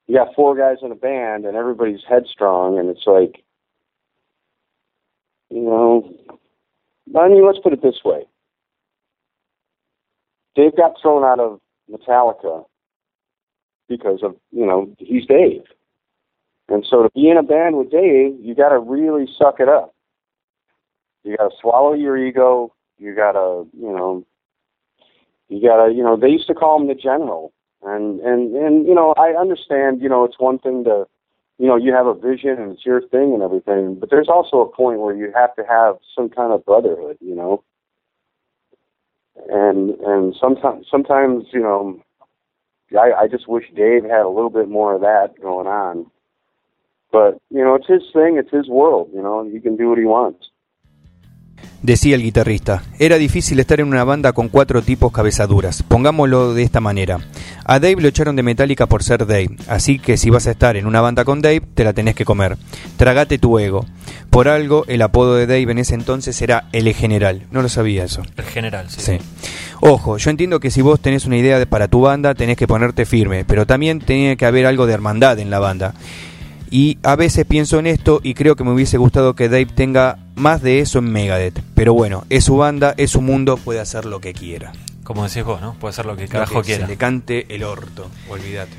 you 0.05 0.19
got 0.19 0.35
four 0.35 0.55
guys 0.55 0.83
in 0.83 0.91
a 0.91 0.95
band 0.95 1.47
and 1.47 1.57
everybody's 1.57 2.03
headstrong, 2.07 2.77
and 2.77 2.95
it's 2.95 3.07
like 3.07 3.41
you 5.51 5.61
know, 5.61 6.13
I 7.19 7.27
mean, 7.27 7.45
let's 7.45 7.59
put 7.59 7.73
it 7.73 7.81
this 7.81 7.99
way. 8.05 8.25
Dave 10.55 10.75
got 10.75 10.95
thrown 11.01 11.23
out 11.23 11.39
of 11.39 11.59
Metallica 11.89 12.65
because 13.87 14.19
of, 14.23 14.35
you 14.51 14.65
know, 14.65 14.93
he's 14.97 15.25
Dave. 15.25 15.63
And 16.69 16.85
so 16.89 17.03
to 17.03 17.09
be 17.13 17.29
in 17.29 17.37
a 17.37 17.43
band 17.43 17.77
with 17.77 17.91
Dave, 17.91 18.37
you 18.39 18.55
got 18.55 18.69
to 18.69 18.79
really 18.79 19.27
suck 19.37 19.59
it 19.59 19.67
up. 19.67 19.93
You 21.23 21.35
got 21.37 21.49
to 21.49 21.55
swallow 21.59 21.93
your 21.93 22.17
ego. 22.17 22.73
You 22.97 23.13
got 23.13 23.33
to, 23.33 23.67
you 23.77 23.91
know, 23.91 24.25
you 25.49 25.61
got 25.61 25.85
to, 25.85 25.93
you 25.93 26.03
know, 26.03 26.15
they 26.15 26.29
used 26.29 26.47
to 26.47 26.53
call 26.53 26.79
him 26.79 26.87
the 26.87 26.95
general. 26.95 27.51
And, 27.83 28.19
and, 28.21 28.55
and, 28.55 28.87
you 28.87 28.93
know, 28.93 29.13
I 29.17 29.39
understand, 29.39 30.01
you 30.01 30.07
know, 30.07 30.23
it's 30.23 30.39
one 30.39 30.59
thing 30.59 30.83
to, 30.85 31.07
you 31.61 31.67
know, 31.67 31.75
you 31.75 31.93
have 31.93 32.07
a 32.07 32.15
vision 32.15 32.57
and 32.57 32.71
it's 32.71 32.87
your 32.87 33.01
thing 33.01 33.35
and 33.35 33.43
everything, 33.43 33.93
but 33.99 34.09
there's 34.09 34.27
also 34.27 34.61
a 34.61 34.75
point 34.75 34.99
where 34.99 35.15
you 35.15 35.31
have 35.35 35.55
to 35.57 35.63
have 35.69 35.97
some 36.15 36.27
kind 36.27 36.51
of 36.51 36.65
brotherhood, 36.65 37.17
you 37.21 37.35
know. 37.35 37.63
And 39.47 39.91
and 39.99 40.35
sometimes 40.41 40.87
sometimes, 40.89 41.45
you 41.53 41.59
know, 41.59 42.01
I, 42.99 43.11
I 43.13 43.27
just 43.27 43.47
wish 43.47 43.65
Dave 43.75 44.03
had 44.03 44.25
a 44.25 44.29
little 44.29 44.49
bit 44.49 44.69
more 44.69 44.95
of 44.95 45.01
that 45.01 45.39
going 45.39 45.67
on. 45.67 46.09
But, 47.11 47.39
you 47.51 47.63
know, 47.63 47.75
it's 47.75 47.87
his 47.87 48.11
thing, 48.11 48.37
it's 48.37 48.51
his 48.51 48.67
world, 48.67 49.11
you 49.13 49.21
know, 49.21 49.47
he 49.47 49.59
can 49.59 49.75
do 49.75 49.89
what 49.89 49.99
he 49.99 50.05
wants. 50.05 50.47
Decía 51.83 52.13
el 52.13 52.21
guitarrista, 52.21 52.83
era 52.99 53.17
difícil 53.17 53.59
estar 53.59 53.79
en 53.79 53.87
una 53.87 54.03
banda 54.03 54.33
con 54.33 54.49
cuatro 54.49 54.83
tipos 54.83 55.11
cabezaduras, 55.11 55.81
pongámoslo 55.81 56.53
de 56.53 56.61
esta 56.61 56.79
manera. 56.79 57.19
A 57.65 57.79
Dave 57.79 58.01
lo 58.01 58.07
echaron 58.07 58.35
de 58.35 58.43
Metallica 58.43 58.85
por 58.85 59.01
ser 59.01 59.25
Dave, 59.25 59.55
así 59.67 59.97
que 59.97 60.15
si 60.17 60.29
vas 60.29 60.45
a 60.45 60.51
estar 60.51 60.77
en 60.77 60.85
una 60.85 61.01
banda 61.01 61.25
con 61.25 61.41
Dave, 61.41 61.63
te 61.73 61.83
la 61.83 61.93
tenés 61.93 62.13
que 62.13 62.23
comer. 62.23 62.55
Tragate 62.97 63.39
tu 63.39 63.57
ego. 63.57 63.87
Por 64.29 64.47
algo, 64.47 64.85
el 64.87 65.01
apodo 65.01 65.35
de 65.35 65.47
Dave 65.47 65.71
en 65.71 65.79
ese 65.79 65.95
entonces 65.95 66.39
era 66.43 66.69
El 66.71 66.93
General. 66.93 67.47
No 67.49 67.63
lo 67.63 67.69
sabía 67.69 68.03
eso. 68.03 68.21
El 68.37 68.45
General, 68.45 68.85
sí. 68.87 69.17
Ojo, 69.79 70.17
yo 70.17 70.29
entiendo 70.29 70.59
que 70.59 70.69
si 70.69 70.83
vos 70.83 70.99
tenés 70.99 71.25
una 71.25 71.37
idea 71.37 71.65
para 71.65 71.87
tu 71.87 72.01
banda, 72.01 72.35
tenés 72.35 72.57
que 72.57 72.67
ponerte 72.67 73.07
firme, 73.07 73.43
pero 73.43 73.65
también 73.65 73.99
tiene 73.99 74.37
que 74.37 74.45
haber 74.45 74.67
algo 74.67 74.85
de 74.85 74.93
hermandad 74.93 75.39
en 75.39 75.49
la 75.49 75.57
banda. 75.57 75.95
Y 76.69 76.99
a 77.03 77.15
veces 77.15 77.45
pienso 77.45 77.79
en 77.79 77.87
esto 77.87 78.21
y 78.23 78.35
creo 78.35 78.55
que 78.55 78.63
me 78.63 78.71
hubiese 78.71 78.97
gustado 78.97 79.35
que 79.35 79.49
Dave 79.49 79.65
tenga 79.65 80.19
más 80.35 80.61
de 80.61 80.79
eso 80.79 80.99
en 80.99 81.11
Megadeth. 81.11 81.61
Pero 81.75 81.93
bueno, 81.93 82.25
es 82.29 82.45
su 82.45 82.57
banda, 82.57 82.93
es 82.97 83.11
su 83.11 83.21
mundo, 83.21 83.57
puede 83.57 83.79
hacer 83.79 84.05
lo 84.05 84.19
que 84.21 84.33
quiera. 84.33 84.71
Como 85.03 85.27
decís 85.27 85.43
vos, 85.43 85.61
¿no? 85.61 85.73
Puede 85.73 85.91
hacer 85.91 86.05
lo 86.05 86.15
que 86.15 86.27
carajo 86.27 86.61
quiera. 86.61 86.85
Se 86.85 86.91
le 86.91 86.97
cante 86.97 87.53
el 87.53 87.63
orto, 87.63 88.09
olvídate. 88.29 88.71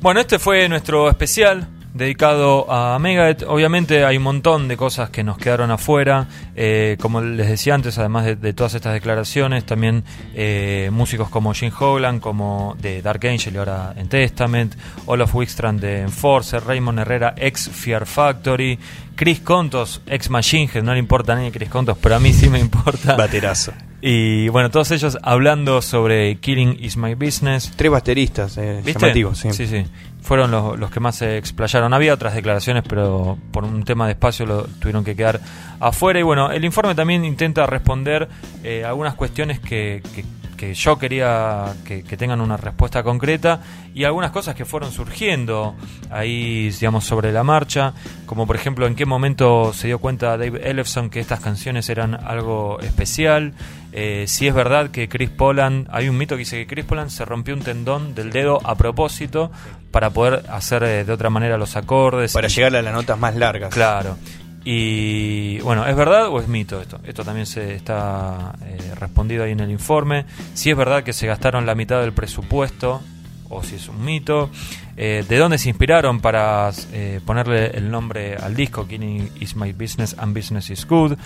Bueno, 0.00 0.20
este 0.20 0.38
fue 0.38 0.68
nuestro 0.68 1.08
especial 1.08 1.68
dedicado 1.94 2.70
a 2.70 2.98
Megadeth. 2.98 3.44
Obviamente 3.44 4.04
hay 4.04 4.16
un 4.18 4.24
montón 4.24 4.68
de 4.68 4.76
cosas 4.76 5.10
que 5.10 5.22
nos 5.22 5.38
quedaron 5.38 5.70
afuera. 5.70 6.26
Eh, 6.56 6.96
como 7.00 7.20
les 7.20 7.48
decía 7.48 7.74
antes, 7.74 7.96
además 7.98 8.26
de, 8.26 8.52
todas 8.52 8.74
estas 8.74 8.92
declaraciones, 8.92 9.64
también 9.64 10.04
eh, 10.34 10.90
músicos 10.92 11.30
como 11.30 11.54
Jim 11.54 11.70
Howland, 11.78 12.20
como 12.20 12.76
de 12.80 13.00
Dark 13.00 13.26
Angel 13.26 13.54
y 13.54 13.56
ahora 13.56 13.94
en 13.96 14.08
Testament, 14.08 14.74
Olaf 15.06 15.34
Wickstrand 15.34 15.80
de 15.80 16.02
Enforcer, 16.02 16.64
Raymond 16.64 16.98
Herrera, 16.98 17.34
ex 17.36 17.70
Fear 17.70 18.06
Factory, 18.06 18.78
Chris 19.14 19.40
Contos, 19.40 20.02
ex 20.06 20.28
Machine 20.28 20.68
Head, 20.74 20.82
no 20.82 20.92
le 20.92 20.98
importa 20.98 21.32
a 21.32 21.36
nadie 21.36 21.52
Chris 21.52 21.68
Contos, 21.68 21.96
pero 22.00 22.16
a 22.16 22.20
mí 22.20 22.32
sí 22.32 22.50
me 22.50 22.58
importa. 22.58 23.14
Baterazo. 23.16 23.72
Y 24.06 24.48
bueno, 24.48 24.70
todos 24.70 24.90
ellos 24.90 25.16
hablando 25.22 25.80
sobre 25.80 26.36
Killing 26.36 26.76
is 26.78 26.98
My 26.98 27.14
Business. 27.14 27.72
Tres 27.74 27.90
bateristas 27.90 28.58
eh, 28.58 28.82
llamativos, 28.84 29.38
sí. 29.38 29.50
Sí, 29.52 29.66
sí. 29.66 29.86
Fueron 30.24 30.50
los, 30.50 30.78
los, 30.78 30.90
que 30.90 31.00
más 31.00 31.16
se 31.16 31.36
explayaron. 31.36 31.92
Había 31.92 32.14
otras 32.14 32.34
declaraciones, 32.34 32.82
pero 32.88 33.36
por 33.52 33.62
un 33.62 33.84
tema 33.84 34.06
de 34.06 34.12
espacio 34.12 34.46
lo 34.46 34.64
tuvieron 34.64 35.04
que 35.04 35.14
quedar 35.14 35.38
afuera. 35.80 36.18
Y 36.18 36.22
bueno, 36.22 36.50
el 36.50 36.64
informe 36.64 36.94
también 36.94 37.26
intenta 37.26 37.66
responder 37.66 38.26
eh, 38.62 38.84
algunas 38.86 39.14
cuestiones 39.14 39.60
que, 39.60 40.02
que 40.14 40.24
que 40.56 40.74
yo 40.74 40.98
quería 40.98 41.74
que, 41.84 42.02
tengan 42.02 42.40
una 42.40 42.56
respuesta 42.56 43.02
concreta 43.02 43.60
y 43.94 44.04
algunas 44.04 44.30
cosas 44.30 44.54
que 44.54 44.64
fueron 44.64 44.92
surgiendo 44.92 45.74
ahí, 46.10 46.70
digamos, 46.70 47.04
sobre 47.04 47.32
la 47.32 47.42
marcha, 47.42 47.92
como 48.26 48.46
por 48.46 48.56
ejemplo 48.56 48.86
en 48.86 48.94
qué 48.94 49.06
momento 49.06 49.72
se 49.72 49.88
dio 49.88 49.98
cuenta 49.98 50.36
Dave 50.36 50.68
Ellefson 50.68 51.10
que 51.10 51.20
estas 51.20 51.40
canciones 51.40 51.88
eran 51.88 52.14
algo 52.14 52.80
especial, 52.80 53.52
eh, 53.96 54.24
si 54.26 54.48
es 54.48 54.54
verdad 54.54 54.90
que 54.90 55.08
Chris 55.08 55.30
Poland, 55.30 55.86
hay 55.90 56.08
un 56.08 56.18
mito 56.18 56.34
que 56.34 56.40
dice 56.40 56.56
que 56.56 56.66
Chris 56.66 56.84
Poland 56.84 57.10
se 57.10 57.24
rompió 57.24 57.54
un 57.54 57.62
tendón 57.62 58.14
del 58.14 58.30
dedo 58.30 58.60
a 58.64 58.74
propósito 58.74 59.52
para 59.90 60.10
poder 60.10 60.44
hacer 60.50 60.82
eh, 60.82 61.04
de 61.04 61.12
otra 61.12 61.30
manera 61.30 61.56
los 61.56 61.76
acordes. 61.76 62.32
Para 62.32 62.48
llegar 62.48 62.74
a 62.74 62.82
las 62.82 62.92
notas 62.92 63.18
más 63.18 63.36
largas. 63.36 63.72
Claro. 63.72 64.16
Y 64.64 65.60
bueno, 65.60 65.86
¿es 65.86 65.94
verdad 65.94 66.28
o 66.28 66.40
es 66.40 66.48
mito 66.48 66.80
esto? 66.80 66.98
Esto 67.04 67.22
también 67.22 67.46
se 67.46 67.74
está 67.74 68.54
eh, 68.64 68.94
respondido 68.98 69.44
ahí 69.44 69.52
en 69.52 69.60
el 69.60 69.70
informe. 69.70 70.24
Si 70.54 70.70
es 70.70 70.76
verdad 70.76 71.04
que 71.04 71.12
se 71.12 71.26
gastaron 71.26 71.64
la 71.64 71.74
mitad 71.74 72.00
del 72.00 72.12
presupuesto 72.12 73.00
o 73.48 73.62
si 73.62 73.76
es 73.76 73.88
un 73.88 74.04
mito. 74.04 74.50
Eh, 74.96 75.24
¿De 75.28 75.38
dónde 75.38 75.58
se 75.58 75.68
inspiraron 75.68 76.20
para 76.20 76.70
eh, 76.92 77.20
ponerle 77.24 77.66
el 77.76 77.90
nombre 77.90 78.36
al 78.36 78.54
disco? 78.54 78.86
Killing 78.86 79.30
is 79.40 79.56
my 79.56 79.72
business 79.72 80.14
and 80.18 80.34
business 80.34 80.70
is 80.70 80.86
good. 80.86 81.16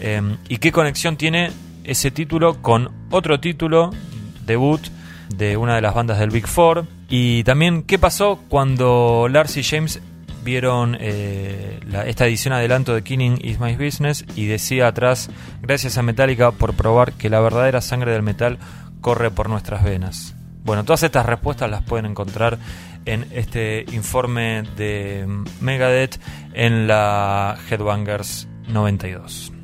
Eh, 0.00 0.22
¿Y 0.48 0.58
qué 0.58 0.72
conexión 0.72 1.16
tiene 1.16 1.50
ese 1.86 2.10
título 2.10 2.60
con 2.62 2.90
otro 3.10 3.40
título, 3.40 3.90
debut, 4.44 4.80
de 5.34 5.56
una 5.56 5.76
de 5.76 5.82
las 5.82 5.94
bandas 5.94 6.18
del 6.18 6.30
Big 6.30 6.46
Four? 6.46 6.86
Y 7.08 7.44
también, 7.44 7.82
¿qué 7.82 7.98
pasó 7.98 8.40
cuando 8.48 9.28
Lars 9.30 9.56
y 9.56 9.62
James 9.62 10.00
vieron 10.46 10.96
eh, 11.00 11.80
esta 12.06 12.26
edición 12.26 12.54
adelanto 12.54 12.94
de 12.94 13.02
Killing 13.02 13.38
is 13.42 13.58
My 13.58 13.74
Business 13.74 14.24
y 14.36 14.46
decía 14.46 14.86
atrás, 14.86 15.28
gracias 15.60 15.98
a 15.98 16.02
Metallica 16.02 16.52
por 16.52 16.74
probar 16.74 17.12
que 17.14 17.28
la 17.28 17.40
verdadera 17.40 17.80
sangre 17.80 18.12
del 18.12 18.22
metal 18.22 18.58
corre 19.00 19.30
por 19.30 19.48
nuestras 19.48 19.82
venas. 19.82 20.36
Bueno, 20.64 20.84
todas 20.84 21.02
estas 21.02 21.26
respuestas 21.26 21.70
las 21.70 21.82
pueden 21.82 22.06
encontrar 22.06 22.58
en 23.04 23.26
este 23.32 23.84
informe 23.92 24.62
de 24.76 25.26
Megadeth 25.60 26.20
en 26.54 26.86
la 26.86 27.56
Headbangers 27.70 28.48
92. 28.68 29.55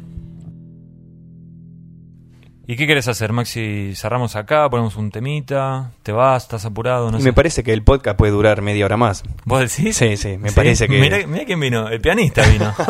¿Y 2.73 2.77
qué 2.77 2.86
quieres 2.86 3.07
hacer, 3.07 3.35
Maxi? 3.35 3.93
¿Cerramos 3.94 4.35
acá? 4.35 4.70
¿Ponemos 4.70 4.97
un 4.97 5.11
temita? 5.11 5.90
¿Te 6.03 6.11
vas? 6.11 6.44
¿Estás 6.44 6.65
apurado? 6.65 7.11
No 7.11 7.19
Y 7.19 7.20
sé. 7.20 7.27
me 7.27 7.35
parece 7.35 7.62
que 7.62 7.74
el 7.74 7.82
podcast 7.82 8.16
puede 8.16 8.32
durar 8.32 8.62
media 8.62 8.86
hora 8.86 8.97
más. 8.97 9.24
¿Vos 9.44 9.61
decís? 9.61 9.94
Sí, 9.94 10.16
sí, 10.16 10.39
me 10.39 10.49
Sí. 10.49 10.55
parece 10.57 10.89
que... 10.89 10.99
Mirá, 10.99 11.19
mirá 11.27 11.44
quién 11.44 11.61
vino, 11.61 11.89
el 11.89 12.01
pianista 12.01 12.40
vino. 12.49 12.73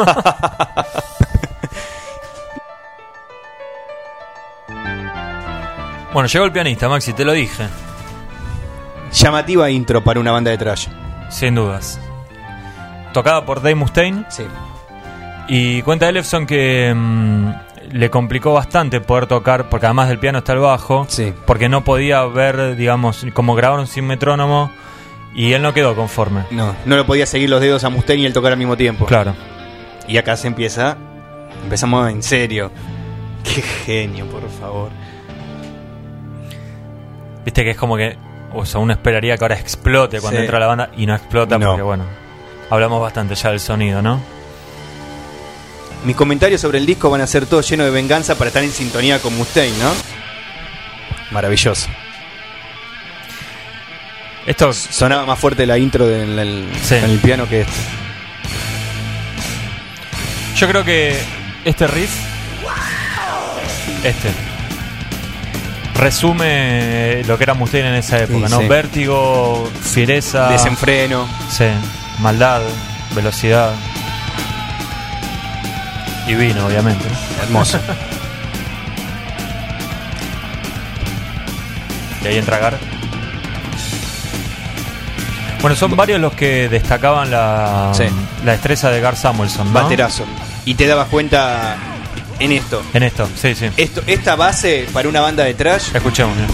bueno, 6.12 6.28
llegó 6.28 6.44
el 6.44 6.52
pianista, 6.52 6.88
Maxi, 6.88 7.12
te 7.12 7.24
lo 7.24 7.32
dije, 7.32 7.66
Llamativa 9.12 9.70
intro 9.70 10.02
para 10.02 10.20
una 10.20 10.32
banda 10.32 10.50
de 10.50 10.58
trash. 10.58 10.88
sin 11.30 11.54
dudas. 11.54 12.00
Tocada 13.12 13.44
por 13.44 13.58
Dave 13.60 13.74
Mustaine. 13.74 14.24
Sí. 14.30 14.44
Y 15.48 15.82
cuenta 15.82 16.08
Ellefson 16.08 16.46
que 16.46 16.92
mm, 16.94 17.52
le 17.92 18.10
complicó 18.10 18.52
bastante 18.54 19.00
poder 19.00 19.26
tocar, 19.26 19.68
porque 19.68 19.86
además 19.86 20.08
del 20.08 20.18
piano 20.18 20.38
está 20.38 20.52
el 20.54 20.58
bajo, 20.60 21.04
Sí. 21.08 21.32
porque 21.46 21.68
no 21.68 21.84
podía 21.84 22.24
ver, 22.24 22.74
digamos, 22.76 23.24
como 23.34 23.54
grabaron 23.54 23.86
sin 23.86 24.06
metrónomo, 24.06 24.70
y 25.34 25.52
él 25.52 25.62
no 25.62 25.72
quedó 25.74 25.94
conforme. 25.94 26.42
No, 26.50 26.74
no 26.84 26.96
lo 26.96 27.06
podía 27.06 27.26
seguir 27.26 27.48
los 27.50 27.60
dedos 27.60 27.84
a 27.84 27.88
Mustaine 27.90 28.22
y 28.22 28.26
el 28.26 28.32
tocar 28.32 28.52
al 28.52 28.58
mismo 28.58 28.76
tiempo. 28.76 29.06
Claro. 29.06 29.34
Y 30.08 30.16
acá 30.16 30.36
se 30.36 30.46
empieza. 30.48 30.96
Empezamos 31.62 32.10
en 32.10 32.22
serio. 32.22 32.70
Qué 33.44 33.62
genio, 33.62 34.26
por 34.26 34.48
favor. 34.48 34.90
Viste 37.44 37.64
que 37.64 37.70
es 37.70 37.76
como 37.76 37.96
que, 37.96 38.16
o 38.54 38.64
sea, 38.64 38.80
uno 38.80 38.92
esperaría 38.92 39.36
que 39.36 39.44
ahora 39.44 39.56
explote 39.58 40.20
cuando 40.20 40.38
Sí. 40.38 40.44
entra 40.44 40.58
la 40.60 40.66
banda 40.66 40.90
y 40.96 41.06
no 41.06 41.14
explota 41.14 41.58
No. 41.58 41.68
porque, 41.68 41.82
bueno, 41.82 42.04
hablamos 42.70 43.00
bastante 43.00 43.34
ya 43.34 43.50
del 43.50 43.60
sonido, 43.60 44.00
¿no? 44.02 44.20
Mis 46.04 46.16
comentarios 46.16 46.60
sobre 46.60 46.78
el 46.78 46.86
disco 46.86 47.10
van 47.10 47.20
a 47.20 47.26
ser 47.26 47.46
todos 47.46 47.68
llenos 47.68 47.86
de 47.86 47.92
venganza 47.92 48.34
para 48.36 48.48
estar 48.48 48.62
en 48.64 48.72
sintonía 48.72 49.20
con 49.20 49.36
Mustaine, 49.36 49.76
¿no? 49.78 49.92
Maravilloso. 51.30 51.88
Esto, 54.46 54.72
Sonaba 54.72 55.24
más 55.24 55.38
fuerte 55.38 55.64
la 55.66 55.78
intro 55.78 56.06
del 56.06 56.36
el, 56.38 56.68
Sí. 56.82 56.96
con 57.00 57.10
el 57.10 57.18
piano 57.20 57.48
que 57.48 57.60
este. 57.60 57.72
yo 60.56 60.68
creo 60.68 60.84
que 60.84 61.16
este 61.64 61.86
riff, 61.86 62.10
este, 64.02 64.30
resume 65.94 67.22
lo 67.28 67.38
que 67.38 67.44
era 67.44 67.54
Mustaine 67.54 67.88
en 67.90 67.94
esa 67.94 68.18
época, 68.18 68.48
Sí, 68.48 68.54
¿no? 68.54 68.60
sí. 68.60 68.66
Vértigo, 68.66 69.70
fiereza, 69.82 70.48
Desenfreno. 70.48 71.28
sí, 71.48 71.66
maldad, 72.18 72.62
velocidad. 73.14 73.72
Y 76.26 76.34
vino, 76.34 76.66
obviamente. 76.66 77.04
Hermoso. 77.42 77.78
Y 82.22 82.26
ahí 82.28 82.38
entra 82.38 82.58
Gar. 82.58 82.78
Bueno, 85.60 85.76
son 85.76 85.94
varios 85.96 86.20
los 86.20 86.32
que 86.34 86.68
destacaban 86.68 87.30
la, 87.30 87.92
Sí. 87.94 88.04
la 88.44 88.52
destreza 88.52 88.90
de 88.90 89.00
Gar 89.00 89.16
Samuelson, 89.16 89.72
¿no? 89.72 89.82
Baterazo. 89.82 90.24
Y 90.64 90.74
te 90.74 90.86
dabas 90.86 91.08
cuenta 91.08 91.76
en 92.38 92.52
esto. 92.52 92.82
En 92.94 93.02
esto, 93.04 93.28
sí, 93.40 93.54
sí. 93.54 93.68
esto. 93.76 94.02
Esta 94.06 94.34
base 94.36 94.88
para 94.92 95.08
una 95.08 95.20
banda 95.20 95.44
de 95.44 95.54
trash. 95.54 95.90
Escuchemos. 95.94 96.34
mira. 96.36 96.48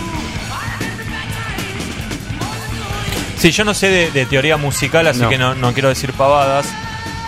Sí, 3.39 3.51
yo 3.53 3.65
no 3.65 3.73
sé 3.73 3.89
de, 3.89 4.11
de 4.11 4.27
teoría 4.27 4.57
musical, 4.57 5.07
así 5.07 5.21
No. 5.21 5.29
que 5.29 5.39
no, 5.39 5.55
no 5.55 5.73
quiero 5.73 5.89
decir 5.91 6.13
pavadas, 6.13 6.67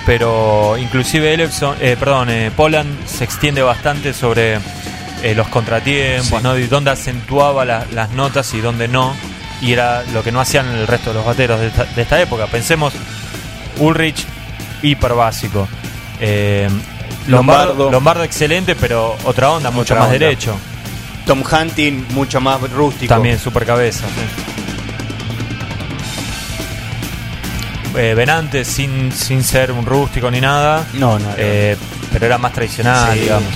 pero 0.07 0.77
inclusive 0.79 1.35
eh, 1.81 1.97
perdón, 1.99 2.31
eh, 2.31 2.51
Poland 2.57 3.07
se 3.07 3.25
extiende 3.25 3.63
bastante 3.63 4.13
sobre 4.13 4.59
eh, 5.23 5.35
los 5.35 5.49
contratiempos, 5.49 6.39
Sí. 6.39 6.43
¿no? 6.43 6.57
Y 6.59 6.67
dónde 6.67 6.91
acentuaba 6.91 7.65
la- 7.65 7.87
las 7.93 8.11
notas 8.11 8.53
y 8.55 8.61
dónde 8.61 8.89
no, 8.89 9.15
y 9.61 9.73
era 9.73 10.03
lo 10.15 10.23
que 10.23 10.33
no 10.33 10.41
hacían 10.41 10.67
el 10.69 10.87
resto 10.87 11.11
de 11.11 11.15
los 11.17 11.27
bateros 11.27 11.61
de 11.61 11.67
esta, 11.69 11.85
de 11.85 12.03
esta 12.03 12.21
época. 12.21 12.47
Pensemos, 12.47 12.95
Ulrich, 13.79 14.25
hiper 14.83 15.13
básico. 15.15 15.69
Lombardo, 16.21 17.29
Lombardo. 17.29 17.91
Lombardo 17.91 18.25
excelente, 18.25 18.75
pero 18.75 19.17
otra 19.25 19.51
onda, 19.51 19.71
mucho 19.71 19.95
Otra 19.95 20.07
más 20.07 20.07
onda. 20.15 20.19
derecho. 20.19 20.57
Tom 21.27 21.43
Hunting, 21.51 22.07
mucho 22.11 22.41
más 22.41 22.61
rústico. 22.73 23.13
También 23.13 23.39
super 23.39 23.65
cabeza. 23.67 24.05
sí. 24.07 24.50
Eh, 27.97 28.15
Benante 28.15 28.65
sin, 28.65 29.11
sin 29.13 29.43
ser 29.43 29.73
un 29.73 29.85
rústico 29.85 30.31
ni 30.31 30.41
nada, 30.41 30.87
No, 30.95 31.19
no. 31.19 31.27
no. 31.29 31.35
eh, 31.37 31.77
pero 32.13 32.27
era 32.27 32.39
más 32.39 32.53
tradicional, 32.53 33.15
Sí. 33.15 33.21
digamos. 33.21 33.53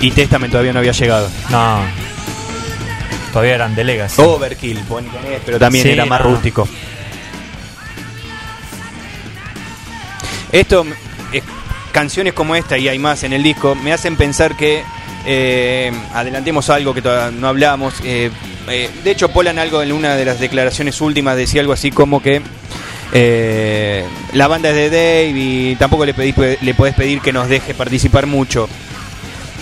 Y 0.00 0.10
Testament 0.10 0.50
todavía 0.50 0.72
no 0.72 0.80
había 0.80 0.92
llegado. 0.92 1.30
No, 1.50 1.80
todavía 3.32 3.54
eran 3.54 3.74
de 3.74 3.84
Legacy. 3.84 4.20
Overkill, 4.20 4.80
pero 5.46 5.58
también 5.58 5.84
Sí, 5.84 5.90
era 5.92 6.04
más 6.06 6.20
no. 6.20 6.26
rústico. 6.30 6.68
Esto, 10.50 10.84
eh, 11.32 11.42
canciones 11.92 12.34
como 12.34 12.54
esta 12.56 12.76
y 12.76 12.88
hay 12.88 12.98
más 12.98 13.22
en 13.22 13.32
el 13.32 13.42
disco, 13.42 13.74
me 13.74 13.92
hacen 13.92 14.16
pensar 14.16 14.54
que 14.56 14.82
eh, 15.24 15.92
adelantemos 16.14 16.68
algo 16.68 16.92
que 16.92 17.00
todavía 17.00 17.30
no 17.38 17.48
hablamos. 17.48 17.94
eh, 18.04 18.30
eh, 18.68 18.90
de 19.02 19.10
hecho, 19.10 19.28
Polan 19.28 19.58
algo 19.58 19.82
en 19.82 19.92
una 19.92 20.16
de 20.16 20.24
las 20.24 20.40
declaraciones 20.40 21.00
últimas 21.00 21.36
decía 21.36 21.60
algo 21.60 21.72
así 21.72 21.90
como 21.90 22.22
que 22.22 22.42
eh, 23.12 24.04
la 24.32 24.48
banda 24.48 24.70
es 24.70 24.76
de 24.76 24.90
Dave 24.90 25.32
y 25.34 25.76
tampoco 25.76 26.06
le, 26.06 26.14
pedís, 26.14 26.34
le 26.60 26.74
podés 26.74 26.94
pedir 26.94 27.20
que 27.20 27.32
nos 27.32 27.48
deje 27.48 27.74
participar 27.74 28.26
mucho. 28.26 28.68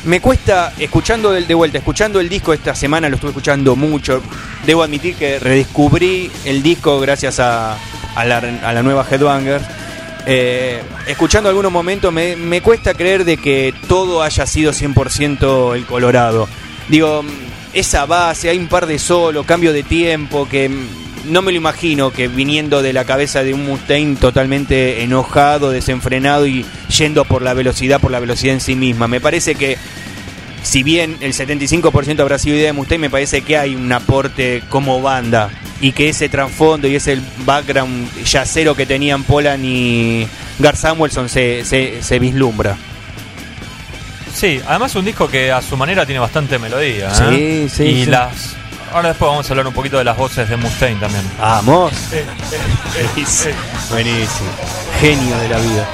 Me 0.04 0.20
cuesta, 0.20 0.72
escuchando 0.78 1.30
de 1.32 1.54
vuelta, 1.54 1.76
escuchando 1.78 2.20
el 2.20 2.28
disco 2.28 2.54
esta 2.54 2.74
semana, 2.74 3.08
lo 3.08 3.16
estuve 3.16 3.30
escuchando 3.30 3.76
mucho. 3.76 4.22
Debo 4.64 4.82
admitir 4.82 5.14
que 5.14 5.38
redescubrí 5.38 6.30
el 6.46 6.62
disco 6.62 7.00
gracias 7.00 7.38
a, 7.38 7.76
a 8.14 8.24
la 8.24 8.82
nueva 8.82 9.06
Headbanger. 9.10 9.60
Eh, 10.26 10.82
escuchando 11.06 11.48
algunos 11.48 11.72
momentos, 11.72 12.12
me, 12.12 12.36
me 12.36 12.60
cuesta 12.60 12.94
creer 12.94 13.24
de 13.24 13.36
que 13.36 13.74
todo 13.88 14.22
haya 14.22 14.46
sido 14.46 14.72
100% 14.72 15.74
el 15.74 15.86
Colorado. 15.86 16.48
Digo, 16.88 17.24
esa 17.72 18.06
base, 18.06 18.48
hay 18.48 18.58
un 18.58 18.68
par 18.68 18.86
de 18.86 18.98
solos, 18.98 19.46
cambio 19.46 19.72
de 19.72 19.82
tiempo, 19.82 20.48
que 20.48 20.70
no 21.26 21.42
me 21.42 21.52
lo 21.52 21.58
imagino 21.58 22.10
que 22.10 22.28
viniendo 22.28 22.82
de 22.82 22.92
la 22.92 23.04
cabeza 23.04 23.42
de 23.42 23.54
un 23.54 23.66
Mustaine 23.66 24.16
totalmente 24.16 25.02
enojado, 25.02 25.70
desenfrenado 25.70 26.46
y 26.46 26.64
yendo 26.96 27.24
por 27.24 27.42
la 27.42 27.54
velocidad, 27.54 28.00
por 28.00 28.10
la 28.10 28.20
velocidad 28.20 28.54
en 28.54 28.60
sí 28.60 28.74
misma. 28.74 29.06
Me 29.06 29.20
parece 29.20 29.54
que 29.54 29.76
si 30.62 30.82
bien 30.82 31.16
el 31.20 31.32
75% 31.32 32.20
habrá 32.20 32.38
sido 32.38 32.56
idea 32.56 32.66
de 32.66 32.72
Mustaine, 32.72 33.02
me 33.02 33.10
parece 33.10 33.42
que 33.42 33.56
hay 33.56 33.74
un 33.74 33.92
aporte 33.92 34.62
como 34.68 35.00
banda 35.00 35.50
y 35.80 35.92
que 35.92 36.08
ese 36.08 36.28
trasfondo 36.28 36.88
y 36.88 36.96
ese 36.96 37.18
background 37.44 38.24
yacero 38.24 38.74
que 38.74 38.86
tenían 38.86 39.22
Polan 39.22 39.64
y 39.64 40.26
Gar 40.58 40.76
Samuelson 40.76 41.28
se, 41.28 41.64
se 41.64 42.18
vislumbra. 42.18 42.76
Sí, 44.40 44.58
además 44.66 44.94
un 44.94 45.04
disco 45.04 45.28
que 45.28 45.52
a 45.52 45.60
su 45.60 45.76
manera 45.76 46.06
tiene 46.06 46.18
bastante 46.18 46.58
melodía. 46.58 47.10
¿eh? 47.10 47.68
Sí, 47.68 47.76
sí, 47.76 47.82
Y 47.84 48.04
sí. 48.06 48.10
las. 48.10 48.56
Ahora 48.90 49.08
después 49.10 49.30
vamos 49.30 49.46
a 49.46 49.52
hablar 49.52 49.66
un 49.66 49.74
poquito 49.74 49.98
de 49.98 50.04
las 50.04 50.16
voces 50.16 50.48
de 50.48 50.56
Mustaine 50.56 50.98
también. 50.98 51.22
Vamos. 51.38 51.92
Buenísimo. 52.94 53.54
Buenísimo. 53.90 54.48
Genio 54.98 55.36
de 55.36 55.48
la 55.50 55.58
vida. 55.58 55.88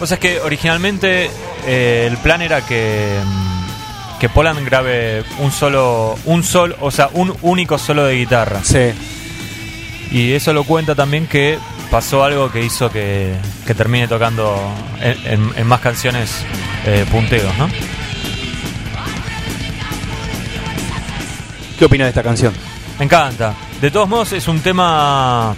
O 0.00 0.04
sea, 0.04 0.16
es 0.16 0.20
que 0.20 0.40
originalmente 0.40 1.30
eh, 1.68 2.08
el 2.10 2.16
plan 2.16 2.42
era 2.42 2.66
que, 2.66 3.16
mm, 3.24 4.18
que 4.18 4.28
Poland 4.28 4.64
grabe 4.64 5.22
un 5.38 5.52
solo, 5.52 6.18
un 6.24 6.42
sol, 6.42 6.74
o 6.80 6.90
sea, 6.90 7.10
un 7.12 7.32
único 7.42 7.78
solo 7.78 8.04
de 8.04 8.16
guitarra. 8.16 8.58
Sí. 8.64 8.90
Y 10.10 10.32
eso 10.32 10.52
lo 10.52 10.64
cuenta 10.64 10.96
también 10.96 11.28
que 11.28 11.60
pasó 11.94 12.24
algo 12.24 12.50
que 12.50 12.60
hizo 12.60 12.90
que, 12.90 13.36
que 13.64 13.72
termine 13.72 14.08
tocando 14.08 14.56
en, 15.00 15.16
en- 15.32 15.52
en 15.58 15.66
más 15.68 15.78
canciones 15.78 16.44
eh, 16.86 17.06
punteos, 17.08 17.56
¿no? 17.56 17.68
¿Qué 21.78 21.84
opinas 21.84 22.06
de 22.06 22.08
esta 22.10 22.24
canción? 22.24 22.52
Me 22.98 23.04
encanta. 23.04 23.54
De 23.80 23.92
todos 23.92 24.08
modos, 24.08 24.32
es 24.32 24.48
un 24.48 24.58
tema. 24.60 25.54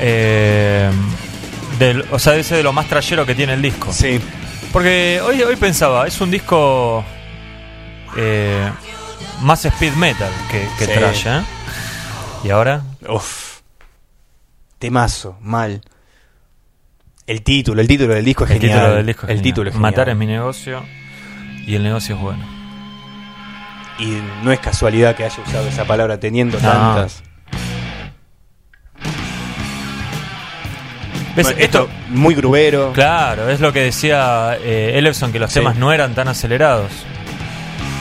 eh, 0.00 0.90
del, 1.78 2.04
o 2.10 2.18
sea, 2.18 2.34
ese 2.34 2.56
de 2.56 2.64
lo 2.64 2.72
más 2.72 2.86
trayero 2.88 3.24
que 3.24 3.36
tiene 3.36 3.54
el 3.54 3.62
disco. 3.62 3.92
Sí. 3.92 4.20
Porque 4.72 5.20
hoy, 5.24 5.40
hoy 5.42 5.54
pensaba, 5.54 6.08
es 6.08 6.20
un 6.20 6.30
disco. 6.32 7.04
eh, 8.16 8.68
más 9.42 9.64
speed 9.64 9.92
metal 9.92 10.30
que, 10.50 10.66
que 10.76 10.86
Sí. 10.86 10.92
trash, 10.98 11.26
¿eh? 11.28 11.40
Y 12.42 12.50
ahora. 12.50 12.82
Uf. 13.08 13.47
Temazo, 14.78 15.36
mal. 15.40 15.80
El 17.26 17.42
título, 17.42 17.80
el 17.82 17.88
título 17.88 18.14
del 18.14 18.24
disco 18.24 18.44
es 18.44 18.50
El 18.52 18.60
genial. 18.60 18.78
título 18.80 18.96
del 18.96 19.06
disco 19.06 19.22
es 19.26 19.30
El 19.30 19.36
genial. 19.38 19.42
título 19.54 19.70
es 19.70 19.76
Matar 19.76 20.08
es 20.08 20.12
genial. 20.12 20.18
mi 20.18 20.26
negocio 20.26 20.82
y 21.66 21.74
el 21.74 21.82
negocio 21.82 22.14
es 22.14 22.20
bueno. 22.20 22.44
Y 23.98 24.16
no 24.44 24.52
es 24.52 24.60
casualidad 24.60 25.16
que 25.16 25.24
haya 25.24 25.42
usado 25.44 25.66
esa 25.68 25.84
palabra 25.84 26.18
teniendo 26.20 26.58
No. 26.60 26.68
tantas. 26.68 27.22
¿Ves? 31.36 31.46
Bueno, 31.46 31.60
esto 31.60 31.88
muy 32.08 32.34
grubero. 32.34 32.92
Claro, 32.92 33.48
es 33.48 33.60
lo 33.60 33.72
que 33.72 33.80
decía 33.82 34.56
eh, 34.60 34.92
Ellefson, 34.96 35.30
que 35.32 35.38
los 35.38 35.52
Sí. 35.52 35.58
temas 35.60 35.76
no 35.76 35.92
eran 35.92 36.14
tan 36.14 36.28
acelerados. 36.28 36.90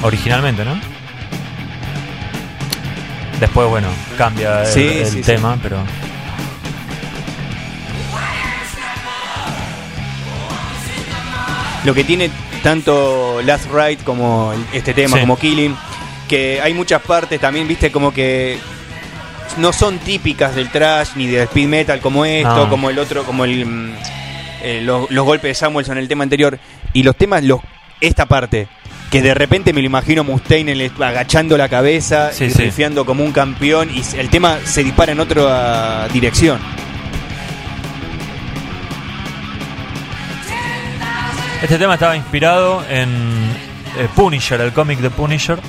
Originalmente, 0.04 0.64
¿no? 0.64 0.80
Después, 3.40 3.68
bueno, 3.68 3.88
cambia 4.18 4.62
el, 4.62 4.68
Sí, 4.68 4.88
el 5.00 5.06
sí, 5.08 5.12
sí. 5.18 5.22
tema, 5.24 5.58
pero. 5.62 5.78
Lo 11.88 11.94
que 11.94 12.04
tiene 12.04 12.30
tanto 12.64 13.40
Last 13.46 13.68
Ride 13.72 14.04
como 14.04 14.54
este 14.74 14.94
tema, 14.94 15.16
Sí. 15.16 15.22
como 15.22 15.40
Killing, 15.40 15.74
que 16.28 16.60
hay 16.62 16.74
muchas 16.74 17.02
partes 17.02 17.40
también, 17.40 17.66
viste, 17.66 17.94
como 17.94 18.14
que 18.14 18.58
no 19.58 19.72
son 19.72 19.98
típicas 20.00 20.54
del 20.54 20.70
trash 20.70 21.12
ni 21.16 21.28
del 21.28 21.44
speed 21.44 21.68
metal 21.70 22.02
como 22.02 22.26
esto, 22.26 22.54
No. 22.66 22.70
como 22.70 22.90
el 22.90 23.00
otro, 23.00 23.24
como 23.24 23.46
el 23.46 23.66
mm, 23.66 23.94
eh, 24.64 24.82
los, 24.84 25.10
los 25.12 25.24
golpes 25.26 25.52
de 25.52 25.56
Samuelson 25.56 25.96
en 25.98 26.02
el 26.04 26.10
tema 26.10 26.24
anterior. 26.24 26.60
Y 26.92 27.04
los 27.04 27.16
temas, 27.16 27.42
los 27.46 27.62
esta 28.02 28.26
parte, 28.26 28.68
que 29.10 29.22
de 29.22 29.34
repente 29.34 29.72
me 29.72 29.80
lo 29.80 29.86
imagino 29.88 30.26
Mustaine 30.26 30.74
el- 30.74 30.92
agachando 31.02 31.58
la 31.58 31.70
cabeza 31.70 32.34
Sí, 32.34 32.44
y 32.46 32.50
sí. 32.52 32.64
riffeando 32.64 33.06
como 33.06 33.24
un 33.24 33.32
campeón 33.32 33.90
y 33.96 34.04
el 34.20 34.30
tema 34.30 34.58
se 34.66 34.84
dispara 34.84 35.14
en 35.14 35.22
otra 35.22 36.10
dirección. 36.12 36.60
Este 41.62 41.78
tema 41.78 41.96
estaba 41.96 42.16
inspirado 42.16 42.84
en 42.90 43.10
eh, 43.98 44.08
Punisher, 44.16 44.62
el 44.62 44.74
cómic 44.74 45.00
de 45.00 45.10
Punisher. 45.10 45.60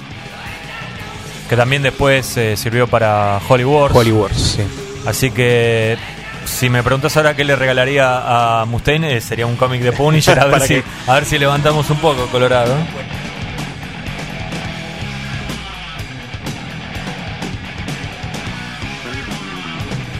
Que 1.48 1.56
también 1.56 1.82
después 1.82 2.36
eh, 2.36 2.56
sirvió 2.56 2.86
para 2.86 3.40
Holy 3.48 3.64
Wars. 3.64 3.94
Holy 3.94 4.12
Wars, 4.12 4.36
sí. 4.56 4.62
Así 5.06 5.30
que 5.30 5.96
si 6.44 6.68
me 6.68 6.82
preguntas 6.82 7.16
ahora 7.16 7.34
qué 7.34 7.44
le 7.44 7.56
regalaría 7.56 8.60
a 8.60 8.64
Mustaine, 8.66 9.16
eh, 9.16 9.20
sería 9.22 9.46
un 9.46 9.56
cómic 9.56 9.80
de 9.80 9.92
Punisher. 9.92 10.38
A 10.38 10.44
ver, 10.46 10.60
si, 10.60 10.74
que- 10.74 10.84
a 11.06 11.14
ver 11.14 11.24
si 11.24 11.38
levantamos 11.38 11.88
un 11.88 11.96
poco, 11.98 12.26
Colorado. 12.26 12.74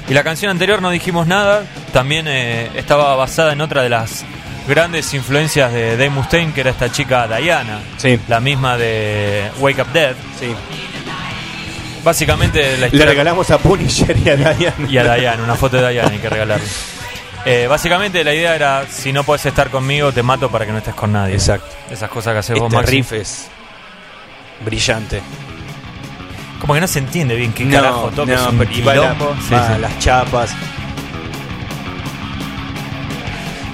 Y 0.09 0.15
la 0.15 0.25
canción 0.25 0.51
anterior 0.51 0.81
no 0.81 0.91
dijimos 0.91 1.27
nada, 1.27 1.65
también 1.93 2.27
eh, 2.29 2.71
estaba 2.77 3.15
basada 3.17 3.53
en 3.53 3.61
otra 3.61 3.83
de 3.83 3.91
las 3.91 4.25
grandes 4.69 5.13
influencias 5.15 5.73
de 5.73 5.93
Dave 5.97 6.11
Mustaine, 6.11 6.53
que 6.53 6.61
era 6.61 6.71
esta 6.71 6.93
chica 6.93 7.27
Diana, 7.27 7.81
Sí. 7.97 8.19
la 8.29 8.39
misma 8.41 8.77
de 8.77 9.51
Wake 9.59 9.83
Up 9.83 9.89
Dead. 9.93 10.15
Sí. 10.39 10.55
Básicamente 12.05 12.63
la 12.73 12.79
Le 12.79 12.87
historia 12.87 13.07
regalamos 13.07 13.51
a 13.51 13.59
Punisher 13.59 14.17
y 14.17 14.29
a 14.31 14.37
Diane. 14.37 14.75
y 14.89 14.97
a 14.99 15.15
Diane, 15.15 15.43
una 15.43 15.57
foto 15.57 15.77
de 15.79 15.91
Diane 15.91 16.13
hay 16.15 16.19
que 16.19 16.29
regalarle. 16.31 16.67
Eh, 17.45 17.67
básicamente 17.69 18.23
la 18.25 18.35
idea 18.35 18.55
era, 18.55 18.85
si 18.91 19.13
no 19.13 19.25
puedes 19.25 19.45
estar 19.47 19.71
conmigo, 19.71 20.13
te 20.13 20.23
mato 20.23 20.51
para 20.51 20.67
que 20.67 20.73
no 20.73 20.79
estés 20.79 20.95
con 20.95 21.13
nadie. 21.13 21.35
Exacto. 21.35 21.75
Esas 21.91 22.11
cosas 22.11 22.33
que 22.35 22.39
haces 22.41 22.57
vos, 22.59 22.67
Este 22.67 22.77
Maxi. 22.77 22.93
riff 22.93 23.13
es 23.13 23.47
brillante. 24.65 25.21
Como 26.61 26.75
que 26.75 26.81
no 26.81 26.87
se 26.89 26.99
entiende 26.99 27.37
bien 27.37 27.53
qué 27.53 27.65
No, 27.65 27.77
carajo 27.77 28.11
toca, 28.15 28.35
no, 28.35 28.49
un 28.51 28.59
pero 28.59 28.71
y 28.73 28.81
va 28.83 28.95
la- 28.95 29.01
quilombo. 29.03 29.37
Sí, 29.49 29.55
va 29.55 29.75
sí. 29.75 29.81
las 29.81 29.99
chapas. 29.99 30.51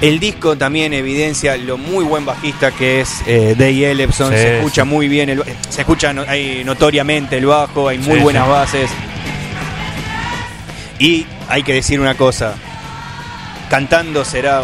El 0.06 0.20
disco 0.20 0.56
también 0.58 0.92
evidencia 0.92 1.56
lo 1.56 1.78
muy 1.78 2.04
buen 2.04 2.24
bajista 2.26 2.70
que 2.72 3.00
es 3.00 3.22
eh, 3.26 3.54
Dave 3.56 3.90
Ellefson. 3.90 4.30
Sí, 4.32 4.36
se 4.38 4.56
escucha 4.58 4.82
sí. 4.82 4.88
muy 4.88 5.08
bien, 5.08 5.30
el, 5.30 5.42
se 5.68 5.80
escucha 5.80 6.12
no- 6.12 6.24
hay 6.28 6.62
notoriamente 6.64 7.38
el 7.38 7.46
bajo, 7.46 7.88
hay 7.88 7.98
muy 7.98 8.16
Sí, 8.18 8.22
buenas 8.22 8.46
bases. 8.48 8.90
Y 10.98 11.26
hay 11.48 11.62
que 11.62 11.74
decir 11.74 12.00
una 12.00 12.14
cosa, 12.14 12.54
cantando 13.68 14.24
será 14.24 14.62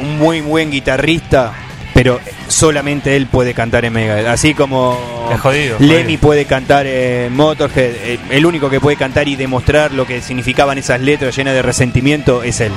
un, 0.00 0.18
muy 0.18 0.40
buen 0.40 0.70
guitarrista, 0.70 1.52
pero 1.92 2.20
solamente 2.46 3.16
él 3.16 3.26
puede 3.26 3.52
cantar 3.54 3.84
en 3.84 3.92
Megadeth. 3.92 4.26
Así 4.28 4.54
como 4.54 4.96
jodido, 5.42 5.76
Lemmy 5.80 6.02
jodido. 6.04 6.20
puede 6.20 6.44
cantar 6.44 6.86
en 6.86 7.34
Motorhead, 7.34 7.92
el 8.30 8.46
único 8.46 8.70
que 8.70 8.80
puede 8.80 8.96
cantar 8.96 9.26
y 9.26 9.36
demostrar 9.36 9.92
lo 9.92 10.06
que 10.06 10.22
significaban 10.22 10.78
esas 10.78 11.00
letras 11.00 11.34
llenas 11.36 11.54
de 11.54 11.62
resentimiento 11.62 12.42
es 12.42 12.60
él. 12.60 12.72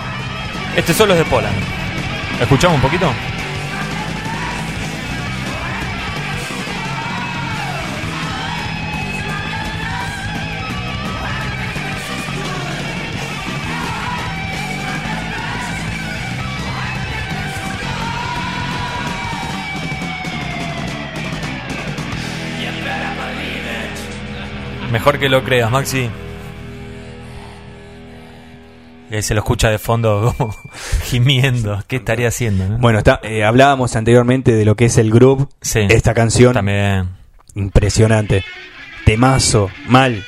Este 0.76 0.94
solo 0.94 1.14
es 1.14 1.20
de 1.20 1.26
Poland. 1.26 1.56
¿Escuchamos 2.40 2.78
un 2.78 2.82
poquito? 2.82 3.12
Mejor 24.92 25.20
que 25.20 25.30
lo 25.30 25.44
creas, 25.44 25.72
Maxi. 25.72 26.10
Se 29.22 29.34
lo 29.34 29.42
escucha 29.42 29.70
de 29.70 29.78
fondo 29.78 30.34
como 30.38 30.56
gimiendo. 31.04 31.84
¿Qué 31.88 31.98
estaría 31.98 32.30
haciendo? 32.30 32.68
no? 32.68 32.78
Bueno, 32.78 33.00
está, 33.00 33.20
eh, 33.24 33.44
hablábamos 33.44 33.96
anteriormente 33.96 34.54
de 34.54 34.64
lo 34.66 34.76
que 34.76 34.86
es 34.86 34.98
el 34.98 35.12
groove. 35.12 35.48
Sí. 35.62 35.82
Esta 35.90 36.14
canción, 36.14 36.54
También 36.54 37.10
impresionante. 37.56 38.44
Temazo, 39.06 39.70
mal. 39.88 40.24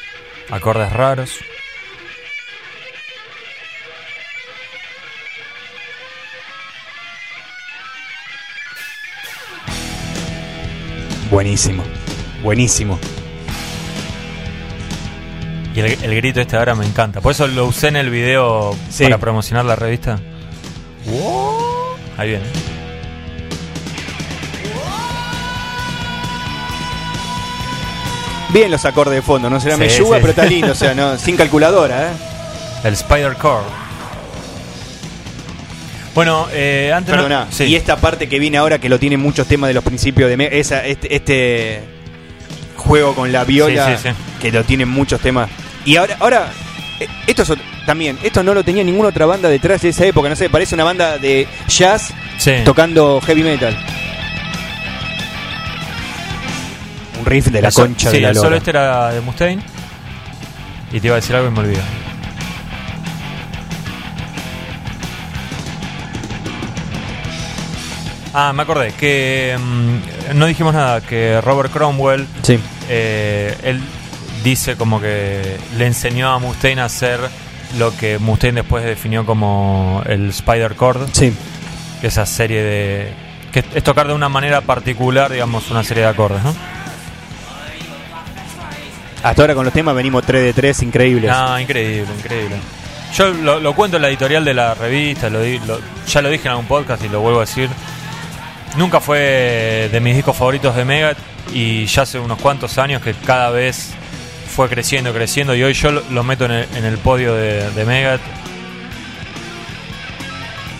acordes 0.50 0.92
raros. 0.92 1.40
Buenísimo, 11.30 11.84
buenísimo. 12.44 13.00
Y 15.76 15.80
el, 15.80 15.86
el 16.04 16.16
grito 16.16 16.40
este 16.40 16.56
ahora 16.56 16.76
me 16.76 16.86
encanta. 16.86 17.20
Por 17.22 17.32
eso 17.32 17.48
lo 17.48 17.66
usé 17.66 17.88
en 17.88 17.96
el 17.96 18.10
video 18.10 18.76
Sí. 18.90 19.04
para 19.06 19.18
promocionar 19.18 19.66
la 19.66 19.76
revista. 19.76 20.20
Ahí 22.18 22.30
viene. 22.30 22.46
Bien 28.54 28.70
los 28.70 28.86
acordes 28.86 29.16
de 29.16 29.22
fondo, 29.24 29.50
no 29.50 29.60
será 29.60 29.76
Sí, 29.76 29.82
meyuga, 29.82 30.18
sí. 30.18 30.22
pero 30.22 30.30
está 30.30 30.46
lindo, 30.46 30.72
o 30.74 30.76
sea, 30.76 30.94
no, 30.94 31.18
sin 31.18 31.36
calculadora, 31.36 32.04
¿eh? 32.10 32.14
El 32.84 32.94
Spider 32.94 33.34
Core. 33.36 33.64
Bueno, 36.14 36.48
eh, 36.54 36.92
antes. 36.94 37.16
no- 37.16 37.24
Perdona, 37.24 37.48
sí. 37.50 37.64
y 37.64 37.76
esta 37.76 37.98
parte 37.98 38.30
que 38.30 38.38
viene 38.38 38.58
ahora 38.60 38.78
que 38.78 38.90
lo 38.90 39.00
tienen 39.00 39.20
muchos 39.20 39.48
temas 39.48 39.70
de 39.70 39.74
los 39.74 39.84
principios 39.84 40.30
de 40.30 40.38
Me- 40.38 40.60
esa, 40.60 40.86
este, 40.86 41.16
este 41.16 41.82
juego 42.84 43.16
con 43.16 43.32
la 43.32 43.44
viola 43.44 43.98
Sí, 43.98 44.04
sí, 44.04 44.10
sí. 44.10 44.16
que 44.42 44.52
lo 44.52 44.64
tienen 44.64 44.90
muchos 44.90 45.20
temas. 45.22 45.50
Y 45.86 45.96
ahora, 45.98 46.18
ahora 46.20 46.52
eh, 47.00 47.08
esto 47.28 47.44
es 47.44 47.54
también, 47.86 48.18
esto 48.24 48.44
no 48.44 48.54
lo 48.54 48.64
tenía 48.64 48.84
ninguna 48.84 49.10
otra 49.10 49.26
banda 49.26 49.50
detrás 49.50 49.82
de 49.82 49.90
esa 49.90 50.06
época, 50.06 50.30
no 50.30 50.36
sé, 50.36 50.50
parece 50.50 50.76
una 50.76 50.84
banda 50.86 51.18
de 51.18 51.48
jazz 51.68 52.14
tocando 52.64 53.20
heavy 53.26 53.44
metal. 53.44 53.78
Un 57.20 57.26
riff 57.26 57.48
de 57.48 57.62
la 57.62 57.72
concha 57.72 58.10
de 58.12 58.20
la 58.22 58.30
el 58.30 58.36
solo 58.36 58.56
este 58.58 58.70
era 58.72 59.12
de 59.12 59.22
Mustaine. 59.22 59.64
Y 60.92 61.00
te 61.00 61.08
iba 61.08 61.16
a 61.16 61.20
decir 61.20 61.36
algo 61.36 61.48
y 61.48 61.52
me 61.52 61.60
olvidé. 61.60 61.82
Ah, 68.34 68.52
me 68.54 68.64
acordé 68.64 68.92
que 68.94 69.56
mm, 69.60 70.38
no 70.38 70.48
dijimos 70.48 70.74
nada, 70.74 71.02
que 71.02 71.40
Robert 71.42 71.72
Cromwell, 71.72 72.28
Sí. 72.42 72.60
Eh, 72.90 73.56
él 73.64 73.82
dice 74.44 74.76
como 74.76 75.00
que 75.00 75.58
le 75.78 75.86
enseñó 75.88 76.32
a 76.32 76.40
Mustaine 76.40 76.82
a 76.82 76.86
hacer 76.86 77.20
lo 77.78 77.96
que 77.96 78.20
Mustaine 78.20 78.62
después 78.62 78.84
definió 78.84 79.26
como 79.26 80.04
el 80.06 80.30
Spider 80.30 80.76
Chord, 80.78 81.08
Sí. 81.14 81.34
esa 82.02 82.26
serie 82.26 82.62
de... 82.62 83.14
que 83.52 83.64
es 83.74 83.84
tocar 83.84 84.08
de 84.08 84.14
una 84.14 84.30
manera 84.30 84.62
particular, 84.62 85.32
digamos, 85.32 85.72
una 85.72 85.84
serie 85.84 86.04
de 86.04 86.10
acordes, 86.10 86.44
¿no? 86.44 86.54
Hasta 89.24 89.42
ahora 89.42 89.56
con 89.56 89.64
los 89.64 89.74
temas 89.74 89.96
venimos 89.96 90.24
3 90.26 90.44
de 90.44 90.54
3 90.54 90.84
increíbles. 90.84 91.32
No, 91.32 91.58
increíble, 91.60 92.08
increíble. 92.20 92.56
Yo 93.16 93.30
lo, 93.30 93.60
lo 93.60 93.74
cuento 93.74 93.96
en 93.98 94.02
la 94.02 94.10
editorial 94.10 94.44
de 94.44 94.54
la 94.54 94.74
revista, 94.74 95.30
lo 95.30 95.40
lo- 95.40 95.80
ya 96.08 96.22
lo 96.22 96.30
dije 96.30 96.46
en 96.48 96.52
algún 96.52 96.66
podcast 96.66 97.04
y 97.04 97.10
lo 97.10 97.22
vuelvo 97.22 97.40
a 97.40 97.46
decir. 97.46 97.70
Nunca 98.76 99.00
fue 99.00 99.88
de 99.92 100.00
mis 100.02 100.16
discos 100.16 100.36
favoritos 100.36 100.76
de 100.76 100.84
Megadeth 100.84 101.18
y 101.52 101.86
ya 101.86 102.04
hace 102.04 102.20
unos 102.20 102.40
cuantos 102.40 102.78
años 102.78 103.02
que 103.02 103.14
cada 103.14 103.50
vez 103.50 103.92
fue 104.56 104.70
creciendo, 104.70 105.14
creciendo 105.14 105.56
y 105.56 105.64
hoy 105.64 105.74
yo 105.74 105.92
lo, 105.92 106.24
meto 106.24 106.46
en 106.46 106.52
el, 106.52 106.68
en 106.76 106.86
el 106.86 106.98
podio 107.00 107.34
de, 107.36 107.70
de 107.72 107.86
Megadeth. 107.86 108.22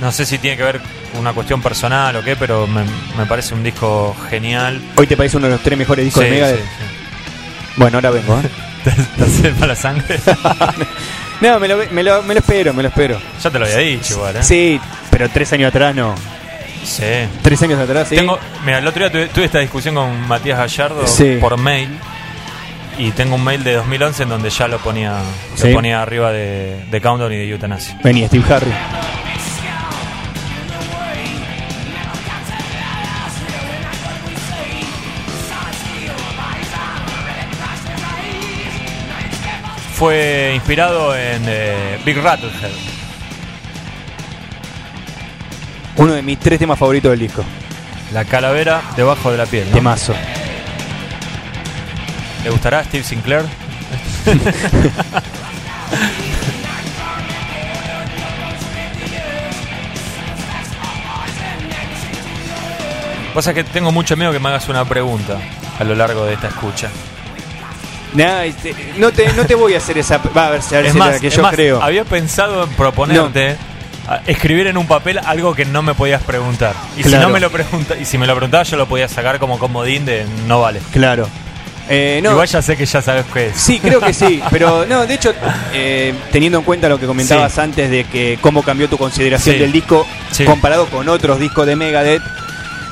No 0.02 0.12
sé 0.12 0.26
si 0.26 0.38
tiene 0.38 0.58
que 0.58 0.64
ver 0.64 0.82
con 1.12 1.22
una 1.22 1.34
cuestión 1.34 1.62
personal 1.62 2.16
o 2.16 2.24
qué, 2.24 2.36
pero 2.36 2.68
me, 2.68 2.84
me 3.18 3.26
parece 3.26 3.54
un 3.54 3.64
disco 3.64 4.16
genial. 4.30 4.82
Hoy 4.96 5.08
te 5.08 5.16
parece 5.16 5.38
uno 5.38 5.48
de 5.48 5.54
los 5.54 5.62
tres 5.62 5.78
mejores 5.78 6.06
discos 6.06 6.24
Sí, 6.24 6.30
de 6.30 6.36
Megadeth. 6.36 6.60
sí, 6.60 6.66
sí. 6.80 6.86
Bueno, 7.78 7.98
ahora 7.98 8.12
vengo. 8.12 8.40
¿eh? 8.40 8.50
¿Te, 8.84 8.92
te 8.92 9.24
hace 9.24 9.52
mala 9.60 9.76
sangre? 9.76 10.20
no, 11.42 11.60
me 11.60 11.68
lo, 11.68 11.78
me, 11.92 12.04
lo, 12.04 12.22
me 12.24 12.34
lo 12.34 12.40
espero, 12.42 12.74
me 12.74 12.84
lo 12.84 12.90
espero. 12.90 13.20
ya 13.42 13.50
te 13.50 13.60
lo 13.60 13.66
había 13.66 13.78
dicho 13.78 14.16
igual, 14.16 14.36
¿eh? 14.38 14.44
Sí, 14.44 14.80
pero 15.10 15.30
tres 15.30 15.54
años 15.54 15.70
atrás 15.70 15.96
no. 15.96 16.14
Sí. 16.84 17.04
Tres 17.42 17.62
años 17.64 17.80
atrás, 17.80 18.08
sí. 18.10 18.16
Tengo, 18.16 18.38
mira, 18.66 18.80
el 18.80 18.88
otro 18.88 19.00
día 19.04 19.12
tuve, 19.12 19.28
tuve 19.28 19.46
esta 19.46 19.60
discusión 19.60 19.96
con 19.96 20.28
Matías 20.28 20.58
Gallardo 20.58 21.08
Sí. 21.08 21.38
por 21.40 21.58
mail 21.58 21.90
y 22.98 23.12
tengo 23.12 23.36
un 23.36 23.44
mail 23.44 23.64
de 23.64 23.74
2011 23.74 24.24
en 24.24 24.30
donde 24.30 24.50
ya 24.50 24.68
lo 24.68 24.78
ponía 24.80 25.20
Sí. 25.56 25.70
lo 25.70 25.76
ponía 25.76 26.02
arriba 26.02 26.32
de, 26.32 26.84
de 26.92 27.02
Countdown 27.02 27.32
y 27.34 27.38
de 27.38 27.50
Euthanasia. 27.50 27.98
Vení, 28.04 28.26
Steve 28.28 28.44
Harry. 28.54 28.72
Fue 39.94 40.52
inspirado 40.56 41.16
en 41.16 41.44
eh, 41.48 42.00
Big 42.04 42.18
Rattlehead. 42.18 42.93
Uno 45.98 46.14
de 46.14 46.22
mis 46.22 46.40
tres 46.40 46.60
temas 46.60 46.78
favoritos 46.80 47.12
del 47.12 47.20
disco. 47.20 47.44
La 48.14 48.26
calavera 48.26 48.82
debajo 48.96 49.32
de 49.32 49.38
la 49.38 49.46
piel. 49.46 49.68
¿no? 49.70 49.76
Temazo. 49.76 50.14
¿Le 52.44 52.50
gustará 52.50 52.84
Steve 52.84 53.04
Sinclair? 53.04 53.46
Pasa 63.34 63.54
que 63.54 63.64
tengo 63.64 63.92
mucho 63.92 64.16
miedo 64.16 64.32
que 64.32 64.40
me 64.40 64.50
hagas 64.50 64.70
una 64.70 64.86
pregunta 64.86 65.40
a 65.80 65.84
lo 65.84 65.96
largo 65.96 66.26
de 66.26 66.34
esta 66.34 66.48
escucha. 66.50 66.90
Nah, 68.14 68.44
este, 68.44 68.76
no, 68.98 69.12
te, 69.12 69.34
no 69.34 69.44
te 69.46 69.56
voy 69.56 69.74
a 69.74 69.78
hacer 69.78 69.98
esa. 69.98 70.20
Va 70.20 70.48
a 70.48 70.50
ver 70.52 70.62
a 70.62 70.72
ver 70.76 70.86
Es 70.86 70.92
si 70.92 70.98
más, 71.00 71.14
la 71.14 71.20
que 71.20 71.28
es 71.28 71.36
yo 71.36 71.42
más, 71.42 71.52
creo. 71.54 71.82
había 71.82 72.06
pensado 72.06 72.64
en 72.64 72.70
proponerte 72.72 73.58
escribir 74.28 74.68
en 74.68 74.78
un 74.78 74.88
papel 74.88 75.20
algo 75.26 75.54
que 75.56 75.66
no 75.66 75.82
me 75.82 75.94
podías 75.94 76.22
preguntar. 76.24 76.74
Y 76.98 77.04
si 77.04 77.12
no 77.16 77.30
me 77.30 77.40
lo 77.40 77.50
pregunta, 77.52 77.96
y 77.98 78.06
si 78.06 78.18
me 78.18 78.28
lo 78.28 78.36
preguntabas 78.36 78.70
yo 78.70 78.78
lo 78.78 78.88
podía 78.88 79.08
sacar 79.08 79.40
como 79.40 79.58
comodín 79.60 80.06
de 80.06 80.26
no 80.48 80.62
vale. 80.62 80.80
Claro. 80.92 81.28
Eh, 81.90 82.22
no, 82.24 82.32
Igual 82.32 82.48
ya 82.48 82.62
sé 82.62 82.78
que 82.78 82.86
ya 82.86 83.02
sabes 83.02 83.26
qué 83.34 83.48
es. 83.48 83.58
Sí, 83.58 83.80
creo 83.80 84.00
que 84.00 84.14
sí, 84.14 84.42
pero 84.50 84.86
no, 84.86 85.06
de 85.06 85.14
hecho, 85.16 85.34
eh, 85.74 86.14
teniendo 86.32 86.60
en 86.60 86.64
cuenta 86.64 86.88
lo 86.88 86.98
que 86.98 87.06
comentabas 87.06 87.58
antes 87.60 87.90
de 87.90 88.06
que 88.06 88.38
cómo 88.40 88.64
cambió 88.64 88.88
tu 88.88 88.98
consideración 88.98 89.56
Sí. 89.56 89.60
del 89.62 89.72
disco 89.74 90.08
Sí. 90.32 90.46
comparado 90.46 90.86
con 90.88 91.10
otros 91.10 91.40
discos 91.40 91.66
de 91.68 91.76
Megadeth, 91.76 92.22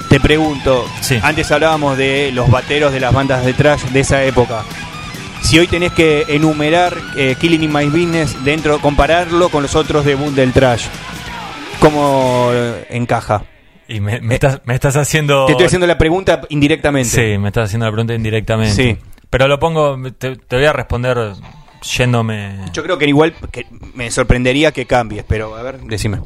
te 0.10 0.20
pregunto, 0.20 0.86
antes 1.22 1.50
hablábamos 1.52 1.98
de 1.98 2.32
los 2.34 2.50
bateros 2.52 2.92
de 2.92 3.00
las 3.00 3.14
bandas 3.14 3.46
de 3.46 3.54
trash 3.54 3.84
de 3.84 4.02
esa 4.02 4.24
época. 4.24 4.64
Si 5.42 5.60
hoy 5.60 5.68
tenés 5.68 5.92
que 5.92 6.26
enumerar 6.30 6.96
eh, 7.16 7.36
Killing 7.40 7.64
in 7.64 7.74
My 7.74 7.86
Business 7.88 8.44
dentro, 8.44 8.80
compararlo 8.80 9.50
con 9.50 9.64
los 9.64 9.76
otros 9.76 10.06
debut 10.06 10.34
del 10.34 10.54
trash, 10.54 10.86
¿cómo 11.80 12.50
eh, 12.54 12.88
encaja? 12.92 13.44
Y 13.88 14.00
me, 14.00 14.22
me 14.22 14.36
estás, 14.36 14.62
me 14.66 14.74
estás 14.74 14.96
haciendo... 14.96 15.46
Te 15.48 15.52
estoy 15.52 15.66
haciendo 15.66 15.88
la 15.88 15.98
pregunta 15.98 16.42
indirectamente. 16.50 17.10
Sí, 17.10 17.38
me 17.38 17.50
estás 17.50 17.66
haciendo 17.66 17.86
la 17.88 17.92
pregunta 17.92 18.14
indirectamente. 18.14 18.74
Sí. 18.74 18.98
Pero 19.30 19.48
lo 19.48 19.60
pongo, 19.60 19.98
te, 20.18 20.38
te 20.38 20.56
voy 20.56 20.66
a 20.66 20.72
responder 20.74 21.34
yéndome... 21.98 22.58
Yo 22.72 22.84
creo 22.84 22.98
que 22.98 23.08
igual 23.08 23.34
que 23.52 23.66
me 23.94 24.10
sorprendería 24.12 24.72
que 24.72 24.86
cambies, 24.86 25.26
pero 25.28 25.56
a 25.58 25.64
ver, 25.64 25.82
decime. 25.82 26.22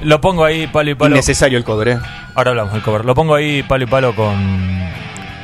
Lo 0.00 0.20
pongo 0.20 0.44
ahí 0.44 0.66
palo 0.66 0.90
y 0.90 0.94
palo. 0.96 1.14
Innecesario 1.14 1.58
el 1.58 1.64
cover, 1.64 1.88
¿eh? 1.88 1.98
Ahora 2.34 2.50
hablamos 2.50 2.72
del 2.72 2.82
cover. 2.82 3.04
Lo 3.04 3.14
pongo 3.14 3.36
ahí 3.36 3.62
palo 3.62 3.84
y 3.84 3.86
palo 3.86 4.16
con, 4.16 4.80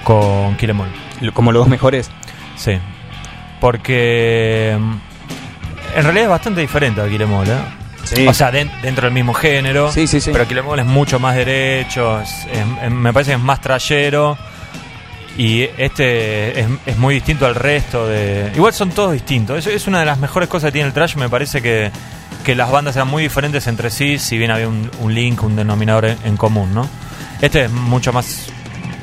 con 0.02 0.56
'Em. 0.60 0.78
Lo- 1.20 1.32
Como 1.34 1.52
los 1.52 1.60
dos 1.60 1.68
mejores. 1.68 2.10
Sí. 2.58 2.72
Porque 3.60 4.70
en 4.70 6.02
realidad 6.04 6.24
es 6.24 6.30
bastante 6.30 6.60
diferente 6.60 7.00
a 7.00 7.04
'Em 7.06 7.32
All, 7.32 7.48
¿eh? 7.48 7.52
Sí. 8.04 8.26
O 8.26 8.32
sea, 8.32 8.50
den- 8.50 8.70
dentro 8.82 9.04
del 9.04 9.12
mismo 9.12 9.34
género. 9.34 9.92
Sí, 9.92 10.06
sí, 10.06 10.20
sí. 10.20 10.30
Pero 10.32 10.44
'Em 10.48 10.66
All 10.68 10.78
es 10.80 10.86
mucho 10.86 11.18
más 11.18 11.34
derecho. 11.36 12.20
es- 12.20 12.46
es- 12.52 12.66
es- 12.84 12.90
me 12.90 13.12
parece 13.12 13.32
que 13.32 13.36
es 13.36 13.42
más 13.42 13.60
trayero. 13.60 14.36
Y 15.36 15.62
este 15.78 16.58
es, 16.60 16.66
es 16.86 16.96
muy 16.98 17.14
distinto 17.14 17.46
al 17.46 17.54
resto 17.54 18.06
de. 18.08 18.50
Igual 18.56 18.72
son 18.72 18.90
todos 18.90 19.12
distintos. 19.12 19.58
Es, 19.58 19.66
es 19.72 19.86
una 19.86 20.00
de 20.00 20.06
las 20.06 20.18
mejores 20.18 20.48
cosas 20.48 20.68
que 20.68 20.72
tiene 20.72 20.88
el 20.88 20.92
trash. 20.94 21.14
Me 21.16 21.28
parece 21.28 21.62
que, 21.62 21.90
que 22.44 22.54
las 22.56 22.70
bandas 22.70 22.96
eran 22.96 23.08
muy 23.08 23.22
diferentes 23.22 23.66
entre 23.68 23.90
sí, 23.90 24.18
si 24.18 24.36
bien 24.36 24.50
había 24.50 24.66
un, 24.68 24.90
un 25.00 25.14
link, 25.14 25.42
un 25.44 25.54
denominador 25.54 26.06
en, 26.06 26.18
en 26.24 26.36
común, 26.36 26.74
¿no? 26.74 26.88
Este 27.40 27.66
es 27.66 27.70
mucho 27.70 28.12
más 28.12 28.46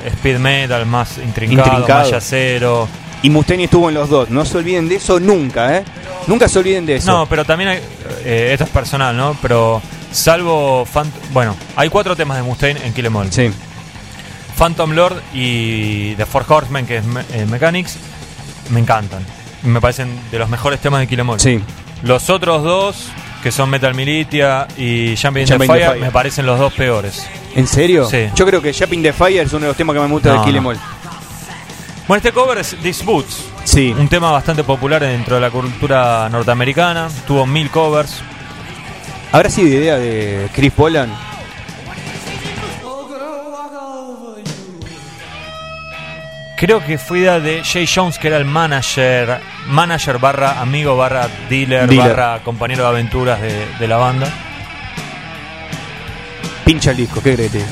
speed 0.04 0.38
metal, 0.38 0.84
más 0.84 1.16
intrincado, 1.18 1.68
Intrincado. 1.70 2.00
más 2.00 2.10
yacero. 2.10 2.86
Y 3.22 3.30
Mustaine 3.30 3.64
estuvo 3.64 3.88
en 3.88 3.94
los 3.94 4.08
dos. 4.08 4.30
No 4.30 4.44
se 4.44 4.58
olviden 4.58 4.88
de 4.88 4.96
eso 4.96 5.18
nunca, 5.18 5.76
¿eh? 5.78 5.84
Nunca 6.26 6.48
se 6.48 6.58
olviden 6.58 6.86
de 6.86 6.96
eso. 6.96 7.10
No, 7.10 7.26
pero 7.26 7.44
también 7.44 7.70
hay. 7.70 7.78
eh, 8.24 8.50
esto 8.52 8.64
es 8.64 8.70
personal, 8.70 9.16
¿no? 9.16 9.36
Pero 9.42 9.80
salvo. 10.12 10.86
Phant- 10.86 11.10
bueno, 11.32 11.56
hay 11.76 11.88
cuatro 11.88 12.14
temas 12.14 12.36
de 12.36 12.42
Mustaine 12.42 12.80
en 12.84 12.92
Kill 12.92 13.06
'Em 13.06 13.16
All. 13.16 13.32
Sí. 13.32 13.50
Phantom 14.56 14.92
Lord 14.92 15.20
y 15.34 16.14
The 16.14 16.24
Four 16.26 16.44
Horsemen, 16.48 16.86
que 16.86 16.98
es 16.98 17.04
Me- 17.04 17.24
eh, 17.32 17.46
Mechanics, 17.46 17.96
me 18.70 18.80
encantan. 18.80 19.24
Me 19.62 19.80
parecen 19.80 20.08
de 20.30 20.38
los 20.38 20.48
mejores 20.48 20.80
temas 20.80 21.00
de 21.00 21.06
Kill 21.06 21.20
'Em 21.20 21.28
All. 21.28 21.40
Sí. 21.40 21.60
Los 22.02 22.30
otros 22.30 22.62
dos, 22.62 23.08
que 23.42 23.50
son 23.52 23.68
Metal 23.70 23.94
Militia 23.94 24.66
y 24.76 25.14
Jumping 25.20 25.42
in 25.42 25.58
the 25.58 25.66
Fire, 25.66 25.96
me 26.00 26.10
parecen 26.10 26.46
los 26.46 26.58
dos 26.58 26.72
peores. 26.72 27.26
¿En 27.54 27.66
serio? 27.66 28.08
Sí. 28.08 28.28
Yo 28.34 28.44
creo 28.46 28.60
que 28.62 28.72
Jumping 28.72 29.02
the 29.02 29.12
Fire 29.12 29.40
es 29.46 29.52
uno 29.52 29.62
de 29.62 29.68
los 29.68 29.76
temas 29.76 29.94
que 29.94 30.00
más 30.00 30.08
me 30.08 30.14
gusta 30.14 30.28
No, 30.34 30.40
de 30.40 30.44
Kill 30.44 30.56
'Em 30.56 30.62
no. 30.64 30.72
Bueno, 32.08 32.18
este 32.18 32.32
cover 32.32 32.58
es 32.58 32.76
These 32.82 33.04
Boots. 33.04 33.44
Sí. 33.64 33.92
Un 33.98 34.08
tema 34.08 34.30
bastante 34.30 34.62
popular 34.62 35.02
dentro 35.02 35.34
de 35.34 35.40
la 35.40 35.50
cultura 35.50 36.28
norteamericana. 36.28 37.08
Tuvo 37.26 37.46
mil 37.46 37.68
covers. 37.70 38.22
¿Habrá 39.32 39.50
sido 39.50 39.68
idea 39.68 39.96
de 39.96 40.48
Chris 40.54 40.72
Polan? 40.72 41.12
Creo 46.56 46.82
que 46.82 46.96
fue 46.96 47.18
idea 47.18 47.38
de 47.38 47.62
Jay 47.62 47.86
Jones, 47.92 48.18
que 48.18 48.28
era 48.28 48.38
el 48.38 48.46
manager, 48.46 49.40
manager 49.66 50.18
barra 50.18 50.60
amigo 50.60 50.96
barra 50.96 51.28
dealer, 51.50 51.86
Dealer. 51.86 52.16
barra 52.16 52.40
compañero 52.42 52.84
de 52.84 52.88
aventuras 52.88 53.42
de, 53.42 53.66
de 53.78 53.88
la 53.88 53.98
banda. 53.98 54.26
Pincha 56.64 56.92
el 56.92 56.96
disco, 56.96 57.16
¿qué 57.22 57.34
crees? 57.34 57.52
que 57.52 57.58
te 57.58 57.64
diga? 57.64 57.70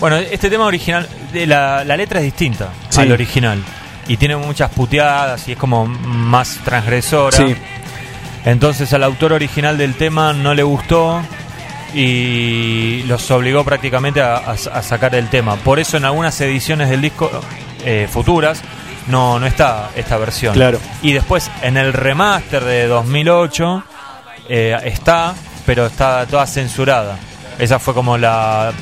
Bueno, 0.00 0.16
este 0.16 0.48
tema 0.48 0.64
original, 0.64 1.06
la, 1.32 1.84
la 1.84 1.96
letra 1.96 2.18
es 2.20 2.24
distinta 2.24 2.68
Sí. 2.88 3.00
al 3.00 3.12
original. 3.12 3.62
Y 4.06 4.16
tiene 4.16 4.36
muchas 4.36 4.70
puteadas 4.70 5.46
y 5.48 5.52
es 5.52 5.58
como 5.58 5.86
más 5.86 6.58
transgresora. 6.64 7.36
Sí. 7.36 7.54
Entonces 8.44 8.92
al 8.92 9.04
autor 9.04 9.32
original 9.34 9.76
del 9.76 9.94
tema 9.94 10.32
no 10.32 10.54
le 10.54 10.62
gustó 10.62 11.20
y 11.94 13.02
los 13.06 13.30
obligó 13.30 13.64
prácticamente 13.64 14.20
a, 14.22 14.36
a- 14.36 14.52
a 14.52 14.82
sacar 14.82 15.14
el 15.14 15.28
tema. 15.28 15.56
Por 15.56 15.78
eso 15.78 15.96
en 15.96 16.04
algunas 16.04 16.40
ediciones 16.40 16.88
del 16.90 17.00
disco 17.02 17.30
eh, 17.84 18.08
futuras 18.10 18.62
no, 19.08 19.38
no 19.40 19.46
está 19.46 19.90
esta 19.96 20.16
versión. 20.18 20.54
Claro. 20.54 20.78
Y 21.02 21.12
después 21.12 21.50
en 21.62 21.76
el 21.76 21.92
remaster 21.92 22.64
de 22.64 22.86
2008 22.86 23.82
eh, 24.48 24.76
está, 24.84 25.34
pero 25.66 25.86
está 25.86 26.26
toda 26.26 26.46
censurada. 26.46 27.18
Esa 27.58 27.78
fue 27.78 27.92
como 27.94 28.16
la, 28.16 28.72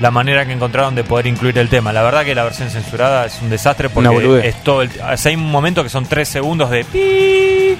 la 0.00 0.10
manera 0.10 0.46
que 0.46 0.52
encontraron 0.52 0.94
de 0.94 1.04
poder 1.04 1.26
incluir 1.26 1.58
el 1.58 1.68
tema. 1.68 1.92
La 1.92 2.02
verdad 2.02 2.24
que 2.24 2.34
la 2.34 2.44
versión 2.44 2.70
censurada 2.70 3.26
es 3.26 3.40
un 3.42 3.50
desastre 3.50 3.88
porque 3.88 4.40
es 4.48 4.62
todo 4.62 4.82
el, 4.82 4.90
o 4.90 5.16
sea, 5.16 5.30
hay 5.30 5.36
un 5.36 5.50
momento 5.50 5.82
que 5.82 5.88
son 5.88 6.06
tres 6.06 6.28
segundos 6.28 6.70
de 6.70 6.84
pi. 6.84 7.76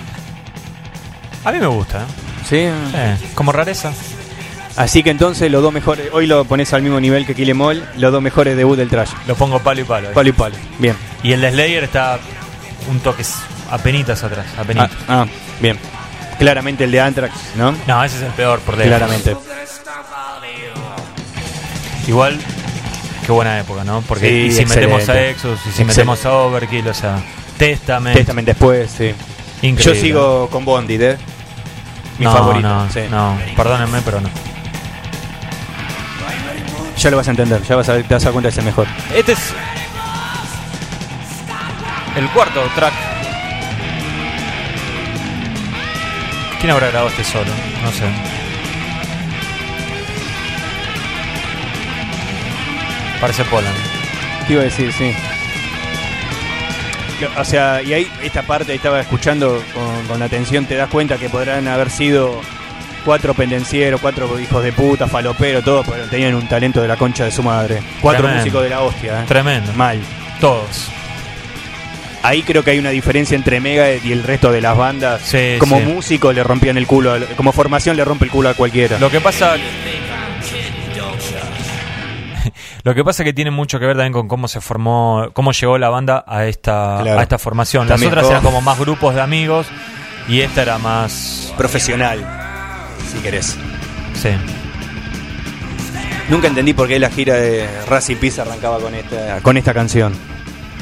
A 1.45 1.53
mí 1.53 1.59
me 1.59 1.67
gusta, 1.67 1.99
¿eh? 1.99 2.07
Sí. 2.49 2.57
Eh, 2.57 3.17
como 3.35 3.53
rareza. 3.53 3.93
Así 4.77 5.03
que 5.03 5.11
entonces 5.11 5.51
los 5.51 5.63
dos 5.63 5.73
mejores, 5.73 6.09
hoy 6.13 6.27
lo 6.27 6.45
pones 6.45 6.73
al 6.73 6.83
mismo 6.83 7.01
nivel 7.01 7.27
que 7.27 7.35
Kill 7.35 7.49
Em 7.51 7.61
All, 7.61 7.85
los 7.97 8.13
dos 8.13 8.23
mejores 8.23 8.57
debut 8.57 8.77
del 8.77 8.89
trash. 8.89 9.11
Lo 9.27 9.35
pongo 9.35 9.59
palo 9.59 9.81
y 9.81 9.85
palo. 9.85 10.09
ahí. 10.09 10.15
Palo 10.15 10.29
y 10.29 10.33
palo. 10.33 10.55
Bien. 10.79 10.95
Y 11.23 11.33
el 11.33 11.41
de 11.41 11.51
Slayer 11.51 11.85
está 11.85 12.19
un 12.89 13.01
toque 13.01 13.25
apenitas 13.71 14.23
atrás. 14.23 14.47
Ah, 14.57 14.61
Apenitas. 14.63 14.91
ah, 15.09 15.27
bien. 15.61 15.79
Claramente 16.39 16.85
el 16.85 16.93
de 16.93 17.01
Anthrax, 17.01 17.35
¿no? 17.57 17.75
No, 17.89 18.05
ese 18.05 18.19
es 18.19 18.23
el 18.23 18.31
peor 18.33 18.61
por 18.61 18.77
lejos. 18.79 18.89
Claramente. 18.97 19.37
Igual, 22.09 22.39
qué 23.25 23.31
buena 23.33 23.61
época, 23.61 23.85
¿no? 23.85 24.01
Porque 24.03 24.29
Sí, 24.29 24.35
y 24.35 24.51
si 24.51 24.63
excelente. 24.63 24.87
metemos 24.95 25.09
a 25.11 25.29
Exodus, 25.29 25.61
y 25.67 25.71
si 25.73 25.85
metemos 25.85 26.25
a 26.25 26.33
Overkill, 26.33 26.89
o 26.89 26.95
sea, 26.95 27.19
Testament. 27.59 28.17
Testament 28.17 28.47
después, 28.47 28.91
sí. 28.91 29.15
Increíble. 29.63 29.95
Yo 29.95 30.01
sigo 30.01 30.49
con 30.51 30.65
Bonded, 30.65 31.03
¿eh? 31.03 31.19
Mi 32.19 32.25
no, 32.25 32.33
favorito. 32.33 32.67
No, 32.69 32.91
sí. 32.91 33.01
no, 33.11 33.39
perdónenme, 33.57 34.01
pero 34.03 34.21
no. 34.21 34.29
Ya 36.97 37.11
lo 37.11 37.17
vas 37.19 37.29
a 37.29 37.31
entender, 37.31 37.63
ya 37.63 37.77
vas 37.77 37.89
a, 37.91 37.97
te 37.97 38.03
vas 38.15 38.23
a 38.23 38.27
dar 38.27 38.33
cuenta 38.33 38.49
es 38.49 38.59
el 38.59 38.65
mejor. 38.65 38.87
Este 39.15 39.33
es 39.33 39.39
el 42.17 42.29
cuarto 42.31 42.61
track. 42.75 42.93
¿Quién 46.59 46.73
habrá 46.73 46.89
grabado 46.89 47.09
este 47.11 47.23
solo? 47.23 47.53
No 47.85 47.93
sé. 47.93 48.05
Parece 53.21 53.45
Poland. 53.45 53.77
¿Qué 54.47 54.53
iba 54.55 54.63
a 54.63 54.65
decir? 54.67 54.93
Sí. 54.93 55.13
O 57.37 57.45
sea, 57.45 57.83
y 57.83 57.93
ahí 57.93 58.09
esta 58.23 58.43
parte 58.43 58.75
estaba 58.75 59.01
escuchando 59.01 59.63
con, 59.75 60.07
con 60.07 60.23
atención, 60.23 60.67
te 60.67 60.77
das 60.77 60.89
cuenta 60.89 61.17
que 61.17 61.29
podrán 61.29 61.67
haber 61.67 61.91
sido 61.91 62.41
cuatro 63.05 63.35
pendencieros, 63.35 64.01
cuatro 64.01 64.39
hijos 64.39 64.63
de 64.63 64.73
puta, 64.73 65.09
faloperos, 65.09 65.65
todos, 65.65 65.87
pero 65.89 66.05
tenían 66.05 66.35
un 66.37 66.47
talento 66.47 66.81
de 66.81 66.87
la 66.87 66.97
concha 66.97 67.25
de 67.25 67.33
su 67.33 67.43
madre. 67.43 67.81
Cuatro 68.01 68.23
Tremendo. 68.23 68.45
músicos 68.45 68.63
de 68.63 68.69
la 68.71 68.81
hostia, 68.83 69.21
¿eh? 69.23 69.25
Tremendo. 69.27 69.73
Mal. 69.73 70.01
Todos. 70.41 70.89
Ahí 72.23 72.43
creo 72.43 72.63
que 72.63 72.73
hay 72.73 72.79
una 72.79 72.91
diferencia 72.91 73.35
entre 73.37 73.61
Megadeth 73.61 74.05
y 74.05 74.13
el 74.13 74.23
resto 74.23 74.53
de 74.53 74.61
las 74.61 74.77
bandas. 74.77 75.23
Sí, 75.23 75.57
como 75.59 75.79
sí. 75.79 75.85
músico 75.87 76.33
le 76.33 76.45
rompían 76.45 76.77
el 76.77 76.87
culo, 76.87 77.17
como 77.37 77.53
formación 77.53 77.97
le 77.97 78.05
rompe 78.05 78.27
el 78.27 78.31
culo 78.31 78.49
a 78.49 78.55
cualquiera. 78.55 78.99
Lo 78.99 79.11
que 79.11 79.21
pasa. 79.21 79.57
Lo 82.89 82.95
que 82.95 83.05
pasa 83.05 83.23
que 83.23 83.35
tiene 83.35 83.51
mucho 83.51 83.79
que 83.79 83.85
ver 83.85 83.97
también 83.97 84.15
con 84.15 84.29
cómo 84.29 84.49
se 84.49 84.63
formó, 84.63 85.29
cómo 85.35 85.53
llegó 85.53 85.77
la 85.77 85.91
banda 85.91 86.25
a 86.27 86.47
esta, 86.47 87.01
Claro. 87.03 87.21
a 87.21 87.23
esta 87.23 87.37
formación. 87.37 87.87
Las 87.87 88.03
otras 88.03 88.31
eran 88.31 88.43
como 88.43 88.63
más 88.63 88.79
grupos 88.79 89.15
de 89.15 89.21
amigos 89.21 89.67
y 90.27 90.41
esta 90.41 90.63
era 90.63 90.79
más. 90.79 91.53
Profesional, 91.59 92.27
si 93.13 93.19
querés. 93.19 93.59
Sí. 94.15 94.31
Nunca 96.31 96.47
entendí 96.49 96.73
por 96.73 96.89
qué 96.89 96.99
la 96.99 97.11
gira 97.11 97.35
de 97.35 97.69
Racing 97.91 98.17
Peace 98.17 98.41
arrancaba 98.41 98.79
con 98.79 98.95
esta, 98.95 99.43
con 99.43 99.59
esta 99.59 99.75
canción. 99.75 100.15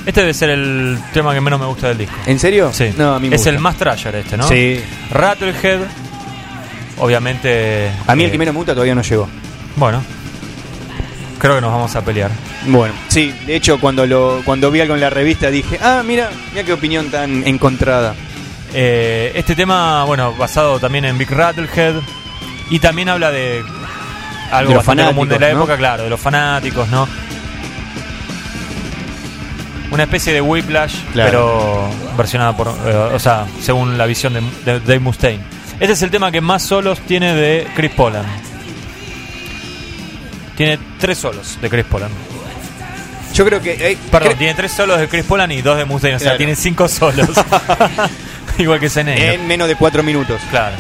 Este 0.07 0.21
debe 0.21 0.33
ser 0.33 0.51
el 0.51 1.01
tema 1.13 1.35
que 1.35 1.41
menos 1.41 1.59
me 1.59 1.67
gusta 1.67 1.89
del 1.89 1.99
disco. 1.99 2.15
¿En 2.27 2.39
serio? 2.39 2.71
Sí. 2.73 2.95
No, 2.97 3.17
a 3.17 3.19
mí 3.19 3.29
me 3.29 3.35
es 3.35 3.41
gusta. 3.41 3.51
el 3.51 3.59
más 3.59 3.75
trasher 3.79 4.15
este, 4.15 4.37
¿no? 4.37 4.47
Sí. 4.47 4.81
Rattlehead. 5.11 5.81
Obviamente. 6.99 7.91
A 8.07 8.15
mí 8.15 8.23
el 8.23 8.29
eh, 8.29 8.33
que 8.33 8.39
menos 8.39 8.55
me 8.55 8.59
gusta 8.59 8.75
todavía 8.75 8.95
no 8.95 9.03
llegó. 9.03 9.29
Bueno. 9.75 10.05
Creo 11.39 11.57
que 11.57 11.61
nos 11.61 11.71
vamos 11.73 11.95
a 11.95 12.03
pelear. 12.03 12.31
Bueno, 12.67 12.95
sí, 13.09 13.33
de 13.47 13.57
hecho 13.57 13.79
cuando 13.79 14.07
lo 14.07 14.41
cuando 14.45 14.71
vi 14.71 14.81
algo 14.81 14.95
en 14.95 15.01
la 15.01 15.11
revista 15.11 15.51
dije, 15.51 15.79
ah, 15.83 16.03
mira, 16.05 16.31
mira 16.53 16.65
qué 16.65 16.73
opinión 16.73 17.11
tan 17.11 17.47
encontrada. 17.47 18.15
Eh, 18.75 19.33
este 19.35 19.55
tema, 19.55 20.05
bueno, 20.05 20.33
basado 20.35 20.79
también 20.81 21.05
en 21.05 21.17
Big 21.19 21.31
Rattlehead. 21.31 21.95
Y 22.69 22.81
también 22.81 23.09
habla 23.09 23.31
de 23.31 23.63
algo 24.51 24.71
De 24.71 24.77
bastante 24.79 25.05
común 25.05 25.29
de 25.29 25.39
la 25.39 25.51
época, 25.51 25.77
claro, 25.77 26.03
de 26.05 26.11
los 26.11 26.19
fanáticos, 26.21 26.89
¿no? 26.89 27.07
Una 29.91 30.03
especie 30.03 30.33
de 30.33 30.41
Whiplash, 30.41 30.97
Claro. 31.13 31.31
pero 31.31 32.17
versionada 32.17 32.57
por. 32.57 32.69
eh, 32.87 33.11
o 33.15 33.19
sea, 33.21 33.47
según 33.61 33.97
la 33.97 34.07
visión 34.07 34.33
de, 34.35 34.41
de 34.65 34.81
Dave 34.81 34.99
Mustaine. 34.99 35.43
Este 35.79 35.93
es 35.93 36.03
el 36.03 36.11
tema 36.11 36.33
que 36.33 36.41
más 36.41 36.63
solos 36.65 36.99
tiene 37.07 37.35
de 37.35 37.69
Chris 37.77 37.93
Poland. 37.93 38.27
Tiene 40.57 40.79
tres 40.99 41.19
solos 41.19 41.59
de 41.61 41.69
Chris 41.69 41.85
Poland. 41.85 42.13
Yo 43.35 43.45
creo 43.45 43.61
que 43.61 43.73
eh, 43.73 43.99
Perdón, 44.11 44.33
cre- 44.33 44.39
tiene 44.39 44.55
tres 44.55 44.73
solos 44.73 44.99
de 44.99 45.09
Chris 45.09 45.25
Poland 45.25 45.53
y 45.53 45.61
dos 45.63 45.77
de 45.77 45.85
Mustaine. 45.85 46.17
O 46.17 46.19
sea, 46.19 46.29
Claro. 46.29 46.39
tiene 46.39 46.57
cinco 46.57 46.89
solos. 46.89 47.29
Igual 48.59 48.81
que 48.81 48.89
Zenegger. 48.89 49.35
en 49.35 49.47
menos 49.47 49.69
de 49.69 49.77
cuatro 49.77 50.03
minutos. 50.03 50.41
Claro. 50.51 50.75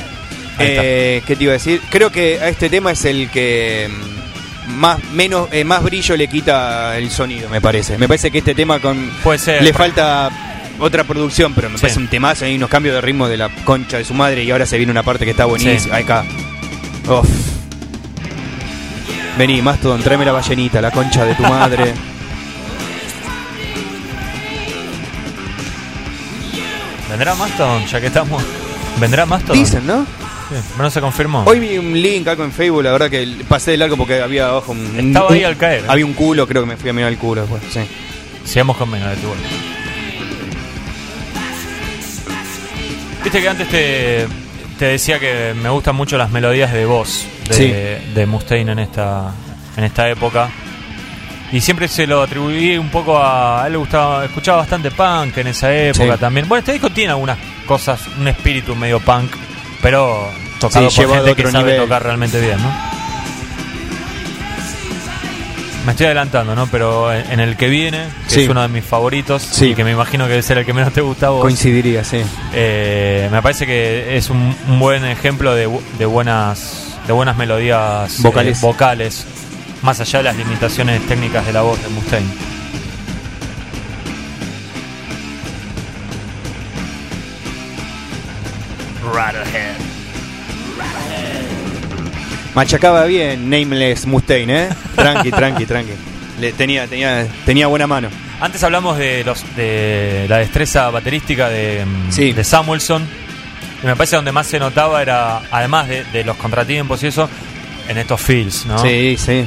Ahí 0.59 0.67
está. 0.69 0.81
Eh, 0.85 1.23
¿Qué 1.27 1.37
te 1.37 1.45
iba 1.45 1.51
a 1.51 1.55
decir? 1.55 1.83
Creo 1.91 2.11
que 2.11 2.41
a 2.41 2.49
este 2.49 2.71
tema 2.71 2.93
es 2.93 3.05
el 3.05 3.29
que 3.31 3.91
mm, 4.69 4.71
más 4.79 5.03
menos 5.13 5.49
eh, 5.53 5.65
más 5.65 5.83
brillo 5.83 6.17
le 6.17 6.29
quita 6.29 6.97
el 6.97 7.11
sonido, 7.11 7.51
me 7.51 7.61
parece. 7.61 7.99
Me 7.99 8.09
parece 8.09 8.31
que 8.31 8.39
este 8.39 8.55
tema 8.55 8.79
con 8.79 9.11
Puede 9.23 9.39
ser. 9.39 9.63
le 9.63 9.75
falta 9.75 10.31
otra 10.79 11.05
producción, 11.05 11.53
pero 11.53 11.69
me 11.69 11.77
Sí. 11.77 11.83
parece 11.83 11.99
un 11.99 12.09
temazo, 12.09 12.47
hay 12.47 12.57
unos 12.57 12.71
cambios 12.71 12.95
de 12.95 13.03
ritmo 13.03 13.29
de 13.29 13.37
la 13.37 13.51
concha 13.65 13.99
de 13.99 14.05
su 14.07 14.15
madre 14.15 14.45
y 14.45 14.51
ahora 14.51 14.65
se 14.65 14.79
viene 14.79 14.91
una 14.93 15.03
parte 15.03 15.27
que 15.27 15.33
está 15.33 15.45
buenísima. 15.45 15.97
Acá. 15.97 16.25
Uf. 17.07 17.29
Vení, 19.37 19.61
Mastodon, 19.61 20.03
tráeme 20.03 20.25
la 20.25 20.33
ballenita, 20.33 20.81
la 20.81 20.91
concha 20.91 21.27
de 21.27 21.35
tu 21.35 21.43
madre. 21.43 21.93
¿Vendrá 27.11 27.35
Mastodon? 27.35 27.85
Ya 27.87 28.01
que 28.01 28.07
estamos. 28.07 28.43
¿Vendrá 28.99 29.27
Mastodon? 29.27 29.59
Dicen, 29.59 29.87
¿no? 29.87 30.07
Sí, 30.49 30.55
pero 30.73 30.85
no 30.85 30.91
se 30.91 31.03
confirmó. 31.03 31.45
Hoy 31.45 31.61
vi 31.61 31.77
un 31.77 32.01
link, 32.01 32.27
algo 32.29 32.45
en 32.45 32.53
Facebook, 32.53 32.83
la 32.85 32.93
verdad 32.93 33.11
que 33.11 33.29
pasé 33.47 33.73
de 33.73 33.77
largo 33.77 33.99
porque 33.99 34.23
había 34.23 34.49
abajo 34.49 34.73
un... 34.73 34.99
Estaba 34.99 35.31
ahí 35.31 35.45
al 35.45 35.59
caer. 35.59 35.85
Había 35.87 36.07
un 36.07 36.15
culo, 36.15 36.47
creo 36.47 36.63
que 36.63 36.69
me 36.69 36.79
fui 36.79 36.89
a 36.89 36.95
mirar 36.95 37.13
el 37.13 37.19
culo 37.19 37.43
después, 37.43 37.63
sí. 37.71 37.81
Sigamos 38.45 38.79
con 38.79 38.91
menos 38.91 39.11
de 39.11 39.17
tu 39.17 39.29
Viste 43.23 43.43
que 43.43 43.49
antes 43.49 43.69
te, 43.69 44.27
te 44.79 44.85
decía 44.87 45.19
que 45.19 45.53
me 45.61 45.69
gustan 45.69 45.95
mucho 45.95 46.17
las 46.17 46.31
melodías 46.31 46.73
de 46.73 46.87
voz 46.87 47.27
de, 47.49 47.55
Sí. 47.55 48.13
de 48.15 48.27
Mustaine 48.27 48.73
en 48.73 48.79
esta, 48.81 49.31
en 49.77 49.85
esta 49.85 50.09
época. 50.09 50.49
Y 51.53 51.61
siempre 51.61 51.87
se 51.87 52.07
lo 52.07 52.23
atribuí 52.23 52.77
un 52.77 52.89
poco 52.91 53.17
a. 53.19 53.63
A 53.63 53.67
él 53.67 53.73
le 53.75 53.79
gustaba, 53.79 54.25
escuchaba 54.25 54.59
bastante 54.59 54.91
punk 54.91 55.37
en 55.39 55.47
esa 55.47 55.73
época 55.73 56.15
Sí. 56.15 56.21
también. 56.21 56.49
Bueno, 56.49 56.59
este 56.61 56.73
disco 56.73 56.91
tiene 56.91 57.11
algunas 57.13 57.39
cosas, 57.67 58.01
un 58.19 58.27
espíritu 58.29 58.75
medio 58.75 58.99
punk, 59.01 59.31
pero 59.81 60.29
tocado 60.59 60.91
Sí, 60.91 61.03
por 61.03 61.15
gente 61.17 61.35
que 61.37 61.51
sabe 61.51 61.65
nivel. 61.73 61.83
tocar 61.83 62.03
realmente 62.03 62.41
bien, 62.41 62.61
¿no? 62.61 62.97
Me 65.85 65.93
estoy 65.93 66.07
adelantando, 66.07 66.57
¿no? 66.57 66.67
Pero 66.67 67.13
en 67.13 67.31
en 67.31 67.39
el 67.41 67.57
que 67.57 67.69
viene, 67.69 68.07
que 68.29 68.35
Sí. 68.35 68.43
es 68.43 68.49
uno 68.49 68.61
de 68.63 68.67
mis 68.69 68.85
favoritos, 68.85 69.41
Sí. 69.43 69.67
y 69.67 69.75
que 69.77 69.85
me 69.85 69.93
imagino 69.93 70.25
que 70.25 70.31
debe 70.31 70.43
ser 70.43 70.59
el 70.59 70.67
que 70.67 70.73
menos 70.73 70.93
te 70.93 71.01
gusta 71.01 71.27
a 71.27 71.31
vos, 71.31 71.43
Coincidiría, 71.43 72.03
sí. 72.03 72.23
eh, 72.55 73.29
me 73.31 73.41
parece 73.41 73.67
que 73.67 74.17
es 74.17 74.29
un, 74.31 74.53
un 74.69 74.79
buen 74.81 75.05
ejemplo 75.05 75.55
de, 75.55 75.69
de 75.97 76.07
buenas 76.07 76.96
de 77.07 77.13
buenas 77.13 77.37
melodías 77.37 78.19
eh, 78.19 78.23
Vocales. 78.23 78.61
vocales, 78.61 79.27
más 79.83 80.01
allá 80.01 80.19
de 80.19 80.25
las 80.25 80.37
limitaciones 80.37 81.05
técnicas 81.07 81.47
de 81.47 81.53
la 81.53 81.63
voz 81.63 81.81
de 81.83 81.89
Mustaine. 81.91 82.29
Rattlehead. 89.15 89.77
Machacaba 92.55 93.05
bien 93.05 93.51
Nameless 93.51 94.07
Mustaine, 94.07 94.65
¿eh? 94.65 94.69
Tranqui, 94.95 95.31
tranqui, 95.31 95.67
tranqui. 95.67 95.93
Le, 96.41 96.53
tenía, 96.53 96.87
tenía, 96.87 97.27
tenía 97.45 97.67
buena 97.67 97.87
mano. 97.87 98.09
Antes 98.41 98.63
hablamos 98.65 98.97
de 98.99 99.25
los 99.25 99.45
de 99.57 100.27
la 100.29 100.39
destreza 100.39 100.91
baterística 100.91 101.49
de, 101.49 101.85
mm, 101.85 102.13
Sí. 102.13 102.33
de 102.33 102.45
Samuelson. 102.45 103.07
Y 103.83 103.87
me 103.87 103.95
parece 103.97 104.17
donde 104.17 104.33
más 104.33 104.47
se 104.47 104.59
notaba 104.59 105.03
era, 105.03 105.43
además 105.51 105.89
de, 105.89 106.05
de 106.05 106.25
los 106.25 106.37
contratiempos 106.37 107.03
y 107.03 107.09
eso, 107.09 107.29
en 107.89 107.99
estos 107.99 108.21
feels, 108.21 108.67
¿no? 108.67 108.79
Sí, 108.79 109.17
sí. 109.19 109.47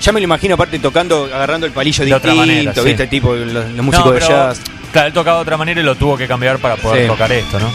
Ya 0.00 0.12
me 0.12 0.20
lo 0.20 0.24
imagino 0.24 0.54
aparte 0.54 0.78
tocando, 0.78 1.28
agarrando 1.32 1.66
el 1.66 1.72
palillo 1.72 2.04
De 2.04 2.12
otra 2.14 2.32
distinto, 2.32 2.52
manera, 2.54 2.74
sí. 2.74 2.80
¿viste? 2.84 3.06
Tipo 3.06 3.34
los, 3.34 3.52
los 3.52 3.66
No, 3.70 3.82
músicos 3.82 4.14
de 4.14 4.20
jazz. 4.20 4.60
Claro, 4.92 5.06
él 5.08 5.12
tocaba 5.12 5.36
de 5.38 5.42
otra 5.42 5.56
manera 5.56 5.80
y 5.80 5.84
lo 5.84 5.94
tuvo 5.94 6.16
que 6.16 6.26
cambiar 6.26 6.58
para 6.58 6.76
poder 6.76 7.02
Sí. 7.02 7.08
tocar 7.08 7.30
esto, 7.32 7.58
¿no? 7.60 7.70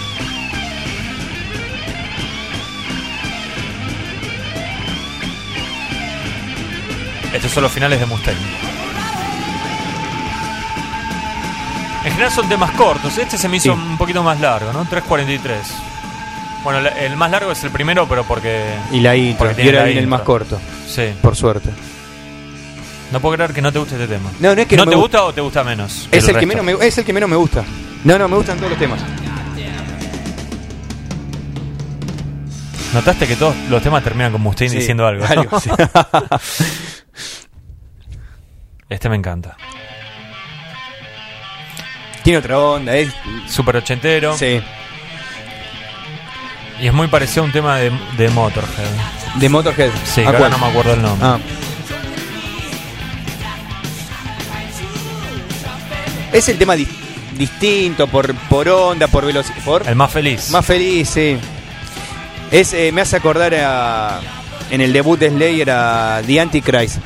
Estos 7.34 7.52
son 7.52 7.64
los 7.64 7.72
finales 7.72 8.00
de 8.00 8.06
Mustaine. 8.06 8.40
En 12.08 12.14
general 12.14 12.32
son 12.32 12.48
temas 12.48 12.72
cortos. 12.72 13.18
Este 13.18 13.38
se 13.38 13.50
me 13.50 13.58
hizo 13.58 13.74
Sí. 13.74 13.80
un 13.80 13.98
poquito 13.98 14.24
más 14.24 14.40
largo, 14.40 14.72
¿no? 14.72 14.86
3.43. 14.86 15.58
Bueno, 16.64 16.80
la- 16.80 16.90
el 16.90 17.18
más 17.18 17.30
largo 17.30 17.52
es 17.52 17.62
el 17.66 17.70
primero, 17.70 18.08
pero 18.08 18.24
porque. 18.24 18.64
Y 18.94 19.02
la 19.02 19.14
intro. 19.16 19.46
porque 19.48 19.62
Y 19.62 19.66
tiene 19.66 19.70
ahora 19.72 19.80
la 19.82 19.86
viene 19.88 20.00
el 20.00 20.06
intro. 20.06 20.18
más 20.18 20.26
corto, 20.26 20.60
Sí. 20.88 21.14
por 21.22 21.36
suerte. 21.36 21.70
No 23.12 23.20
puedo 23.20 23.36
creer 23.36 23.54
que 23.54 23.62
no 23.62 23.72
te 23.74 23.80
guste 23.80 23.96
este 23.96 24.08
tema. 24.08 24.30
No, 24.40 24.56
no 24.56 24.62
es 24.62 24.68
que 24.68 24.78
¿No 24.78 24.86
no 24.86 24.90
me 24.90 24.96
te 24.96 24.98
gu- 24.98 25.02
gusta 25.02 25.24
o 25.26 25.34
te 25.34 25.42
gusta 25.42 25.64
menos? 25.66 26.08
Es 26.12 26.28
el, 26.30 26.38
que 26.38 26.46
menos 26.46 26.64
me, 26.66 26.72
es 26.86 26.98
el 26.98 27.04
que 27.06 27.14
menos 27.14 27.30
me 27.30 27.36
gusta. 27.36 27.64
No, 28.06 28.18
no, 28.18 28.28
me 28.30 28.38
gustan 28.38 28.58
todos 28.58 28.70
los 28.72 28.80
temas. 28.80 29.00
Notaste 32.94 33.28
que 33.28 33.36
todos 33.36 33.56
los 33.70 33.84
temas 33.84 34.02
terminan 34.04 34.32
con 34.32 34.42
Mustaine 34.42 34.72
Sí, 34.72 34.78
diciendo 34.80 35.06
algo. 35.06 35.26
¿no? 35.26 35.30
algo, 35.42 35.60
sí. 35.60 35.70
este 38.90 39.10
me 39.10 39.18
encanta. 39.18 39.58
Tiene 42.28 42.40
otra 42.40 42.60
onda, 42.60 42.94
es. 42.94 43.14
Super 43.48 43.78
ochentero. 43.78 44.38
Sí. 44.38 44.60
Y 46.82 46.88
es 46.88 46.92
muy 46.94 47.08
parecido 47.08 47.44
a 47.44 47.46
un 47.46 47.54
tema 47.54 47.78
de, 47.78 47.90
de 48.18 48.28
Motorhead. 48.28 48.86
De 49.36 49.48
Motorhead. 49.48 49.92
Sí, 50.04 50.26
no 50.26 50.58
me 50.58 50.66
acuerdo 50.66 50.94
el 50.96 51.02
nombre. 51.02 51.26
Ah. 51.26 51.40
Es 56.34 56.50
el 56.50 56.58
tema 56.58 56.76
di- 56.76 56.86
distinto 57.38 58.08
por, 58.08 58.36
por 58.50 58.68
onda, 58.68 59.08
por 59.08 59.26
velocidad. 59.26 59.56
Por 59.64 59.88
El 59.88 59.96
más 59.96 60.12
feliz. 60.12 60.50
más 60.50 60.66
feliz, 60.66 61.08
sí. 61.08 61.38
Es, 62.52 62.74
eh, 62.74 62.92
me 62.92 63.00
hace 63.00 63.16
acordar 63.16 63.56
a, 63.56 64.20
en 64.70 64.82
el 64.82 64.92
debut 64.92 65.18
de 65.18 65.30
Slayer 65.30 65.72
a 65.72 66.22
The 66.28 66.42
Antichrist. 66.42 66.98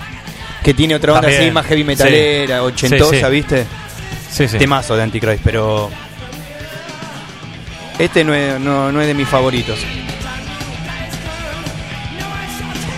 Que 0.64 0.74
tiene 0.74 0.96
otra 0.96 1.12
onda 1.14 1.22
También. 1.28 1.42
así, 1.44 1.52
más 1.52 1.66
heavy 1.68 1.84
metalera, 1.84 2.58
Sí. 2.58 2.64
ochentosa, 2.66 3.12
Sí, 3.12 3.22
sí. 3.24 3.32
¿viste? 3.32 3.66
Sí, 4.32 4.48
sí. 4.48 4.58
Temazo 4.58 4.96
de 4.96 5.04
Antichrist, 5.04 5.44
pero. 5.44 5.90
Este 8.00 8.24
no 8.24 8.34
es, 8.34 8.60
no, 8.60 8.92
no 8.92 9.00
es 9.02 9.08
de 9.08 9.14
mis 9.14 9.28
favoritos. 9.28 9.78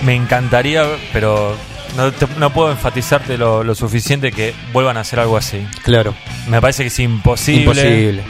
Me 0.03 0.15
encantaría, 0.15 0.85
pero 1.13 1.55
no, 1.95 2.11
te- 2.11 2.27
no 2.37 2.49
puedo 2.51 2.71
enfatizarte 2.71 3.37
lo, 3.37 3.63
lo 3.63 3.73
suficiente 3.75 4.31
que 4.31 4.53
vuelvan 4.73 4.97
a 4.97 5.01
hacer 5.01 5.19
algo 5.19 5.37
así. 5.37 5.65
Claro. 5.83 6.13
Me 6.47 6.59
parece 6.59 6.83
que 6.83 6.87
es 6.87 6.99
imposible. 6.99 7.61
Imposible. 7.63 8.23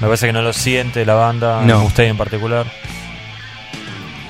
Me 0.00 0.06
parece 0.06 0.26
que 0.26 0.32
no 0.32 0.42
lo 0.42 0.52
siente 0.52 1.04
la 1.04 1.14
banda, 1.14 1.62
No. 1.62 1.84
usted 1.84 2.04
en 2.04 2.16
particular. 2.16 2.66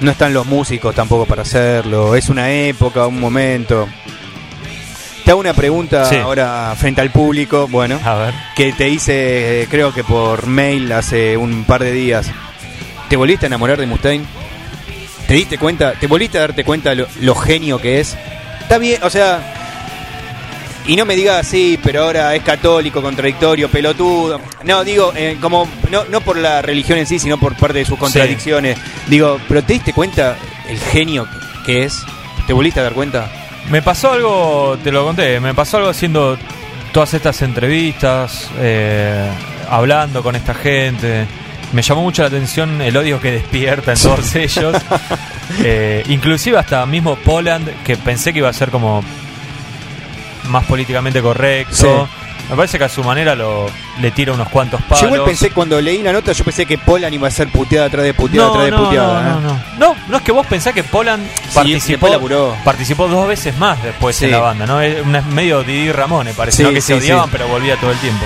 No 0.01 0.11
están 0.11 0.33
los 0.33 0.47
músicos 0.47 0.95
tampoco 0.95 1.27
para 1.27 1.43
hacerlo. 1.43 2.15
Es 2.17 2.29
una 2.29 2.51
época, 2.51 3.07
un 3.07 3.21
momento. 3.21 3.89
Te 5.27 5.33
hago 5.33 5.41
una 5.41 5.55
pregunta 5.55 6.05
Sí. 6.09 6.15
ahora 6.15 6.73
frente 6.79 7.01
al 7.01 7.11
público. 7.11 7.67
Bueno, 7.69 7.99
A 8.05 8.15
ver. 8.15 8.35
que 8.55 8.73
te 8.73 8.89
hice, 8.89 9.67
creo 9.69 9.93
que 9.93 10.05
por 10.05 10.47
mail 10.47 10.93
hace 10.93 11.37
un 11.37 11.65
par 11.65 11.83
de 11.83 11.91
días. 11.91 12.31
¿Te 13.09 13.17
volviste 13.17 13.47
a 13.47 13.49
enamorar 13.49 13.77
de 13.77 13.87
Mustaine? 13.87 14.25
¿Te 15.27 15.35
diste 15.35 15.59
cuenta? 15.59 15.95
¿Te 15.95 16.07
volviste 16.07 16.39
a 16.39 16.43
darte 16.43 16.63
cuenta 16.63 16.95
lo, 16.95 17.09
lo 17.23 17.35
genio 17.35 17.81
que 17.81 17.99
es? 17.99 18.17
Está 18.63 18.79
bien, 18.79 19.03
o 19.03 19.11
sea. 19.11 19.53
Y 20.87 20.95
no 20.95 21.05
me 21.05 21.17
digas 21.17 21.45
así, 21.45 21.77
pero 21.83 22.05
ahora 22.05 22.33
es 22.37 22.45
católico, 22.45 23.03
contradictorio, 23.03 23.69
pelotudo. 23.69 24.41
No, 24.63 24.85
digo, 24.85 25.13
eh, 25.17 25.37
como 25.41 25.69
no, 25.91 26.05
no 26.05 26.21
por 26.21 26.37
la 26.37 26.63
religión 26.63 26.99
en 27.01 27.07
sí, 27.09 27.19
sino 27.19 27.37
por 27.37 27.57
parte 27.57 27.79
de 27.79 27.85
sus 27.85 27.99
contradicciones. 27.99 28.79
Digo, 29.09 29.41
pero 29.49 29.65
¿te 29.65 29.73
diste 29.73 29.93
cuenta 29.93 30.37
el 30.69 30.79
genio 30.79 31.27
que 31.65 31.83
es? 31.83 32.05
¿Te 32.47 32.53
volviste 32.53 32.79
a 32.79 32.85
dar 32.85 32.93
cuenta? 32.93 33.29
Me 33.71 33.83
pasó 33.83 34.13
algo, 34.13 34.79
te 34.83 34.93
lo 34.93 35.05
conté, 35.05 35.41
me 35.41 35.55
pasó 35.55 35.79
algo 35.79 35.91
haciendo 35.91 36.39
todas 36.93 37.15
estas 37.15 37.43
entrevistas, 37.43 38.49
eh, 38.59 39.29
hablando 39.69 40.23
con 40.23 40.37
esta 40.37 40.55
gente. 40.55 41.27
Me 41.73 41.83
llamó 41.83 42.03
mucho 42.03 42.23
la 42.23 42.29
atención 42.29 42.81
el 42.81 42.97
odio 42.97 43.21
que 43.21 43.33
despierta 43.33 43.93
en 43.93 43.99
todos 43.99 44.35
ellos. 44.35 44.77
Eh, 45.63 46.03
inclusive 46.09 46.59
hasta 46.59 46.85
mismo 46.87 47.15
Poland, 47.15 47.71
que 47.85 47.97
pensé 47.97 48.33
que 48.33 48.41
iba 48.41 48.49
a 48.49 48.53
ser 48.53 48.69
como 48.71 49.05
más 50.49 50.65
políticamente 50.65 51.23
correcto. 51.23 51.73
Sí. 51.73 52.26
Me 52.49 52.55
parece 52.55 52.79
que 52.79 52.85
a 52.85 52.89
su 52.89 53.03
manera 53.03 53.35
lo, 53.35 53.67
le 54.01 54.11
tira 54.13 54.33
unos 54.33 54.49
cuantos 54.51 54.81
palos. 54.83 55.01
Yo 55.01 55.07
igual 55.09 55.25
pensé, 55.25 55.51
cuando 55.51 55.81
leí 55.81 56.01
la 56.03 56.13
nota, 56.13 56.31
yo 56.33 56.45
pensé 56.45 56.65
que 56.65 56.79
Polan 56.79 57.13
iba 57.13 57.27
a 57.27 57.31
ser 57.33 57.49
puteada 57.49 57.87
atrás 57.87 58.05
de 58.05 58.15
puteada 58.15 58.47
no, 58.47 58.53
atrás 58.55 58.65
de 58.67 58.71
no, 58.71 58.85
puteada. 58.85 59.23
no, 59.23 59.29
¿eh? 59.29 59.33
no, 59.33 59.41
no. 59.41 59.61
No, 59.95 59.97
no 60.09 60.17
es 60.19 60.23
que 60.23 60.31
vos 60.33 60.47
pensás 60.47 60.73
que 60.73 60.85
Poland 60.85 61.27
participó, 61.53 62.07
después 62.07 62.13
laburó. 62.13 62.57
participó 62.65 63.09
dos 63.09 63.27
veces 63.27 63.57
más 63.59 63.83
después 63.83 64.15
Sí. 64.15 64.27
en 64.27 64.31
la 64.31 64.39
banda, 64.39 64.65
¿no? 64.67 64.81
Es 64.81 65.05
medio 65.27 65.65
Didi 65.65 65.91
Ramone, 65.91 66.35
parece, 66.35 66.59
Sí, 66.59 66.63
¿no? 66.63 66.71
que 66.71 66.81
sí, 66.81 66.87
se 66.89 66.95
odiaban 66.95 67.25
sí. 67.25 67.31
pero 67.33 67.49
volvía 67.49 67.77
todo 67.77 67.91
el 67.91 67.99
tiempo. 67.99 68.25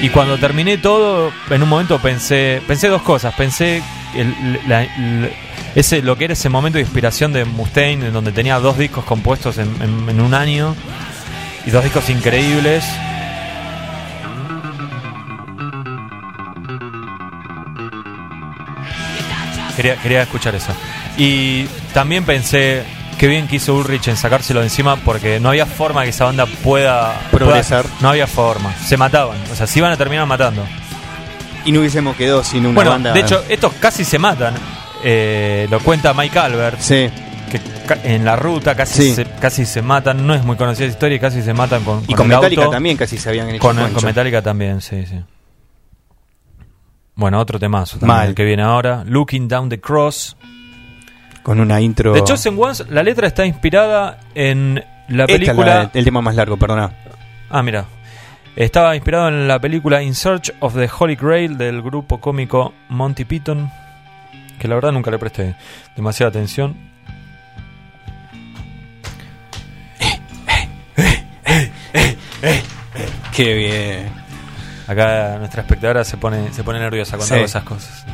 Y 0.00 0.08
cuando 0.10 0.38
terminé 0.38 0.78
todo, 0.78 1.32
en 1.50 1.62
un 1.62 1.68
momento 1.68 1.98
pensé, 2.00 2.60
pensé 2.66 2.88
dos 2.88 3.02
cosas. 3.02 3.34
Pensé 3.34 3.82
el- 4.16 4.60
la- 4.66 4.86
ese, 5.76 6.02
lo 6.02 6.16
que 6.18 6.24
era 6.24 6.32
ese 6.34 6.48
momento 6.48 6.76
de 6.78 6.82
inspiración 6.82 7.32
de 7.32 7.44
Mustaine, 7.44 8.06
en 8.06 8.12
donde 8.12 8.32
tenía 8.32 8.58
dos 8.58 8.76
discos 8.78 9.04
compuestos 9.04 9.58
en, 9.58 9.68
en- 9.80 10.08
en 10.08 10.20
un 10.20 10.34
año 10.34 10.74
y 11.66 11.70
dos 11.70 11.82
discos 11.84 12.08
increíbles. 12.10 12.84
Quería, 19.76 19.96
quería 19.96 20.22
escuchar 20.22 20.54
eso. 20.54 20.72
Y 21.16 21.64
también 21.94 22.24
pensé 22.24 22.82
qué 23.18 23.26
bien 23.26 23.48
que 23.48 23.56
hizo 23.56 23.74
Ulrich 23.74 24.08
en 24.08 24.16
sacárselo 24.16 24.60
de 24.60 24.66
encima 24.66 24.96
porque 24.96 25.40
no 25.40 25.48
había 25.48 25.64
forma 25.66 26.02
que 26.04 26.10
esa 26.10 26.26
banda 26.26 26.46
pueda 26.46 27.18
Progresar. 27.30 27.84
pueda- 27.84 27.94
no 28.00 28.08
había 28.10 28.26
forma. 28.26 28.74
Se 28.76 28.96
mataban. 28.96 29.38
O 29.50 29.54
sea, 29.56 29.66
se 29.66 29.78
iban 29.78 29.90
a 29.92 29.96
terminar 29.96 30.26
matando. 30.26 30.64
Y 31.64 31.72
no 31.72 31.80
hubiésemos 31.80 32.16
quedado 32.16 32.44
sin 32.44 32.66
una 32.66 32.74
bueno, 32.74 32.90
banda. 32.90 33.12
de 33.12 33.20
hecho, 33.20 33.42
estos 33.48 33.72
casi 33.74 34.04
se 34.04 34.18
matan. 34.18 34.54
Eh, 35.04 35.66
lo 35.70 35.80
cuenta 35.80 36.12
Mike 36.12 36.38
Albert. 36.38 36.80
Sí. 36.80 37.08
Que 37.52 37.60
en 38.14 38.24
la 38.24 38.36
ruta 38.36 38.74
casi, 38.74 39.02
Sí. 39.02 39.14
se, 39.14 39.24
casi 39.24 39.66
se 39.66 39.82
matan. 39.82 40.26
No 40.26 40.34
es 40.34 40.42
muy 40.44 40.56
conocida 40.56 40.86
esa 40.86 40.94
historia 40.94 41.16
y 41.16 41.20
casi 41.20 41.42
se 41.42 41.52
matan 41.52 41.84
con, 41.84 42.02
y 42.04 42.06
con 42.06 42.16
con 42.16 42.30
el 42.32 42.36
Metallica 42.38 42.62
auto. 42.62 42.72
también 42.72 42.96
casi 42.96 43.18
se 43.18 43.28
habían 43.28 43.48
hecho 43.50 43.58
Con, 43.60 43.76
con 43.92 44.04
Metallica 44.04 44.40
también, 44.42 44.80
sí, 44.80 45.04
sí. 45.06 45.20
Bueno, 47.14 47.38
otro 47.38 47.58
temazo 47.58 47.98
también, 47.98 48.16
Mal. 48.16 48.28
el 48.30 48.34
que 48.34 48.44
viene 48.44 48.62
ahora. 48.62 49.04
Looking 49.06 49.46
Down 49.48 49.68
the 49.68 49.80
Cross. 49.80 50.36
Con 51.42 51.60
una 51.60 51.80
intro. 51.80 52.12
De 52.14 52.22
Chosen 52.24 52.56
Ones, 52.58 52.86
la 52.88 53.02
letra 53.02 53.26
está 53.26 53.44
inspirada 53.44 54.20
en 54.34 54.82
la 55.08 55.26
película. 55.26 55.66
la- 55.84 55.90
el 55.92 56.04
tema 56.04 56.20
más 56.22 56.34
largo, 56.36 56.56
perdona. 56.56 56.90
Ah, 57.50 57.62
mira. 57.62 57.84
Estaba 58.54 58.94
inspirado 58.94 59.28
en 59.28 59.48
la 59.48 59.58
película 59.58 60.02
In 60.02 60.14
Search 60.14 60.52
of 60.60 60.74
the 60.74 60.88
Holy 60.98 61.16
Grail 61.16 61.56
del 61.58 61.82
grupo 61.82 62.20
cómico 62.20 62.72
Monty 62.90 63.24
Python. 63.24 63.70
Que 64.58 64.68
la 64.68 64.74
verdad 64.76 64.92
nunca 64.92 65.10
le 65.10 65.18
presté 65.18 65.56
demasiada 65.96 66.30
atención. 66.30 66.91
Qué 73.34 73.54
bien. 73.54 74.10
Acá 74.86 75.36
nuestra 75.38 75.62
espectadora 75.62 76.04
se 76.04 76.16
pone, 76.16 76.52
se 76.52 76.64
pone 76.64 76.78
nerviosa 76.78 77.16
cuando 77.16 77.26
Sí. 77.26 77.34
hago 77.34 77.44
esas 77.44 77.62
cosas. 77.64 78.04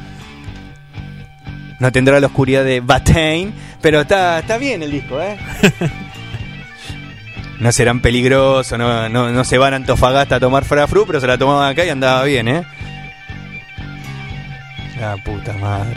No 1.80 1.90
tendrá 1.92 2.18
la 2.20 2.26
oscuridad 2.26 2.64
de 2.64 2.80
Batain, 2.80 3.54
pero 3.80 4.00
está, 4.00 4.40
está 4.40 4.58
bien 4.58 4.82
el 4.82 4.90
disco, 4.90 5.20
¿eh? 5.22 5.38
no 7.60 7.70
serán 7.72 8.00
peligrosos, 8.00 8.78
no, 8.78 9.08
no, 9.08 9.30
no 9.30 9.44
se 9.44 9.58
van 9.58 9.72
a 9.74 9.76
Antofagasta 9.76 10.36
a 10.36 10.40
tomar 10.40 10.64
frafru, 10.64 11.06
pero 11.06 11.20
se 11.20 11.26
la 11.26 11.38
tomaban 11.38 11.70
acá 11.70 11.84
y 11.84 11.88
andaba 11.88 12.24
bien, 12.24 12.48
¿eh? 12.48 12.62
La 15.00 15.16
puta 15.16 15.52
madre. 15.54 15.94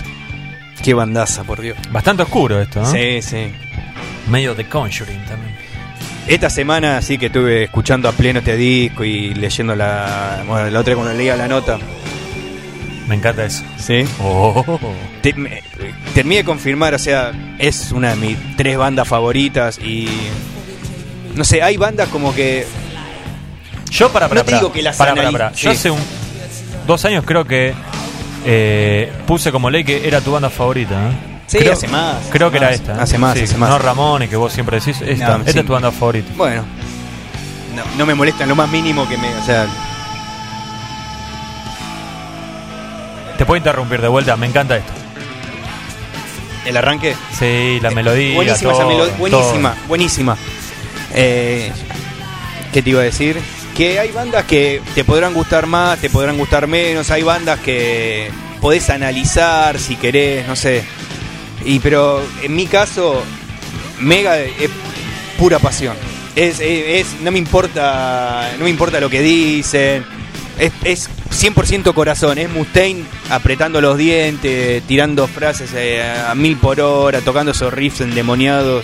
Qué 0.83 0.93
bandaza, 0.93 1.43
por 1.43 1.61
Dios. 1.61 1.77
Bastante 1.91 2.23
oscuro 2.23 2.61
esto, 2.61 2.81
¿no? 2.81 2.91
Sí, 2.91 3.21
sí. 3.21 3.51
Medio 4.29 4.53
de 4.55 4.67
Conjuring 4.67 5.25
también. 5.25 5.55
Esta 6.31 6.49
semana 6.49 7.01
sí 7.01 7.17
que 7.17 7.25
estuve 7.25 7.63
escuchando 7.65 8.07
a 8.07 8.13
pleno 8.13 8.39
este 8.39 8.55
disco 8.55 9.03
y 9.03 9.33
leyendo 9.33 9.75
la. 9.75 10.43
Bueno, 10.47 10.69
la 10.69 10.79
otra 10.79 10.95
cuando 10.95 11.13
leía 11.13 11.35
la 11.35 11.49
nota. 11.49 11.77
Me 13.07 13.15
encanta 13.15 13.43
eso. 13.43 13.63
Sí. 13.77 14.05
Oh. 14.23 14.63
Te- 15.21 15.33
me- 15.33 15.61
terminé 16.13 16.37
de 16.37 16.43
confirmar, 16.45 16.93
o 16.93 16.99
sea, 16.99 17.33
es 17.59 17.91
una 17.91 18.11
de 18.11 18.15
mis 18.15 18.55
tres 18.55 18.77
bandas 18.77 19.09
favoritas 19.09 19.77
y. 19.79 20.07
No 21.35 21.43
sé, 21.43 21.61
hay 21.61 21.75
bandas 21.75 22.07
como 22.07 22.33
que. 22.33 22.65
Yo 23.89 24.09
para, 24.13 24.29
para, 24.29 24.39
No 24.39 24.45
te 24.45 24.51
para, 24.51 24.59
digo 24.61 24.71
que 24.71 24.81
las 24.81 24.95
para, 24.95 25.13
para, 25.13 25.31
para. 25.31 25.51
Yo 25.51 25.69
hace 25.71 25.91
un, 25.91 25.99
dos 26.87 27.03
años 27.03 27.25
creo 27.27 27.43
que 27.43 27.73
eh, 28.45 29.11
puse 29.27 29.51
como 29.51 29.69
ley 29.69 29.83
que 29.83 30.07
era 30.07 30.21
tu 30.21 30.31
banda 30.31 30.49
favorita. 30.49 30.93
¿eh? 31.09 31.30
Sí, 31.51 31.57
creo, 31.57 31.73
hace 31.73 31.87
más, 31.89 32.15
Creo 32.29 32.47
hace 32.47 32.57
que 32.57 32.63
era 32.63 32.73
esta. 32.73 32.93
¿eh? 32.93 32.97
hace 33.01 33.17
más, 33.17 33.37
Sí, 33.37 33.43
hace 33.43 33.57
más. 33.57 33.69
No 33.69 33.77
Ramones, 33.77 34.29
que 34.29 34.37
vos 34.37 34.53
siempre 34.53 34.79
decís. 34.79 35.01
Esta, 35.01 35.37
No, 35.37 35.39
esta 35.39 35.51
sí. 35.51 35.59
es 35.59 35.65
tu 35.65 35.73
banda 35.73 35.91
favorita. 35.91 36.31
Bueno. 36.37 36.63
No, 37.75 37.83
no 37.97 38.05
me 38.05 38.15
molesta 38.15 38.45
lo 38.45 38.55
más 38.55 38.69
mínimo 38.69 39.07
que 39.09 39.17
me. 39.17 39.27
O 39.35 39.43
sea. 39.45 39.67
Te 43.37 43.45
puedo 43.45 43.57
interrumpir 43.57 44.01
de 44.01 44.07
vuelta, 44.07 44.37
me 44.37 44.45
encanta 44.47 44.77
esto. 44.77 44.91
El 46.65 46.77
arranque. 46.77 47.15
Sí, 47.37 47.79
la 47.81 47.91
melodía. 47.91 48.35
buenísima 48.35 48.71
esa 48.73 48.85
melodía. 48.85 49.13
Buenísima, 49.17 49.73
todo. 49.73 49.87
buenísima. 49.87 50.37
Eh, 51.13 51.71
¿Qué 52.71 52.81
te 52.81 52.89
iba 52.91 53.01
a 53.01 53.03
decir? 53.03 53.41
Que 53.75 53.99
hay 53.99 54.11
bandas 54.11 54.45
que 54.45 54.81
te 54.93 55.03
podrán 55.03 55.33
gustar 55.33 55.65
más, 55.65 55.99
te 55.99 56.09
podrán 56.09 56.37
gustar 56.37 56.67
menos. 56.67 57.09
Hay 57.09 57.23
bandas 57.23 57.59
que 57.59 58.31
podés 58.61 58.89
analizar 58.89 59.79
si 59.79 59.95
querés, 59.95 60.47
no 60.47 60.55
sé. 60.55 60.83
Y 61.65 61.79
pero 61.79 62.21
en 62.41 62.55
mi 62.55 62.65
caso, 62.67 63.21
Mega 63.99 64.39
es 64.39 64.69
pura 65.37 65.59
pasión. 65.59 65.95
Es, 66.35 66.59
es- 66.59 67.15
no 67.21 67.31
me 67.31 67.39
importa, 67.39 68.51
no 68.57 68.63
me 68.65 68.69
importa 68.69 68.99
lo 68.99 69.09
que 69.09 69.21
dicen. 69.21 70.03
Es, 70.59 70.71
es 70.83 71.09
100% 71.31 71.93
corazón, 71.93 72.37
es 72.37 72.49
Mustaine 72.49 73.03
apretando 73.29 73.79
los 73.81 73.97
dientes, 73.97 74.83
tirando 74.83 75.27
frases 75.27 75.71
eh, 75.73 76.03
a 76.03 76.35
mil 76.35 76.57
por 76.57 76.79
hora, 76.81 77.21
tocando 77.21 77.51
esos 77.51 77.73
riffs 77.73 78.01
endemoniados 78.01 78.83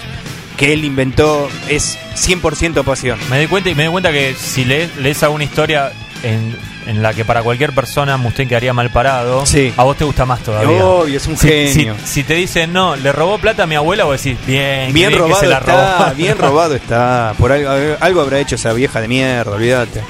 que 0.56 0.74
él 0.74 0.86
inventó, 0.86 1.50
es 1.70 2.00
100% 2.16 2.84
pasión. 2.84 3.20
Me 3.30 3.40
di 3.40 3.46
cuenta 3.48 3.70
y 3.70 3.76
me 3.76 3.84
di 3.84 3.90
cuenta 3.90 4.12
que 4.12 4.34
si 4.34 4.66
lees, 4.66 4.96
lees 4.98 5.22
alguna 5.22 5.44
historia 5.44 5.92
en, 6.24 6.56
en 6.88 7.02
la 7.04 7.14
que 7.14 7.26
para 7.26 7.44
cualquier 7.44 7.74
persona 7.74 8.18
Mustaine 8.18 8.50
quedaría 8.50 8.74
mal 8.74 8.90
parado, 8.92 9.46
Sí. 9.46 9.74
a 9.78 9.84
vos 9.84 9.98
te 9.98 10.06
gusta 10.06 10.26
más 10.26 10.40
todavía. 10.42 10.84
Obvio, 10.86 11.18
es 11.18 11.28
un 11.28 11.38
Si- 11.38 11.48
genio. 11.48 11.96
Si, 12.04 12.08
si 12.08 12.24
te 12.24 12.34
dicen, 12.36 12.72
no, 12.74 12.96
le 12.96 13.12
robó 13.12 13.38
plata 13.38 13.64
a 13.64 13.68
mi 13.68 13.76
abuela, 13.76 14.06
vos 14.06 14.22
decís, 14.22 14.38
bien, 14.48 14.94
Bien 14.94 15.10
que 15.10 15.18
robado 15.18 15.40
se 15.42 15.48
la 15.48 15.58
está, 15.60 15.98
robó. 16.06 16.16
bien 16.16 16.38
robado 16.38 16.76
está. 16.76 17.34
Por 17.38 17.52
algo, 17.52 17.70
algo 18.00 18.22
habrá 18.22 18.40
hecho 18.40 18.56
esa 18.56 18.74
vieja 18.74 19.02
de 19.02 19.08
mierda, 19.08 19.52
olvídate. 19.52 20.02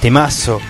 Temazo. 0.00 0.60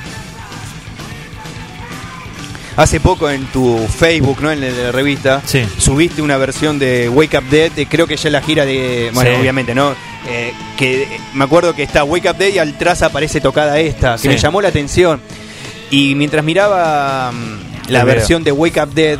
Hace 2.76 3.00
poco 3.00 3.30
en 3.30 3.46
tu 3.46 3.78
Facebook, 3.88 4.38
¿no? 4.42 4.50
En 4.52 4.60
la, 4.60 4.68
la 4.68 4.92
revista, 4.92 5.40
Sí. 5.46 5.66
subiste 5.78 6.20
una 6.20 6.36
versión 6.36 6.78
de 6.78 7.08
Wake 7.08 7.38
Up 7.38 7.44
Dead, 7.48 7.72
de- 7.72 7.86
creo 7.86 8.06
que 8.06 8.16
ya 8.16 8.28
es 8.28 8.32
la 8.32 8.42
gira 8.42 8.66
de. 8.66 9.10
Bueno, 9.14 9.30
Sí. 9.30 9.36
obviamente, 9.40 9.74
¿no? 9.74 9.94
Eh, 10.28 10.52
que 10.76 11.20
me 11.34 11.44
acuerdo 11.44 11.74
que 11.74 11.82
está 11.84 12.02
Wake 12.04 12.28
Up 12.30 12.36
Dead 12.36 12.52
y 12.54 12.58
atrás 12.58 13.02
aparece 13.02 13.40
tocada 13.40 13.78
esta, 13.78 14.14
que 14.16 14.22
Sí. 14.22 14.28
me 14.28 14.36
llamó 14.38 14.60
la 14.60 14.68
atención. 14.68 15.20
Y 15.90 16.14
mientras 16.16 16.44
miraba 16.44 17.30
mm, 17.32 17.90
la 17.92 18.02
versión 18.04 18.42
de 18.42 18.50
Wake 18.52 18.80
Up 18.82 18.92
Dead, 18.92 19.18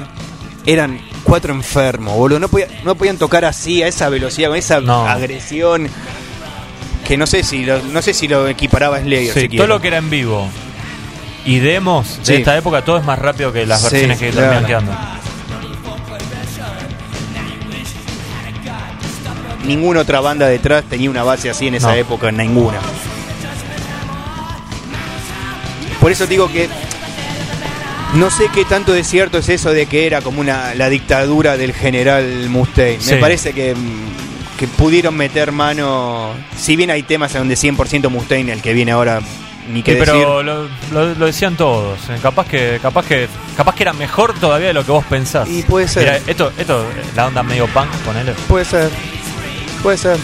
eran 0.67 1.01
cuatro 1.23 1.55
enfermos, 1.55 2.15
boludo. 2.17 2.41
No, 2.41 2.49
podía- 2.49 2.67
no 2.85 2.97
podían 2.97 3.19
tocar 3.19 3.45
así, 3.45 3.83
a 3.85 3.89
esa 3.89 4.09
velocidad, 4.09 4.49
con 4.49 4.59
esa 4.59 4.81
No. 4.81 5.07
agresión. 5.07 5.89
Que 7.07 7.17
no 7.17 7.27
sé 7.29 7.45
si 7.45 7.65
lo, 7.65 7.81
no 7.85 8.03
sé 8.03 8.13
si 8.13 8.27
lo 8.27 8.49
equiparaba 8.49 8.99
Slayer. 9.01 9.33
Sí, 9.33 9.41
siquiera. 9.43 9.65
todo 9.65 9.77
lo 9.77 9.81
que 9.81 9.87
era 9.89 9.99
en 9.99 10.11
vivo 10.11 10.49
y 11.45 11.61
demos 11.61 12.19
de 12.19 12.25
Sí. 12.25 12.35
esta 12.35 12.57
época, 12.57 12.83
todo 12.85 12.99
es 12.99 13.05
más 13.05 13.17
rápido 13.21 13.53
que 13.53 13.65
las 13.65 13.81
versiones 13.89 14.19
que 14.19 14.31
claro. 14.31 14.49
terminan 14.51 14.67
quedando. 14.67 14.93
Ninguna 19.67 20.01
otra 20.01 20.21
banda 20.21 20.47
detrás 20.47 20.85
tenía 20.85 21.11
una 21.11 21.23
base 21.25 21.51
así 21.51 21.67
en 21.69 21.75
esa 21.75 21.89
No. 21.89 21.95
época, 21.95 22.31
ninguna. 22.31 22.79
Por 26.01 26.13
eso 26.13 26.27
digo 26.27 26.49
que 26.51 26.69
no 28.15 28.31
sé 28.31 28.49
qué 28.55 28.65
tanto 28.65 28.93
de 28.93 29.03
cierto 29.03 29.39
es 29.39 29.49
eso 29.49 29.73
de 29.73 29.87
que 29.87 30.07
era 30.07 30.21
como 30.21 30.41
una 30.41 30.75
la 30.75 30.89
dictadura 30.89 31.57
del 31.57 31.73
general 31.73 32.49
Mustaine. 32.49 33.01
Sí. 33.01 33.15
Me 33.15 33.17
parece 33.21 33.53
que, 33.53 33.75
que 34.59 34.69
pudieron 34.69 35.17
meter 35.17 35.53
mano. 35.53 36.31
Si 36.57 36.77
bien 36.77 36.91
hay 36.91 37.03
temas 37.03 37.35
en 37.35 37.41
donde 37.43 37.57
100% 37.57 38.09
Mustaine, 38.09 38.53
el 38.53 38.63
que 38.63 38.73
viene 38.73 38.93
ahora, 38.93 39.21
ni 39.73 39.83
Sí, 39.83 39.91
decir. 39.93 39.99
pero 40.05 40.43
lo, 40.43 40.63
lo- 40.93 41.15
lo 41.15 41.27
decían 41.27 41.57
todos. 41.57 41.99
eh, 42.11 42.19
Capaz 42.23 42.47
que, 42.47 42.79
capaz 42.81 43.05
que, 43.07 43.27
capaz 43.57 43.75
que 43.75 43.83
era 43.83 43.93
mejor 43.93 44.33
todavía 44.39 44.69
de 44.69 44.75
lo 44.75 44.85
que 44.85 44.93
vos 44.93 45.05
pensás. 45.07 45.49
Y 45.49 45.63
puede 45.63 45.89
ser. 45.89 46.05
Mirá, 46.05 46.17
esto, 46.27 46.53
esto, 46.57 46.85
la 47.17 47.27
onda 47.27 47.43
medio 47.43 47.67
punk, 47.67 47.89
ponele. 48.05 48.33
Puede 48.49 48.65
ser. 48.65 48.91
Puede 49.83 49.99
ser. 49.99 50.17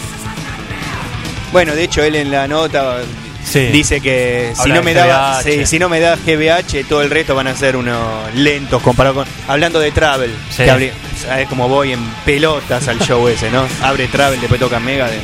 Bueno, 1.51 1.75
de 1.75 1.83
hecho 1.83 2.03
él 2.03 2.15
en 2.15 2.31
la 2.31 2.47
nota 2.47 2.97
Sí. 3.45 3.67
dice 3.67 3.99
que 4.01 4.51
si 4.55 4.61
Habla 4.61 4.75
no 4.75 4.83
me 4.83 4.93
da 4.93 5.41
GBH. 5.41 5.43
si, 5.43 5.65
si 5.65 5.79
no 5.79 5.89
me 5.89 5.99
da 5.99 6.15
GBH 6.15 6.85
todo 6.87 7.01
el 7.01 7.09
resto 7.09 7.35
van 7.35 7.47
a 7.47 7.55
ser 7.55 7.75
unos 7.75 8.33
lentos 8.33 8.81
comparado 8.81 9.15
con 9.15 9.27
hablando 9.47 9.79
de 9.79 9.91
Travel, 9.91 10.33
Sí. 10.49 10.63
que 10.63 10.71
hable- 10.71 10.93
sabes 11.21 11.47
cómo 11.49 11.67
voy 11.67 11.91
en 11.91 11.99
pelotas 12.25 12.87
al 12.87 12.99
show 12.99 13.27
ese, 13.27 13.51
¿no? 13.51 13.67
Abre 13.83 14.07
Travel, 14.07 14.39
después 14.39 14.59
toca 14.59 14.79
Mega 14.79 15.07
de 15.07 15.19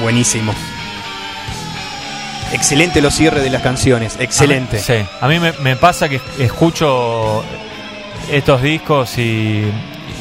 Buenísimo. 0.00 0.54
Excelente 2.54 3.02
los 3.02 3.14
cierres 3.14 3.42
de 3.42 3.50
las 3.50 3.62
canciones, 3.62 4.16
excelente. 4.18 4.76
A 4.76 4.80
mí- 4.80 4.84
sí, 4.86 5.06
a 5.20 5.28
mí 5.28 5.40
me, 5.40 5.52
me 5.60 5.76
pasa 5.76 6.08
que 6.08 6.20
escucho 6.38 7.44
estos 8.30 8.62
discos 8.62 9.18
y. 9.18 9.64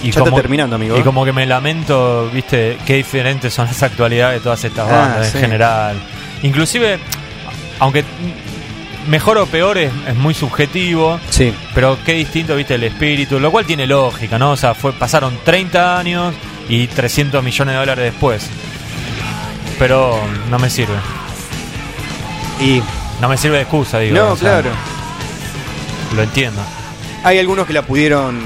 y 0.04 0.12
Ya 0.12 0.20
está 0.24 0.32
terminando, 0.36 0.76
amigo, 0.76 0.98
Y 0.98 1.00
¿eh? 1.00 1.04
como 1.04 1.24
que 1.26 1.32
me 1.32 1.46
lamento, 1.46 2.30
viste, 2.34 2.78
qué 2.86 2.96
diferentes 2.96 3.54
son 3.54 3.68
las 3.68 3.82
actualidades 3.84 4.40
de 4.40 4.44
todas 4.44 4.64
estas 4.64 4.88
Ah, 4.90 4.92
bandas 4.98 5.28
sí. 5.30 5.38
en 5.38 5.44
general. 5.44 5.96
Inclusive, 6.42 7.00
aunque 7.80 8.04
mejor 9.08 9.38
o 9.38 9.46
peor 9.46 9.78
es, 9.78 9.92
es 10.08 10.16
muy 10.16 10.34
subjetivo, 10.34 11.20
Sí. 11.30 11.54
pero 11.76 11.98
qué 12.06 12.14
distinto, 12.14 12.56
viste, 12.56 12.76
el 12.76 12.84
espíritu, 12.84 13.40
lo 13.40 13.52
cual 13.52 13.66
tiene 13.66 13.86
lógica, 13.88 14.38
¿no? 14.40 14.52
O 14.52 14.58
sea, 14.58 14.74
fue, 14.74 14.92
pasaron 14.94 15.38
30 15.46 15.98
años 16.00 16.34
y 16.68 16.88
300 16.88 17.44
millones 17.44 17.74
de 17.76 17.80
dólares 17.80 18.06
después. 18.12 18.50
Pero 19.80 20.20
no 20.50 20.60
me 20.60 20.70
sirve. 20.70 20.96
Y 22.60 22.82
No 23.22 23.30
me 23.30 23.38
sirve 23.38 23.58
de 23.58 23.64
excusa, 23.64 24.00
digo. 24.00 24.16
no, 24.16 24.32
o 24.34 24.38
sea, 24.38 24.62
claro. 24.62 24.70
Lo 26.16 26.24
entiendo. 26.24 26.62
Hay 27.24 27.40
algunos 27.40 27.66
que 27.66 27.74
la 27.74 27.82
pudieron 27.84 28.42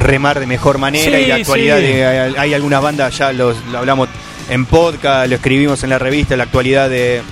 remar 0.00 0.40
de 0.40 0.46
mejor 0.46 0.78
manera 0.78 1.18
Sí, 1.18 1.24
y 1.24 1.26
la 1.26 1.34
actualidad 1.36 1.76
sí. 1.78 1.82
de, 1.84 2.06
hay, 2.06 2.34
hay 2.36 2.54
algunas 2.54 2.82
bandas 2.82 3.16
ya 3.16 3.32
los, 3.32 3.56
lo 3.70 3.78
hablamos 3.78 4.08
en 4.48 4.64
podcast, 4.66 5.28
lo 5.28 5.36
escribimos 5.36 5.82
en 5.84 5.90
la 5.90 5.98
revista, 5.98 6.36
la 6.36 6.44
actualidad 6.44 6.88
de 6.90 7.22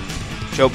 yo 0.57 0.71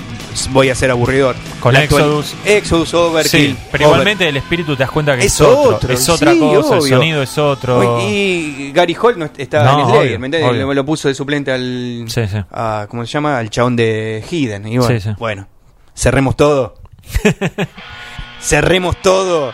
voy 0.53 0.71
a 0.71 0.75
ser 0.75 0.91
aburridor. 0.91 1.35
Con 1.61 1.75
La 1.75 1.83
Exodus. 1.83 2.35
Exodus 2.45 2.95
Overkill. 2.95 3.51
Sí, 3.51 3.57
pero 3.73 3.85
Over- 3.87 3.95
igualmente 3.97 4.29
el 4.29 4.37
espíritu 4.37 4.77
te 4.77 4.83
das 4.85 4.91
cuenta 4.93 5.17
que 5.17 5.25
es, 5.27 5.35
Es 5.35 5.41
otro, 5.41 5.77
otro, 5.77 5.93
es 5.93 6.09
otra 6.09 6.33
sí, 6.33 6.39
cosa, 6.39 6.77
el 6.77 6.83
sonido 6.83 7.23
es 7.23 7.39
otro. 7.39 8.01
Y 8.09 8.71
Gary 8.73 8.97
Holt 9.01 9.17
no 9.19 9.25
está 9.37 9.65
No, 9.65 9.81
en 9.81 9.87
Slayer, 9.87 10.07
obvio, 10.07 10.19
¿me 10.21 10.27
entiendes? 10.29 10.57
Lo, 10.67 10.75
lo 10.75 10.85
puso 10.87 11.09
de 11.09 11.15
suplente 11.15 11.51
al 11.53 12.05
Sí, 12.09 12.27
sí. 12.29 12.39
a- 12.53 12.87
¿cómo 12.89 13.05
se 13.05 13.13
llama? 13.13 13.39
Al 13.39 13.51
chabón 13.51 13.75
de 13.77 14.25
Hidden. 14.31 14.69
Y 14.69 14.79
bueno, 14.79 15.01
Sí, 15.01 15.09
sí. 15.09 15.15
bueno, 15.19 15.49
cerremos 15.97 16.37
todo. 16.37 16.75
cerremos 18.41 19.01
todo. 19.03 19.53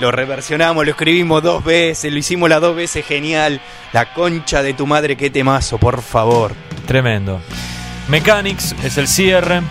Lo 0.00 0.10
reversionamos, 0.10 0.84
lo 0.84 0.90
escribimos 0.90 1.40
dos 1.42 1.62
veces, 1.64 2.12
lo 2.12 2.18
hicimos 2.18 2.48
las 2.48 2.60
dos 2.60 2.74
veces 2.74 3.06
genial. 3.06 3.60
La 3.92 4.12
concha 4.12 4.60
de 4.62 4.74
tu 4.74 4.86
madre, 4.88 5.16
qué 5.16 5.30
temazo, 5.30 5.78
por 5.78 6.02
favor. 6.02 6.52
Tremendo. 6.86 7.40
Mechanics 8.08 8.74
es 8.82 8.98
el 8.98 9.06
cierre. 9.06 9.62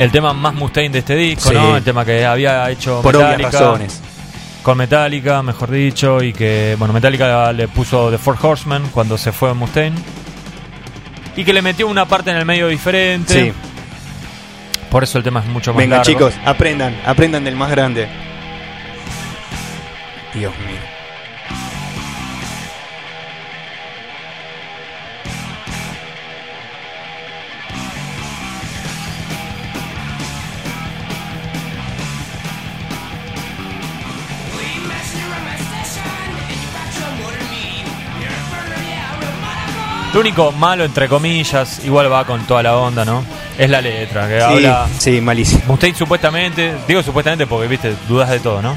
El 0.00 0.10
tema 0.10 0.32
más 0.32 0.54
Mustaine 0.54 0.90
de 0.92 0.98
este 1.00 1.14
disco, 1.14 1.50
Sí. 1.50 1.54
¿no? 1.54 1.76
El 1.76 1.82
tema 1.84 2.04
que 2.04 2.24
había 2.24 2.68
hecho 2.70 3.00
Por 3.02 3.16
obvias 3.16 3.36
Metallica. 3.36 3.50
razones. 3.58 4.00
Con 4.62 4.78
Metallica, 4.78 5.42
mejor 5.42 5.70
dicho, 5.70 6.22
y 6.22 6.32
que, 6.32 6.76
bueno, 6.78 6.92
Metallica 6.92 7.52
le 7.52 7.68
puso 7.68 8.10
The 8.10 8.18
Four 8.18 8.36
Horsemen 8.40 8.82
cuando 8.92 9.16
se 9.16 9.32
fue 9.32 9.54
Mustaine. 9.54 9.96
Y 11.36 11.44
que 11.44 11.52
le 11.52 11.62
metió 11.62 11.86
una 11.88 12.06
parte 12.06 12.30
en 12.30 12.36
el 12.36 12.44
medio 12.44 12.68
diferente. 12.68 13.32
Sí. 13.32 13.52
Por 14.90 15.04
eso 15.04 15.18
el 15.18 15.24
tema 15.24 15.40
es 15.40 15.46
mucho 15.46 15.72
más 15.72 15.78
Venga, 15.78 15.96
largo. 15.98 16.10
chicos, 16.10 16.34
aprendan, 16.44 16.94
aprendan 17.06 17.44
del 17.44 17.54
más 17.56 17.70
grande. 17.70 18.08
Dios 20.34 20.52
mío. 20.66 20.89
Lo 40.12 40.20
único 40.20 40.50
malo, 40.50 40.84
entre 40.84 41.08
comillas, 41.08 41.80
igual 41.84 42.10
va 42.12 42.24
con 42.24 42.44
toda 42.44 42.64
la 42.64 42.76
onda, 42.76 43.04
¿no? 43.04 43.24
Es 43.56 43.70
la 43.70 43.80
letra, 43.80 44.26
que 44.26 44.38
Sí, 44.38 44.42
habla. 44.44 44.86
sí, 44.98 45.20
malísimo. 45.20 45.62
Mustaine 45.68 45.96
supuestamente, 45.96 46.74
digo 46.88 47.00
supuestamente 47.02 47.46
porque, 47.46 47.68
viste, 47.68 47.94
dudas 48.08 48.28
de 48.28 48.40
todo, 48.40 48.60
¿no? 48.60 48.76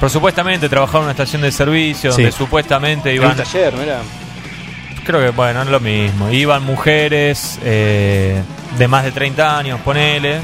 Pero 0.00 0.10
supuestamente 0.10 0.68
trabajaba 0.68 0.98
en 1.00 1.04
una 1.04 1.10
estación 1.12 1.42
de 1.42 1.52
servicio 1.52 2.10
Sí. 2.10 2.22
donde 2.22 2.36
supuestamente 2.36 3.10
En 3.10 3.16
iban. 3.16 3.30
un 3.30 3.36
taller, 3.36 3.72
¿no 3.74 3.82
era? 3.82 4.00
Creo 5.06 5.20
que, 5.20 5.30
bueno, 5.30 5.62
es 5.62 5.68
lo 5.68 5.78
mismo. 5.78 6.28
Iban 6.30 6.64
mujeres 6.64 7.60
eh, 7.62 8.42
de 8.78 8.88
más 8.88 9.04
de 9.04 9.12
30 9.12 9.56
años, 9.58 9.80
ponele. 9.84 10.40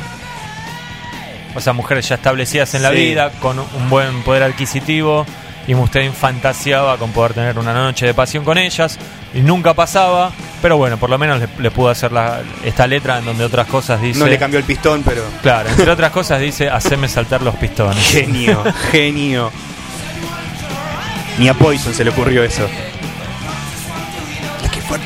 O 1.56 1.60
sea, 1.60 1.72
mujeres 1.72 2.08
ya 2.08 2.14
establecidas 2.16 2.72
en 2.74 2.82
la 2.84 2.90
Sí. 2.90 2.96
vida, 2.96 3.30
con 3.40 3.58
un 3.58 3.90
buen 3.90 4.22
poder 4.22 4.44
adquisitivo. 4.44 5.26
Y 5.68 5.74
Mustaine 5.74 6.12
fantaseaba 6.12 6.96
con 6.96 7.12
poder 7.12 7.34
tener 7.34 7.58
una 7.58 7.72
noche 7.72 8.06
de 8.06 8.14
pasión 8.14 8.42
con 8.44 8.58
ellas. 8.58 8.98
Y 9.34 9.40
nunca 9.42 9.74
pasaba. 9.74 10.32
Pero 10.62 10.76
bueno, 10.78 10.96
por 10.96 11.10
lo 11.10 11.18
menos 11.18 11.38
le, 11.38 11.48
le 11.58 11.70
pudo 11.70 11.90
hacer 11.90 12.10
la- 12.10 12.40
esta 12.64 12.86
letra 12.88 13.18
en 13.18 13.26
donde 13.26 13.44
otras 13.44 13.66
cosas 13.68 14.00
dice. 14.00 14.18
No 14.18 14.26
le 14.26 14.38
cambió 14.38 14.58
el 14.58 14.64
pistón, 14.64 15.02
pero. 15.04 15.22
Claro, 15.42 15.68
entre 15.68 15.90
otras 15.90 16.10
cosas 16.10 16.40
dice: 16.40 16.68
Haceme 16.70 17.06
saltar 17.06 17.42
los 17.42 17.54
pistones. 17.56 18.02
Genio, 18.04 18.64
genio. 18.90 19.52
Ni 21.38 21.48
a 21.48 21.54
Poison 21.54 21.94
se 21.94 22.02
le 22.02 22.10
ocurrió 22.10 22.42
eso. 22.42 22.66
Es 24.64 24.70
que 24.70 24.80
fue 24.80 24.98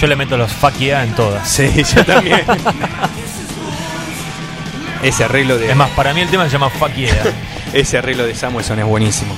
Yo 0.00 0.06
le 0.06 0.16
meto 0.16 0.38
los 0.38 0.50
fuck 0.50 0.78
yeah 0.78 1.04
en 1.04 1.14
todas. 1.14 1.46
Sí, 1.46 1.70
yo 1.94 2.06
también. 2.06 2.40
Ese 5.02 5.24
arreglo 5.24 5.58
de. 5.58 5.70
Es 5.70 5.76
más, 5.76 5.90
para 5.90 6.14
mí 6.14 6.22
el 6.22 6.28
tema 6.28 6.44
se 6.44 6.50
llama 6.50 6.70
Fuck 6.70 6.94
Yeah. 6.94 7.22
ese 7.72 7.98
arreglo 7.98 8.26
de 8.26 8.34
Samuelson 8.34 8.78
es 8.78 8.84
buenísimo. 8.84 9.34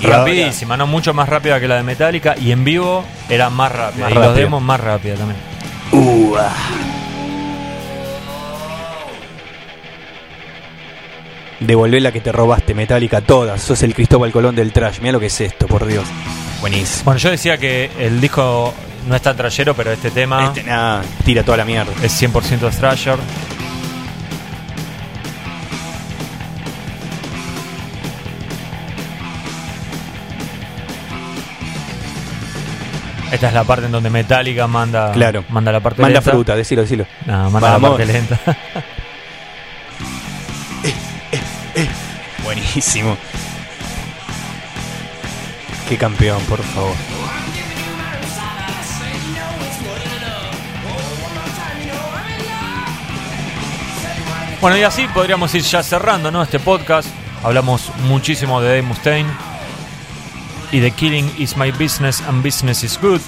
Y 0.00 0.06
Rapidísima, 0.06 0.76
no 0.76 0.86
mucho 0.86 1.14
más 1.14 1.28
rápida 1.28 1.60
que 1.60 1.68
la 1.68 1.76
de 1.76 1.82
Metallica. 1.82 2.34
Y 2.38 2.52
en 2.52 2.64
vivo 2.64 3.04
era 3.28 3.50
más 3.50 3.70
rápida. 3.70 4.04
Más 4.04 4.12
y 4.12 4.14
los 4.14 4.34
demos 4.34 4.62
más 4.62 4.80
rápida 4.80 5.14
también. 5.14 5.38
Uh, 5.92 6.34
ah. 6.38 6.52
Devolvé 11.60 12.00
la 12.00 12.10
que 12.10 12.20
te 12.20 12.32
robaste, 12.32 12.74
Metallica, 12.74 13.20
todas. 13.20 13.62
Sos 13.62 13.82
el 13.82 13.94
Cristóbal 13.94 14.32
Colón 14.32 14.56
del 14.56 14.72
trash. 14.72 14.98
Mira 15.00 15.12
lo 15.12 15.20
que 15.20 15.26
es 15.26 15.40
esto, 15.40 15.66
por 15.66 15.86
Dios. 15.86 16.04
Buenísimo. 16.62 17.04
Bueno, 17.04 17.18
yo 17.18 17.30
decía 17.30 17.58
que 17.58 17.90
el 17.98 18.20
disco 18.20 18.72
no 19.08 19.14
es 19.16 19.20
tan 19.20 19.36
trayero, 19.36 19.74
pero 19.74 19.92
este 19.92 20.10
tema 20.10 20.46
Este, 20.46 20.62
nada, 20.62 21.02
tira 21.24 21.42
toda 21.42 21.58
la 21.58 21.64
mierda. 21.64 21.92
es 22.02 22.12
100% 22.22 22.70
Thrasher. 22.70 23.18
Esta 33.30 33.48
es 33.48 33.54
la 33.54 33.64
parte 33.64 33.86
en 33.86 33.92
donde 33.92 34.10
Metallica 34.10 34.66
manda, 34.66 35.10
Claro. 35.12 35.44
manda 35.48 35.72
la 35.72 35.80
parte 35.80 36.02
Manda 36.02 36.18
lenta. 36.20 36.30
fruta, 36.30 36.54
decilo, 36.54 36.82
decilo. 36.82 37.06
No, 37.24 37.50
manda 37.50 37.70
Vamos. 37.78 37.82
la 37.92 37.96
parte 37.96 38.12
lenta. 38.12 38.38
Buenísimo. 42.44 43.16
Qué 45.92 45.98
campeón, 45.98 46.42
por 46.44 46.58
favor. 46.62 46.96
Bueno, 54.62 54.78
y 54.78 54.84
así 54.84 55.06
podríamos 55.08 55.54
ir 55.54 55.60
ya 55.60 55.82
cerrando 55.82 56.30
¿no? 56.30 56.42
este 56.42 56.58
podcast. 56.58 57.10
Hablamos 57.44 57.92
muchísimo 58.04 58.62
de 58.62 58.68
Dave 58.68 58.80
Mustaine 58.80 59.28
y 60.70 60.80
de 60.80 60.92
Killing 60.92 61.30
is 61.36 61.58
My 61.58 61.70
Business 61.72 62.22
and 62.22 62.42
Business 62.42 62.82
is 62.84 62.98
Good. 62.98 63.20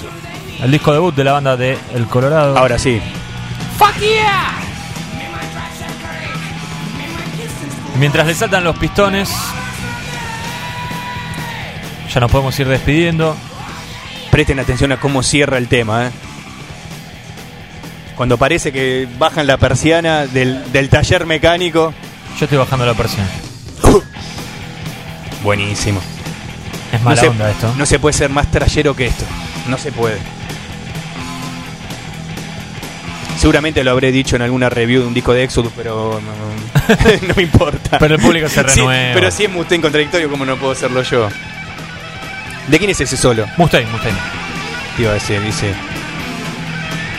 El 0.63 0.71
disco 0.71 0.95
debut 0.95 1.15
de 1.15 1.25
la 1.25 1.33
banda 1.33 1.59
de 1.59 1.79
El 1.93 2.07
Colorado. 2.07 2.57
Ahora 2.57 2.79
sí. 2.79 2.99
Mientras 7.99 8.27
le 8.27 8.35
saltan 8.35 8.65
los 8.65 8.79
pistones, 8.79 9.31
ya 12.15 12.21
nos 12.21 12.31
podemos 12.31 12.59
ir 12.61 12.69
despidiendo. 12.69 13.37
Presten 14.31 14.59
atención 14.61 14.93
a 14.93 14.99
cómo 15.01 15.23
cierra 15.23 15.59
el 15.59 15.69
tema, 15.69 16.07
¿eh? 16.07 16.11
Cuando 18.17 18.39
parece 18.39 18.73
que 18.73 19.09
bajan 19.19 19.47
la 19.47 19.57
persiana 19.57 20.27
del, 20.27 20.73
del 20.73 20.89
taller 20.89 21.27
mecánico. 21.27 21.93
Yo 22.39 22.45
estoy 22.47 22.59
bajando 22.59 22.87
la 22.87 22.95
presión. 22.95 23.27
Buenísimo. 25.43 26.01
Es 26.93 27.01
No 27.01 27.05
mala 27.07 27.21
se, 27.21 27.29
onda 27.29 27.51
esto. 27.51 27.75
no 27.77 27.87
se 27.87 27.99
puede 27.99 28.13
ser 28.13 28.31
más 28.31 28.51
trayero 28.51 28.95
que 28.95 29.07
esto. 29.07 29.25
No 29.69 29.79
se 29.79 29.91
puede. 29.93 30.19
Seguramente 33.39 33.83
lo 33.85 33.91
habré 33.91 34.11
dicho 34.13 34.37
en 34.37 34.43
alguna 34.43 34.71
review 34.71 35.03
de 35.03 35.09
un 35.09 35.15
disco 35.15 35.33
de 35.35 35.43
Exodus, 35.45 35.73
pero 35.77 36.21
no, 36.25 37.29
no 37.29 37.35
me 37.37 37.43
importa. 37.43 37.99
Pero 37.99 38.15
el 38.15 38.21
público 38.21 38.49
se 38.49 38.61
Sí, 38.69 38.77
renueva. 38.81 39.15
pero 39.15 39.31
si 39.31 39.45
es 39.45 39.51
Mustaine 39.51 39.83
contradictorio, 39.83 40.31
¿cómo 40.31 40.45
no 40.47 40.57
puedo 40.57 40.73
hacerlo 40.73 41.03
yo? 41.03 41.29
¿De 42.69 42.79
quién 42.79 42.91
es 42.91 43.01
ese 43.01 43.17
solo? 43.17 43.47
Mustaine, 43.57 43.91
Mustaine. 43.91 44.19
Te 44.97 45.03
iba 45.03 45.11
a 45.11 45.15
decir, 45.15 45.41
dice. 45.43 45.75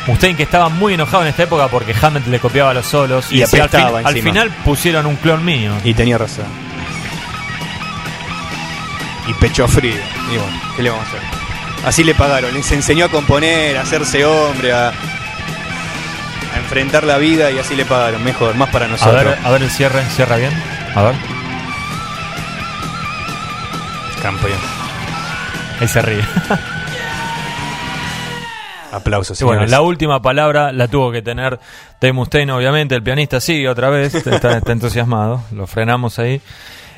Mustaine 0.07 0.35
que 0.37 0.43
estaba 0.43 0.69
muy 0.69 0.93
enojado 0.93 1.23
en 1.23 1.29
esta 1.29 1.43
época 1.43 1.67
porque 1.67 1.95
Hammett 1.99 2.27
le 2.27 2.39
copiaba 2.39 2.73
los 2.75 2.85
solos 2.85 3.27
Y 3.31 3.39
decía, 3.39 3.63
al, 3.63 3.69
fin- 3.69 3.87
al 4.03 4.13
final 4.21 4.49
pusieron 4.63 5.05
un 5.07 5.15
clon 5.15 5.43
mío. 5.43 5.71
Y 5.83 5.93
tenía 5.93 6.17
razón. 6.17 6.45
Y 9.27 9.33
pecho 9.35 9.67
frío. 9.67 9.95
Y 10.31 10.37
bueno, 10.37 10.61
¿qué 10.75 10.83
le 10.83 10.89
vamos 10.91 11.05
a 11.05 11.09
hacer? 11.09 11.21
Así 11.87 12.03
le 12.03 12.13
pagaron. 12.15 12.53
Les 12.53 12.71
enseñó 12.71 13.05
a 13.05 13.09
componer, 13.09 13.77
a 13.77 13.81
hacerse 13.81 14.25
hombre, 14.25 14.71
a, 14.73 14.89
a 14.89 16.57
enfrentar 16.57 17.03
la 17.03 17.17
vida 17.17 17.49
y 17.51 17.57
así 17.59 17.75
le 17.75 17.85
pagaron. 17.85 18.23
Mejor, 18.23 18.55
más 18.55 18.69
para 18.69 18.85
A 18.85 18.89
nosotros. 18.89 19.23
ver, 19.23 19.37
a 19.43 19.49
ver 19.51 19.63
el 19.63 19.69
cierre, 19.71 20.03
cierra 20.15 20.37
bien. 20.37 20.51
A 20.95 21.01
ver, 21.03 21.15
Campeón. 24.21 24.57
Ahí 25.79 25.87
se 25.87 26.01
ríe. 26.01 26.23
Aplausos. 28.91 29.37
Sí, 29.37 29.43
bueno, 29.43 29.59
señores. 29.61 29.71
la 29.71 29.81
última 29.81 30.21
palabra 30.21 30.71
la 30.71 30.87
tuvo 30.87 31.11
que 31.11 31.21
tener 31.21 31.59
Dave 31.99 32.13
Mustaine, 32.13 32.51
obviamente. 32.53 32.95
El 32.95 33.03
pianista 33.03 33.41
sigue 33.41 33.67
otra 33.67 33.89
vez, 33.89 34.15
está, 34.15 34.57
está 34.57 34.71
entusiasmado. 34.71 35.41
Lo 35.51 35.67
frenamos 35.67 36.17
ahí. 36.19 36.41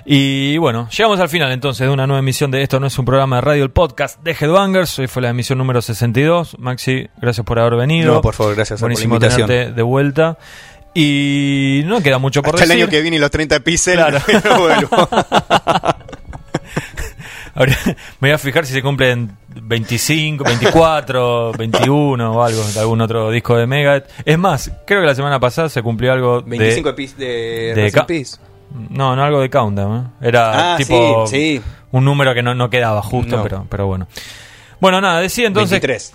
Y 0.05 0.57
bueno, 0.59 0.87
llegamos 0.95 1.19
al 1.19 1.27
final 1.27 1.51
entonces 1.51 1.85
de 1.87 1.91
una 1.91 2.05
nueva 2.07 2.19
emisión 2.19 2.49
de 2.51 2.61
Esto 2.61 2.79
no 2.79 2.87
es 2.87 2.97
un 2.97 3.03
programa 3.03 3.37
de 3.37 3.41
radio, 3.41 3.63
el 3.63 3.71
podcast 3.71 4.21
de 4.21 4.31
Headbangers. 4.39 4.99
Hoy 4.99 5.07
fue 5.07 5.21
la 5.23 5.29
emisión 5.29 5.57
número 5.57 5.81
62. 5.81 6.57
Maxi, 6.59 7.07
gracias 7.19 7.45
por 7.45 7.57
haber 7.59 7.75
venido. 7.75 8.13
No, 8.13 8.21
por 8.21 8.35
favor, 8.35 8.55
gracias 8.55 8.79
por 8.79 8.89
la 8.89 8.93
Buenísimo 8.93 9.15
invitación. 9.15 9.47
tenerte 9.47 9.73
de 9.73 9.81
vuelta. 9.81 10.37
Y 10.93 11.81
no 11.85 12.01
queda 12.01 12.19
mucho 12.19 12.41
por 12.41 12.55
Hasta 12.55 12.63
el 12.63 12.69
decir. 12.69 12.83
año 12.83 12.89
que 12.91 13.01
viene 13.01 13.17
y 13.17 13.19
los 13.19 13.31
30 13.31 13.59
píxeles. 13.61 14.05
Claro. 14.05 14.21
no 14.45 14.59
vuelvo. 14.61 15.09
Ahora, 17.57 17.75
me 18.19 18.29
voy 18.29 18.31
a 18.31 18.37
fijar 18.37 18.65
si 18.65 18.73
se 18.73 18.81
cumplen 18.83 19.31
25, 19.49 20.43
24, 20.43 21.53
21 21.53 22.31
o 22.31 22.43
algo 22.43 22.63
de 22.63 22.79
algún 22.79 23.01
otro 23.01 23.31
disco 23.31 23.57
de 23.57 23.65
Megadeth. 23.65 24.07
Es 24.25 24.37
más, 24.37 24.71
creo 24.85 25.01
que 25.01 25.07
la 25.07 25.15
semana 25.15 25.39
pasada 25.39 25.67
se 25.69 25.81
cumplió 25.81 26.13
algo 26.13 26.43
25 26.43 26.89
de... 26.89 26.91
de, 26.91 26.95
pis- 26.95 27.17
de, 27.17 27.73
de 27.91 28.03
Peace. 28.07 28.37
No, 28.89 29.15
no 29.15 29.23
algo 29.23 29.41
de 29.41 29.49
Countdown. 29.49 30.13
¿eh? 30.21 30.27
Era 30.27 30.73
Ah, 30.73 30.77
tipo 30.77 31.25
sí, 31.27 31.57
sí. 31.57 31.61
un 31.91 32.05
número 32.05 32.33
que 32.35 32.43
no, 32.43 32.53
no 32.53 32.69
quedaba 32.69 33.01
justo, 33.01 33.37
No. 33.37 33.43
pero, 33.43 33.65
pero 33.69 33.87
bueno. 33.87 34.07
Bueno, 34.79 35.01
nada, 35.01 35.19
decía 35.21 35.47
entonces... 35.47 35.81
23. 35.81 36.13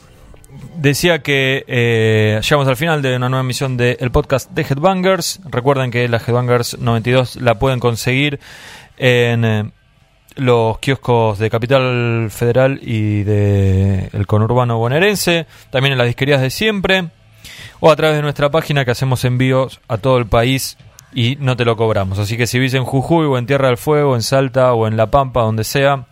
Decía 0.76 1.22
que 1.22 1.64
eh, 1.66 2.40
llegamos 2.42 2.68
al 2.68 2.76
final 2.76 3.00
de 3.02 3.16
una 3.16 3.28
nueva 3.30 3.40
emisión 3.42 3.76
del 3.78 4.10
podcast 4.12 4.50
de 4.50 4.62
Headbangers. 4.62 5.40
Recuerden 5.50 5.90
que 5.90 6.06
la 6.08 6.18
Headbangers 6.18 6.78
92 6.78 7.36
la 7.36 7.58
pueden 7.58 7.80
conseguir 7.80 8.38
en 8.98 9.44
eh, 9.46 9.70
los 10.36 10.78
kioscos 10.78 11.38
de 11.38 11.50
Capital 11.50 12.28
Federal 12.30 12.80
y 12.82 13.22
de 13.22 14.08
el 14.12 14.26
conurbano 14.26 14.78
bonaerense. 14.78 15.46
También 15.70 15.92
en 15.92 15.98
las 15.98 16.06
disquerías 16.06 16.40
de 16.40 16.50
siempre. 16.50 17.08
O 17.80 17.90
a 17.90 17.96
través 17.96 18.16
de 18.16 18.22
nuestra 18.22 18.50
página 18.50 18.84
que 18.84 18.92
hacemos 18.92 19.24
envíos 19.24 19.80
a 19.88 19.98
todo 19.98 20.18
el 20.18 20.26
país 20.26 20.76
y 21.12 21.36
no 21.40 21.56
te 21.56 21.64
lo 21.64 21.76
cobramos. 21.76 22.18
Así 22.18 22.36
que 22.36 22.46
si 22.46 22.58
vivís 22.58 22.74
en 22.74 22.84
Jujuy 22.84 23.26
o 23.26 23.38
en 23.38 23.46
Tierra 23.46 23.68
del 23.68 23.76
Fuego, 23.76 24.14
en 24.14 24.22
Salta 24.22 24.72
o 24.72 24.86
en 24.86 24.96
La 24.96 25.10
Pampa, 25.10 25.42
donde 25.42 25.64
sea, 25.64 26.06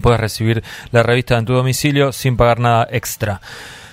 puedes 0.00 0.20
recibir 0.20 0.62
la 0.90 1.02
revista 1.02 1.38
en 1.38 1.44
tu 1.44 1.54
domicilio 1.54 2.12
sin 2.12 2.36
pagar 2.36 2.60
nada 2.60 2.86
extra. 2.90 3.40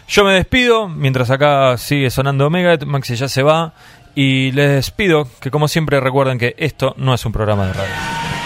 Yo 0.08 0.24
me 0.24 0.34
despido, 0.34 0.90
mientras 0.90 1.30
acá 1.30 1.78
sigue 1.78 2.10
sonando 2.10 2.50
Megadeth, 2.50 2.86
Maxi 2.86 3.16
ya 3.16 3.30
se 3.30 3.44
va, 3.44 3.74
y 4.16 4.52
les 4.52 4.90
pido 4.92 5.28
que 5.40 5.52
como 5.52 5.68
siempre 5.68 6.00
recuerden 6.00 6.40
que 6.40 6.56
esto 6.58 6.96
no 6.98 7.14
es 7.14 7.26
un 7.26 7.32
programa 7.32 7.68
de 7.68 7.74
radio. 7.74 8.39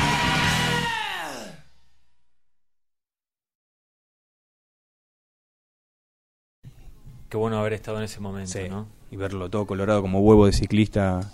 Qué 7.34 7.38
bueno 7.38 7.58
haber 7.58 7.74
estado 7.74 7.98
en 7.98 8.04
ese 8.04 8.20
momento, 8.20 8.52
Sí. 8.52 8.70
¿no? 8.70 8.86
Y 9.10 9.16
verlo 9.16 9.50
todo 9.50 9.66
colorado 9.66 10.04
como 10.04 10.20
huevo 10.20 10.46
de 10.46 10.54
ciclista 10.54 11.32